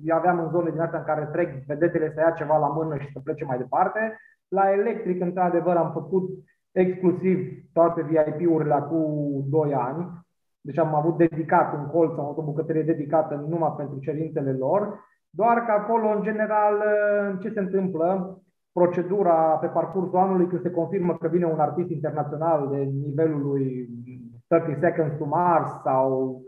aveam 0.08 0.38
în 0.38 0.50
zone 0.50 0.70
din 0.70 0.80
astea 0.80 0.98
în 0.98 1.04
care 1.04 1.28
trec 1.32 1.64
vedetele 1.66 2.12
să 2.14 2.20
ia 2.20 2.30
ceva 2.30 2.58
la 2.58 2.66
mână 2.66 2.96
și 2.96 3.12
să 3.12 3.20
plece 3.24 3.44
mai 3.44 3.58
departe. 3.58 4.16
La 4.48 4.72
electric, 4.72 5.20
într-adevăr, 5.20 5.76
am 5.76 5.90
făcut 5.92 6.28
exclusiv 6.72 7.38
toate 7.72 8.02
VIP-urile 8.02 8.74
acum 8.74 9.44
2 9.48 9.74
ani. 9.74 10.06
Deci 10.60 10.78
am 10.78 10.94
avut 10.94 11.16
dedicat 11.16 11.74
un 11.74 11.86
colț, 11.86 12.18
am 12.18 12.24
avut 12.24 12.36
o 12.36 12.42
bucătărie 12.42 12.82
dedicată 12.82 13.44
numai 13.48 13.74
pentru 13.76 13.98
cerințele 13.98 14.52
lor. 14.52 15.08
Doar 15.30 15.64
că 15.64 15.70
acolo, 15.70 16.08
în 16.08 16.22
general, 16.22 16.82
ce 17.42 17.50
se 17.50 17.60
întâmplă? 17.60 18.40
Procedura 18.72 19.34
pe 19.34 19.66
parcursul 19.66 20.18
anului, 20.18 20.46
când 20.46 20.62
se 20.62 20.70
confirmă 20.70 21.16
că 21.16 21.28
vine 21.28 21.44
un 21.44 21.60
artist 21.60 21.90
internațional 21.90 22.68
de 22.70 22.76
nivelul 22.76 23.42
lui 23.42 23.88
30 24.46 24.76
Seconds 24.80 25.18
to 25.18 25.24
Mars 25.24 25.70
sau 25.84 26.40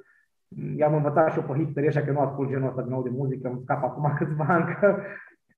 i-am 0.76 0.94
învățat 0.94 1.32
și 1.32 1.38
eu 1.38 1.44
pe 1.44 1.58
hipsteri 1.58 1.88
așa 1.88 2.02
că 2.02 2.10
nu 2.10 2.20
ascult 2.20 2.48
genul 2.48 2.68
ăsta 2.68 2.82
din 2.82 2.90
nou 2.90 3.02
de 3.02 3.08
muzică, 3.08 3.48
îmi 3.48 3.60
scap 3.62 3.82
acum 3.82 4.14
câțiva 4.18 4.44
ani 4.48 4.76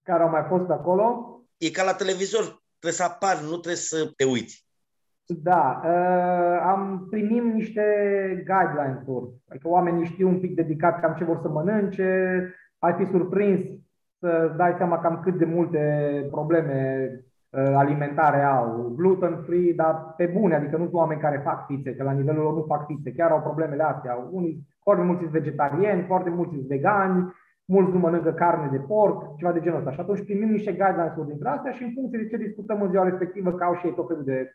care 0.03 0.23
au 0.23 0.31
mai 0.31 0.45
fost 0.49 0.71
acolo. 0.71 1.29
E 1.57 1.71
ca 1.71 1.83
la 1.83 1.95
televizor, 1.95 2.43
trebuie 2.79 2.93
să 2.93 3.05
apari, 3.05 3.43
nu 3.43 3.57
trebuie 3.57 3.75
să 3.75 4.13
te 4.17 4.25
uiți. 4.25 4.64
Da, 5.27 5.81
uh, 5.85 6.61
am 6.63 7.07
primit 7.11 7.43
niște 7.43 7.83
guidelines-uri, 8.47 9.31
adică 9.49 9.69
oamenii 9.69 10.05
știu 10.05 10.29
un 10.29 10.41
pic 10.41 10.55
dedicat 10.55 11.01
cam 11.01 11.15
ce 11.15 11.25
vor 11.25 11.39
să 11.43 11.49
mănânce, 11.49 12.51
ai 12.79 12.93
fi 12.93 13.05
surprins 13.05 13.61
să 14.19 14.55
dai 14.57 14.75
seama 14.77 14.99
cam 14.99 15.21
cât 15.23 15.39
de 15.39 15.45
multe 15.45 15.81
probleme 16.31 17.09
uh, 17.51 17.73
alimentare 17.75 18.43
au, 18.43 18.93
gluten 18.97 19.43
free, 19.47 19.73
dar 19.73 20.15
pe 20.17 20.27
bune, 20.27 20.55
adică 20.55 20.77
nu 20.77 20.83
sunt 20.83 20.95
oameni 20.95 21.21
care 21.21 21.41
fac 21.45 21.67
fițe, 21.67 21.95
că 21.95 22.03
la 22.03 22.13
nivelul 22.13 22.43
lor 22.43 22.55
nu 22.55 22.65
fac 22.69 22.87
fițe, 22.87 23.13
chiar 23.13 23.31
au 23.31 23.41
problemele 23.41 23.83
astea. 23.83 24.29
Unii, 24.31 24.67
foarte 24.83 25.05
mulți 25.05 25.21
sunt 25.21 25.33
vegetariani, 25.33 26.03
foarte 26.03 26.31
mulți 26.31 26.53
sunt 26.53 26.67
vegani, 26.67 27.35
mulți 27.65 27.93
nu 27.93 27.99
mănâncă 27.99 28.33
carne 28.33 28.69
de 28.71 28.79
porc, 28.79 29.37
ceva 29.37 29.53
de 29.53 29.61
genul 29.61 29.79
ăsta. 29.79 29.93
Și 29.93 30.01
atunci 30.01 30.25
primim 30.25 30.49
niște 30.49 30.73
guidelines-uri 30.73 31.29
dintre 31.29 31.49
astea 31.49 31.73
și 31.73 31.83
în 31.83 31.93
funcție 31.95 32.19
de 32.19 32.27
ce 32.27 32.37
discutăm 32.37 32.83
în 32.83 32.91
ziua 32.91 33.05
respectivă, 33.05 33.53
că 33.53 33.65
au 33.65 33.75
și 33.75 33.87
ei 33.87 33.95
tot 33.95 34.07
felul 34.07 34.25
de 34.25 34.55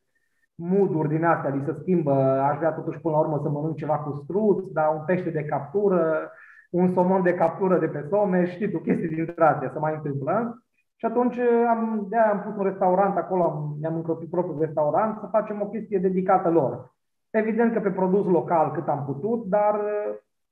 mood 0.59 1.07
din 1.07 1.23
astea, 1.23 1.49
li 1.49 1.63
se 1.65 1.75
schimbă, 1.79 2.13
aș 2.49 2.57
vrea 2.57 2.71
totuși 2.71 2.99
până 2.99 3.15
la 3.15 3.21
urmă 3.21 3.39
să 3.43 3.49
mănânc 3.49 3.75
ceva 3.75 3.97
cu 3.97 4.11
struț, 4.23 4.63
dar 4.71 4.93
un 4.95 5.01
pește 5.05 5.29
de 5.29 5.43
captură, 5.43 6.31
un 6.69 6.87
somon 6.87 7.23
de 7.23 7.33
captură 7.33 7.79
de 7.79 7.87
pe 7.87 8.05
some, 8.09 8.45
știi 8.45 8.71
tu, 8.71 8.77
chestii 8.77 9.07
dintre 9.07 9.45
astea, 9.45 9.69
să 9.73 9.79
mai 9.79 9.93
întâmplă. 9.95 10.63
Și 10.95 11.05
atunci 11.05 11.37
am, 11.69 12.05
de 12.09 12.17
am 12.17 12.41
pus 12.41 12.55
un 12.57 12.63
restaurant 12.63 13.17
acolo, 13.17 13.43
am, 13.43 13.77
mi-am 13.79 13.95
încropit 13.95 14.29
propriul 14.29 14.59
restaurant 14.59 15.17
să 15.19 15.27
facem 15.31 15.61
o 15.61 15.67
chestie 15.67 15.99
dedicată 15.99 16.49
lor. 16.49 16.93
Evident 17.29 17.73
că 17.73 17.79
pe 17.79 17.91
produs 17.91 18.25
local 18.25 18.71
cât 18.71 18.87
am 18.87 19.03
putut, 19.05 19.45
dar 19.45 19.79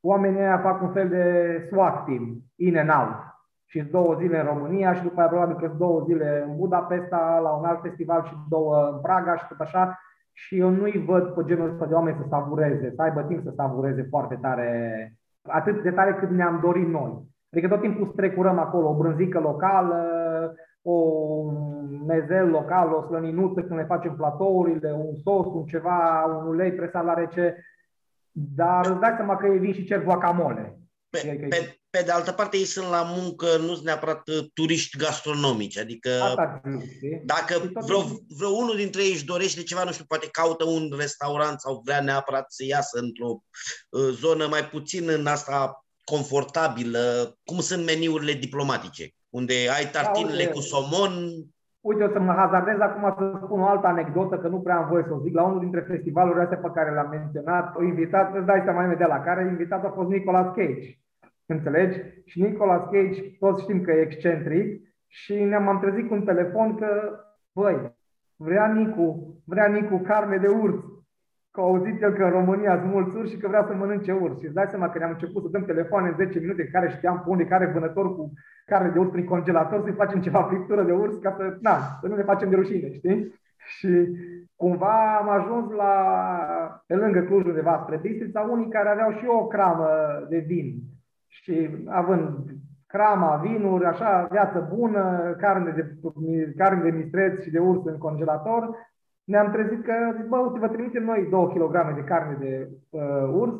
oamenii 0.01 0.39
aia 0.39 0.57
fac 0.57 0.81
un 0.81 0.91
fel 0.91 1.09
de 1.09 1.57
SWAT 1.69 2.05
team, 2.05 2.37
in 2.55 2.77
and 2.77 2.89
out. 2.89 3.36
Și 3.69 3.81
două 3.81 4.15
zile 4.19 4.39
în 4.39 4.45
România 4.45 4.93
și 4.93 5.01
după 5.01 5.19
aia 5.19 5.29
probabil 5.29 5.55
că 5.55 5.75
două 5.77 6.03
zile 6.07 6.43
în 6.47 6.55
Budapesta, 6.55 7.39
la 7.43 7.49
un 7.49 7.65
alt 7.65 7.81
festival 7.81 8.23
și 8.23 8.33
două 8.49 8.89
în 8.93 9.01
Praga 9.01 9.37
și 9.37 9.47
tot 9.47 9.59
așa. 9.59 9.99
Și 10.33 10.59
eu 10.59 10.69
nu-i 10.69 11.03
văd 11.05 11.27
pe 11.27 11.43
genul 11.45 11.69
ăsta 11.69 11.85
de 11.85 11.93
oameni 11.93 12.17
să 12.21 12.25
savureze, 12.29 12.93
să 12.95 13.01
aibă 13.01 13.21
timp 13.21 13.43
să 13.43 13.53
savureze 13.55 14.07
foarte 14.09 14.37
tare, 14.41 15.13
atât 15.41 15.83
de 15.83 15.91
tare 15.91 16.13
cât 16.13 16.29
ne-am 16.29 16.59
dorit 16.63 16.87
noi. 16.87 17.25
Adică 17.51 17.67
tot 17.67 17.81
timpul 17.81 18.09
strecurăm 18.11 18.59
acolo 18.59 18.89
o 18.89 18.97
brânzică 18.97 19.39
locală, 19.39 20.05
o 20.81 20.97
mezel 22.07 22.49
local, 22.49 22.93
o 22.93 23.01
slăninuță 23.01 23.61
când 23.61 23.79
ne 23.79 23.85
facem 23.85 24.15
platourile, 24.15 24.91
un 24.91 25.15
sos, 25.15 25.45
un 25.45 25.65
ceva, 25.65 26.25
un 26.39 26.47
ulei 26.47 26.71
presat 26.71 27.05
la 27.05 27.13
rece 27.13 27.55
dar 28.39 28.85
îți 28.85 28.99
dai 28.99 29.13
seama 29.15 29.37
că 29.37 29.47
ei 29.47 29.59
vin 29.59 29.73
și 29.73 29.85
cer 29.85 30.03
guacamole. 30.03 30.77
Pe, 31.09 31.47
pe, 31.49 31.76
pe 31.97 32.03
de 32.05 32.11
altă 32.11 32.31
parte, 32.31 32.57
ei 32.57 32.73
sunt 32.75 32.89
la 32.89 33.03
muncă, 33.17 33.45
nu 33.59 33.73
sunt 33.73 33.85
neapărat 33.85 34.27
uh, 34.27 34.45
turiști 34.53 34.97
gastronomici, 34.97 35.77
adică 35.79 36.09
Asta, 36.23 36.61
dacă 37.23 37.53
vreo, 37.87 38.01
vreo 38.37 38.49
unul 38.49 38.75
dintre 38.75 39.01
ei 39.03 39.11
își 39.11 39.25
dorește 39.25 39.63
ceva, 39.63 39.83
nu 39.83 39.91
știu, 39.91 40.05
poate 40.07 40.27
caută 40.31 40.63
un 40.65 40.83
restaurant 40.97 41.59
sau 41.59 41.81
vrea 41.85 42.01
neapărat 42.01 42.45
să 42.47 42.63
iasă 42.65 42.99
într-o 42.99 43.31
uh, 43.89 44.09
zonă 44.23 44.47
mai 44.47 44.63
puțin 44.63 45.09
în 45.09 45.25
asta 45.25 45.85
confortabilă, 46.03 47.03
cum 47.49 47.59
sunt 47.59 47.85
meniurile 47.85 48.33
diplomatice, 48.33 49.05
unde 49.29 49.53
ai 49.77 49.85
tartinele 49.95 50.45
da, 50.45 50.51
cu 50.51 50.59
somon. 50.59 51.13
Uite, 51.79 52.03
o 52.03 52.11
să 52.11 52.19
mă 52.19 52.33
hazardez 52.41 52.79
acum 52.79 53.15
să 53.17 53.23
spun 53.45 53.59
o 53.61 53.67
altă 53.67 53.87
anecdotă, 53.87 54.35
că 54.37 54.47
nu 54.47 54.59
prea 54.59 54.77
am 54.77 54.87
voie 54.89 55.03
să 55.07 55.13
o 55.13 55.21
zic. 55.23 55.33
La 55.33 55.43
unul 55.43 55.59
dintre 55.59 55.81
festivalurile 55.91 56.43
astea 56.43 56.57
pe 56.57 56.71
care 56.73 56.93
le-am 56.93 57.09
menționat, 57.09 57.75
o 57.75 57.83
invitat, 57.83 58.35
îți 58.35 58.45
dai 58.45 58.61
seama 58.63 58.83
imediat 58.83 59.09
la 59.09 59.21
care, 59.27 59.41
invitat 59.41 59.85
a 59.85 59.91
fost 59.95 60.09
Nicolas 60.09 60.55
Cage. 60.55 60.97
Înțelegi? 61.49 61.99
Și 62.25 62.41
Nicolas 62.41 62.83
Cage, 62.91 63.21
toți 63.39 63.61
știm 63.61 63.81
că 63.81 63.91
e 63.91 64.01
excentric 64.01 64.81
și 65.07 65.43
ne-am 65.43 65.79
trezit 65.79 66.07
cu 66.07 66.13
un 66.13 66.23
telefon 66.23 66.75
că, 66.75 67.19
băi, 67.53 67.95
vrea 68.35 68.73
Nicu, 68.73 69.39
vrea 69.45 69.67
Nicu 69.67 69.97
carne 69.97 70.37
de 70.37 70.47
urs. 70.47 70.75
Că 71.51 71.59
au 71.59 71.67
auzit 71.67 72.01
el 72.01 72.13
că 72.13 72.23
în 72.23 72.29
România 72.29 72.79
sunt 72.79 72.91
mulți 72.91 73.15
urși 73.15 73.33
și 73.33 73.37
că 73.37 73.47
vrea 73.47 73.63
să 73.67 73.73
mănânce 73.73 74.11
urs. 74.11 74.39
Și 74.39 74.45
îți 74.45 74.53
dai 74.53 74.67
seama 74.69 74.89
că 74.89 74.97
ne-am 74.97 75.11
început 75.11 75.43
să 75.43 75.49
dăm 75.49 75.65
telefoane 75.65 76.07
în 76.07 76.15
10 76.15 76.39
minute 76.39 76.67
care 76.67 76.89
știam 76.89 77.21
pe 77.23 77.29
unde 77.29 77.45
care 77.45 77.71
vânător 77.73 78.15
cu 78.15 78.33
carne 78.65 78.89
de 78.89 78.99
urs 78.99 79.09
prin 79.09 79.25
congelator, 79.25 79.81
să-i 79.81 80.01
facem 80.03 80.21
ceva 80.21 80.43
friptură 80.43 80.83
de 80.83 80.91
urs 80.91 81.17
ca 81.17 81.35
să, 81.37 81.57
na, 81.61 81.77
să 82.01 82.07
nu 82.07 82.15
ne 82.15 82.23
facem 82.23 82.49
de 82.49 82.55
rușine, 82.55 82.93
știi? 82.93 83.33
Și 83.57 84.07
cumva 84.55 85.17
am 85.17 85.29
ajuns 85.29 85.71
la, 85.71 85.93
pe 86.87 86.95
lângă 86.95 87.21
Cluj 87.21 87.45
undeva 87.45 87.79
spre 87.83 87.97
Bistrița, 87.97 88.41
unii 88.41 88.69
care 88.69 88.89
aveau 88.89 89.11
și 89.11 89.25
o 89.27 89.47
cramă 89.47 89.87
de 90.29 90.37
vin 90.37 90.81
și 91.41 91.69
având 91.87 92.49
crama, 92.87 93.41
vinuri, 93.43 93.85
așa, 93.85 94.27
viață 94.31 94.67
bună, 94.75 95.35
carne 95.39 95.71
de, 95.71 95.95
carne 96.57 96.81
de 96.81 96.97
mistreț 96.97 97.43
și 97.43 97.49
de 97.49 97.59
urs 97.59 97.85
în 97.85 97.97
congelator, 97.97 98.69
ne-am 99.23 99.51
trezit 99.51 99.83
că, 99.83 99.93
zic, 100.15 100.25
bă, 100.25 100.37
uite, 100.37 100.59
vă 100.59 100.67
trimitem 100.67 101.03
noi 101.03 101.27
2 101.29 101.47
kg 101.47 101.95
de 101.95 102.03
carne 102.03 102.37
de 102.39 102.69
uh, 102.89 103.29
urs 103.33 103.53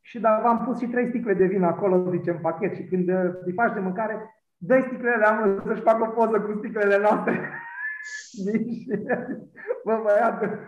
și 0.00 0.20
dar 0.20 0.40
v-am 0.42 0.64
pus 0.64 0.78
și 0.78 0.86
3 0.86 1.08
sticle 1.08 1.34
de 1.34 1.44
vin 1.44 1.62
acolo, 1.62 2.10
zicem, 2.10 2.38
pachet 2.40 2.74
și 2.74 2.84
când 2.84 3.08
uh, 3.08 3.32
îi 3.44 3.52
faci 3.52 3.72
de 3.72 3.80
mâncare, 3.80 4.44
dă 4.56 4.80
sticlele 4.80 5.24
am 5.24 5.62
să-și 5.66 5.82
facă 5.82 6.02
o 6.02 6.06
poză 6.06 6.40
cu 6.40 6.58
sticlele 6.58 6.98
noastre. 6.98 7.50
bă, 9.84 10.00
băiatul, 10.02 10.58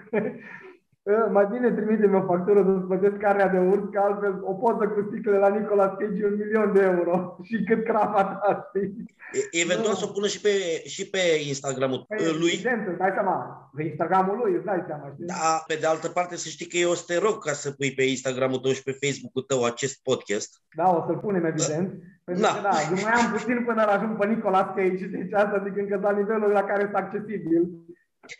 mai 1.30 1.46
bine 1.52 1.70
trimite-mi 1.70 2.16
o 2.16 2.22
factură 2.22 2.62
să-ți 2.62 2.86
plătesc 2.86 3.16
carnea 3.16 3.48
de 3.48 3.58
urs, 3.58 3.82
că 3.92 3.98
altfel 4.00 4.40
o 4.42 4.52
poză 4.52 4.84
cu 4.88 5.06
sticlele 5.08 5.38
la 5.38 5.48
Nicolas 5.48 5.92
Cage 5.98 6.26
un 6.26 6.36
milion 6.36 6.72
de 6.72 6.82
euro 6.82 7.14
și 7.48 7.64
cât 7.68 7.84
crapa 7.84 8.24
ta, 8.24 8.50
știi? 8.68 9.04
Eventual 9.50 9.94
să 9.94 10.06
o 10.08 10.12
pună 10.12 10.26
și 10.26 10.40
pe, 10.40 10.82
și 10.84 11.10
pe 11.10 11.22
Instagramul 11.46 12.04
păi, 12.08 12.38
lui. 12.40 12.52
Evident, 12.52 12.86
îți 12.88 12.98
dai 12.98 13.10
seama. 13.14 13.36
Pe 13.76 13.82
Instagramul 13.82 14.36
lui, 14.42 14.54
îți 14.54 14.64
dai 14.64 14.84
seama, 14.86 15.10
știi? 15.12 15.26
Da, 15.26 15.64
pe 15.66 15.74
de 15.80 15.86
altă 15.86 16.08
parte 16.08 16.36
să 16.36 16.48
știi 16.48 16.66
că 16.66 16.76
eu 16.76 16.90
o 16.90 16.94
să 16.94 17.04
te 17.06 17.18
rog 17.18 17.44
ca 17.44 17.52
să 17.52 17.70
pui 17.70 17.92
pe 17.92 18.02
Instagramul 18.02 18.58
tău 18.58 18.72
și 18.72 18.82
pe 18.82 18.98
Facebook-ul 19.02 19.42
tău 19.42 19.64
acest 19.64 20.02
podcast. 20.02 20.50
Da, 20.76 20.86
o 20.96 21.04
să-l 21.06 21.18
punem, 21.18 21.44
evident. 21.44 21.88
Da. 21.92 22.04
Pentru 22.24 22.42
da. 22.42 22.52
că, 22.54 22.60
da, 22.68 22.76
eu 22.90 22.98
mai 23.04 23.14
am 23.20 23.32
puțin 23.32 23.64
până 23.68 23.82
la 23.86 23.92
ajung 23.92 24.18
pe 24.18 24.26
Nicolas 24.26 24.68
Cage, 24.76 25.06
deci 25.06 25.32
asta 25.32 25.62
zic 25.64 25.76
încă 25.76 25.98
la 26.02 26.12
nivelul 26.20 26.50
la 26.50 26.64
care 26.64 26.82
este 26.82 26.96
accesibil. 26.96 27.62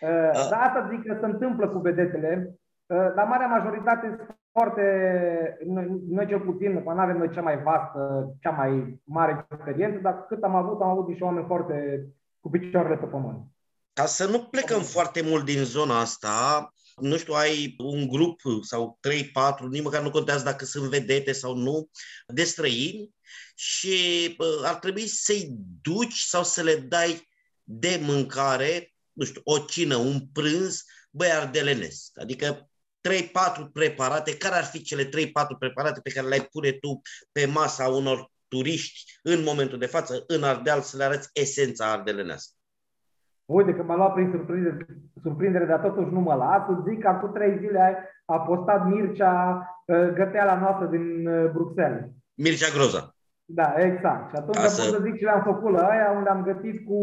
Uh, 0.01 0.49
dar 0.51 0.61
asta 0.61 0.89
zic 0.91 1.07
că 1.07 1.17
se 1.21 1.27
întâmplă 1.27 1.69
cu 1.69 1.79
vedetele. 1.79 2.55
Uh, 2.87 3.13
la 3.15 3.25
marea 3.25 3.47
majoritate 3.47 4.15
sunt 4.17 4.39
foarte, 4.53 4.87
noi, 5.67 6.03
noi 6.09 6.27
cel 6.27 6.41
puțin, 6.41 6.73
nu 6.73 6.89
avem 6.89 7.17
noi 7.17 7.31
cea 7.31 7.41
mai 7.41 7.63
vastă, 7.63 8.35
cea 8.41 8.51
mai 8.51 9.01
mare 9.05 9.47
experiență, 9.51 9.99
dar 10.03 10.27
cât 10.29 10.43
am 10.43 10.55
avut, 10.55 10.81
am 10.81 10.89
avut 10.89 11.09
niște 11.09 11.25
oameni 11.25 11.47
foarte 11.47 12.07
cu 12.41 12.51
picioarele 12.51 12.97
pe 12.97 13.07
pământ. 13.07 13.43
Ca 13.93 14.07
să 14.07 14.27
nu 14.27 14.39
plecăm 14.39 14.81
foarte 14.81 15.23
mult 15.23 15.45
din 15.45 15.63
zona 15.65 16.01
asta, 16.01 16.69
nu 16.97 17.17
știu, 17.17 17.35
ai 17.35 17.75
un 17.79 18.09
grup 18.09 18.41
sau 18.61 18.99
3-4, 19.59 19.69
nici 19.71 19.83
măcar 19.83 20.03
nu 20.03 20.11
contează 20.11 20.45
dacă 20.45 20.65
sunt 20.65 20.91
vedete 20.91 21.33
sau 21.33 21.55
nu, 21.55 21.89
de 22.27 22.45
străini 22.45 23.11
și 23.55 23.97
ar 24.65 24.75
trebui 24.75 25.07
să-i 25.07 25.49
duci 25.83 26.19
sau 26.19 26.43
să 26.43 26.63
le 26.63 26.75
dai 26.75 27.29
de 27.63 28.01
mâncare 28.03 28.94
nu 29.15 29.25
știu, 29.25 29.41
o 29.45 29.59
cină, 29.59 29.97
un 29.97 30.21
prânz, 30.33 30.85
băi, 31.11 31.31
ardelenesc. 31.31 32.21
Adică 32.21 32.69
3-4 33.09 33.73
preparate, 33.73 34.37
care 34.37 34.55
ar 34.55 34.65
fi 34.65 34.83
cele 34.83 35.05
3-4 35.05 35.09
preparate 35.59 36.01
pe 36.03 36.11
care 36.11 36.27
le-ai 36.27 36.49
pune 36.53 36.71
tu 36.71 37.01
pe 37.33 37.47
masa 37.47 37.89
unor 37.89 38.31
turiști 38.49 39.19
în 39.23 39.43
momentul 39.43 39.79
de 39.79 39.87
față 39.87 40.25
în 40.27 40.43
Ardeal 40.43 40.81
să 40.81 40.97
le 40.97 41.05
arăți 41.05 41.31
esența 41.33 41.93
ardelenească? 41.93 42.55
Uite 43.45 43.75
că 43.75 43.83
m-a 43.83 43.97
luat 43.97 44.13
prin 44.13 44.31
surprindere, 44.31 44.87
surprindere 45.23 45.65
dar 45.65 45.81
totuși 45.81 46.13
nu 46.13 46.21
mă 46.21 46.35
las. 46.35 46.69
Îți 46.69 46.89
zic 46.89 47.01
că 47.01 47.09
acum 47.09 47.33
trei 47.33 47.59
zile 47.59 48.09
a 48.25 48.39
postat 48.39 48.87
Mircea 48.87 49.67
uh, 49.87 50.09
găteala 50.15 50.59
noastră 50.59 50.87
din 50.87 51.27
uh, 51.27 51.51
Bruxelles. 51.51 52.05
Mircea 52.35 52.71
Groza. 52.75 53.14
Da, 53.47 53.75
exact. 53.77 54.29
Și 54.29 54.37
atunci 54.37 54.57
pot 54.57 54.69
să 54.69 55.01
zic 55.03 55.17
ce 55.17 55.25
le-am 55.25 55.43
făcut 55.43 55.73
la 55.73 55.87
aia, 55.87 56.11
unde 56.17 56.29
am 56.29 56.43
gătit 56.43 56.87
cu 56.87 56.99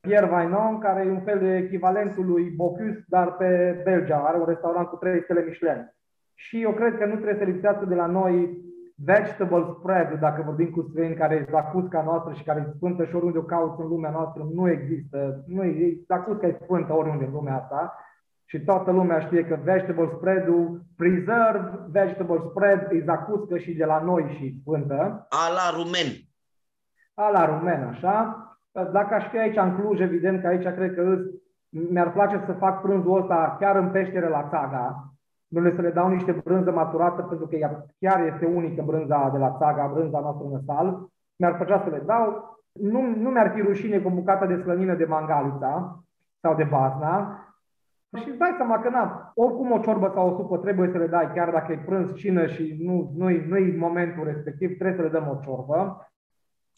Pierre 0.00 0.26
Vainon, 0.26 0.78
care 0.78 1.04
e 1.04 1.10
un 1.10 1.20
fel 1.20 1.38
de 1.38 1.56
echivalentul 1.56 2.26
lui 2.26 2.44
Bocuse, 2.56 3.04
dar 3.08 3.32
pe 3.32 3.80
Belgia. 3.84 4.16
Are 4.16 4.38
un 4.38 4.44
restaurant 4.46 4.88
cu 4.88 4.96
trei 4.96 5.22
stele 5.22 5.44
Michelin. 5.44 5.94
Și 6.34 6.62
eu 6.62 6.72
cred 6.72 6.96
că 6.96 7.04
nu 7.04 7.14
trebuie 7.14 7.38
să 7.38 7.44
lipsească 7.44 7.84
de 7.84 7.94
la 7.94 8.06
noi 8.06 8.66
vegetable 9.04 9.66
spread, 9.78 10.20
dacă 10.20 10.42
vorbim 10.42 10.70
cu 10.70 10.86
străini, 10.90 11.14
care 11.14 11.34
e 11.34 11.50
zacusca 11.50 12.02
noastră 12.02 12.32
și 12.32 12.44
care 12.44 12.66
e 12.66 12.72
sfântă 12.76 13.04
și 13.04 13.14
oriunde 13.14 13.38
o 13.38 13.42
cauți 13.42 13.80
în 13.80 13.88
lumea 13.88 14.10
noastră, 14.10 14.46
nu 14.54 14.70
există. 14.70 15.44
Nu 15.46 15.62
e, 15.64 15.98
zacusca 16.06 16.46
e 16.46 16.58
sfântă 16.62 16.92
oriunde 16.92 17.24
în 17.24 17.32
lumea 17.32 17.56
asta 17.56 17.96
și 18.50 18.60
toată 18.60 18.90
lumea 18.90 19.20
știe 19.20 19.44
că 19.44 19.58
vegetable 19.62 20.10
spread-ul, 20.16 20.80
preserve 20.96 21.86
vegetable 21.90 22.40
spread, 22.50 22.88
e 22.90 23.02
zacuscă 23.04 23.58
și 23.58 23.72
de 23.72 23.84
la 23.84 24.02
noi 24.02 24.36
și 24.38 24.58
sfântă. 24.60 25.26
A 25.28 25.52
la 25.58 25.76
rumen. 25.76 26.10
A 27.14 27.30
la 27.30 27.44
rumen, 27.46 27.82
așa. 27.82 28.42
Dacă 28.72 29.14
aș 29.14 29.28
fi 29.28 29.38
aici 29.38 29.56
în 29.56 29.76
Cluj, 29.76 30.00
evident 30.00 30.40
că 30.40 30.46
aici 30.46 30.74
cred 30.74 30.94
că 30.94 31.16
mi-ar 31.68 32.12
place 32.12 32.42
să 32.46 32.52
fac 32.52 32.80
prânzul 32.80 33.20
ăsta 33.20 33.56
chiar 33.60 33.76
în 33.76 33.90
peștere 33.90 34.28
la 34.28 34.48
Țaga, 34.50 35.12
nu 35.48 35.70
să 35.74 35.80
le 35.80 35.90
dau 35.90 36.08
niște 36.08 36.32
brânză 36.44 36.70
maturată, 36.70 37.22
pentru 37.22 37.46
că 37.46 37.56
ea 37.56 37.86
chiar 37.98 38.26
este 38.26 38.46
unică 38.46 38.82
brânza 38.86 39.28
de 39.32 39.38
la 39.38 39.56
Țaga, 39.58 39.90
brânza 39.92 40.20
noastră 40.20 40.46
năsal. 40.50 41.08
Mi-ar 41.36 41.56
plăcea 41.56 41.82
să 41.84 41.90
le 41.90 42.02
dau. 42.06 42.56
Nu, 42.72 43.00
nu 43.00 43.30
mi-ar 43.30 43.50
fi 43.54 43.60
rușine 43.60 43.98
cu 43.98 44.10
bucată 44.10 44.46
de 44.46 44.60
slănină 44.60 44.94
de 44.94 45.04
mangalița 45.04 46.02
sau 46.40 46.54
de 46.54 46.64
bazna, 46.64 47.42
și 48.16 48.28
îți 48.28 48.38
dai 48.38 48.54
seama 48.56 48.80
că 48.80 48.88
na, 48.88 49.32
oricum 49.34 49.70
o 49.72 49.78
ciorbă 49.78 50.10
sau 50.14 50.28
o 50.28 50.36
supă 50.36 50.56
trebuie 50.56 50.88
să 50.92 50.98
le 50.98 51.06
dai, 51.06 51.32
chiar 51.34 51.50
dacă 51.50 51.72
e 51.72 51.82
prânz, 51.86 52.14
cină 52.14 52.46
și 52.46 52.76
nu, 52.80 53.12
nu-i, 53.16 53.44
nu-i 53.48 53.76
momentul 53.76 54.24
respectiv, 54.24 54.78
trebuie 54.78 54.96
să 54.96 55.02
le 55.02 55.18
dăm 55.18 55.28
o 55.28 55.40
ciorbă. 55.44 56.10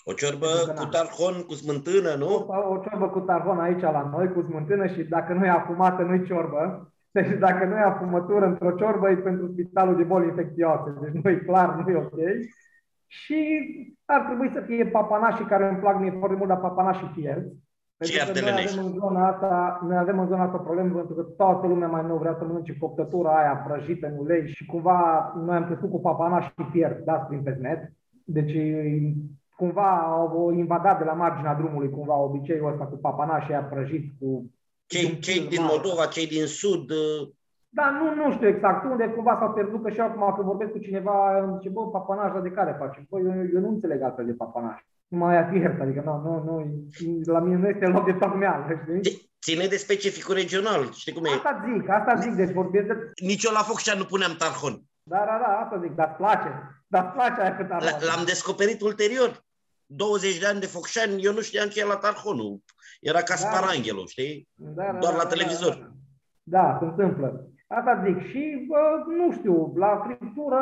O 0.05 0.13
ciorbă 0.13 0.47
cu 0.75 0.87
tarhon, 0.87 1.43
cu 1.47 1.55
smântână, 1.55 2.15
nu? 2.15 2.27
O, 2.27 2.73
o 2.73 2.77
ciorbă 2.89 3.09
cu 3.09 3.21
tarhon 3.21 3.59
aici 3.59 3.81
la 3.81 4.11
noi, 4.13 4.33
cu 4.33 4.43
smântână 4.43 4.87
și 4.87 5.03
dacă 5.03 5.33
nu 5.33 5.45
e 5.45 5.49
afumată, 5.49 6.03
nu-i 6.03 6.25
ciorbă. 6.25 6.93
Deci 7.11 7.39
dacă 7.39 7.65
nu 7.65 7.75
e 7.75 7.81
afumătură 7.81 8.47
într-o 8.47 8.71
ciorbă, 8.71 9.11
e 9.11 9.17
pentru 9.17 9.47
spitalul 9.47 9.97
de 9.97 10.03
boli 10.03 10.27
infecțioase. 10.27 10.95
Deci 11.01 11.23
nu 11.23 11.31
e 11.31 11.37
clar, 11.37 11.75
nu 11.75 11.91
e 11.91 11.97
ok. 11.97 12.19
Și 13.07 13.39
ar 14.05 14.21
trebui 14.21 14.51
să 14.53 14.61
fie 14.61 14.87
papanașii 14.87 15.45
care 15.45 15.69
îmi 15.69 15.79
plac 15.79 16.01
mie 16.01 16.17
foarte 16.19 16.37
mult, 16.37 16.49
dar 16.49 16.61
papanașii 16.61 17.13
fierți. 17.15 17.55
Pentru 18.01 18.33
că 18.33 18.41
noi 18.41 18.51
avem, 18.51 18.85
în 18.85 18.93
zona 18.93 19.29
asta, 19.29 19.81
noi 19.89 19.97
avem 19.97 20.19
în 20.19 20.27
zona 20.27 20.45
asta 20.45 20.59
probleme 20.59 20.91
pentru 20.91 21.15
că 21.15 21.23
toată 21.23 21.67
lumea 21.67 21.89
mai 21.89 22.05
nou 22.07 22.19
vrea 22.19 22.37
să 22.39 22.45
mănânce 22.45 22.77
coptătura 22.79 23.39
aia 23.39 23.65
prăjită 23.67 24.07
în 24.07 24.19
ulei 24.19 24.49
și 24.49 24.67
cumva 24.67 25.33
noi 25.45 25.57
am 25.57 25.65
crescut 25.65 25.91
cu 25.91 26.01
papanaș 26.01 26.45
și 26.45 26.67
pierd, 26.73 27.05
dați 27.05 27.27
prin 27.27 27.43
pesmet. 27.43 27.93
Deci 28.25 28.57
cumva 29.57 29.91
au 29.99 30.53
invadat 30.53 30.99
de 30.99 31.05
la 31.05 31.13
marginea 31.13 31.55
drumului 31.55 31.91
cumva 31.91 32.17
obiceiul 32.17 32.71
ăsta 32.73 32.85
cu 32.85 32.97
papanaș 32.97 33.45
și 33.45 33.51
aia 33.51 33.63
prăjit 33.63 34.05
cu... 34.21 34.51
Cei, 34.87 35.19
cei 35.19 35.49
din 35.49 35.63
Moldova, 35.63 36.07
cei 36.07 36.27
din 36.27 36.47
Sud, 36.47 36.93
da, 37.73 37.91
nu, 37.91 38.25
nu 38.25 38.33
știu 38.33 38.49
exact 38.49 38.85
unde, 38.85 39.09
cumva 39.09 39.37
s-a 39.41 39.47
pierdut, 39.47 39.83
că 39.83 39.91
și 39.91 40.01
acum 40.01 40.35
când 40.35 40.47
vorbesc 40.47 40.73
cu 40.73 40.79
cineva, 40.79 41.39
îmi 41.39 41.57
zice, 41.57 41.69
bă, 41.69 41.89
papanajul 41.89 42.43
de 42.43 42.51
care 42.51 42.77
face? 42.79 43.07
Bă, 43.11 43.19
eu, 43.21 43.33
eu 43.55 43.61
nu 43.61 43.69
înțeleg 43.69 44.03
altfel 44.03 44.27
de 44.27 44.33
papanaj 44.33 44.79
mai 45.17 45.37
atât, 45.37 45.81
adică 45.81 46.03
nu, 46.05 46.23
nu, 46.23 46.45
nu, 46.45 46.83
la 47.33 47.39
mine 47.39 47.57
nu 47.57 47.69
este 47.69 47.87
loc 47.87 48.05
de 48.05 48.13
tocmeală, 48.13 48.65
știi? 48.83 49.31
Ține 49.43 49.67
de 49.67 49.77
specificul 49.77 50.35
regional, 50.35 50.93
știi 50.93 51.13
cum 51.13 51.25
e? 51.25 51.29
Asta 51.29 51.65
zic, 51.65 51.89
asta 51.89 52.15
zic, 52.21 52.33
deci 52.33 52.53
vorbesc 52.53 52.87
de... 52.87 52.95
Nici 53.27 53.45
eu 53.45 53.53
la 53.53 53.63
Focșani 53.63 53.99
nu 53.99 54.05
puneam 54.05 54.35
tarhon. 54.39 54.83
Da, 55.03 55.17
da, 55.19 55.39
da, 55.47 55.59
asta 55.63 55.81
zic, 55.83 55.95
dar 55.95 56.15
place, 56.17 56.51
dar 56.87 57.13
place 57.13 57.41
aia 57.41 57.57
cât 57.57 57.69
L-am 58.03 58.25
descoperit 58.25 58.81
ulterior. 58.81 59.45
20 59.87 60.39
de 60.39 60.47
ani 60.47 60.61
de 60.61 60.67
Focșani, 60.67 61.23
eu 61.23 61.33
nu 61.33 61.41
știam 61.41 61.69
ce 61.69 61.81
e 61.81 61.85
la 61.85 61.97
tarhonul. 61.97 62.63
Era 63.01 63.23
ca 63.23 63.35
da. 63.35 63.37
Sparanghelu, 63.37 64.07
știi? 64.07 64.49
Da, 64.55 64.83
da, 64.93 64.99
Doar 64.99 65.13
da, 65.13 65.19
la 65.19 65.23
da, 65.23 65.29
televizor. 65.29 65.75
Da, 66.43 66.63
da, 66.63 66.63
da, 66.73 66.79
se 66.79 66.85
întâmplă. 66.85 67.50
Asta 67.77 68.03
zic. 68.05 68.19
Și, 68.19 68.67
bă, 68.69 69.13
nu 69.17 69.31
știu, 69.31 69.73
la 69.77 70.03
friptură, 70.05 70.61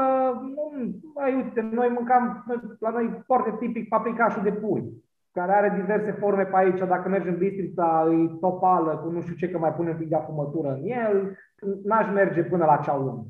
nu, 0.54 0.72
mai 1.14 1.34
uite, 1.34 1.60
noi 1.72 1.88
mâncam, 1.94 2.44
la 2.78 2.90
noi 2.90 3.22
foarte 3.26 3.56
tipic 3.58 3.88
paprikașul 3.88 4.42
de 4.42 4.52
pui, 4.52 5.04
care 5.32 5.52
are 5.52 5.78
diverse 5.80 6.10
forme 6.10 6.44
pe 6.44 6.56
aici. 6.56 6.78
Dacă 6.78 7.08
mergem 7.08 7.32
în 7.32 7.38
Bistrița, 7.38 8.08
e 8.10 8.36
topală 8.40 8.96
cu 8.96 9.10
nu 9.10 9.20
știu 9.20 9.34
ce, 9.34 9.50
că 9.50 9.58
mai 9.58 9.72
punem 9.72 9.92
un 9.92 9.98
pic 9.98 10.08
de 10.08 10.14
afumătură 10.14 10.68
în 10.68 10.82
el. 10.84 11.36
N-aș 11.84 12.12
merge 12.12 12.42
până 12.42 12.64
la 12.64 12.76
ceaun. 12.76 13.24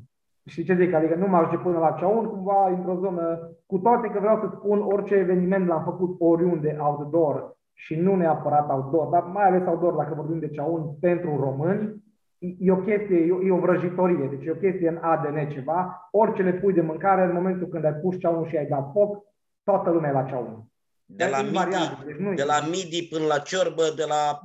Și 0.45 0.63
ce 0.63 0.75
zic? 0.75 0.93
Adică 0.93 1.15
nu 1.15 1.27
mă 1.27 1.37
ajunge 1.37 1.57
până 1.57 1.79
la 1.79 1.91
ceaun, 1.91 2.25
cumva 2.25 2.69
într-o 2.69 2.95
zonă, 2.95 3.39
cu 3.65 3.77
toate 3.77 4.07
că 4.07 4.19
vreau 4.19 4.37
să 4.37 4.47
spun 4.55 4.81
orice 4.81 5.15
eveniment 5.15 5.67
l-am 5.67 5.83
făcut 5.83 6.15
oriunde 6.19 6.77
outdoor 6.79 7.57
și 7.73 7.95
nu 7.95 8.15
neapărat 8.15 8.69
outdoor, 8.69 9.07
dar 9.07 9.23
mai 9.23 9.47
ales 9.47 9.67
outdoor 9.67 9.93
dacă 9.93 10.13
vorbim 10.15 10.39
de 10.39 10.49
ceaun 10.49 10.81
pentru 10.99 11.39
români, 11.39 12.07
e 12.39 12.71
o 12.71 12.75
chestie, 12.75 13.37
e 13.43 13.51
o 13.51 13.59
vrăjitorie, 13.59 14.27
deci 14.27 14.45
e 14.45 14.51
o 14.51 14.55
chestie 14.55 14.89
în 14.89 14.97
ADN 15.01 15.49
ceva. 15.49 16.09
Orice 16.11 16.41
le 16.41 16.53
pui 16.53 16.73
de 16.73 16.81
mâncare, 16.81 17.23
în 17.23 17.33
momentul 17.33 17.67
când 17.67 17.85
ai 17.85 17.93
pus 17.93 18.17
ceaunul 18.19 18.47
și 18.47 18.57
ai 18.57 18.65
dat 18.65 18.89
foc, 18.93 19.23
toată 19.63 19.89
lumea 19.89 20.11
la 20.11 20.23
ceaun. 20.23 20.63
De 21.05 21.25
la, 21.25 21.41
midi, 21.41 22.05
deci 22.05 22.35
de 22.35 22.43
la 22.43 22.59
midi 22.71 23.07
până 23.09 23.25
la 23.25 23.37
ciorbă, 23.37 23.83
de 23.95 24.05
la 24.07 24.41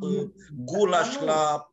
gulaș 0.65 1.21
la 1.21 1.69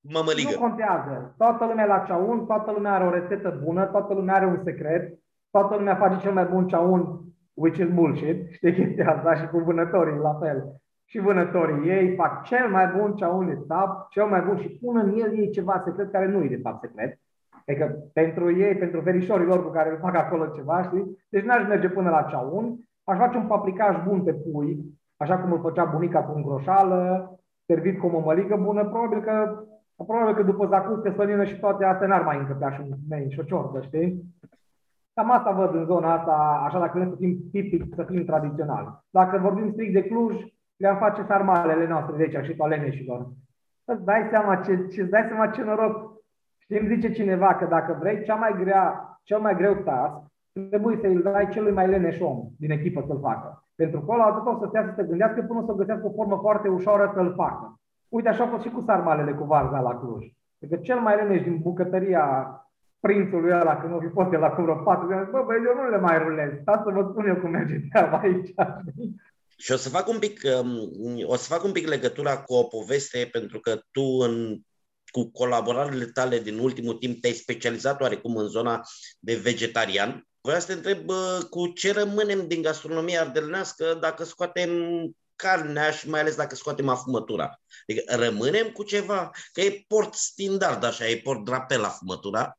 mămăligă. 0.00 0.50
Nu 0.52 0.58
contează. 0.58 1.34
Toată 1.36 1.64
lumea 1.64 1.86
la 1.86 2.04
ceaun, 2.06 2.46
toată 2.46 2.70
lumea 2.70 2.94
are 2.94 3.04
o 3.04 3.10
rețetă 3.10 3.60
bună, 3.64 3.84
toată 3.84 4.14
lumea 4.14 4.34
are 4.34 4.46
un 4.46 4.60
secret, 4.64 5.18
toată 5.50 5.74
lumea 5.74 5.96
face 5.96 6.20
cel 6.20 6.32
mai 6.32 6.44
bun 6.44 6.68
ceaun, 6.68 7.20
which 7.54 7.78
is 7.78 7.88
bullshit, 7.88 8.52
știi 8.52 8.74
chestia 8.78 9.14
asta 9.14 9.34
și 9.34 9.46
cu 9.46 9.58
vânătorii 9.58 10.18
la 10.18 10.38
fel. 10.40 10.80
Și 11.10 11.18
vânătorii 11.18 11.88
ei 11.88 12.14
fac 12.14 12.42
cel 12.44 12.68
mai 12.70 12.86
bun 12.96 13.14
ceaun 13.14 13.46
de 13.46 13.58
sap, 13.66 14.08
cel 14.10 14.26
mai 14.26 14.40
bun 14.40 14.56
și 14.56 14.68
pun 14.68 14.96
în 14.96 15.12
el 15.18 15.38
ei 15.38 15.50
ceva 15.50 15.82
secret 15.84 16.12
care 16.12 16.26
nu 16.26 16.42
e 16.42 16.48
de 16.48 16.60
fapt 16.62 16.80
secret. 16.80 17.20
Adică 17.66 17.96
pentru 18.12 18.56
ei, 18.56 18.74
pentru 18.76 19.00
verișorii 19.00 19.46
lor 19.46 19.64
cu 19.64 19.70
care 19.70 19.90
îl 19.90 19.98
fac 19.98 20.14
acolo 20.16 20.46
ceva, 20.46 20.82
știi? 20.82 21.18
Deci 21.28 21.44
n-aș 21.44 21.66
merge 21.66 21.88
până 21.88 22.10
la 22.10 22.22
ceaun, 22.22 22.78
aș 23.04 23.16
face 23.18 23.36
un 23.36 23.46
paprikaj 23.46 24.04
bun 24.04 24.22
pe 24.22 24.32
pui, 24.32 24.84
așa 25.16 25.38
cum 25.38 25.52
îl 25.52 25.60
făcea 25.60 25.84
bunica 25.84 26.24
cu 26.24 26.36
îngroșală, 26.36 27.32
servit 27.66 27.98
cu 27.98 28.06
o 28.06 28.10
mămăligă 28.10 28.56
bună, 28.56 28.84
probabil 28.84 29.20
că 29.20 29.62
Probabil 30.06 30.34
că 30.34 30.42
după 30.42 30.66
zacuscă, 30.66 31.12
sănină 31.16 31.44
și 31.44 31.58
toate 31.58 31.84
astea 31.84 32.06
n-ar 32.06 32.22
mai 32.22 32.38
încăpea 32.38 32.70
și 32.70 32.80
un 32.80 32.96
mei 33.08 33.30
și 33.30 33.40
o 33.40 33.42
ciortă, 33.42 33.80
știi? 33.80 34.22
Cam 35.14 35.30
asta 35.30 35.50
văd 35.50 35.74
în 35.74 35.84
zona 35.84 36.14
asta, 36.14 36.62
așa 36.64 36.78
dacă 36.78 36.98
vrem 36.98 37.10
să 37.10 37.16
fim 37.16 37.38
tipic, 37.50 37.94
să 37.94 38.02
fim 38.02 38.24
tradițional. 38.24 39.04
Dacă 39.10 39.38
vorbim 39.38 39.70
strict 39.72 39.92
de 39.92 40.02
Cluj, 40.02 40.34
le-am 40.78 40.96
face 40.96 41.22
sarmalele 41.22 41.86
noastre 41.86 42.16
de 42.16 42.22
aici 42.22 42.46
și 42.46 42.56
toaleneșilor. 42.56 43.26
Îți 43.84 44.04
dai 44.04 44.26
seama 44.30 44.56
ce, 44.56 44.86
ce, 44.86 45.00
îți 45.00 45.10
dai 45.10 45.24
seama 45.28 45.46
ce 45.46 45.62
noroc. 45.62 46.16
Știi, 46.58 46.78
îmi 46.78 46.94
zice 46.94 47.12
cineva 47.12 47.54
că 47.54 47.64
dacă 47.64 47.96
vrei 48.00 48.22
cea 48.22 48.34
mai 48.34 48.56
grea, 48.58 48.84
cel 49.22 49.40
mai 49.40 49.56
greu 49.56 49.74
task, 49.74 50.16
trebuie 50.70 50.98
să-i 51.00 51.22
dai 51.22 51.48
celui 51.48 51.72
mai 51.72 51.88
leneș 51.88 52.20
om 52.20 52.48
din 52.58 52.70
echipă 52.70 53.04
să-l 53.06 53.20
facă. 53.20 53.64
Pentru 53.74 54.00
că 54.00 54.12
ăla 54.12 54.24
atât 54.24 54.46
o 54.46 54.58
să 54.58 54.66
stea 54.68 54.84
să 54.84 54.92
se 54.96 55.06
gândească 55.08 55.42
până 55.42 55.60
o 55.60 55.64
să 55.64 55.72
găsească 55.72 56.06
o 56.06 56.12
formă 56.12 56.38
foarte 56.40 56.68
ușoară 56.68 57.10
să-l 57.14 57.32
facă. 57.36 57.78
Uite, 58.08 58.28
așa 58.28 58.44
a 58.44 58.46
fost 58.46 58.62
și 58.62 58.70
cu 58.70 58.80
sarmalele 58.86 59.32
cu 59.32 59.44
varza 59.44 59.80
la 59.80 59.98
Cluj. 59.98 60.26
Adică 60.62 60.76
cel 60.80 60.98
mai 60.98 61.16
leneș 61.16 61.42
din 61.42 61.58
bucătăria 61.62 62.24
prințului 63.00 63.50
ăla, 63.50 63.76
când 63.76 63.94
o 63.94 63.98
fi 63.98 64.08
fost 64.08 64.32
el 64.32 64.44
acum 64.44 64.64
vreo 64.64 64.76
patru 64.76 65.06
de 65.06 65.14
ani, 65.14 65.28
bă, 65.30 65.42
băi, 65.46 65.56
eu 65.66 65.74
nu 65.82 65.88
le 65.90 65.98
mai 65.98 66.18
rulez. 66.18 66.50
Stați 66.60 66.82
să 66.82 66.90
vă 66.90 67.02
spun 67.10 67.26
eu 67.26 67.36
cum 67.36 67.50
merge 67.50 67.80
treaba 67.90 68.16
aici. 68.16 68.54
Și 69.60 69.72
o 69.72 69.76
să 69.76 69.88
fac 69.88 70.08
un 70.08 70.18
pic, 70.18 70.40
um, 70.60 70.90
o 71.26 71.36
să 71.36 71.52
fac 71.52 71.64
un 71.64 71.72
pic 71.72 71.86
legătura 71.86 72.42
cu 72.42 72.54
o 72.54 72.62
poveste, 72.62 73.28
pentru 73.32 73.60
că 73.60 73.80
tu 73.90 74.02
în 74.02 74.58
cu 75.10 75.30
colaborările 75.30 76.04
tale 76.04 76.38
din 76.38 76.58
ultimul 76.58 76.94
timp 76.94 77.20
te-ai 77.20 77.32
specializat 77.32 78.00
oarecum 78.00 78.36
în 78.36 78.46
zona 78.46 78.80
de 79.18 79.34
vegetarian. 79.34 80.26
Vreau 80.40 80.60
să 80.60 80.66
te 80.66 80.72
întreb 80.72 81.10
cu 81.50 81.66
ce 81.66 81.92
rămânem 81.92 82.46
din 82.46 82.62
gastronomia 82.62 83.20
ardelenească 83.20 83.84
dacă 84.00 84.24
scoatem 84.24 84.70
carnea 85.36 85.90
și 85.90 86.10
mai 86.10 86.20
ales 86.20 86.36
dacă 86.36 86.54
scoatem 86.54 86.88
afumătura. 86.88 87.60
Adică 87.88 88.16
rămânem 88.16 88.66
cu 88.72 88.82
ceva, 88.82 89.30
că 89.52 89.60
e 89.60 89.84
port 89.88 90.14
standard 90.14 90.84
așa, 90.84 91.08
e 91.08 91.20
port 91.24 91.44
drapel 91.44 91.84
afumătura. 91.84 92.58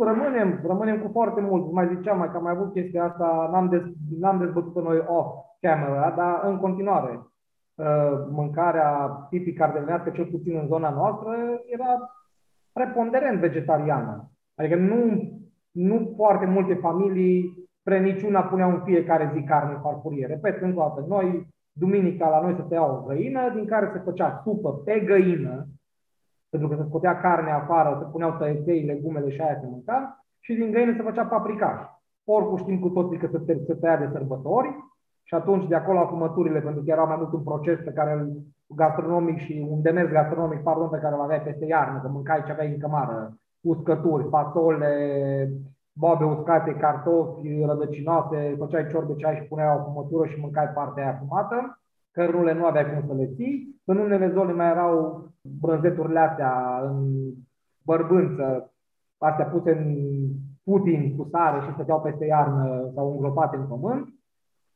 Rămânem, 0.00 0.60
rămânem 0.66 1.02
cu 1.02 1.08
foarte 1.12 1.40
mult. 1.40 1.72
Mai 1.72 1.96
ziceam 1.96 2.18
mai 2.18 2.30
că 2.30 2.36
am 2.36 2.42
mai 2.42 2.52
avut 2.56 2.72
chestia 2.72 3.04
asta, 3.04 3.48
n-am, 3.52 3.68
dez, 3.68 3.82
n-am 4.20 4.38
dezbătut 4.38 4.82
noi 4.82 4.98
off 5.06 5.53
camera, 5.66 6.10
dar 6.10 6.40
în 6.44 6.56
continuare 6.58 7.12
uh, 7.14 8.12
mâncarea 8.30 8.90
tipic 9.30 9.60
ardelenească, 9.60 10.10
cel 10.10 10.24
puțin 10.24 10.54
în 10.56 10.66
zona 10.66 10.90
noastră, 10.90 11.30
era 11.66 11.90
preponderent 12.72 13.38
vegetariană. 13.40 14.30
Adică 14.54 14.76
nu, 14.76 14.98
nu 15.70 16.12
foarte 16.16 16.46
multe 16.46 16.74
familii 16.74 17.68
pre 17.82 17.98
niciuna 18.00 18.42
puneau 18.42 18.70
în 18.70 18.82
fiecare 18.84 19.30
zi 19.34 19.42
carne 19.42 19.78
farfurie. 19.82 20.26
Repet 20.26 20.62
încă 20.62 20.80
o 20.80 20.82
dată, 20.88 21.04
noi 21.08 21.46
duminica 21.72 22.28
la 22.28 22.40
noi 22.40 22.54
se 22.54 22.62
tăia 22.62 22.92
o 22.92 23.02
găină, 23.02 23.50
din 23.54 23.66
care 23.66 23.90
se 23.92 23.98
făcea 23.98 24.40
supă 24.44 24.70
pe 24.84 25.00
găină, 25.00 25.66
pentru 26.50 26.68
că 26.68 26.74
se 26.76 26.88
scotea 26.88 27.20
carne 27.20 27.50
afară, 27.50 27.98
se 28.00 28.10
puneau 28.10 28.36
tăietei, 28.38 28.84
legumele 28.84 29.30
și 29.30 29.40
aia 29.40 29.58
se 29.60 29.66
mânca, 29.66 30.26
și 30.40 30.54
din 30.54 30.70
găină 30.70 30.92
se 30.96 31.02
făcea 31.02 31.24
paprikaș. 31.24 31.80
Porcul 32.24 32.58
știm 32.58 32.78
cu 32.78 32.88
toții 32.88 33.18
că 33.18 33.26
se, 33.26 33.62
se 33.66 33.74
tăia 33.74 33.96
de 33.96 34.08
sărbători 34.12 34.68
și 35.24 35.34
atunci 35.34 35.66
de 35.66 35.74
acolo 35.74 35.98
afumăturile, 35.98 36.60
pentru 36.60 36.82
că 36.82 36.90
era 36.90 37.04
mai 37.04 37.16
mult 37.18 37.32
un 37.32 37.42
proces 37.42 37.78
pe 37.84 37.92
care 37.92 38.28
gastronomic 38.66 39.38
și 39.38 39.66
un 39.70 39.82
demers 39.82 40.10
gastronomic, 40.10 40.62
pardon, 40.62 40.88
pe 40.88 40.98
care 40.98 41.14
îl 41.14 41.20
aveai 41.20 41.42
peste 41.42 41.64
iarnă, 41.66 42.00
că 42.00 42.08
mâncai 42.08 42.42
ce 42.44 42.52
aveai 42.52 42.72
în 42.72 42.78
cămară, 42.78 43.36
uscături, 43.60 44.28
fasole, 44.28 44.92
boabe 45.92 46.24
uscate, 46.24 46.74
cartofi, 46.74 47.64
rădăcinoase, 47.66 48.54
făceai 48.58 48.86
ciorbe 48.86 49.14
ce 49.14 49.26
ai 49.26 49.36
și 49.36 49.48
puneai 49.48 49.76
o 49.78 49.82
fumătură 49.82 50.28
și 50.28 50.40
mâncai 50.40 50.66
partea 50.66 51.04
aia 51.04 51.18
fumată. 51.18 51.78
Cărnurile 52.10 52.52
nu 52.52 52.64
aveai 52.64 52.92
cum 52.92 53.06
să 53.06 53.14
le 53.14 53.30
ții. 53.34 53.80
În 53.84 53.98
unele 53.98 54.30
zone 54.32 54.52
mai 54.52 54.70
erau 54.70 55.26
brânzeturile 55.60 56.18
astea 56.18 56.80
în 56.82 57.10
bărbânță, 57.84 58.72
astea 59.18 59.44
puse 59.44 59.70
în 59.70 59.94
putin 60.64 61.16
cu 61.16 61.28
sare 61.30 61.60
și 61.60 61.72
stăteau 61.72 62.00
peste 62.00 62.24
iarnă 62.26 62.90
sau 62.94 63.10
îngropate 63.10 63.56
în 63.56 63.66
pământ. 63.66 64.13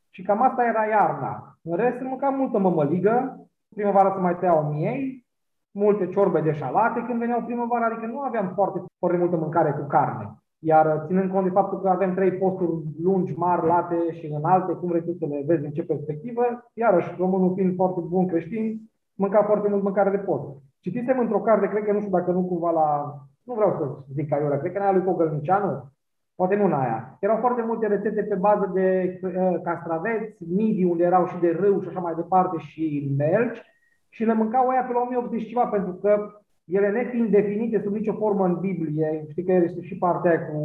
Și 0.09 0.21
cam 0.21 0.41
asta 0.41 0.65
era 0.65 0.85
iarna. 0.85 1.57
În 1.63 1.75
rest, 1.75 1.97
se 1.97 2.03
mânca 2.03 2.29
multă 2.29 2.57
mămăligă. 2.59 3.47
Primăvara 3.75 4.13
se 4.13 4.19
mai 4.19 4.37
tăiau 4.37 4.63
miei, 4.63 5.25
multe 5.71 6.07
ciorbe 6.07 6.41
de 6.41 6.51
șalate 6.51 7.03
când 7.07 7.19
veneau 7.19 7.41
primăvara, 7.41 7.85
adică 7.85 8.05
nu 8.05 8.19
aveam 8.19 8.51
foarte, 8.55 8.79
foarte 8.99 9.17
multă 9.17 9.35
mâncare 9.35 9.71
cu 9.71 9.87
carne. 9.87 10.39
Iar 10.59 11.03
ținând 11.07 11.31
cont 11.31 11.43
de 11.43 11.49
faptul 11.49 11.81
că 11.81 11.89
avem 11.89 12.13
trei 12.13 12.31
posturi 12.31 12.71
lungi, 13.03 13.37
mari, 13.37 13.67
late 13.67 14.11
și 14.11 14.25
înalte, 14.25 14.73
cum 14.73 14.87
vrei 14.89 15.03
să 15.19 15.25
le 15.25 15.43
vezi 15.45 15.65
în 15.65 15.71
ce 15.71 15.83
perspectivă, 15.83 16.41
iarăși 16.73 17.15
românul 17.17 17.53
fiind 17.55 17.75
foarte 17.75 17.99
bun 17.99 18.27
creștin, 18.27 18.81
mânca 19.13 19.43
foarte 19.43 19.69
mult 19.69 19.83
mâncare 19.83 20.09
de 20.09 20.17
post. 20.17 20.45
Citisem 20.79 21.19
într-o 21.19 21.39
carte, 21.39 21.67
cred 21.67 21.83
că 21.83 21.91
nu 21.91 21.99
știu 21.99 22.11
dacă 22.11 22.31
nu 22.31 22.43
cumva 22.43 22.71
la, 22.71 23.15
nu 23.43 23.53
vreau 23.53 23.71
să 23.77 24.13
zic 24.13 24.33
aiurea, 24.33 24.59
cred 24.59 24.71
că 24.71 24.77
în 24.77 24.83
aia 24.83 24.93
lui 24.93 25.03
Cogălnicianu, 25.03 25.91
poate 26.39 26.55
nu 26.55 26.65
în 26.65 26.73
aia. 26.73 27.17
Erau 27.19 27.37
foarte 27.37 27.61
multe 27.61 27.87
rețete 27.87 28.21
pe 28.23 28.35
bază 28.35 28.71
de 28.73 29.19
uh, 29.23 29.61
castraveți, 29.63 30.35
midi, 30.55 30.83
unde 30.83 31.03
erau 31.03 31.27
și 31.27 31.37
de 31.39 31.57
râu 31.59 31.81
și 31.81 31.87
așa 31.87 31.99
mai 31.99 32.13
departe 32.15 32.57
și 32.57 33.13
melci, 33.17 33.61
și 34.09 34.23
le 34.23 34.33
mâncau 34.33 34.67
aia 34.67 34.83
pe 34.83 34.93
la 34.93 34.99
1800 34.99 35.37
și 35.37 35.47
ceva, 35.47 35.65
pentru 35.65 35.93
că 35.93 36.41
ele 36.65 36.89
nefiind 36.89 37.29
definite 37.29 37.81
sub 37.83 37.93
nicio 37.93 38.13
formă 38.13 38.45
în 38.45 38.59
Biblie, 38.59 39.25
știi 39.29 39.43
că 39.43 39.51
este 39.51 39.81
și 39.81 39.97
partea 39.97 40.45
cu 40.47 40.59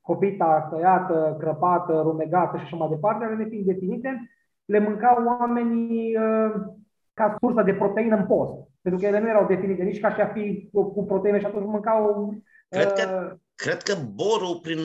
copita 0.00 0.68
tăiată, 0.70 1.36
crăpată, 1.38 2.00
rumegată 2.04 2.56
și 2.56 2.64
așa 2.64 2.76
mai 2.76 2.88
departe, 2.88 3.24
ele 3.24 3.34
nefiind 3.34 3.66
definite, 3.66 4.30
le 4.64 4.78
mâncau 4.78 5.24
oamenii 5.24 6.16
uh, 6.16 6.52
ca 7.14 7.36
sursă 7.40 7.62
de 7.62 7.74
proteină 7.74 8.16
în 8.16 8.26
post. 8.26 8.52
Pentru 8.82 9.00
că 9.00 9.06
ele 9.06 9.20
nu 9.20 9.28
erau 9.28 9.46
definite 9.46 9.82
nici 9.82 10.00
ca 10.00 10.10
și 10.10 10.20
a 10.20 10.26
fi 10.26 10.68
cu, 10.72 10.84
cu 10.84 11.04
proteină 11.04 11.38
și 11.38 11.46
atunci 11.46 11.66
mâncau... 11.66 12.28
Uh, 12.28 12.36
cred 12.68 12.92
că, 12.92 13.36
cred 13.54 13.82
că 13.82 13.94
Boru 13.94 14.58
prin 14.62 14.78
1840-1850 14.78 14.82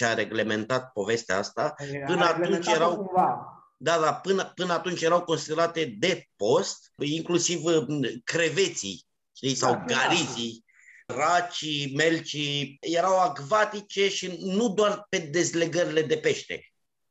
a 0.00 0.14
reglementat 0.14 0.92
povestea 0.92 1.38
asta. 1.38 1.74
Până 2.06 2.24
atunci 2.24 2.66
erau... 2.66 2.96
Cumva 2.96 3.56
da, 3.88 3.94
dar 4.04 4.20
până, 4.22 4.42
până 4.54 4.72
atunci 4.72 5.02
erau 5.02 5.20
considerate 5.20 5.96
de 5.98 6.12
post, 6.36 6.78
inclusiv 7.18 7.58
uh, 7.64 7.82
creveții 8.24 8.96
știi, 9.38 9.54
sau 9.62 9.72
da, 9.72 9.84
garizii, 9.94 10.64
racii, 11.22 11.94
melcii, 12.00 12.78
erau 12.98 13.16
acvatice 13.28 14.04
și 14.16 14.26
nu 14.58 14.66
doar 14.78 14.92
pe 15.08 15.18
dezlegările 15.38 16.02
de 16.12 16.18
pește. 16.24 16.56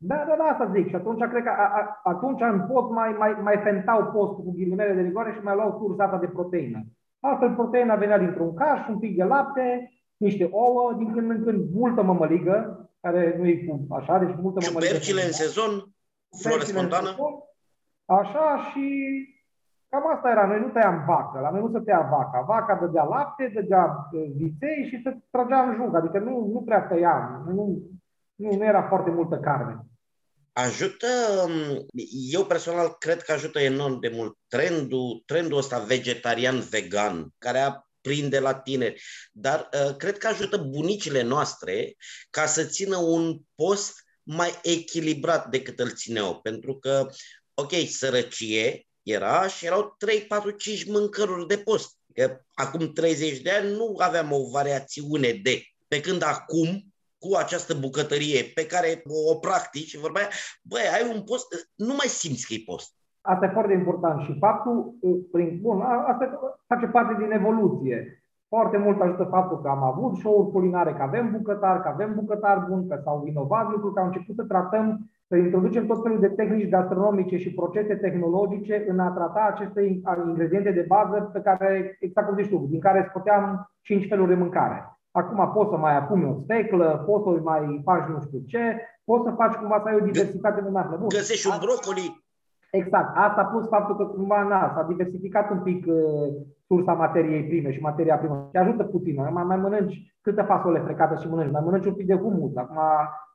Da, 0.09 0.19
da, 0.27 0.35
da, 0.39 0.43
asta 0.43 0.71
zic. 0.75 0.87
Și 0.89 0.95
atunci 0.95 1.23
cred 1.31 1.43
că 1.43 1.53
a, 1.65 1.67
a, 1.79 1.81
atunci 2.13 2.41
în 2.41 2.67
pot 2.71 2.87
mai, 2.99 3.11
mai, 3.21 3.31
mai 3.47 3.57
fentau 3.63 3.99
postul 4.15 4.43
cu 4.43 4.51
ghilimele 4.51 4.93
de 4.93 5.01
rigoare 5.01 5.31
și 5.35 5.43
mai 5.47 5.55
luau 5.55 5.71
sursa 5.79 6.03
asta 6.03 6.17
de 6.17 6.27
proteină. 6.27 6.79
Altfel, 7.21 7.53
proteina 7.53 7.95
venea 7.95 8.17
dintr-un 8.17 8.53
caș, 8.53 8.87
un 8.87 8.99
pic 8.99 9.15
de 9.15 9.23
lapte, 9.23 9.91
niște 10.17 10.49
ouă, 10.51 10.93
din 10.97 11.13
când 11.13 11.29
în 11.29 11.43
când 11.43 11.73
multă 11.73 12.03
mămăligă, 12.03 12.89
care 13.01 13.35
nu 13.37 13.47
e 13.47 13.55
cu 13.55 13.93
așa, 13.95 14.17
deci 14.17 14.35
multă 14.41 14.59
mămăligă. 14.65 14.93
Ciupercile 14.93 15.21
în 15.21 15.31
sezon? 15.31 15.71
Flore 16.41 16.63
spontană? 16.63 17.09
Așa 18.05 18.57
și 18.71 18.85
Cam 19.91 20.07
asta 20.15 20.29
era, 20.29 20.45
noi 20.45 20.59
nu 20.59 20.67
tăiam 20.67 21.03
vacă, 21.07 21.39
la 21.39 21.49
noi 21.49 21.61
nu 21.61 21.71
se 21.71 21.79
tăia 21.79 22.07
vaca. 22.11 22.41
Vaca 22.41 22.75
dădea 22.75 23.03
lapte, 23.03 23.51
dădea 23.53 24.07
uh, 24.11 24.31
viței 24.35 24.85
și 24.89 25.01
se 25.01 25.17
tragea 25.29 25.61
în 25.61 25.75
jug, 25.75 25.95
adică 25.95 26.19
nu, 26.19 26.49
nu 26.53 26.61
prea 26.61 26.81
tăiam, 26.81 27.43
nu, 27.47 27.53
nu, 28.35 28.57
nu 28.57 28.63
era 28.63 28.81
foarte 28.81 29.09
multă 29.09 29.37
carne. 29.37 29.85
Ajută, 30.53 31.07
um, 31.47 31.85
eu 32.31 32.45
personal 32.45 32.95
cred 32.97 33.21
că 33.21 33.31
ajută 33.31 33.59
enorm 33.59 33.99
de 33.99 34.09
mult 34.09 34.37
trendul, 34.47 35.23
trendul 35.25 35.57
ăsta 35.57 35.79
vegetarian-vegan, 35.79 37.27
care 37.37 37.59
a 37.59 37.85
prinde 38.01 38.39
la 38.39 38.53
tineri, 38.53 39.03
dar 39.31 39.69
uh, 39.73 39.95
cred 39.95 40.17
că 40.17 40.27
ajută 40.27 40.57
bunicile 40.57 41.21
noastre 41.21 41.95
ca 42.29 42.45
să 42.45 42.65
țină 42.65 42.97
un 42.97 43.39
post 43.55 43.93
mai 44.23 44.59
echilibrat 44.63 45.49
decât 45.49 45.79
îl 45.79 45.93
țineau, 45.93 46.39
pentru 46.41 46.77
că, 46.79 47.07
ok, 47.53 47.71
sărăcie, 47.89 48.87
era 49.03 49.47
și 49.47 49.65
erau 49.65 49.95
3, 49.97 50.21
4, 50.21 50.51
5 50.51 50.85
mâncăruri 50.85 51.47
de 51.47 51.57
post. 51.57 51.95
Că 52.13 52.41
acum 52.53 52.93
30 52.93 53.39
de 53.39 53.51
ani 53.51 53.71
nu 53.71 53.95
aveam 53.97 54.31
o 54.31 54.49
variațiune 54.49 55.31
de. 55.31 55.63
Pe 55.87 55.99
când 55.99 56.21
acum, 56.21 56.90
cu 57.23 57.29
această 57.43 57.73
bucătărie 57.85 58.41
pe 58.57 58.65
care 58.73 58.89
o 59.31 59.35
practici 59.45 59.91
și 59.91 60.03
vorba 60.05 60.19
aia, 60.19 60.31
băi, 60.69 60.93
ai 60.95 61.03
un 61.15 61.21
post, 61.29 61.47
nu 61.87 61.93
mai 61.99 62.09
simți 62.19 62.45
că 62.47 62.53
e 62.53 62.69
post. 62.71 62.91
Asta 63.31 63.45
e 63.45 63.57
foarte 63.57 63.73
important 63.73 64.17
și 64.25 64.37
faptul, 64.45 64.75
prin, 65.31 65.49
bun, 65.61 65.81
asta 66.11 66.23
face 66.67 66.85
parte 66.85 67.13
din 67.21 67.31
evoluție. 67.31 67.97
Foarte 68.47 68.77
mult 68.77 69.01
ajută 69.01 69.23
faptul 69.23 69.61
că 69.61 69.69
am 69.69 69.83
avut 69.83 70.17
show-uri 70.17 70.51
culinare, 70.51 70.93
că 70.93 71.01
avem 71.01 71.31
bucătari, 71.31 71.81
că 71.81 71.87
avem 71.87 72.11
bucătari 72.15 72.65
buni, 72.69 72.87
că 72.87 72.99
s-au 73.03 73.25
inovat 73.25 73.69
lucruri, 73.71 73.93
că 73.93 73.99
am 73.99 74.05
început 74.05 74.35
să 74.35 74.43
tratăm 74.43 74.85
să 75.27 75.35
introducem 75.35 75.85
tot 75.85 76.01
felul 76.03 76.19
de 76.19 76.27
tehnici 76.27 76.69
gastronomice 76.69 77.37
și 77.37 77.53
procese 77.53 77.95
tehnologice 77.95 78.85
în 78.87 78.99
a 78.99 79.09
trata 79.09 79.51
aceste 79.53 80.01
ingrediente 80.27 80.71
de 80.71 80.85
bază 80.87 81.29
pe 81.33 81.41
care, 81.41 81.97
exact 81.99 82.27
cum 82.27 82.35
zici 82.35 82.49
tu, 82.49 82.67
din 82.69 82.79
care 82.79 83.05
scoteam 83.09 83.71
cinci 83.81 84.07
feluri 84.07 84.27
de 84.27 84.35
mâncare. 84.35 85.00
Acum 85.11 85.51
poți 85.53 85.69
să 85.69 85.77
mai 85.77 85.95
apumi 85.95 86.25
o 86.25 86.33
steclă, 86.33 87.03
poți 87.05 87.23
să 87.23 87.41
mai 87.43 87.81
faci 87.83 88.07
nu 88.07 88.21
știu 88.21 88.41
ce, 88.47 88.63
poți 89.03 89.23
să 89.23 89.31
faci 89.31 89.53
cumva 89.53 89.79
să 89.83 89.87
ai 89.87 89.95
o 89.95 90.05
diversitate 90.05 90.61
de 90.61 90.69
mare. 90.69 90.99
Găsești 91.07 91.47
un 91.47 91.59
brocoli. 91.59 92.23
Exact. 92.71 93.17
Asta 93.17 93.43
plus 93.43 93.67
faptul 93.67 93.95
că 93.95 94.05
cumva 94.05 94.43
na, 94.43 94.71
s-a 94.75 94.83
diversificat 94.83 95.51
un 95.51 95.59
pic 95.59 95.85
uh, 95.87 95.95
sursa 96.67 96.93
materiei 96.93 97.47
prime 97.47 97.71
și 97.71 97.81
materia 97.81 98.17
primă. 98.17 98.49
Te 98.51 98.57
ajută 98.57 98.83
puțin. 98.83 99.15
Mai, 99.15 99.43
mai 99.43 99.57
mănânci 99.57 100.15
câte 100.21 100.41
fasole 100.41 100.79
frecate 100.79 101.15
și 101.21 101.27
mănânci. 101.29 101.51
Mai 101.51 101.61
mănânci 101.65 101.85
un 101.85 101.93
pic 101.93 102.07
de 102.07 102.15
humus. 102.15 102.55
Acum, 102.55 102.79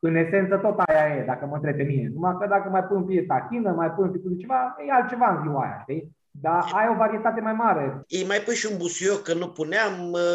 în 0.00 0.14
esență, 0.14 0.56
tot 0.56 0.78
aia 0.78 1.16
e, 1.16 1.24
dacă 1.24 1.46
mă 1.46 1.54
întrebi 1.54 1.76
pe 1.76 1.82
mine. 1.82 2.10
Numai 2.14 2.36
că 2.38 2.46
dacă 2.46 2.68
mai 2.68 2.84
pui 2.84 2.96
un 2.96 3.04
pic 3.04 3.18
de 3.20 3.26
tahină, 3.26 3.72
mai 3.72 3.90
pui 3.90 4.04
un 4.04 4.10
pic 4.10 4.22
de 4.22 4.36
ceva, 4.36 4.76
e 4.86 4.92
altceva 4.92 5.30
în 5.30 5.42
ziua 5.42 5.62
aia, 5.62 5.78
știi? 5.80 6.15
Dar 6.40 6.62
ai 6.78 6.86
o 6.92 6.96
varietate 7.02 7.40
mai 7.40 7.56
mare. 7.64 7.84
Îi 8.16 8.28
mai 8.30 8.40
pui 8.44 8.54
și 8.60 8.68
un 8.70 8.76
busuioc, 8.82 9.20
că 9.22 9.34
nu 9.34 9.48
puneam, 9.58 9.92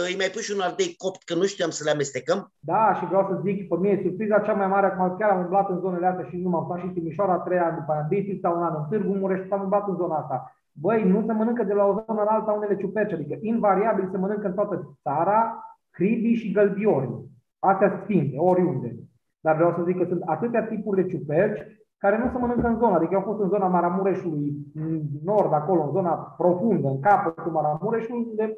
îi 0.08 0.20
mai 0.22 0.30
pui 0.34 0.46
și 0.48 0.54
un 0.56 0.66
ardei 0.68 0.96
copt, 1.04 1.22
că 1.24 1.34
nu 1.36 1.46
știam 1.52 1.72
să 1.78 1.82
le 1.84 1.94
amestecăm. 1.96 2.40
Da, 2.72 2.84
și 2.98 3.06
vreau 3.06 3.26
să 3.30 3.42
zic, 3.46 3.58
pe 3.70 3.76
mine 3.82 4.02
surpriza 4.06 4.46
cea 4.46 4.60
mai 4.62 4.68
mare, 4.74 4.86
acum 4.88 5.18
chiar 5.18 5.30
am 5.32 5.44
umblat 5.46 5.70
în 5.70 5.80
zonele 5.84 6.08
astea 6.08 6.28
și 6.30 6.38
nu 6.44 6.50
m-am 6.50 6.66
stat 6.66 6.80
și 6.80 6.94
Timișoara 6.96 7.38
trei 7.46 7.62
ani 7.66 7.78
după 7.80 7.92
aia, 7.92 8.08
în 8.10 8.40
sau 8.42 8.58
un 8.58 8.64
an 8.64 8.76
în 8.78 8.86
Târgu 8.90 9.14
Mureș 9.14 9.42
și 9.46 9.54
am 9.54 9.62
umblat 9.62 9.88
în 9.88 9.96
zona 9.96 10.16
asta. 10.18 10.56
Băi, 10.72 11.04
nu 11.04 11.24
se 11.26 11.34
mănâncă 11.34 11.64
de 11.64 11.74
la 11.74 11.86
o 11.86 11.92
zonă 11.92 12.22
în 12.22 12.28
alta 12.36 12.52
unele 12.52 12.76
ciuperci, 12.78 13.14
adică 13.14 13.38
invariabil 13.42 14.08
se 14.12 14.18
mănâncă 14.18 14.48
în 14.48 14.54
toată 14.54 14.98
țara 15.04 15.40
hribii 15.92 16.36
și 16.36 16.52
gălbiori. 16.52 17.10
Astea 17.60 18.02
sfinte, 18.04 18.38
oriunde. 18.38 18.96
Dar 19.40 19.56
vreau 19.56 19.74
să 19.78 19.84
zic 19.86 19.98
că 19.98 20.06
sunt 20.08 20.22
atâtea 20.26 20.64
tipuri 20.64 21.02
de 21.02 21.10
ciuperci 21.10 21.81
care 22.04 22.18
nu 22.18 22.30
se 22.32 22.38
mănâncă 22.38 22.68
în 22.68 22.78
zona. 22.78 22.96
Adică 22.96 23.14
eu 23.14 23.20
am 23.20 23.26
fost 23.26 23.40
în 23.40 23.50
zona 23.50 23.68
Maramureșului, 23.68 24.54
în 24.76 25.02
nord, 25.24 25.54
acolo, 25.54 25.82
în 25.84 25.92
zona 25.92 26.14
profundă, 26.38 26.88
în 26.88 27.00
capătul 27.00 27.52
Maramureșului, 27.52 28.28
unde 28.30 28.58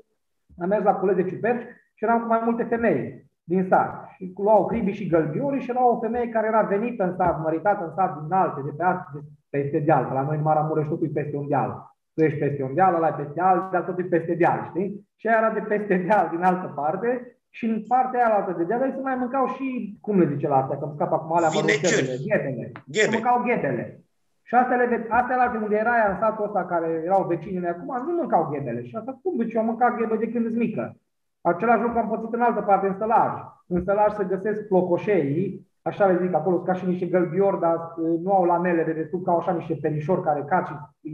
am 0.61 0.67
mers 0.67 0.83
la 0.83 0.95
colegi 0.95 1.21
de 1.21 1.29
ciuperci 1.29 1.67
și 1.93 2.03
eram 2.03 2.21
cu 2.21 2.27
mai 2.27 2.41
multe 2.43 2.63
femei 2.63 3.25
din 3.43 3.65
sat. 3.69 4.07
Și 4.15 4.33
luau 4.37 4.65
cribi 4.65 4.91
și 4.91 5.07
gălbiori 5.07 5.59
și 5.59 5.69
era 5.69 5.87
o 5.87 5.99
femeie 5.99 6.29
care 6.29 6.47
era 6.47 6.61
venită 6.61 7.03
în 7.03 7.15
sat, 7.15 7.41
măritată 7.41 7.83
în 7.85 7.93
sat 7.95 8.21
din 8.21 8.31
alte, 8.31 8.61
de 8.61 8.71
pe 8.77 8.83
alte, 8.83 9.19
peste 9.49 9.79
deal. 9.79 10.09
la 10.13 10.21
noi 10.21 10.37
în 10.37 10.41
Maramureș 10.41 10.87
totul 10.87 11.07
e 11.07 11.19
peste 11.21 11.37
un 11.37 11.47
deal. 11.47 11.95
Tu 12.13 12.21
ești 12.21 12.39
peste 12.39 12.63
un 12.63 12.73
deal, 12.73 12.95
ăla 12.95 13.07
e 13.07 13.23
peste 13.23 13.41
alt, 13.41 13.71
dar 13.71 13.81
totul 13.81 14.03
e 14.03 14.07
peste 14.07 14.33
deal, 14.35 14.65
știi? 14.69 15.07
Și 15.15 15.27
era 15.27 15.49
de 15.49 15.59
peste 15.59 15.95
deal 16.07 16.27
din 16.31 16.43
altă 16.43 16.71
parte 16.75 17.37
și 17.57 17.65
în 17.65 17.83
partea 17.87 18.19
aia 18.19 18.35
altă 18.35 18.53
de 18.57 18.63
deal 18.63 18.93
se 18.95 19.01
mai 19.01 19.15
mâncau 19.15 19.45
și, 19.55 19.97
cum 20.01 20.19
le 20.19 20.31
zice 20.33 20.47
la 20.47 20.57
astea, 20.61 20.77
că 20.77 20.91
scap 20.93 21.11
acum 21.11 21.35
alea 21.35 21.49
măruțele, 21.53 22.17
ghetele. 22.27 22.71
Ghebe. 22.93 23.15
mâncau 23.15 23.43
ghetele. 23.47 24.03
Și 24.47 24.55
astea, 24.55 24.77
astea 25.09 25.35
la 25.35 25.59
unde 25.63 25.75
era 25.75 25.91
aia 25.93 26.09
în 26.11 26.17
satul 26.19 26.45
ăsta 26.45 26.65
care 26.65 27.01
erau 27.05 27.27
vecinii 27.27 27.67
acum, 27.67 27.89
nu 28.07 28.13
mâncau 28.21 28.49
ghebele. 28.51 28.83
Și 28.83 28.95
asta 28.95 29.19
cum? 29.21 29.37
Deci 29.37 29.53
eu 29.53 29.61
am 29.61 29.67
mâncat 29.67 29.97
ghebe 29.97 30.15
de 30.15 30.31
când 30.31 30.45
sunt 30.45 30.57
mică. 30.57 30.95
Același 31.41 31.81
lucru 31.81 31.97
am 31.97 32.09
pățit 32.09 32.33
în 32.33 32.41
altă 32.41 32.61
parte, 32.61 32.87
în 32.87 32.93
stălaj. 32.93 33.31
În 33.67 33.81
stălaj 33.81 34.11
se 34.13 34.23
găsesc 34.23 34.67
flocoșei, 34.67 35.67
așa 35.81 36.05
le 36.05 36.19
zic 36.21 36.33
acolo, 36.33 36.61
ca 36.61 36.73
și 36.73 36.85
niște 36.85 37.05
gălbiori, 37.05 37.59
dar 37.59 37.75
uh, 37.75 38.19
nu 38.23 38.31
au 38.31 38.43
lamele 38.45 38.83
de 38.83 38.93
desubt, 38.93 39.25
ca 39.25 39.31
așa 39.31 39.51
niște 39.51 39.75
perișori 39.81 40.23
care 40.23 40.43
caci. 40.47 40.69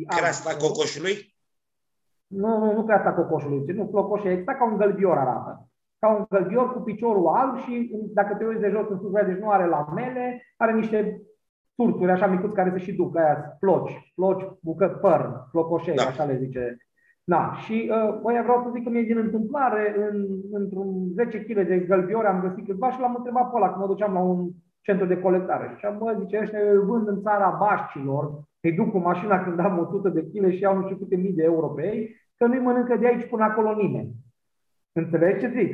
Creasta 0.08 0.56
cocoșului? 0.62 1.16
Nu, 2.28 2.58
nu, 2.58 2.74
nu 2.74 2.84
creasta 2.84 3.14
cocoșului, 3.14 3.74
nu 3.74 3.88
flocoșei, 3.90 4.32
exact 4.32 4.58
ca 4.58 4.66
un 4.66 4.78
gălbior 4.78 5.18
arată 5.18 5.69
ca 6.00 6.10
un 6.10 6.26
gălbior 6.30 6.74
cu 6.74 6.80
piciorul 6.80 7.28
alb 7.28 7.58
și 7.58 7.92
dacă 8.14 8.36
te 8.36 8.46
uiți 8.46 8.62
de 8.62 8.70
jos 8.70 8.90
în 8.90 9.00
sus, 9.00 9.12
deci 9.12 9.38
nu 9.38 9.50
are 9.50 9.66
lamele, 9.66 10.44
are 10.58 10.74
niște 10.74 11.22
turturi 11.76 12.12
așa 12.12 12.28
micuți 12.28 12.54
care 12.54 12.72
se 12.72 12.78
și 12.78 12.96
duc, 12.96 13.18
aia 13.18 13.58
floci, 13.60 14.12
floci, 14.14 14.48
bucăți 14.62 15.00
păr, 15.00 15.46
flocoșei, 15.50 15.96
da. 15.96 16.04
așa 16.04 16.24
le 16.24 16.38
zice. 16.38 16.78
Da, 17.24 17.54
și 17.64 17.92
uh, 17.92 18.20
băi, 18.22 18.42
vreau 18.44 18.62
să 18.64 18.70
zic 18.74 18.84
că 18.84 18.90
mie 18.90 19.04
din 19.04 19.18
întâmplare, 19.18 19.96
în, 20.10 20.28
într-un 20.52 20.88
10 21.14 21.44
kg 21.44 21.68
de 21.68 21.80
gălbiori 21.80 22.28
am 22.28 22.42
găsit 22.42 22.66
câțiva 22.66 22.92
și 22.92 23.00
l-am 23.00 23.16
întrebat 23.18 23.50
pe 23.50 23.56
ăla 23.56 23.70
când 23.70 23.82
mă 23.82 23.88
duceam 23.88 24.14
la 24.14 24.20
un 24.20 24.50
centru 24.82 25.06
de 25.06 25.20
colectare. 25.20 25.76
Și 25.78 25.86
am 25.86 25.98
bă, 25.98 26.18
zice, 26.20 26.40
ăștia 26.42 26.60
îl 26.72 26.86
vând 26.86 27.08
în 27.08 27.22
țara 27.22 27.58
Bașcilor, 27.60 28.24
îi 28.62 28.72
duc 28.72 28.92
cu 28.92 28.98
mașina 28.98 29.44
când 29.44 29.60
am 29.60 29.78
100 29.80 30.10
de 30.10 30.22
kg 30.22 30.52
și 30.52 30.62
iau 30.62 30.76
nu 30.76 30.84
știu 30.84 30.96
câte 30.96 31.16
mii 31.16 31.34
de 31.34 31.44
euro 31.44 31.68
pe 31.68 31.84
ei, 31.94 32.16
că 32.38 32.46
nu-i 32.46 32.60
mănâncă 32.60 32.96
de 32.96 33.08
aici 33.08 33.30
până 33.30 33.44
acolo 33.44 33.74
nimeni. 33.74 34.12
Înțelegi 35.00 35.40
ce 35.40 35.54
zic? 35.60 35.74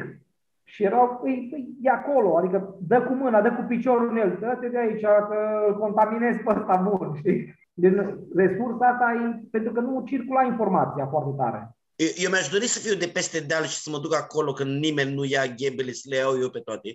Și 0.64 0.84
erau, 0.84 1.19
păi, 1.22 1.47
păi, 1.52 1.68
e 1.81 1.89
acolo, 1.89 2.38
adică 2.38 2.76
dă 2.80 3.02
cu 3.02 3.14
mâna, 3.14 3.41
dă 3.41 3.52
cu 3.53 3.64
piciorul 3.68 4.10
în 4.10 4.18
el, 4.18 4.38
dă-te 4.39 4.68
de 4.68 4.77
aici, 4.77 5.02
că 5.02 5.38
îl 5.68 5.77
contaminezi 5.77 6.39
pe 6.39 6.53
ăsta 6.57 6.76
bun, 6.89 7.14
știi? 7.19 7.56
Din 7.73 7.93
resursa 8.35 8.85
asta 8.88 9.07
e 9.14 9.47
pentru 9.52 9.72
că 9.72 9.80
nu 9.80 10.03
circula 10.06 10.43
informația 10.43 11.07
foarte 11.07 11.34
tare. 11.38 11.76
Eu, 11.95 12.07
eu 12.15 12.30
mi-aș 12.30 12.47
dori 12.47 12.68
să 12.68 12.80
fiu 12.80 12.95
de 12.97 13.11
peste 13.14 13.39
deal 13.39 13.64
și 13.64 13.81
să 13.84 13.89
mă 13.89 13.99
duc 13.99 14.15
acolo 14.15 14.52
când 14.53 14.80
nimeni 14.80 15.14
nu 15.14 15.23
ia 15.26 15.45
ghebele, 15.57 15.91
să 15.91 16.06
le 16.10 16.15
iau 16.15 16.39
eu 16.39 16.49
pe 16.49 16.60
toate. 16.60 16.89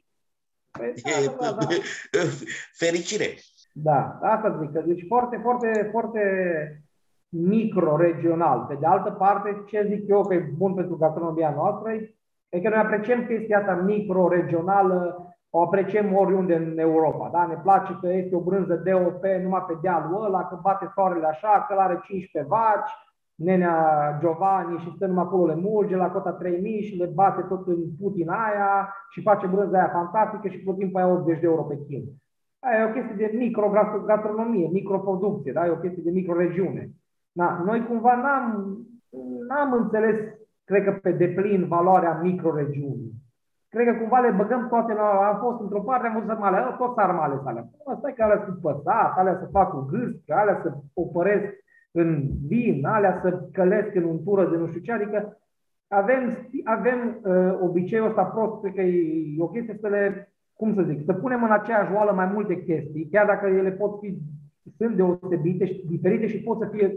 Păi, 0.70 0.94
da, 1.02 1.34
da, 1.40 1.56
da. 1.60 1.66
Fericire! 2.82 3.28
Da, 3.72 4.18
asta 4.22 4.58
zic, 4.60 4.72
că 4.72 4.82
deci 4.86 5.04
foarte, 5.08 5.38
foarte, 5.42 5.88
foarte 5.90 6.22
micro-regional. 7.28 8.66
Pe 8.68 8.74
de 8.80 8.86
altă 8.86 9.10
parte, 9.10 9.64
ce 9.66 9.86
zic 9.90 10.08
eu 10.08 10.26
că 10.26 10.34
e 10.34 10.52
bun 10.56 10.74
pentru 10.74 10.96
gastronomia 10.96 11.52
noastră, 11.54 11.92
e 11.92 12.14
că 12.58 12.68
noi 12.68 12.78
apreciem 12.78 13.26
chestia 13.26 13.58
asta 13.58 13.74
micro-regională, 13.74 15.24
o 15.50 15.62
apreciem 15.62 16.14
oriunde 16.16 16.54
în 16.54 16.78
Europa. 16.78 17.28
Da? 17.32 17.46
Ne 17.46 17.58
place 17.62 17.98
că 18.00 18.12
este 18.12 18.36
o 18.36 18.40
brânză 18.40 18.74
DOP 18.74 19.24
numai 19.42 19.64
pe 19.66 19.78
dealul 19.82 20.24
ăla, 20.24 20.44
că 20.44 20.58
bate 20.62 20.90
soarele 20.94 21.26
așa, 21.26 21.66
că 21.68 21.74
are 21.78 22.00
15 22.04 22.50
vaci, 22.50 22.90
nenea 23.34 24.16
Giovanni 24.20 24.78
și 24.78 24.92
stă 24.94 25.06
numai 25.06 25.24
acolo 25.24 25.46
le 25.46 25.54
mulge 25.54 25.96
la 25.96 26.10
cota 26.10 26.32
3000 26.32 26.82
și 26.82 26.96
le 26.96 27.10
bate 27.14 27.42
tot 27.42 27.66
în 27.66 27.76
Putin 28.00 28.28
aia 28.28 28.94
și 29.10 29.22
face 29.22 29.46
brânza 29.46 29.78
aia 29.78 29.88
fantastică 29.88 30.48
și 30.48 30.62
plătim 30.62 30.90
pe 30.90 30.98
aia 30.98 31.12
80 31.12 31.40
de 31.40 31.46
euro 31.46 31.62
pe 31.62 31.78
kil. 31.86 32.04
Aia 32.58 32.80
e 32.80 32.88
o 32.88 32.92
chestie 32.92 33.26
de 33.26 33.36
microgastronomie, 33.36 34.68
microproducție, 34.72 35.52
da? 35.52 35.66
e 35.66 35.70
o 35.70 35.76
chestie 35.84 36.02
de 36.02 36.10
microregiune. 36.10 36.90
Da, 37.32 37.62
noi 37.64 37.86
cumva 37.86 38.14
n-am, 38.14 38.76
n-am 39.48 39.72
înțeles, 39.72 40.16
cred 40.70 40.84
că 40.84 40.92
pe 40.92 41.10
deplin, 41.10 41.66
valoarea 41.68 42.20
microregiunii. 42.22 43.12
Cred 43.68 43.86
că 43.86 43.94
cumva 44.00 44.18
le 44.18 44.30
băgăm 44.36 44.68
toate 44.68 44.92
la... 44.92 45.08
Am 45.30 45.38
fost 45.44 45.60
într-o 45.60 45.80
parte, 45.80 46.06
am 46.06 46.12
văzut 46.12 46.28
sarmale, 46.28 46.76
tot 46.78 46.94
sarmale 46.94 47.40
alea. 47.44 47.68
Asta 47.92 48.08
e 48.08 48.12
că 48.12 48.22
alea 48.22 48.42
sunt 48.44 48.58
păsat, 48.60 49.12
alea 49.16 49.36
să 49.40 49.48
fac 49.56 49.70
cu 49.70 49.80
gâscă, 49.90 50.34
alea 50.34 50.60
să 50.62 50.72
opăresc 50.94 51.52
în 51.90 52.08
vin, 52.46 52.86
alea 52.86 53.20
să 53.22 53.28
călesc 53.52 53.94
în 53.94 54.04
untură 54.04 54.48
de 54.50 54.56
nu 54.56 54.66
știu 54.66 54.80
ce, 54.80 54.92
adică 54.92 55.38
avem, 55.88 56.48
avem 56.64 56.98
uh, 57.22 57.58
obiceiul 57.60 58.06
ăsta 58.06 58.24
prost, 58.24 58.60
cred 58.60 58.74
că 58.74 58.80
e 58.80 59.42
o 59.42 59.48
chestie 59.48 59.76
să 59.80 59.88
le, 59.88 60.32
cum 60.54 60.74
să 60.74 60.82
zic, 60.82 61.04
să 61.04 61.12
punem 61.12 61.42
în 61.42 61.52
aceeași 61.52 61.92
oală 61.94 62.12
mai 62.12 62.30
multe 62.34 62.62
chestii, 62.62 63.08
chiar 63.10 63.26
dacă 63.26 63.46
ele 63.46 63.70
pot 63.70 63.98
fi 64.00 64.18
sunt 64.76 64.96
deosebite 64.96 65.66
și 65.66 65.86
diferite 65.86 66.26
și 66.26 66.42
pot 66.42 66.58
să 66.58 66.66
fie 66.72 66.96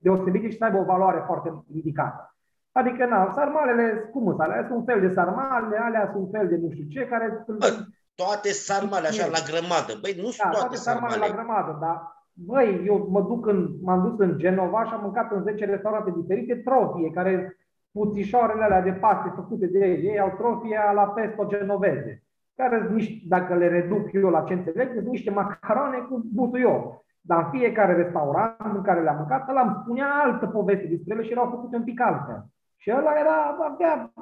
deosebite 0.00 0.48
și 0.50 0.56
să 0.56 0.64
aibă 0.64 0.78
o 0.78 0.84
valoare 0.84 1.22
foarte 1.26 1.64
ridicată. 1.72 2.36
Adică, 2.72 3.06
na, 3.06 3.32
sarmalele, 3.34 4.08
cum 4.12 4.24
sunt 4.24 4.40
alea? 4.40 4.64
Sunt 4.66 4.78
un 4.78 4.84
fel 4.84 5.00
de 5.00 5.12
sarmale, 5.14 5.76
alea 5.76 6.08
sunt 6.12 6.22
un 6.24 6.30
fel 6.30 6.48
de 6.48 6.56
nu 6.56 6.70
știu 6.70 6.86
ce, 6.88 7.06
care 7.06 7.42
sunt... 7.44 7.58
Bă, 7.58 7.66
toate 8.14 8.48
sarmale 8.48 9.06
așa 9.06 9.26
la 9.26 9.42
grămadă. 9.50 9.92
Băi, 10.00 10.14
nu 10.16 10.30
sunt 10.30 10.36
da, 10.42 10.50
toate, 10.50 10.58
toate 10.58 10.76
sarmale. 10.76 11.12
sarmale 11.12 11.32
la 11.32 11.42
grămadă, 11.42 11.78
dar 11.80 12.12
Băi, 12.34 12.82
eu 12.86 13.06
mă 13.10 13.22
duc 13.22 13.46
în, 13.46 13.70
m-am 13.82 14.08
dus 14.08 14.18
în 14.18 14.38
Genova 14.38 14.84
și 14.84 14.92
am 14.92 15.00
mâncat 15.02 15.32
în 15.32 15.42
10 15.42 15.64
restaurante 15.64 16.12
diferite 16.16 16.54
trofie, 16.54 17.10
care 17.10 17.56
puțișoarele 17.92 18.62
alea 18.62 18.80
de 18.80 18.92
paste 18.92 19.32
făcute 19.34 19.66
de 19.66 19.78
ei, 19.78 20.04
ei 20.04 20.20
au 20.20 20.34
trofia 20.36 20.92
la 20.94 21.02
pesto 21.02 21.44
genoveze, 21.46 22.22
care 22.56 22.88
niște, 22.92 23.24
dacă 23.28 23.54
le 23.54 23.68
reduc 23.68 24.12
eu 24.12 24.28
la 24.28 24.42
ce 24.42 24.52
înțeleg, 24.52 24.92
sunt 24.94 25.06
niște 25.06 25.30
macarone 25.30 25.98
cu 25.98 26.24
butuior. 26.32 27.04
Dar 27.20 27.38
în 27.44 27.58
fiecare 27.58 27.94
restaurant 27.94 28.74
în 28.74 28.82
care 28.82 29.02
le-am 29.02 29.16
mâncat, 29.16 29.48
ăla 29.48 29.60
îmi 29.60 29.78
spunea 29.82 30.06
altă 30.24 30.46
poveste 30.46 30.86
despre 30.86 31.14
ele 31.14 31.22
și 31.22 31.30
erau 31.30 31.48
făcute 31.50 31.76
un 31.76 31.84
pic 31.84 32.00
altfel. 32.00 32.44
Și 32.82 32.90
ăla 32.90 33.12
era, 33.22 33.36
avea, 33.70 34.12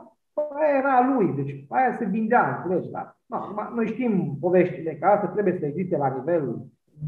aia 0.61 0.79
era 0.79 1.15
lui, 1.15 1.27
deci 1.35 1.65
aia 1.69 1.97
se 1.99 2.05
vindea, 2.05 2.57
înțelegi, 2.57 2.91
dar 2.91 3.17
no, 3.27 3.39
noi 3.75 3.87
știm 3.87 4.37
poveștile, 4.41 4.95
că 4.95 5.07
asta 5.07 5.27
trebuie 5.27 5.57
să 5.59 5.67
existe 5.67 5.97
la 5.97 6.09
nivel 6.09 6.57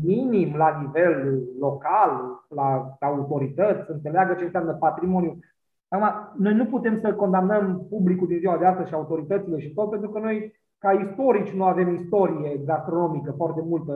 minim, 0.04 0.56
la 0.56 0.80
nivel 0.80 1.42
local, 1.58 2.10
la 2.48 2.96
autorități, 3.00 3.84
să 3.86 3.92
înțeleagă 3.92 4.34
ce 4.34 4.44
înseamnă 4.44 4.72
patrimoniu. 4.72 5.38
Acum, 5.88 6.08
noi 6.38 6.54
nu 6.54 6.66
putem 6.66 7.00
să 7.00 7.14
condamnăm 7.14 7.86
publicul 7.88 8.26
din 8.26 8.38
ziua 8.38 8.58
de 8.58 8.66
astăzi 8.66 8.88
și 8.88 8.94
autoritățile 8.94 9.58
și 9.58 9.74
tot, 9.74 9.90
pentru 9.90 10.10
că 10.10 10.18
noi, 10.18 10.60
ca 10.78 10.92
istorici, 10.92 11.52
nu 11.52 11.64
avem 11.64 11.94
istorie 11.94 12.60
gastronomică 12.64 13.32
foarte 13.36 13.60
multă. 13.64 13.94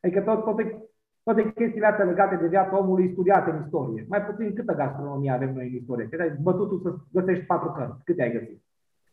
Adică 0.00 0.20
tot, 0.20 0.44
toate, 0.44 0.84
toate 1.24 1.52
chestiile 1.52 1.86
astea 1.86 2.04
legate 2.04 2.36
de 2.36 2.46
viața 2.46 2.78
omului 2.78 3.10
studiate 3.12 3.50
în 3.50 3.62
istorie. 3.64 4.06
Mai 4.08 4.22
puțin 4.22 4.54
câtă 4.54 4.74
gastronomie 4.74 5.30
avem 5.30 5.52
noi 5.54 5.68
în 5.68 5.74
istorie. 5.74 6.08
Că 6.08 6.22
ai 6.22 6.36
bătut 6.40 6.68
tu 6.68 6.78
să 6.78 6.94
găsești 7.12 7.44
patru 7.44 7.72
cărți. 7.72 8.04
Câte 8.04 8.22
ai 8.22 8.32
găsit? 8.32 8.62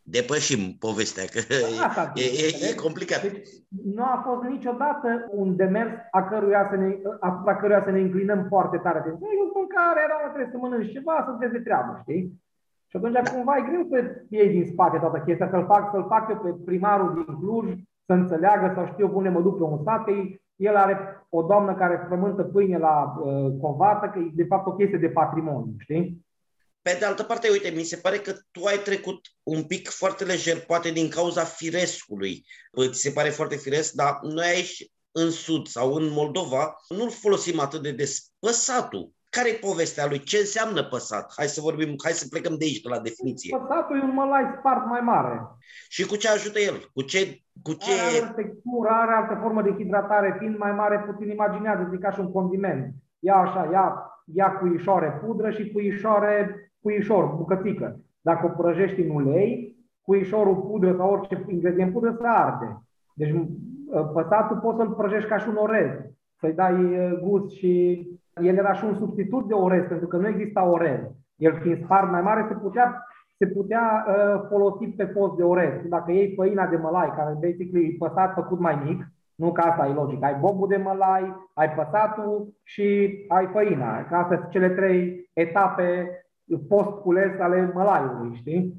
depășim 0.03 0.61
povestea, 0.85 1.25
că 1.33 1.39
Asta, 1.87 2.11
e, 2.23 2.25
e, 2.45 2.47
e 2.69 2.83
complicat. 2.85 3.21
Deci, 3.21 3.49
nu 3.95 4.03
a 4.03 4.17
fost 4.27 4.41
niciodată 4.55 5.07
un 5.41 5.55
demers 5.55 5.93
a 6.11 6.21
căruia 6.23 6.67
să 6.71 6.75
ne, 6.75 6.89
asupra 7.19 7.55
căruia 7.55 7.81
să 7.83 7.91
ne 7.91 7.99
înclinăm 7.99 8.45
foarte 8.53 8.77
tare. 8.77 8.99
Deci, 9.05 9.13
eu 9.39 9.61
în 9.63 9.67
care 9.75 9.99
era, 10.05 10.17
trebuie 10.33 10.53
să 10.53 10.57
mănânci 10.57 10.91
ceva, 10.95 11.15
să 11.25 11.35
vezi 11.39 11.55
de 11.57 11.65
treabă, 11.67 11.91
știi? 12.01 12.23
Și 12.89 12.97
atunci 12.97 13.29
cumva 13.33 13.57
e 13.57 13.69
greu 13.69 13.83
să 13.91 13.97
iei 14.29 14.49
din 14.55 14.65
spate 14.71 14.97
toată 14.97 15.17
chestia, 15.25 15.49
să-l 15.49 15.65
fac, 15.65 15.83
să-l 15.91 16.05
fac 16.13 16.23
eu 16.29 16.37
pe 16.43 16.51
primarul 16.65 17.09
din 17.13 17.35
Cluj, 17.39 17.67
să 18.07 18.13
înțeleagă 18.13 18.71
sau 18.75 18.85
știu 18.91 19.09
pune 19.09 19.29
mă 19.29 19.41
duc 19.41 19.57
pe 19.57 19.63
un 19.63 19.83
sat, 19.83 20.03
că 20.05 20.11
el 20.55 20.75
are 20.75 21.25
o 21.29 21.41
doamnă 21.41 21.75
care 21.75 22.03
frământă 22.07 22.43
pâine 22.43 22.77
la 22.77 23.15
uh, 23.19 23.51
covată, 23.61 24.09
că 24.13 24.19
e 24.19 24.31
de 24.33 24.45
fapt 24.45 24.67
o 24.67 24.75
chestie 24.75 24.97
de 24.97 25.09
patrimoniu, 25.09 25.75
știi? 25.77 26.25
Pe 26.81 26.95
de 26.99 27.05
altă 27.05 27.23
parte, 27.23 27.49
uite, 27.49 27.69
mi 27.69 27.83
se 27.83 27.95
pare 27.95 28.17
că 28.17 28.33
tu 28.51 28.65
ai 28.65 28.77
trecut 28.77 29.19
un 29.43 29.63
pic 29.63 29.89
foarte 29.89 30.23
lejer, 30.23 30.59
poate 30.65 30.91
din 30.91 31.09
cauza 31.09 31.43
firescului. 31.43 32.45
Ți 32.89 33.01
se 33.01 33.11
pare 33.11 33.29
foarte 33.29 33.55
firesc, 33.55 33.91
dar 33.91 34.19
noi 34.21 34.45
aici 34.45 34.91
în 35.11 35.31
Sud 35.31 35.67
sau 35.67 35.93
în 35.93 36.09
Moldova 36.09 36.75
nu-l 36.89 37.09
folosim 37.09 37.59
atât 37.59 37.81
de 37.81 37.91
des. 37.91 38.31
Păsatul. 38.39 39.11
Care 39.35 39.49
e 39.49 39.65
povestea 39.69 40.05
lui? 40.09 40.19
Ce 40.31 40.37
înseamnă 40.37 40.81
păsat? 40.83 41.25
Hai 41.37 41.49
să 41.55 41.59
vorbim, 41.67 41.89
hai 42.05 42.19
să 42.21 42.31
plecăm 42.33 42.55
de 42.57 42.65
aici, 42.67 42.85
de 42.85 42.89
la 42.95 43.05
definiție. 43.09 43.57
Păsatul 43.57 43.97
e 43.97 44.07
un 44.09 44.13
mălai 44.13 44.45
spart 44.57 44.83
mai 44.93 45.01
mare. 45.13 45.35
Și 45.95 46.01
cu 46.09 46.15
ce 46.21 46.27
ajută 46.29 46.59
el? 46.59 46.77
Cu 46.95 47.01
ce... 47.11 47.19
Cu 47.65 47.73
ce... 47.83 47.91
Are 47.93 48.17
altă 48.21 48.33
textură, 48.41 48.89
are 48.89 49.13
altă 49.13 49.35
formă 49.41 49.61
de 49.61 49.73
hidratare, 49.77 50.35
fiind 50.39 50.57
mai 50.57 50.71
mare, 50.71 51.05
puțin 51.07 51.29
imaginează, 51.29 51.97
ca 52.01 52.11
și 52.11 52.19
un 52.19 52.31
condiment. 52.31 52.83
Ia 53.19 53.35
așa, 53.35 53.69
ia, 53.71 53.85
ia 54.33 54.49
cuișoare 54.59 55.09
pudră 55.21 55.49
și 55.51 55.71
cuișoare 55.71 56.37
puișor, 56.81 57.25
bucățică. 57.25 57.99
Dacă 58.21 58.45
o 58.45 58.61
prăjești 58.61 59.01
în 59.01 59.09
ulei, 59.09 59.75
puișorul 60.05 60.55
pudră 60.55 60.95
sau 60.97 61.11
orice 61.11 61.45
ingredient 61.47 61.93
pudră 61.93 62.15
se 62.19 62.27
arde. 62.27 62.81
Deci 63.13 63.33
ă, 63.93 64.03
păsatul 64.03 64.57
poți 64.57 64.77
să-l 64.77 64.91
prăjești 64.91 65.29
ca 65.29 65.37
și 65.37 65.47
un 65.49 65.55
orez, 65.55 65.89
să-i 66.39 66.53
dai 66.53 66.75
ă, 66.99 67.19
gust 67.23 67.55
și 67.55 68.05
el 68.35 68.57
era 68.57 68.73
și 68.73 68.85
un 68.85 68.95
substitut 68.95 69.47
de 69.47 69.53
orez, 69.53 69.83
pentru 69.87 70.07
că 70.07 70.17
nu 70.17 70.27
exista 70.27 70.63
orez. 70.63 70.99
El 71.35 71.59
fiind 71.61 71.83
spart 71.83 72.11
mai 72.11 72.21
mare, 72.21 72.45
se 72.47 72.53
putea, 72.53 73.07
se 73.37 73.47
putea 73.47 74.05
uh, 74.07 74.41
folosi 74.49 74.87
pe 74.87 75.05
post 75.05 75.35
de 75.35 75.43
orez. 75.43 75.71
Dacă 75.89 76.11
iei 76.11 76.33
făina 76.35 76.67
de 76.67 76.75
mălai, 76.75 77.13
care 77.15 77.33
basically 77.33 77.85
e 77.85 77.95
păsat 77.97 78.33
făcut 78.33 78.59
mai 78.59 78.81
mic, 78.85 79.07
nu 79.35 79.51
că 79.51 79.61
asta 79.61 79.87
e 79.87 79.93
logic. 79.93 80.23
Ai 80.23 80.37
bobul 80.39 80.67
de 80.67 80.77
mălai, 80.77 81.35
ai 81.53 81.69
păsatul 81.69 82.53
și 82.63 83.17
ai 83.27 83.49
făina. 83.51 84.05
Că 84.05 84.15
astea 84.15 84.37
sunt 84.37 84.49
cele 84.49 84.69
trei 84.69 85.29
etape 85.33 86.09
post-cules 86.67 87.39
ale 87.39 87.71
mălaiului, 87.73 88.35
știi? 88.35 88.73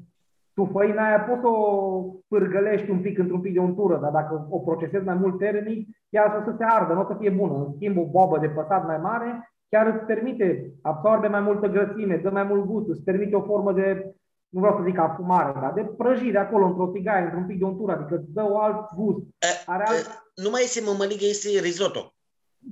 Tu 0.53 0.69
făina 0.73 1.07
aia 1.07 1.19
poți 1.19 1.41
să 1.41 1.47
o 1.47 2.01
pârgălești 2.27 2.89
un 2.89 3.01
pic 3.01 3.17
într-un 3.17 3.41
pic 3.41 3.53
de 3.53 3.59
untură, 3.59 3.97
dar 4.01 4.11
dacă 4.11 4.47
o 4.49 4.59
procesezi 4.59 5.05
mai 5.05 5.15
mult 5.15 5.37
termic, 5.37 5.87
ea 6.09 6.35
o 6.39 6.49
să 6.49 6.55
se 6.57 6.63
ardă, 6.63 6.93
nu 6.93 7.01
o 7.01 7.05
să 7.07 7.15
fie 7.19 7.29
bună. 7.29 7.53
În 7.53 7.73
schimb, 7.75 7.97
o 7.97 8.05
bobă 8.05 8.37
de 8.39 8.47
păsat 8.47 8.85
mai 8.85 8.97
mare 8.97 9.53
chiar 9.73 9.87
îți 9.87 10.05
permite, 10.05 10.71
absorbe 10.81 11.27
mai 11.27 11.39
multă 11.39 11.67
grăsime, 11.67 12.15
dă 12.23 12.29
mai 12.29 12.43
mult 12.43 12.65
gust, 12.65 12.87
îți 12.89 13.03
permite 13.03 13.35
o 13.35 13.41
formă 13.41 13.73
de, 13.73 14.15
nu 14.49 14.59
vreau 14.59 14.77
să 14.77 14.83
zic 14.85 14.97
afumare, 14.99 15.59
dar 15.61 15.73
de 15.73 15.83
prăjire 15.97 16.37
acolo, 16.37 16.65
într-o 16.65 16.87
tigaie, 16.87 17.23
într-un 17.23 17.45
pic 17.45 17.59
de 17.59 17.65
untură, 17.65 17.91
adică 17.91 18.15
îți 18.15 18.33
dă 18.33 18.43
o 18.49 18.59
alt 18.61 18.93
gust. 18.95 19.25
Are 19.65 19.83
alt... 19.87 20.05
Nu 20.35 20.49
mai 20.49 20.61
este 20.63 20.81
mămăligă, 20.85 21.25
este 21.25 21.59
risotto. 21.59 22.13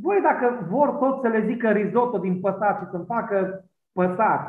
Voi 0.02 0.20
dacă 0.22 0.68
vor 0.70 0.90
tot 0.90 1.22
să 1.22 1.28
le 1.28 1.46
zică 1.50 1.70
risotto 1.70 2.18
din 2.18 2.40
păsat 2.40 2.80
și 2.80 2.90
să-mi 2.92 3.12
facă 3.16 3.66
păsat, 3.92 4.42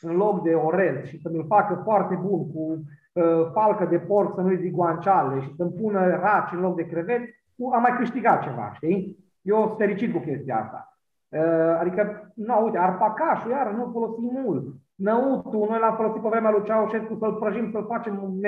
în 0.00 0.16
loc 0.16 0.42
de 0.42 0.54
orez 0.54 1.04
și 1.04 1.20
să-mi 1.20 1.44
facă 1.48 1.80
foarte 1.84 2.14
bun 2.14 2.52
cu 2.52 2.82
uh, 3.12 3.50
falcă 3.52 3.84
de 3.84 3.98
porc, 3.98 4.34
să 4.34 4.40
nu-i 4.40 4.60
zic 4.60 4.72
guanciale 4.72 5.40
și 5.40 5.54
să-mi 5.56 5.72
pună 5.72 6.08
raci 6.08 6.52
în 6.52 6.60
loc 6.60 6.76
de 6.76 6.86
creveți, 6.86 7.38
am 7.74 7.80
mai 7.80 7.96
câștigat 7.96 8.42
ceva, 8.42 8.72
știi? 8.74 9.16
Eu 9.42 9.66
sunt 9.66 9.78
fericit 9.78 10.12
cu 10.12 10.18
chestia 10.18 10.56
asta. 10.56 10.98
Uh, 11.28 11.78
adică, 11.80 12.32
nu, 12.34 12.64
uite, 12.64 12.78
arpacașul, 12.78 13.50
iar 13.50 13.72
nu 13.72 13.90
folosim 13.92 14.42
mult. 14.44 14.74
Năutul, 14.94 15.66
noi 15.68 15.78
l-am 15.78 15.96
folosit 15.96 16.22
pe 16.22 16.28
vremea 16.28 16.50
lui 16.50 16.64
Ceaușescu 16.64 17.16
să-l 17.18 17.34
prăjim, 17.34 17.70
să-l 17.70 17.86
facem 17.86 18.38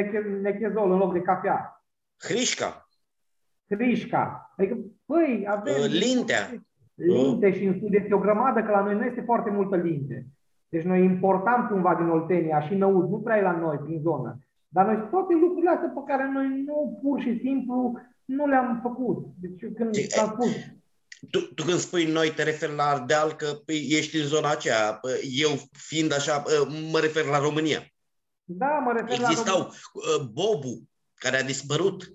nechezol 0.43 0.93
în 0.93 0.99
loc 0.99 1.13
de 1.13 1.21
cafea. 1.21 1.85
Hrișca. 2.19 2.89
Hrișca. 3.69 4.53
Adică, 4.57 4.77
păi, 5.07 5.47
avem... 5.49 5.75
Uh, 5.79 5.89
lintea. 5.89 6.39
Linte 6.95 7.53
și 7.53 7.65
în 7.65 7.79
sud 7.79 7.95
este 7.95 8.15
o 8.15 8.19
grămadă, 8.19 8.63
că 8.63 8.71
la 8.71 8.81
noi 8.81 8.95
nu 8.95 9.05
este 9.05 9.21
foarte 9.21 9.51
multă 9.51 9.77
linte. 9.77 10.27
Deci 10.73 10.85
noi 10.85 11.05
importam 11.05 11.67
cumva 11.71 11.95
din 11.95 12.09
Oltenia 12.09 12.61
și 12.61 12.75
năud, 12.75 13.11
nu 13.11 13.19
prea 13.19 13.39
e 13.39 13.43
la 13.43 13.57
noi 13.57 13.77
prin 13.77 14.01
zonă. 14.01 14.39
Dar 14.69 14.87
noi 14.87 15.09
toate 15.11 15.35
lucrurile 15.35 15.71
astea 15.71 15.93
pe 15.95 16.03
care 16.07 16.31
noi 16.35 16.63
nu 16.67 16.99
pur 17.03 17.21
și 17.21 17.39
simplu 17.39 18.01
nu 18.25 18.47
le-am 18.47 18.79
făcut. 18.83 19.27
Deci 19.41 19.63
eu 19.63 19.71
când 19.77 19.97
am 20.21 20.29
spus, 20.33 20.53
tu, 21.31 21.39
tu 21.55 21.63
când 21.65 21.79
spui 21.79 22.13
noi, 22.13 22.33
te 22.37 22.43
referi 22.43 22.75
la 22.75 22.85
Ardeal, 22.85 23.31
că 23.33 23.47
păi, 23.67 23.87
ești 23.99 24.17
în 24.17 24.27
zona 24.27 24.51
aceea. 24.51 25.01
Eu 25.45 25.51
fiind 25.73 26.13
așa, 26.13 26.43
mă 26.93 26.99
refer 26.99 27.25
la 27.25 27.39
România. 27.39 27.81
Da, 28.45 28.73
mă 28.85 28.93
refer 28.93 29.19
Existau 29.19 29.59
la 29.59 29.67
Existau 29.67 29.91
uh, 29.93 30.29
Bobu, 30.37 30.75
care 31.15 31.37
a 31.37 31.51
dispărut. 31.53 32.13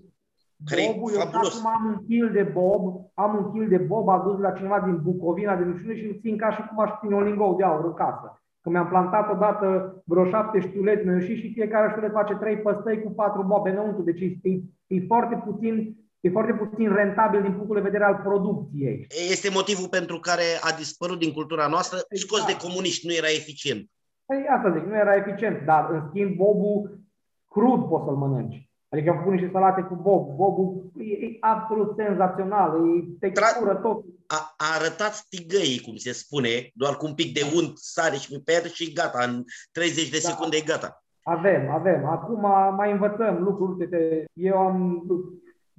Care 0.64 0.82
Bobul, 0.92 1.12
eu 1.14 1.20
acum 1.20 1.66
am 1.66 1.84
un 1.84 2.06
kil 2.06 2.30
de 2.32 2.42
bob, 2.42 3.10
am 3.14 3.36
un 3.36 3.52
kil 3.52 3.68
de 3.68 3.76
bob 3.76 4.08
adus 4.08 4.38
la 4.38 4.50
cineva 4.50 4.80
din 4.80 5.02
Bucovina, 5.02 5.56
de 5.56 5.64
nu 5.64 5.76
știu, 5.76 5.94
și 5.94 6.04
îl 6.04 6.18
țin 6.20 6.36
ca 6.36 6.50
și 6.50 6.62
cum 6.68 6.80
aș 6.80 6.90
ține 7.00 7.14
un 7.14 7.24
lingou 7.24 7.56
de 7.56 7.64
aur 7.64 7.84
în 7.84 7.94
casă. 7.94 8.42
Că 8.68 8.74
mi-am 8.74 8.88
plantat 8.88 9.30
odată 9.32 9.66
vreo 10.04 10.24
șapte 10.28 10.60
știuleți 10.60 11.06
mi 11.06 11.22
și 11.22 11.52
fiecare 11.52 11.88
știulet 11.88 12.12
face 12.12 12.34
trei 12.34 12.56
păstăi 12.56 13.02
cu 13.02 13.10
patru 13.10 13.42
bobe 13.42 13.70
înăuntru. 13.70 14.02
Deci 14.02 14.20
e, 14.20 14.60
e, 14.86 15.06
foarte 15.06 15.42
puțin 15.46 15.96
e 16.20 16.30
foarte 16.30 16.52
puțin 16.52 16.94
rentabil 16.94 17.42
din 17.42 17.52
punctul 17.52 17.76
de 17.76 17.88
vedere 17.88 18.04
al 18.04 18.20
producției. 18.24 19.06
Este 19.30 19.50
motivul 19.52 19.88
pentru 19.88 20.18
care 20.18 20.48
a 20.60 20.76
dispărut 20.76 21.18
din 21.18 21.32
cultura 21.32 21.66
noastră, 21.66 21.98
exact. 22.08 22.28
scos 22.28 22.44
de 22.44 22.66
comuniști, 22.66 23.06
nu 23.06 23.12
era 23.12 23.30
eficient. 23.40 23.90
Păi 24.26 24.46
asta 24.56 24.72
zic, 24.72 24.84
nu 24.88 24.96
era 24.96 25.14
eficient, 25.14 25.64
dar 25.64 25.90
în 25.90 26.02
schimb 26.08 26.36
bobul 26.36 27.00
crud 27.48 27.88
poți 27.88 28.04
să-l 28.04 28.16
mănânci. 28.16 28.67
Adică 28.88 29.10
am 29.10 29.16
făcut 29.16 29.32
niște 29.32 29.50
salate 29.52 29.82
cu 29.82 29.94
bob. 29.94 30.36
Bobul 30.36 30.92
e, 30.96 31.26
e 31.26 31.36
absolut 31.40 31.96
senzațional, 31.96 32.70
e 32.74 33.28
textură 33.28 33.74
tot. 33.74 34.04
A, 34.26 34.54
a 34.56 34.66
arătat 34.78 35.24
tigăii, 35.28 35.84
cum 35.86 35.96
se 35.96 36.12
spune, 36.12 36.70
doar 36.74 36.94
cu 36.96 37.06
un 37.06 37.14
pic 37.14 37.32
de 37.34 37.40
unt, 37.56 37.72
sare 37.74 38.16
și 38.16 38.32
piper 38.32 38.70
și 38.70 38.92
gata, 38.92 39.24
în 39.28 39.44
30 39.72 40.10
de 40.10 40.20
da. 40.22 40.28
secunde 40.28 40.56
e 40.56 40.70
gata. 40.72 41.02
Avem, 41.22 41.70
avem. 41.70 42.04
Acum 42.04 42.40
mai 42.76 42.92
învățăm 42.92 43.42
lucruri. 43.42 43.88
Eu 44.32 44.56
am 44.58 45.06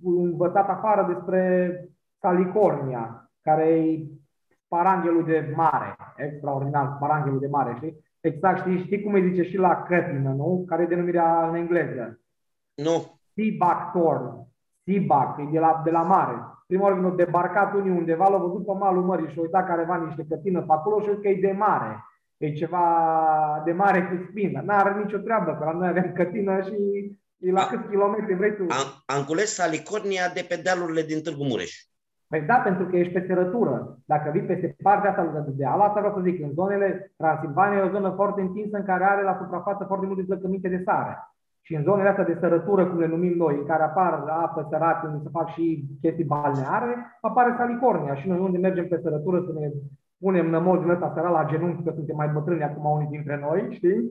învățat 0.04 0.70
afară 0.70 1.14
despre 1.14 1.40
California, 2.20 3.32
care 3.42 3.66
e 3.66 4.06
paranghelul 4.68 5.26
de 5.26 5.54
mare, 5.56 5.96
extraordinar, 6.16 6.98
paranghelul 7.00 7.40
de 7.40 7.48
mare, 7.48 7.74
știi? 7.76 8.08
Exact, 8.20 8.60
știi, 8.60 8.84
știi 8.84 9.04
cum 9.04 9.14
îi 9.14 9.30
zice 9.30 9.50
și 9.50 9.58
la 9.58 9.86
cătină, 9.88 10.30
nu? 10.30 10.64
Care 10.68 10.84
e 10.84 10.86
denumirea 10.86 11.48
în 11.48 11.56
engleză. 11.56 12.20
Nu. 12.86 13.20
Seaback 13.36 13.92
Torn. 13.92 14.26
Seaback, 14.86 15.40
e 15.40 15.44
de 15.52 15.60
la, 15.60 15.82
de 15.84 15.92
la 15.92 16.02
mare. 16.02 16.36
Prima 16.68 16.84
oară 16.84 16.96
când 16.96 17.06
au 17.06 17.16
debarcat 17.16 17.74
unii 17.74 17.98
undeva, 17.98 18.30
l-au 18.30 18.48
văzut 18.48 18.66
pe 18.66 18.72
malul 18.80 19.04
mării 19.04 19.30
și 19.30 19.38
au 19.38 19.44
uitat 19.44 19.68
careva 19.68 19.96
niște 19.96 20.26
cătină 20.30 20.60
pe 20.62 20.74
acolo 20.74 21.02
și 21.02 21.10
că 21.22 21.28
e 21.28 21.48
de 21.48 21.52
mare. 21.52 22.04
E 22.38 22.52
ceva 22.52 22.86
de 23.66 23.72
mare 23.72 24.02
cu 24.08 24.26
spină. 24.30 24.62
N-are 24.66 25.04
nicio 25.04 25.18
treabă, 25.18 25.56
că 25.56 25.66
la 25.66 25.72
noi 25.72 25.88
avem 25.88 26.12
cătină 26.14 26.62
și 26.62 26.76
e 27.38 27.52
la 27.52 27.62
A, 27.62 27.66
cât 27.66 27.90
kilometri 27.90 28.34
vrei 28.34 28.56
tu. 28.56 28.62
Am, 28.62 28.88
am 29.16 29.24
cules 29.24 29.54
salicornia 29.54 30.28
de 30.34 30.46
pe 30.50 30.62
dealurile 30.64 31.02
din 31.02 31.22
Târgu 31.22 31.44
Mureș. 31.44 31.74
Păi 32.28 32.42
da, 32.42 32.56
pentru 32.56 32.86
că 32.86 32.96
ești 32.96 33.14
pe 33.14 33.26
serătură. 33.28 33.98
Dacă 34.06 34.30
vii 34.32 34.42
peste 34.42 34.76
partea 34.82 35.10
asta 35.10 35.42
de 35.46 35.52
deal, 35.52 35.82
asta 35.82 36.00
vreau 36.00 36.16
să 36.16 36.22
zic, 36.24 36.44
în 36.44 36.52
zonele 36.54 37.14
Transilvania 37.18 37.78
e 37.78 37.88
o 37.88 37.90
zonă 37.90 38.10
foarte 38.16 38.42
întinsă 38.42 38.78
în 38.78 38.86
care 38.86 39.04
are 39.04 39.24
la 39.24 39.38
suprafață 39.42 39.84
foarte 39.88 40.06
multe 40.06 40.24
zlăcăminte 40.24 40.70
de 40.70 40.82
sare. 40.86 41.18
Și 41.62 41.76
în 41.76 41.84
zonele 41.84 42.10
astea 42.10 42.24
de 42.24 42.38
sărătură, 42.40 42.86
cum 42.86 43.00
le 43.00 43.08
numim 43.08 43.38
noi, 43.38 43.56
în 43.56 43.66
care 43.66 43.84
apar 43.84 44.14
apă 44.28 44.68
sărată, 44.70 45.08
unde 45.08 45.24
se 45.24 45.30
fac 45.32 45.50
și 45.50 45.86
chestii 46.02 46.24
balneare, 46.24 47.18
apare 47.22 47.56
salicornia. 47.58 48.16
Și 48.16 48.28
noi 48.28 48.40
unde 48.40 48.58
mergem 48.58 48.88
pe 48.88 49.00
sărătură 49.04 49.44
să 49.46 49.60
ne 49.60 49.72
punem 50.20 50.50
nămodul 50.50 50.90
ăsta 50.90 51.12
sărat 51.16 51.32
la 51.32 51.46
genunchi, 51.46 51.84
că 51.84 51.92
suntem 51.96 52.16
mai 52.16 52.30
bătrâni 52.34 52.64
acum 52.64 52.92
unii 52.92 53.08
dintre 53.08 53.40
noi, 53.42 53.68
știi? 53.70 54.10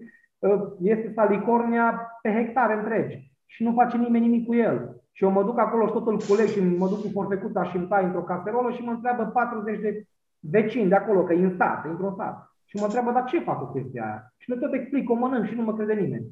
Este 0.80 1.12
salicornia 1.14 2.00
pe 2.22 2.32
hectare 2.32 2.74
întregi. 2.74 3.32
Și 3.46 3.62
nu 3.62 3.72
face 3.72 3.96
nimeni 3.96 4.26
nimic 4.26 4.46
cu 4.46 4.54
el. 4.54 4.96
Și 5.12 5.24
eu 5.24 5.30
mă 5.30 5.42
duc 5.42 5.58
acolo 5.58 5.86
și 5.86 5.92
tot 5.92 6.06
îl 6.06 6.20
culeg 6.28 6.46
și 6.46 6.76
mă 6.78 6.88
duc 6.88 7.00
cu 7.00 7.08
forfecuța 7.12 7.64
și 7.64 7.76
îmi 7.76 7.86
tai 7.86 8.04
într-o 8.04 8.22
caserolă 8.22 8.70
și 8.70 8.82
mă 8.82 8.90
întreabă 8.90 9.24
40 9.24 9.80
de 9.80 10.06
vecini 10.40 10.88
de 10.88 10.94
acolo, 10.94 11.22
că 11.22 11.32
e 11.32 11.44
în 11.44 11.56
sat, 11.56 11.84
e 11.84 11.88
într-un 11.88 12.14
sat. 12.16 12.52
Și 12.64 12.76
mă 12.76 12.84
întreabă, 12.84 13.10
dar 13.12 13.24
ce 13.24 13.40
fac 13.40 13.58
cu 13.58 13.72
chestia 13.72 14.04
aia? 14.04 14.32
Și 14.36 14.50
le 14.50 14.56
tot 14.56 14.72
explic, 14.72 15.10
o 15.10 15.14
mănânc 15.14 15.46
și 15.46 15.54
nu 15.54 15.62
mă 15.62 15.74
crede 15.74 15.92
nimeni. 15.92 16.26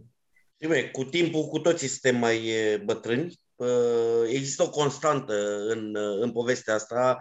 Bine, 0.58 0.82
cu 0.82 1.04
timpul 1.04 1.44
cu 1.44 1.58
toții 1.58 1.88
suntem 1.88 2.16
mai 2.16 2.52
bătrâni. 2.84 3.40
Există 4.28 4.62
o 4.62 4.70
constantă 4.70 5.66
în, 5.68 5.96
în 5.96 6.32
povestea 6.32 6.74
asta. 6.74 7.18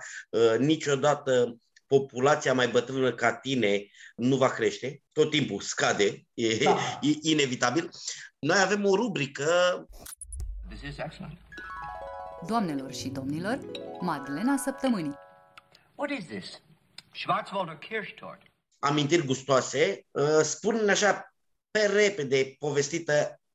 Niciodată 0.59 1.57
populația 1.87 2.53
mai 2.53 2.67
bătrână 2.67 3.13
ca 3.13 3.35
tine 3.35 3.85
nu 4.15 4.35
va 4.35 4.49
crește. 4.49 5.01
Tot 5.11 5.29
timpul 5.29 5.61
scade. 5.61 6.25
E, 6.33 6.63
da. 6.63 6.99
e 7.01 7.29
inevitabil. 7.29 7.89
Noi 8.39 8.57
avem 8.59 8.85
o 8.85 8.95
rubrică 8.95 9.49
This 10.69 10.81
is 10.81 10.97
excellent. 10.97 11.37
Doamnelor 12.47 12.93
și 12.93 13.07
domnilor, 13.09 13.59
Madlena 13.99 14.57
Săptămânii. 14.57 15.15
What 15.95 16.11
is 16.11 16.25
this? 16.25 16.61
Schwarzwälder 17.13 17.77
Kirschtort. 17.77 18.41
Amintiri 18.79 19.25
gustoase. 19.25 20.05
Uh, 20.11 20.41
spune 20.41 20.91
așa 20.91 21.34
pe 21.75 21.83
repede 22.01 22.39
povestită 22.65 23.13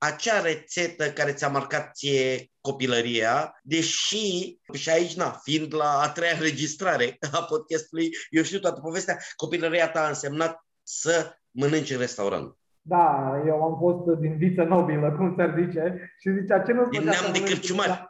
acea 0.08 0.38
rețetă 0.50 1.04
care 1.18 1.32
ți-a 1.32 1.48
marcat 1.48 1.84
ție 1.98 2.26
copilăria, 2.60 3.34
deși, 3.62 4.26
și 4.72 4.90
aici, 4.90 5.16
na, 5.16 5.28
fiind 5.46 5.74
la 5.80 5.90
a 6.04 6.08
treia 6.16 6.36
înregistrare 6.38 7.06
a 7.38 7.42
podcastului, 7.50 8.08
eu 8.36 8.42
știu 8.42 8.58
toată 8.58 8.80
povestea, 8.80 9.16
copilăria 9.36 9.88
ta 9.90 10.00
a 10.04 10.12
însemnat 10.14 10.64
să 10.82 11.14
mănânci 11.60 11.94
în 11.94 11.98
restaurant. 11.98 12.48
Da, 12.80 13.06
eu 13.46 13.62
am 13.68 13.76
fost 13.84 14.18
din 14.20 14.36
viță 14.36 14.62
nobilă, 14.62 15.14
cum 15.16 15.34
s-ar 15.36 15.50
zice, 15.60 15.82
și 16.20 16.28
zicea, 16.40 16.58
ce 16.60 16.72
nu 16.72 16.88
Din 16.88 17.04
neam 17.04 17.32
de 17.32 17.42
cârciumari. 17.42 18.08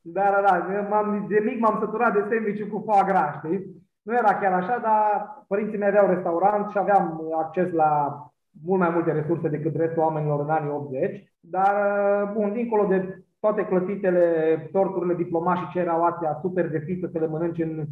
Da, 0.00 0.26
da, 0.34 0.40
da. 0.48 0.54
M-am, 0.90 1.26
de 1.28 1.38
mic 1.48 1.58
m-am 1.58 1.76
săturat 1.80 2.12
de 2.12 2.22
sandwich 2.28 2.62
cu 2.70 2.82
foie 2.86 3.04
gras, 3.06 3.34
știi? 3.36 3.60
Nu 4.02 4.12
era 4.14 4.38
chiar 4.38 4.52
așa, 4.52 4.78
dar 4.78 5.06
părinții 5.48 5.78
mei 5.78 5.88
aveau 5.88 6.14
restaurant 6.14 6.70
și 6.70 6.78
aveam 6.78 7.20
acces 7.42 7.72
la 7.72 7.90
mult 8.64 8.80
mai 8.80 8.90
multe 8.90 9.12
resurse 9.12 9.48
decât 9.48 9.76
restul 9.76 10.02
oamenilor 10.02 10.40
în 10.40 10.50
anii 10.50 10.70
80. 10.70 11.32
Dar, 11.40 11.74
bun, 12.34 12.52
dincolo 12.52 12.86
de 12.86 13.24
toate 13.40 13.64
clătitele, 13.64 14.68
torturile 14.72 15.14
diplomașice 15.14 15.78
erau 15.78 16.02
astea 16.02 16.38
super 16.40 16.70
de 16.70 16.78
fiță 16.78 17.08
să 17.12 17.18
le 17.18 17.26
mănânci 17.26 17.62
în 17.62 17.84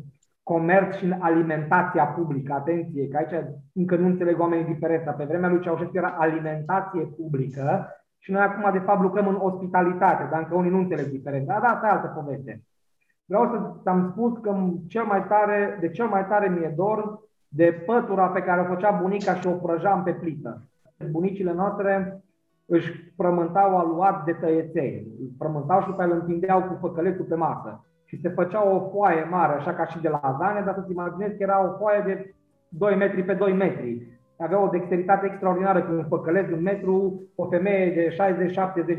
comerț 0.43 0.97
și 0.97 1.05
în 1.05 1.15
alimentația 1.19 2.05
publică. 2.05 2.53
Atenție, 2.53 3.09
că 3.09 3.17
aici 3.17 3.45
încă 3.73 3.97
nu 3.97 4.07
înțeleg 4.07 4.41
oamenii 4.41 4.75
diferența. 4.75 5.11
Pe 5.13 5.25
vremea 5.25 5.49
lui 5.49 5.61
Ceaușescu 5.61 5.97
era 5.97 6.15
alimentație 6.19 7.01
publică 7.01 7.87
și 8.19 8.31
noi 8.31 8.43
acum, 8.43 8.73
de 8.73 8.79
fapt, 8.79 9.03
lucrăm 9.03 9.29
în 9.29 9.39
ospitalitate, 9.41 10.29
dar 10.31 10.41
încă 10.41 10.55
unii 10.55 10.71
nu 10.71 10.79
înțeleg 10.79 11.07
diferența. 11.07 11.59
Da, 11.61 11.69
asta 11.69 11.87
e 11.87 11.91
altă 11.91 12.13
poveste. 12.15 12.63
Vreau 13.25 13.45
să 13.83 13.89
am 13.89 14.11
spus 14.11 14.39
că 14.39 14.57
cel 14.89 15.05
mai 15.05 15.27
tare, 15.27 15.77
de 15.81 15.89
cel 15.91 16.07
mai 16.07 16.27
tare 16.27 16.49
mi-e 16.49 16.73
dor 16.77 17.19
de 17.55 17.83
pătura 17.87 18.27
pe 18.27 18.43
care 18.43 18.61
o 18.61 18.75
făcea 18.75 18.91
bunica 18.91 19.35
și 19.35 19.47
o 19.47 19.51
prăjam 19.51 20.03
pe 20.03 20.11
plită. 20.11 20.63
Bunicile 21.11 21.53
noastre 21.53 22.23
își 22.67 23.13
frământau 23.17 23.79
aluat 23.79 24.25
de 24.25 24.33
tăieței, 24.33 25.07
îl 25.21 25.29
frământau 25.39 25.81
și 25.81 25.91
pe 25.91 26.03
îl 26.03 26.13
întindeau 26.13 26.63
cu 26.63 26.77
făcălețul 26.81 27.25
pe 27.25 27.35
masă. 27.35 27.85
Și 28.05 28.21
se 28.21 28.29
făcea 28.29 28.71
o 28.71 28.89
foaie 28.91 29.27
mare, 29.31 29.55
așa 29.55 29.75
ca 29.75 29.87
și 29.87 30.01
de 30.01 30.09
la 30.09 30.21
lasagne, 30.23 30.63
dar 30.65 30.75
să-ți 30.75 30.93
imaginezi 30.93 31.37
că 31.37 31.43
era 31.43 31.65
o 31.65 31.77
foaie 31.79 32.03
de 32.07 32.35
2 32.69 32.97
metri 32.97 33.23
pe 33.23 33.35
2 33.35 33.53
metri 33.53 34.13
avea 34.43 34.63
o 34.63 34.69
dexteritate 34.69 35.27
extraordinară 35.27 35.83
cu 35.83 35.93
un 35.93 36.05
păcăleț 36.09 36.47
de 36.49 36.55
un 36.55 36.63
metru, 36.63 37.23
o 37.35 37.47
femeie 37.47 37.95
de 37.95 38.17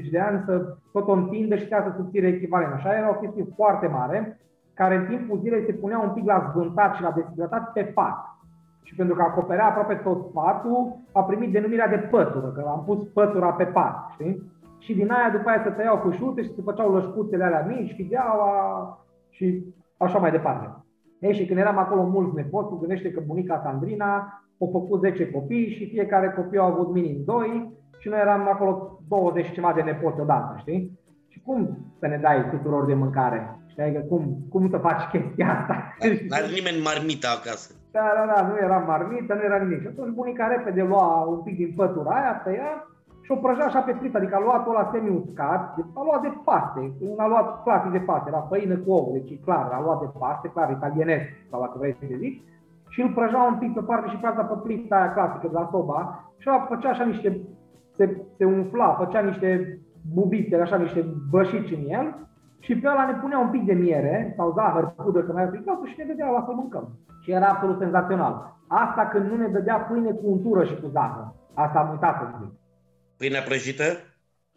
60-70 0.07 0.11
de 0.11 0.19
ani 0.19 0.43
să 0.45 0.77
tot 0.91 1.07
o 1.07 1.11
întindă 1.11 1.55
și 1.55 1.67
să 1.67 1.93
subțire 1.95 2.27
echivalent. 2.27 2.73
Așa 2.73 2.97
era 2.97 3.09
o 3.09 3.19
chestie 3.19 3.45
foarte 3.55 3.87
mare, 3.87 4.39
care 4.73 4.95
în 4.95 5.05
timpul 5.05 5.39
zilei 5.39 5.65
se 5.65 5.71
punea 5.73 5.99
un 5.99 6.09
pic 6.09 6.25
la 6.25 6.49
zvântat 6.51 6.95
și 6.95 7.01
la 7.01 7.11
deshidratat 7.11 7.71
pe 7.71 7.83
pat. 7.83 8.37
Și 8.83 8.95
pentru 8.95 9.15
că 9.15 9.21
acoperea 9.21 9.65
aproape 9.65 9.93
tot 9.93 10.31
patul, 10.33 10.95
a 11.11 11.23
primit 11.23 11.51
denumirea 11.51 11.87
de 11.87 11.97
pătură, 11.97 12.47
că 12.47 12.63
am 12.67 12.83
pus 12.85 13.03
pătura 13.13 13.51
pe 13.51 13.63
pat, 13.63 14.09
știi? 14.13 14.51
Și 14.77 14.93
din 14.93 15.11
aia 15.11 15.29
după 15.29 15.49
aia 15.49 15.61
se 15.63 15.69
tăiau 15.69 16.01
fâșuțe 16.03 16.43
și 16.43 16.53
se 16.55 16.61
făceau 16.63 16.93
lășcuțele 16.93 17.43
alea 17.43 17.65
mici, 17.67 17.93
fideaua 17.95 18.51
și 19.29 19.63
așa 19.97 20.17
mai 20.17 20.31
departe. 20.31 20.83
Ei, 21.19 21.33
și 21.33 21.45
când 21.45 21.59
eram 21.59 21.77
acolo 21.77 22.03
mulți 22.03 22.35
nepoți, 22.35 22.79
gândește 22.79 23.11
că 23.11 23.21
bunica 23.25 23.61
Sandrina 23.63 24.43
au 24.59 24.69
făcut 24.71 24.99
10 24.99 25.31
copii 25.31 25.75
și 25.75 25.89
fiecare 25.89 26.33
copil 26.35 26.59
a 26.59 26.65
avut 26.65 26.93
minim 26.93 27.21
2 27.25 27.71
și 27.97 28.09
noi 28.09 28.19
eram 28.19 28.47
acolo 28.53 28.99
20 29.07 29.51
ceva 29.51 29.73
de 29.75 29.81
nepoți 29.81 30.19
odată, 30.19 30.55
știi? 30.59 30.99
Și 31.27 31.41
cum 31.45 31.77
să 31.99 32.07
ne 32.07 32.17
dai 32.17 32.49
tuturor 32.49 32.85
de 32.85 32.93
mâncare? 32.93 33.59
Știi? 33.65 33.83
Adică 33.83 33.99
cum, 33.99 34.37
cum 34.49 34.69
să 34.69 34.77
faci 34.77 35.01
chestia 35.11 35.59
asta? 35.59 35.95
Nu 35.99 36.35
are 36.35 36.47
nimeni 36.53 36.83
marmita 36.83 37.27
acasă. 37.39 37.73
Da, 37.95 38.05
da, 38.17 38.23
da, 38.33 38.47
nu 38.47 38.55
era 38.57 38.77
marmită, 38.77 39.33
nu 39.33 39.43
era 39.43 39.57
nimic. 39.57 39.81
Și 39.81 39.87
atunci 39.87 40.15
bunica 40.15 40.47
repede 40.47 40.83
lua 40.83 41.07
un 41.33 41.41
pic 41.45 41.55
din 41.55 41.73
pătura 41.75 42.15
aia, 42.15 42.41
tăia 42.43 42.71
și 43.21 43.31
o 43.31 43.35
prăjea 43.35 43.65
așa 43.65 43.81
pe 43.81 43.91
plită, 43.99 44.17
adică 44.17 44.35
a 44.35 44.39
luat-o 44.39 44.71
la 44.71 44.89
semi-uscat, 44.91 45.61
a 45.99 46.03
luat 46.03 46.21
de 46.21 46.31
paste, 46.43 46.91
un 46.99 47.19
a 47.19 47.27
luat 47.27 47.63
clasic 47.63 47.91
de 47.91 47.99
paste, 47.99 48.29
era 48.29 48.45
făină 48.49 48.75
cu 48.77 48.91
ouă, 48.91 49.09
deci 49.11 49.39
clar, 49.45 49.71
a 49.71 49.81
luat 49.81 49.99
de 49.99 50.09
paste, 50.19 50.47
clar, 50.47 50.69
italienesc, 50.71 51.25
sau 51.49 51.59
dacă 51.59 51.75
vrei 51.77 51.95
să 51.99 52.05
zic, 52.17 52.43
și 52.89 53.01
îl 53.01 53.09
prăja 53.09 53.41
un 53.51 53.57
pic 53.57 53.73
pe 53.73 53.81
parte 53.81 54.09
și 54.09 54.17
pe 54.17 54.27
alta 54.27 54.43
pe 54.43 54.57
plită 54.63 54.95
aia 54.95 55.13
clasică 55.13 55.47
de 55.47 55.53
la 55.53 55.67
soba 55.71 55.99
și 56.37 56.49
ăla 56.49 56.59
făcea 56.59 56.89
așa 56.89 57.03
niște, 57.03 57.41
se, 57.95 58.21
se 58.37 58.45
umfla, 58.45 58.89
făcea 58.99 59.19
niște 59.19 59.79
bubite, 60.13 60.55
așa 60.55 60.77
niște 60.77 61.05
bășici 61.29 61.75
în 61.77 61.83
el 61.87 62.05
și 62.65 62.73
pe 62.75 62.87
ăla 62.87 63.05
ne 63.05 63.15
punea 63.21 63.39
un 63.39 63.49
pic 63.49 63.63
de 63.65 63.73
miere 63.73 64.33
sau 64.37 64.53
zahăr, 64.57 64.85
pudră, 65.03 65.21
că 65.23 65.31
mai 65.31 65.43
aplicat 65.43 65.79
și 65.85 65.95
ne 65.97 66.05
dădea 66.05 66.29
la 66.29 66.43
să 66.47 66.51
mâncăm. 66.53 66.85
Și 67.23 67.31
era 67.31 67.47
absolut 67.47 67.79
senzațional. 67.79 68.33
Asta 68.67 69.07
când 69.11 69.25
nu 69.29 69.35
ne 69.35 69.47
dădea 69.47 69.77
pâine 69.77 70.11
cu 70.11 70.25
untură 70.35 70.65
și 70.65 70.75
cu 70.81 70.87
zahăr. 70.87 71.27
Asta 71.53 71.79
am 71.79 71.89
uitat 71.89 72.15
să 72.19 72.25
zic. 72.39 72.51
Pâinea 73.17 73.41
prăjită? 73.41 73.83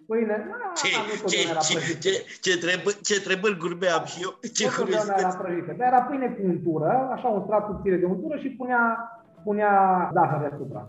Pâine, 0.06 0.36
ce, 0.80 0.88
ce, 1.32 1.38
ce, 1.58 1.98
ce, 2.04 2.10
ce, 2.40 2.58
trebuie, 2.64 2.94
ce 3.02 3.16
trebuie 3.20 3.52
gurbeam 3.62 4.04
și 4.04 4.22
eu, 4.22 4.30
ce 4.58 4.64
curiozitate. 4.78 5.20
era 5.20 5.34
prăjită, 5.42 5.74
dar 5.78 5.86
era 5.92 6.02
pâine 6.02 6.28
cu 6.36 6.42
untură, 6.44 6.90
așa 7.14 7.28
un 7.28 7.42
strat 7.44 7.66
subțire 7.66 7.96
de 7.96 8.04
untură 8.04 8.36
și 8.38 8.48
punea, 8.48 8.82
punea 9.44 9.72
zahăr 10.12 10.40
deasupra. 10.40 10.88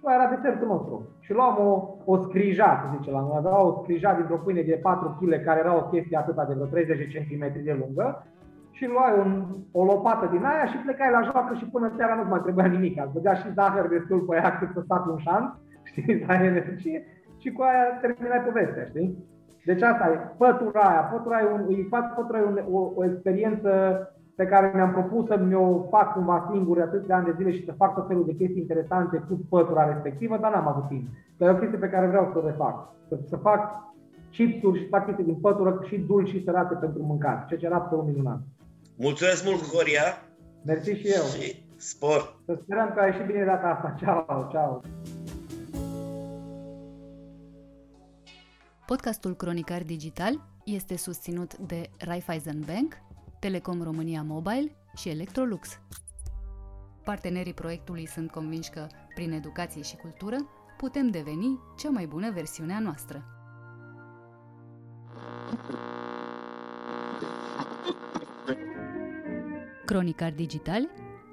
Și 0.00 0.06
era 0.16 0.26
desertul 0.34 0.66
nostru. 0.66 0.94
Și 1.20 1.32
luam 1.32 1.56
o, 1.68 1.70
o 2.04 2.16
scrija, 2.16 2.70
să 2.80 2.96
zice 2.96 3.10
la 3.10 3.20
noi, 3.20 3.36
avea 3.36 3.64
o 3.64 3.80
scrija 3.82 4.14
dintr-o 4.14 4.42
pâine 4.44 4.62
de 4.62 4.80
4 4.82 5.18
kg, 5.20 5.44
care 5.44 5.58
era 5.60 5.76
o 5.76 5.88
chestie 5.92 6.16
atâta 6.16 6.44
de 6.44 6.54
vreo 6.54 6.66
30 6.66 7.12
cm 7.14 7.64
de 7.64 7.76
lungă, 7.80 8.26
și 8.70 8.86
luai 8.86 9.12
un, 9.22 9.30
o 9.72 9.84
lopată 9.84 10.26
din 10.34 10.44
aia 10.44 10.66
și 10.66 10.76
plecai 10.76 11.10
la 11.10 11.22
joacă 11.22 11.54
și 11.54 11.64
până 11.64 11.92
seara 11.96 12.14
nu 12.14 12.24
mai 12.28 12.40
trebuia 12.42 12.66
nimic. 12.66 12.98
Ați 12.98 13.12
băgea 13.12 13.34
și 13.34 13.52
zahăr 13.52 13.88
destul 13.88 14.20
pe 14.20 14.36
ea 14.36 14.58
cât 14.58 14.70
să 14.74 14.80
stați 14.84 15.08
un 15.08 15.18
șanț, 15.18 15.48
știi, 15.90 16.24
să 16.24 16.32
ai 16.32 16.46
energie 16.46 17.06
și 17.42 17.52
cu 17.52 17.62
aia 17.62 17.84
terminai 18.00 18.46
povestea, 18.48 18.84
știi? 18.84 19.08
Deci 19.64 19.82
asta 19.82 20.04
e, 20.12 20.16
pătura 20.38 20.80
aia, 20.80 21.00
pătura 21.00 21.40
e, 21.40 21.52
un, 21.52 21.62
e, 21.68 21.86
pătura 22.16 22.38
e 22.38 22.50
un, 22.52 22.58
o, 22.70 22.92
o 22.94 23.04
experiență 23.04 23.70
pe 24.40 24.46
care 24.46 24.70
mi-am 24.74 24.92
propus 24.92 25.26
să 25.26 25.36
mi-o 25.36 25.86
fac 25.90 26.12
cumva 26.12 26.48
singur 26.52 26.80
atât 26.80 27.06
de 27.06 27.12
ani 27.12 27.24
de 27.24 27.34
zile 27.36 27.52
și 27.52 27.64
să 27.64 27.72
fac 27.72 27.94
tot 27.94 28.06
felul 28.06 28.24
de 28.26 28.34
chestii 28.34 28.60
interesante 28.60 29.16
cu 29.28 29.34
pătura 29.48 29.92
respectivă, 29.92 30.38
dar 30.40 30.52
n-am 30.52 30.68
avut 30.68 30.88
timp. 30.88 31.08
Dar 31.36 31.48
e 31.48 31.52
o 31.52 31.60
chestie 31.60 31.78
pe 31.78 31.88
care 31.88 32.06
vreau 32.06 32.30
să 32.32 32.38
o 32.38 32.46
refac. 32.46 32.76
Să, 33.08 33.18
să 33.28 33.36
fac 33.36 33.60
chipsuri 34.30 34.78
și 34.78 34.84
să 34.84 34.90
fac 34.90 35.04
chestii 35.04 35.24
din 35.24 35.34
pătură 35.34 35.80
și 35.88 35.96
dulci 35.98 36.28
și 36.28 36.44
sărate 36.44 36.74
pentru 36.74 37.02
mâncat, 37.02 37.46
ceea 37.46 37.60
ce 37.60 37.66
era 37.66 37.76
absolut 37.76 38.06
minunat. 38.06 38.40
Mulțumesc 38.96 39.44
mult, 39.44 39.62
Horia! 39.72 40.06
Mersi 40.64 40.90
și 40.90 41.06
eu! 41.06 41.24
Și 41.40 41.64
spor! 41.76 42.20
Să 42.44 42.58
sperăm 42.62 42.90
că 42.94 43.00
a 43.00 43.06
ieșit 43.06 43.26
bine 43.26 43.44
data 43.44 43.66
asta. 43.66 43.94
Ciao, 43.98 44.48
ciao! 44.50 44.80
Podcastul 48.86 49.34
Cronicar 49.34 49.82
Digital 49.82 50.34
este 50.64 50.96
susținut 50.96 51.56
de 51.56 51.90
Raiffeisen 51.98 52.60
Bank, 52.66 52.92
Telecom 53.40 53.82
România 53.82 54.22
Mobile 54.22 54.76
și 54.96 55.08
Electrolux. 55.08 55.80
Partenerii 57.04 57.54
proiectului 57.54 58.06
sunt 58.06 58.30
convinși 58.30 58.70
că, 58.70 58.86
prin 59.14 59.32
educație 59.32 59.82
și 59.82 59.96
cultură, 59.96 60.36
putem 60.76 61.08
deveni 61.08 61.58
cea 61.76 61.90
mai 61.90 62.06
bună 62.06 62.30
versiunea 62.30 62.78
noastră. 62.78 63.24
Cronicar 69.84 70.32
Digital, 70.32 70.88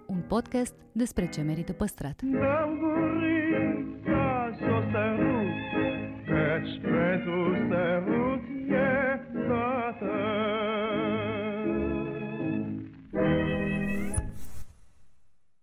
un 0.05 0.21
podcast 0.27 0.75
despre 0.91 1.29
ce 1.29 1.41
merită 1.41 1.73
păstrat. 1.73 2.19
Căci 6.25 6.81
pe 6.81 7.23
sărut 7.23 8.43
e 8.69 9.19
toată 9.47 10.76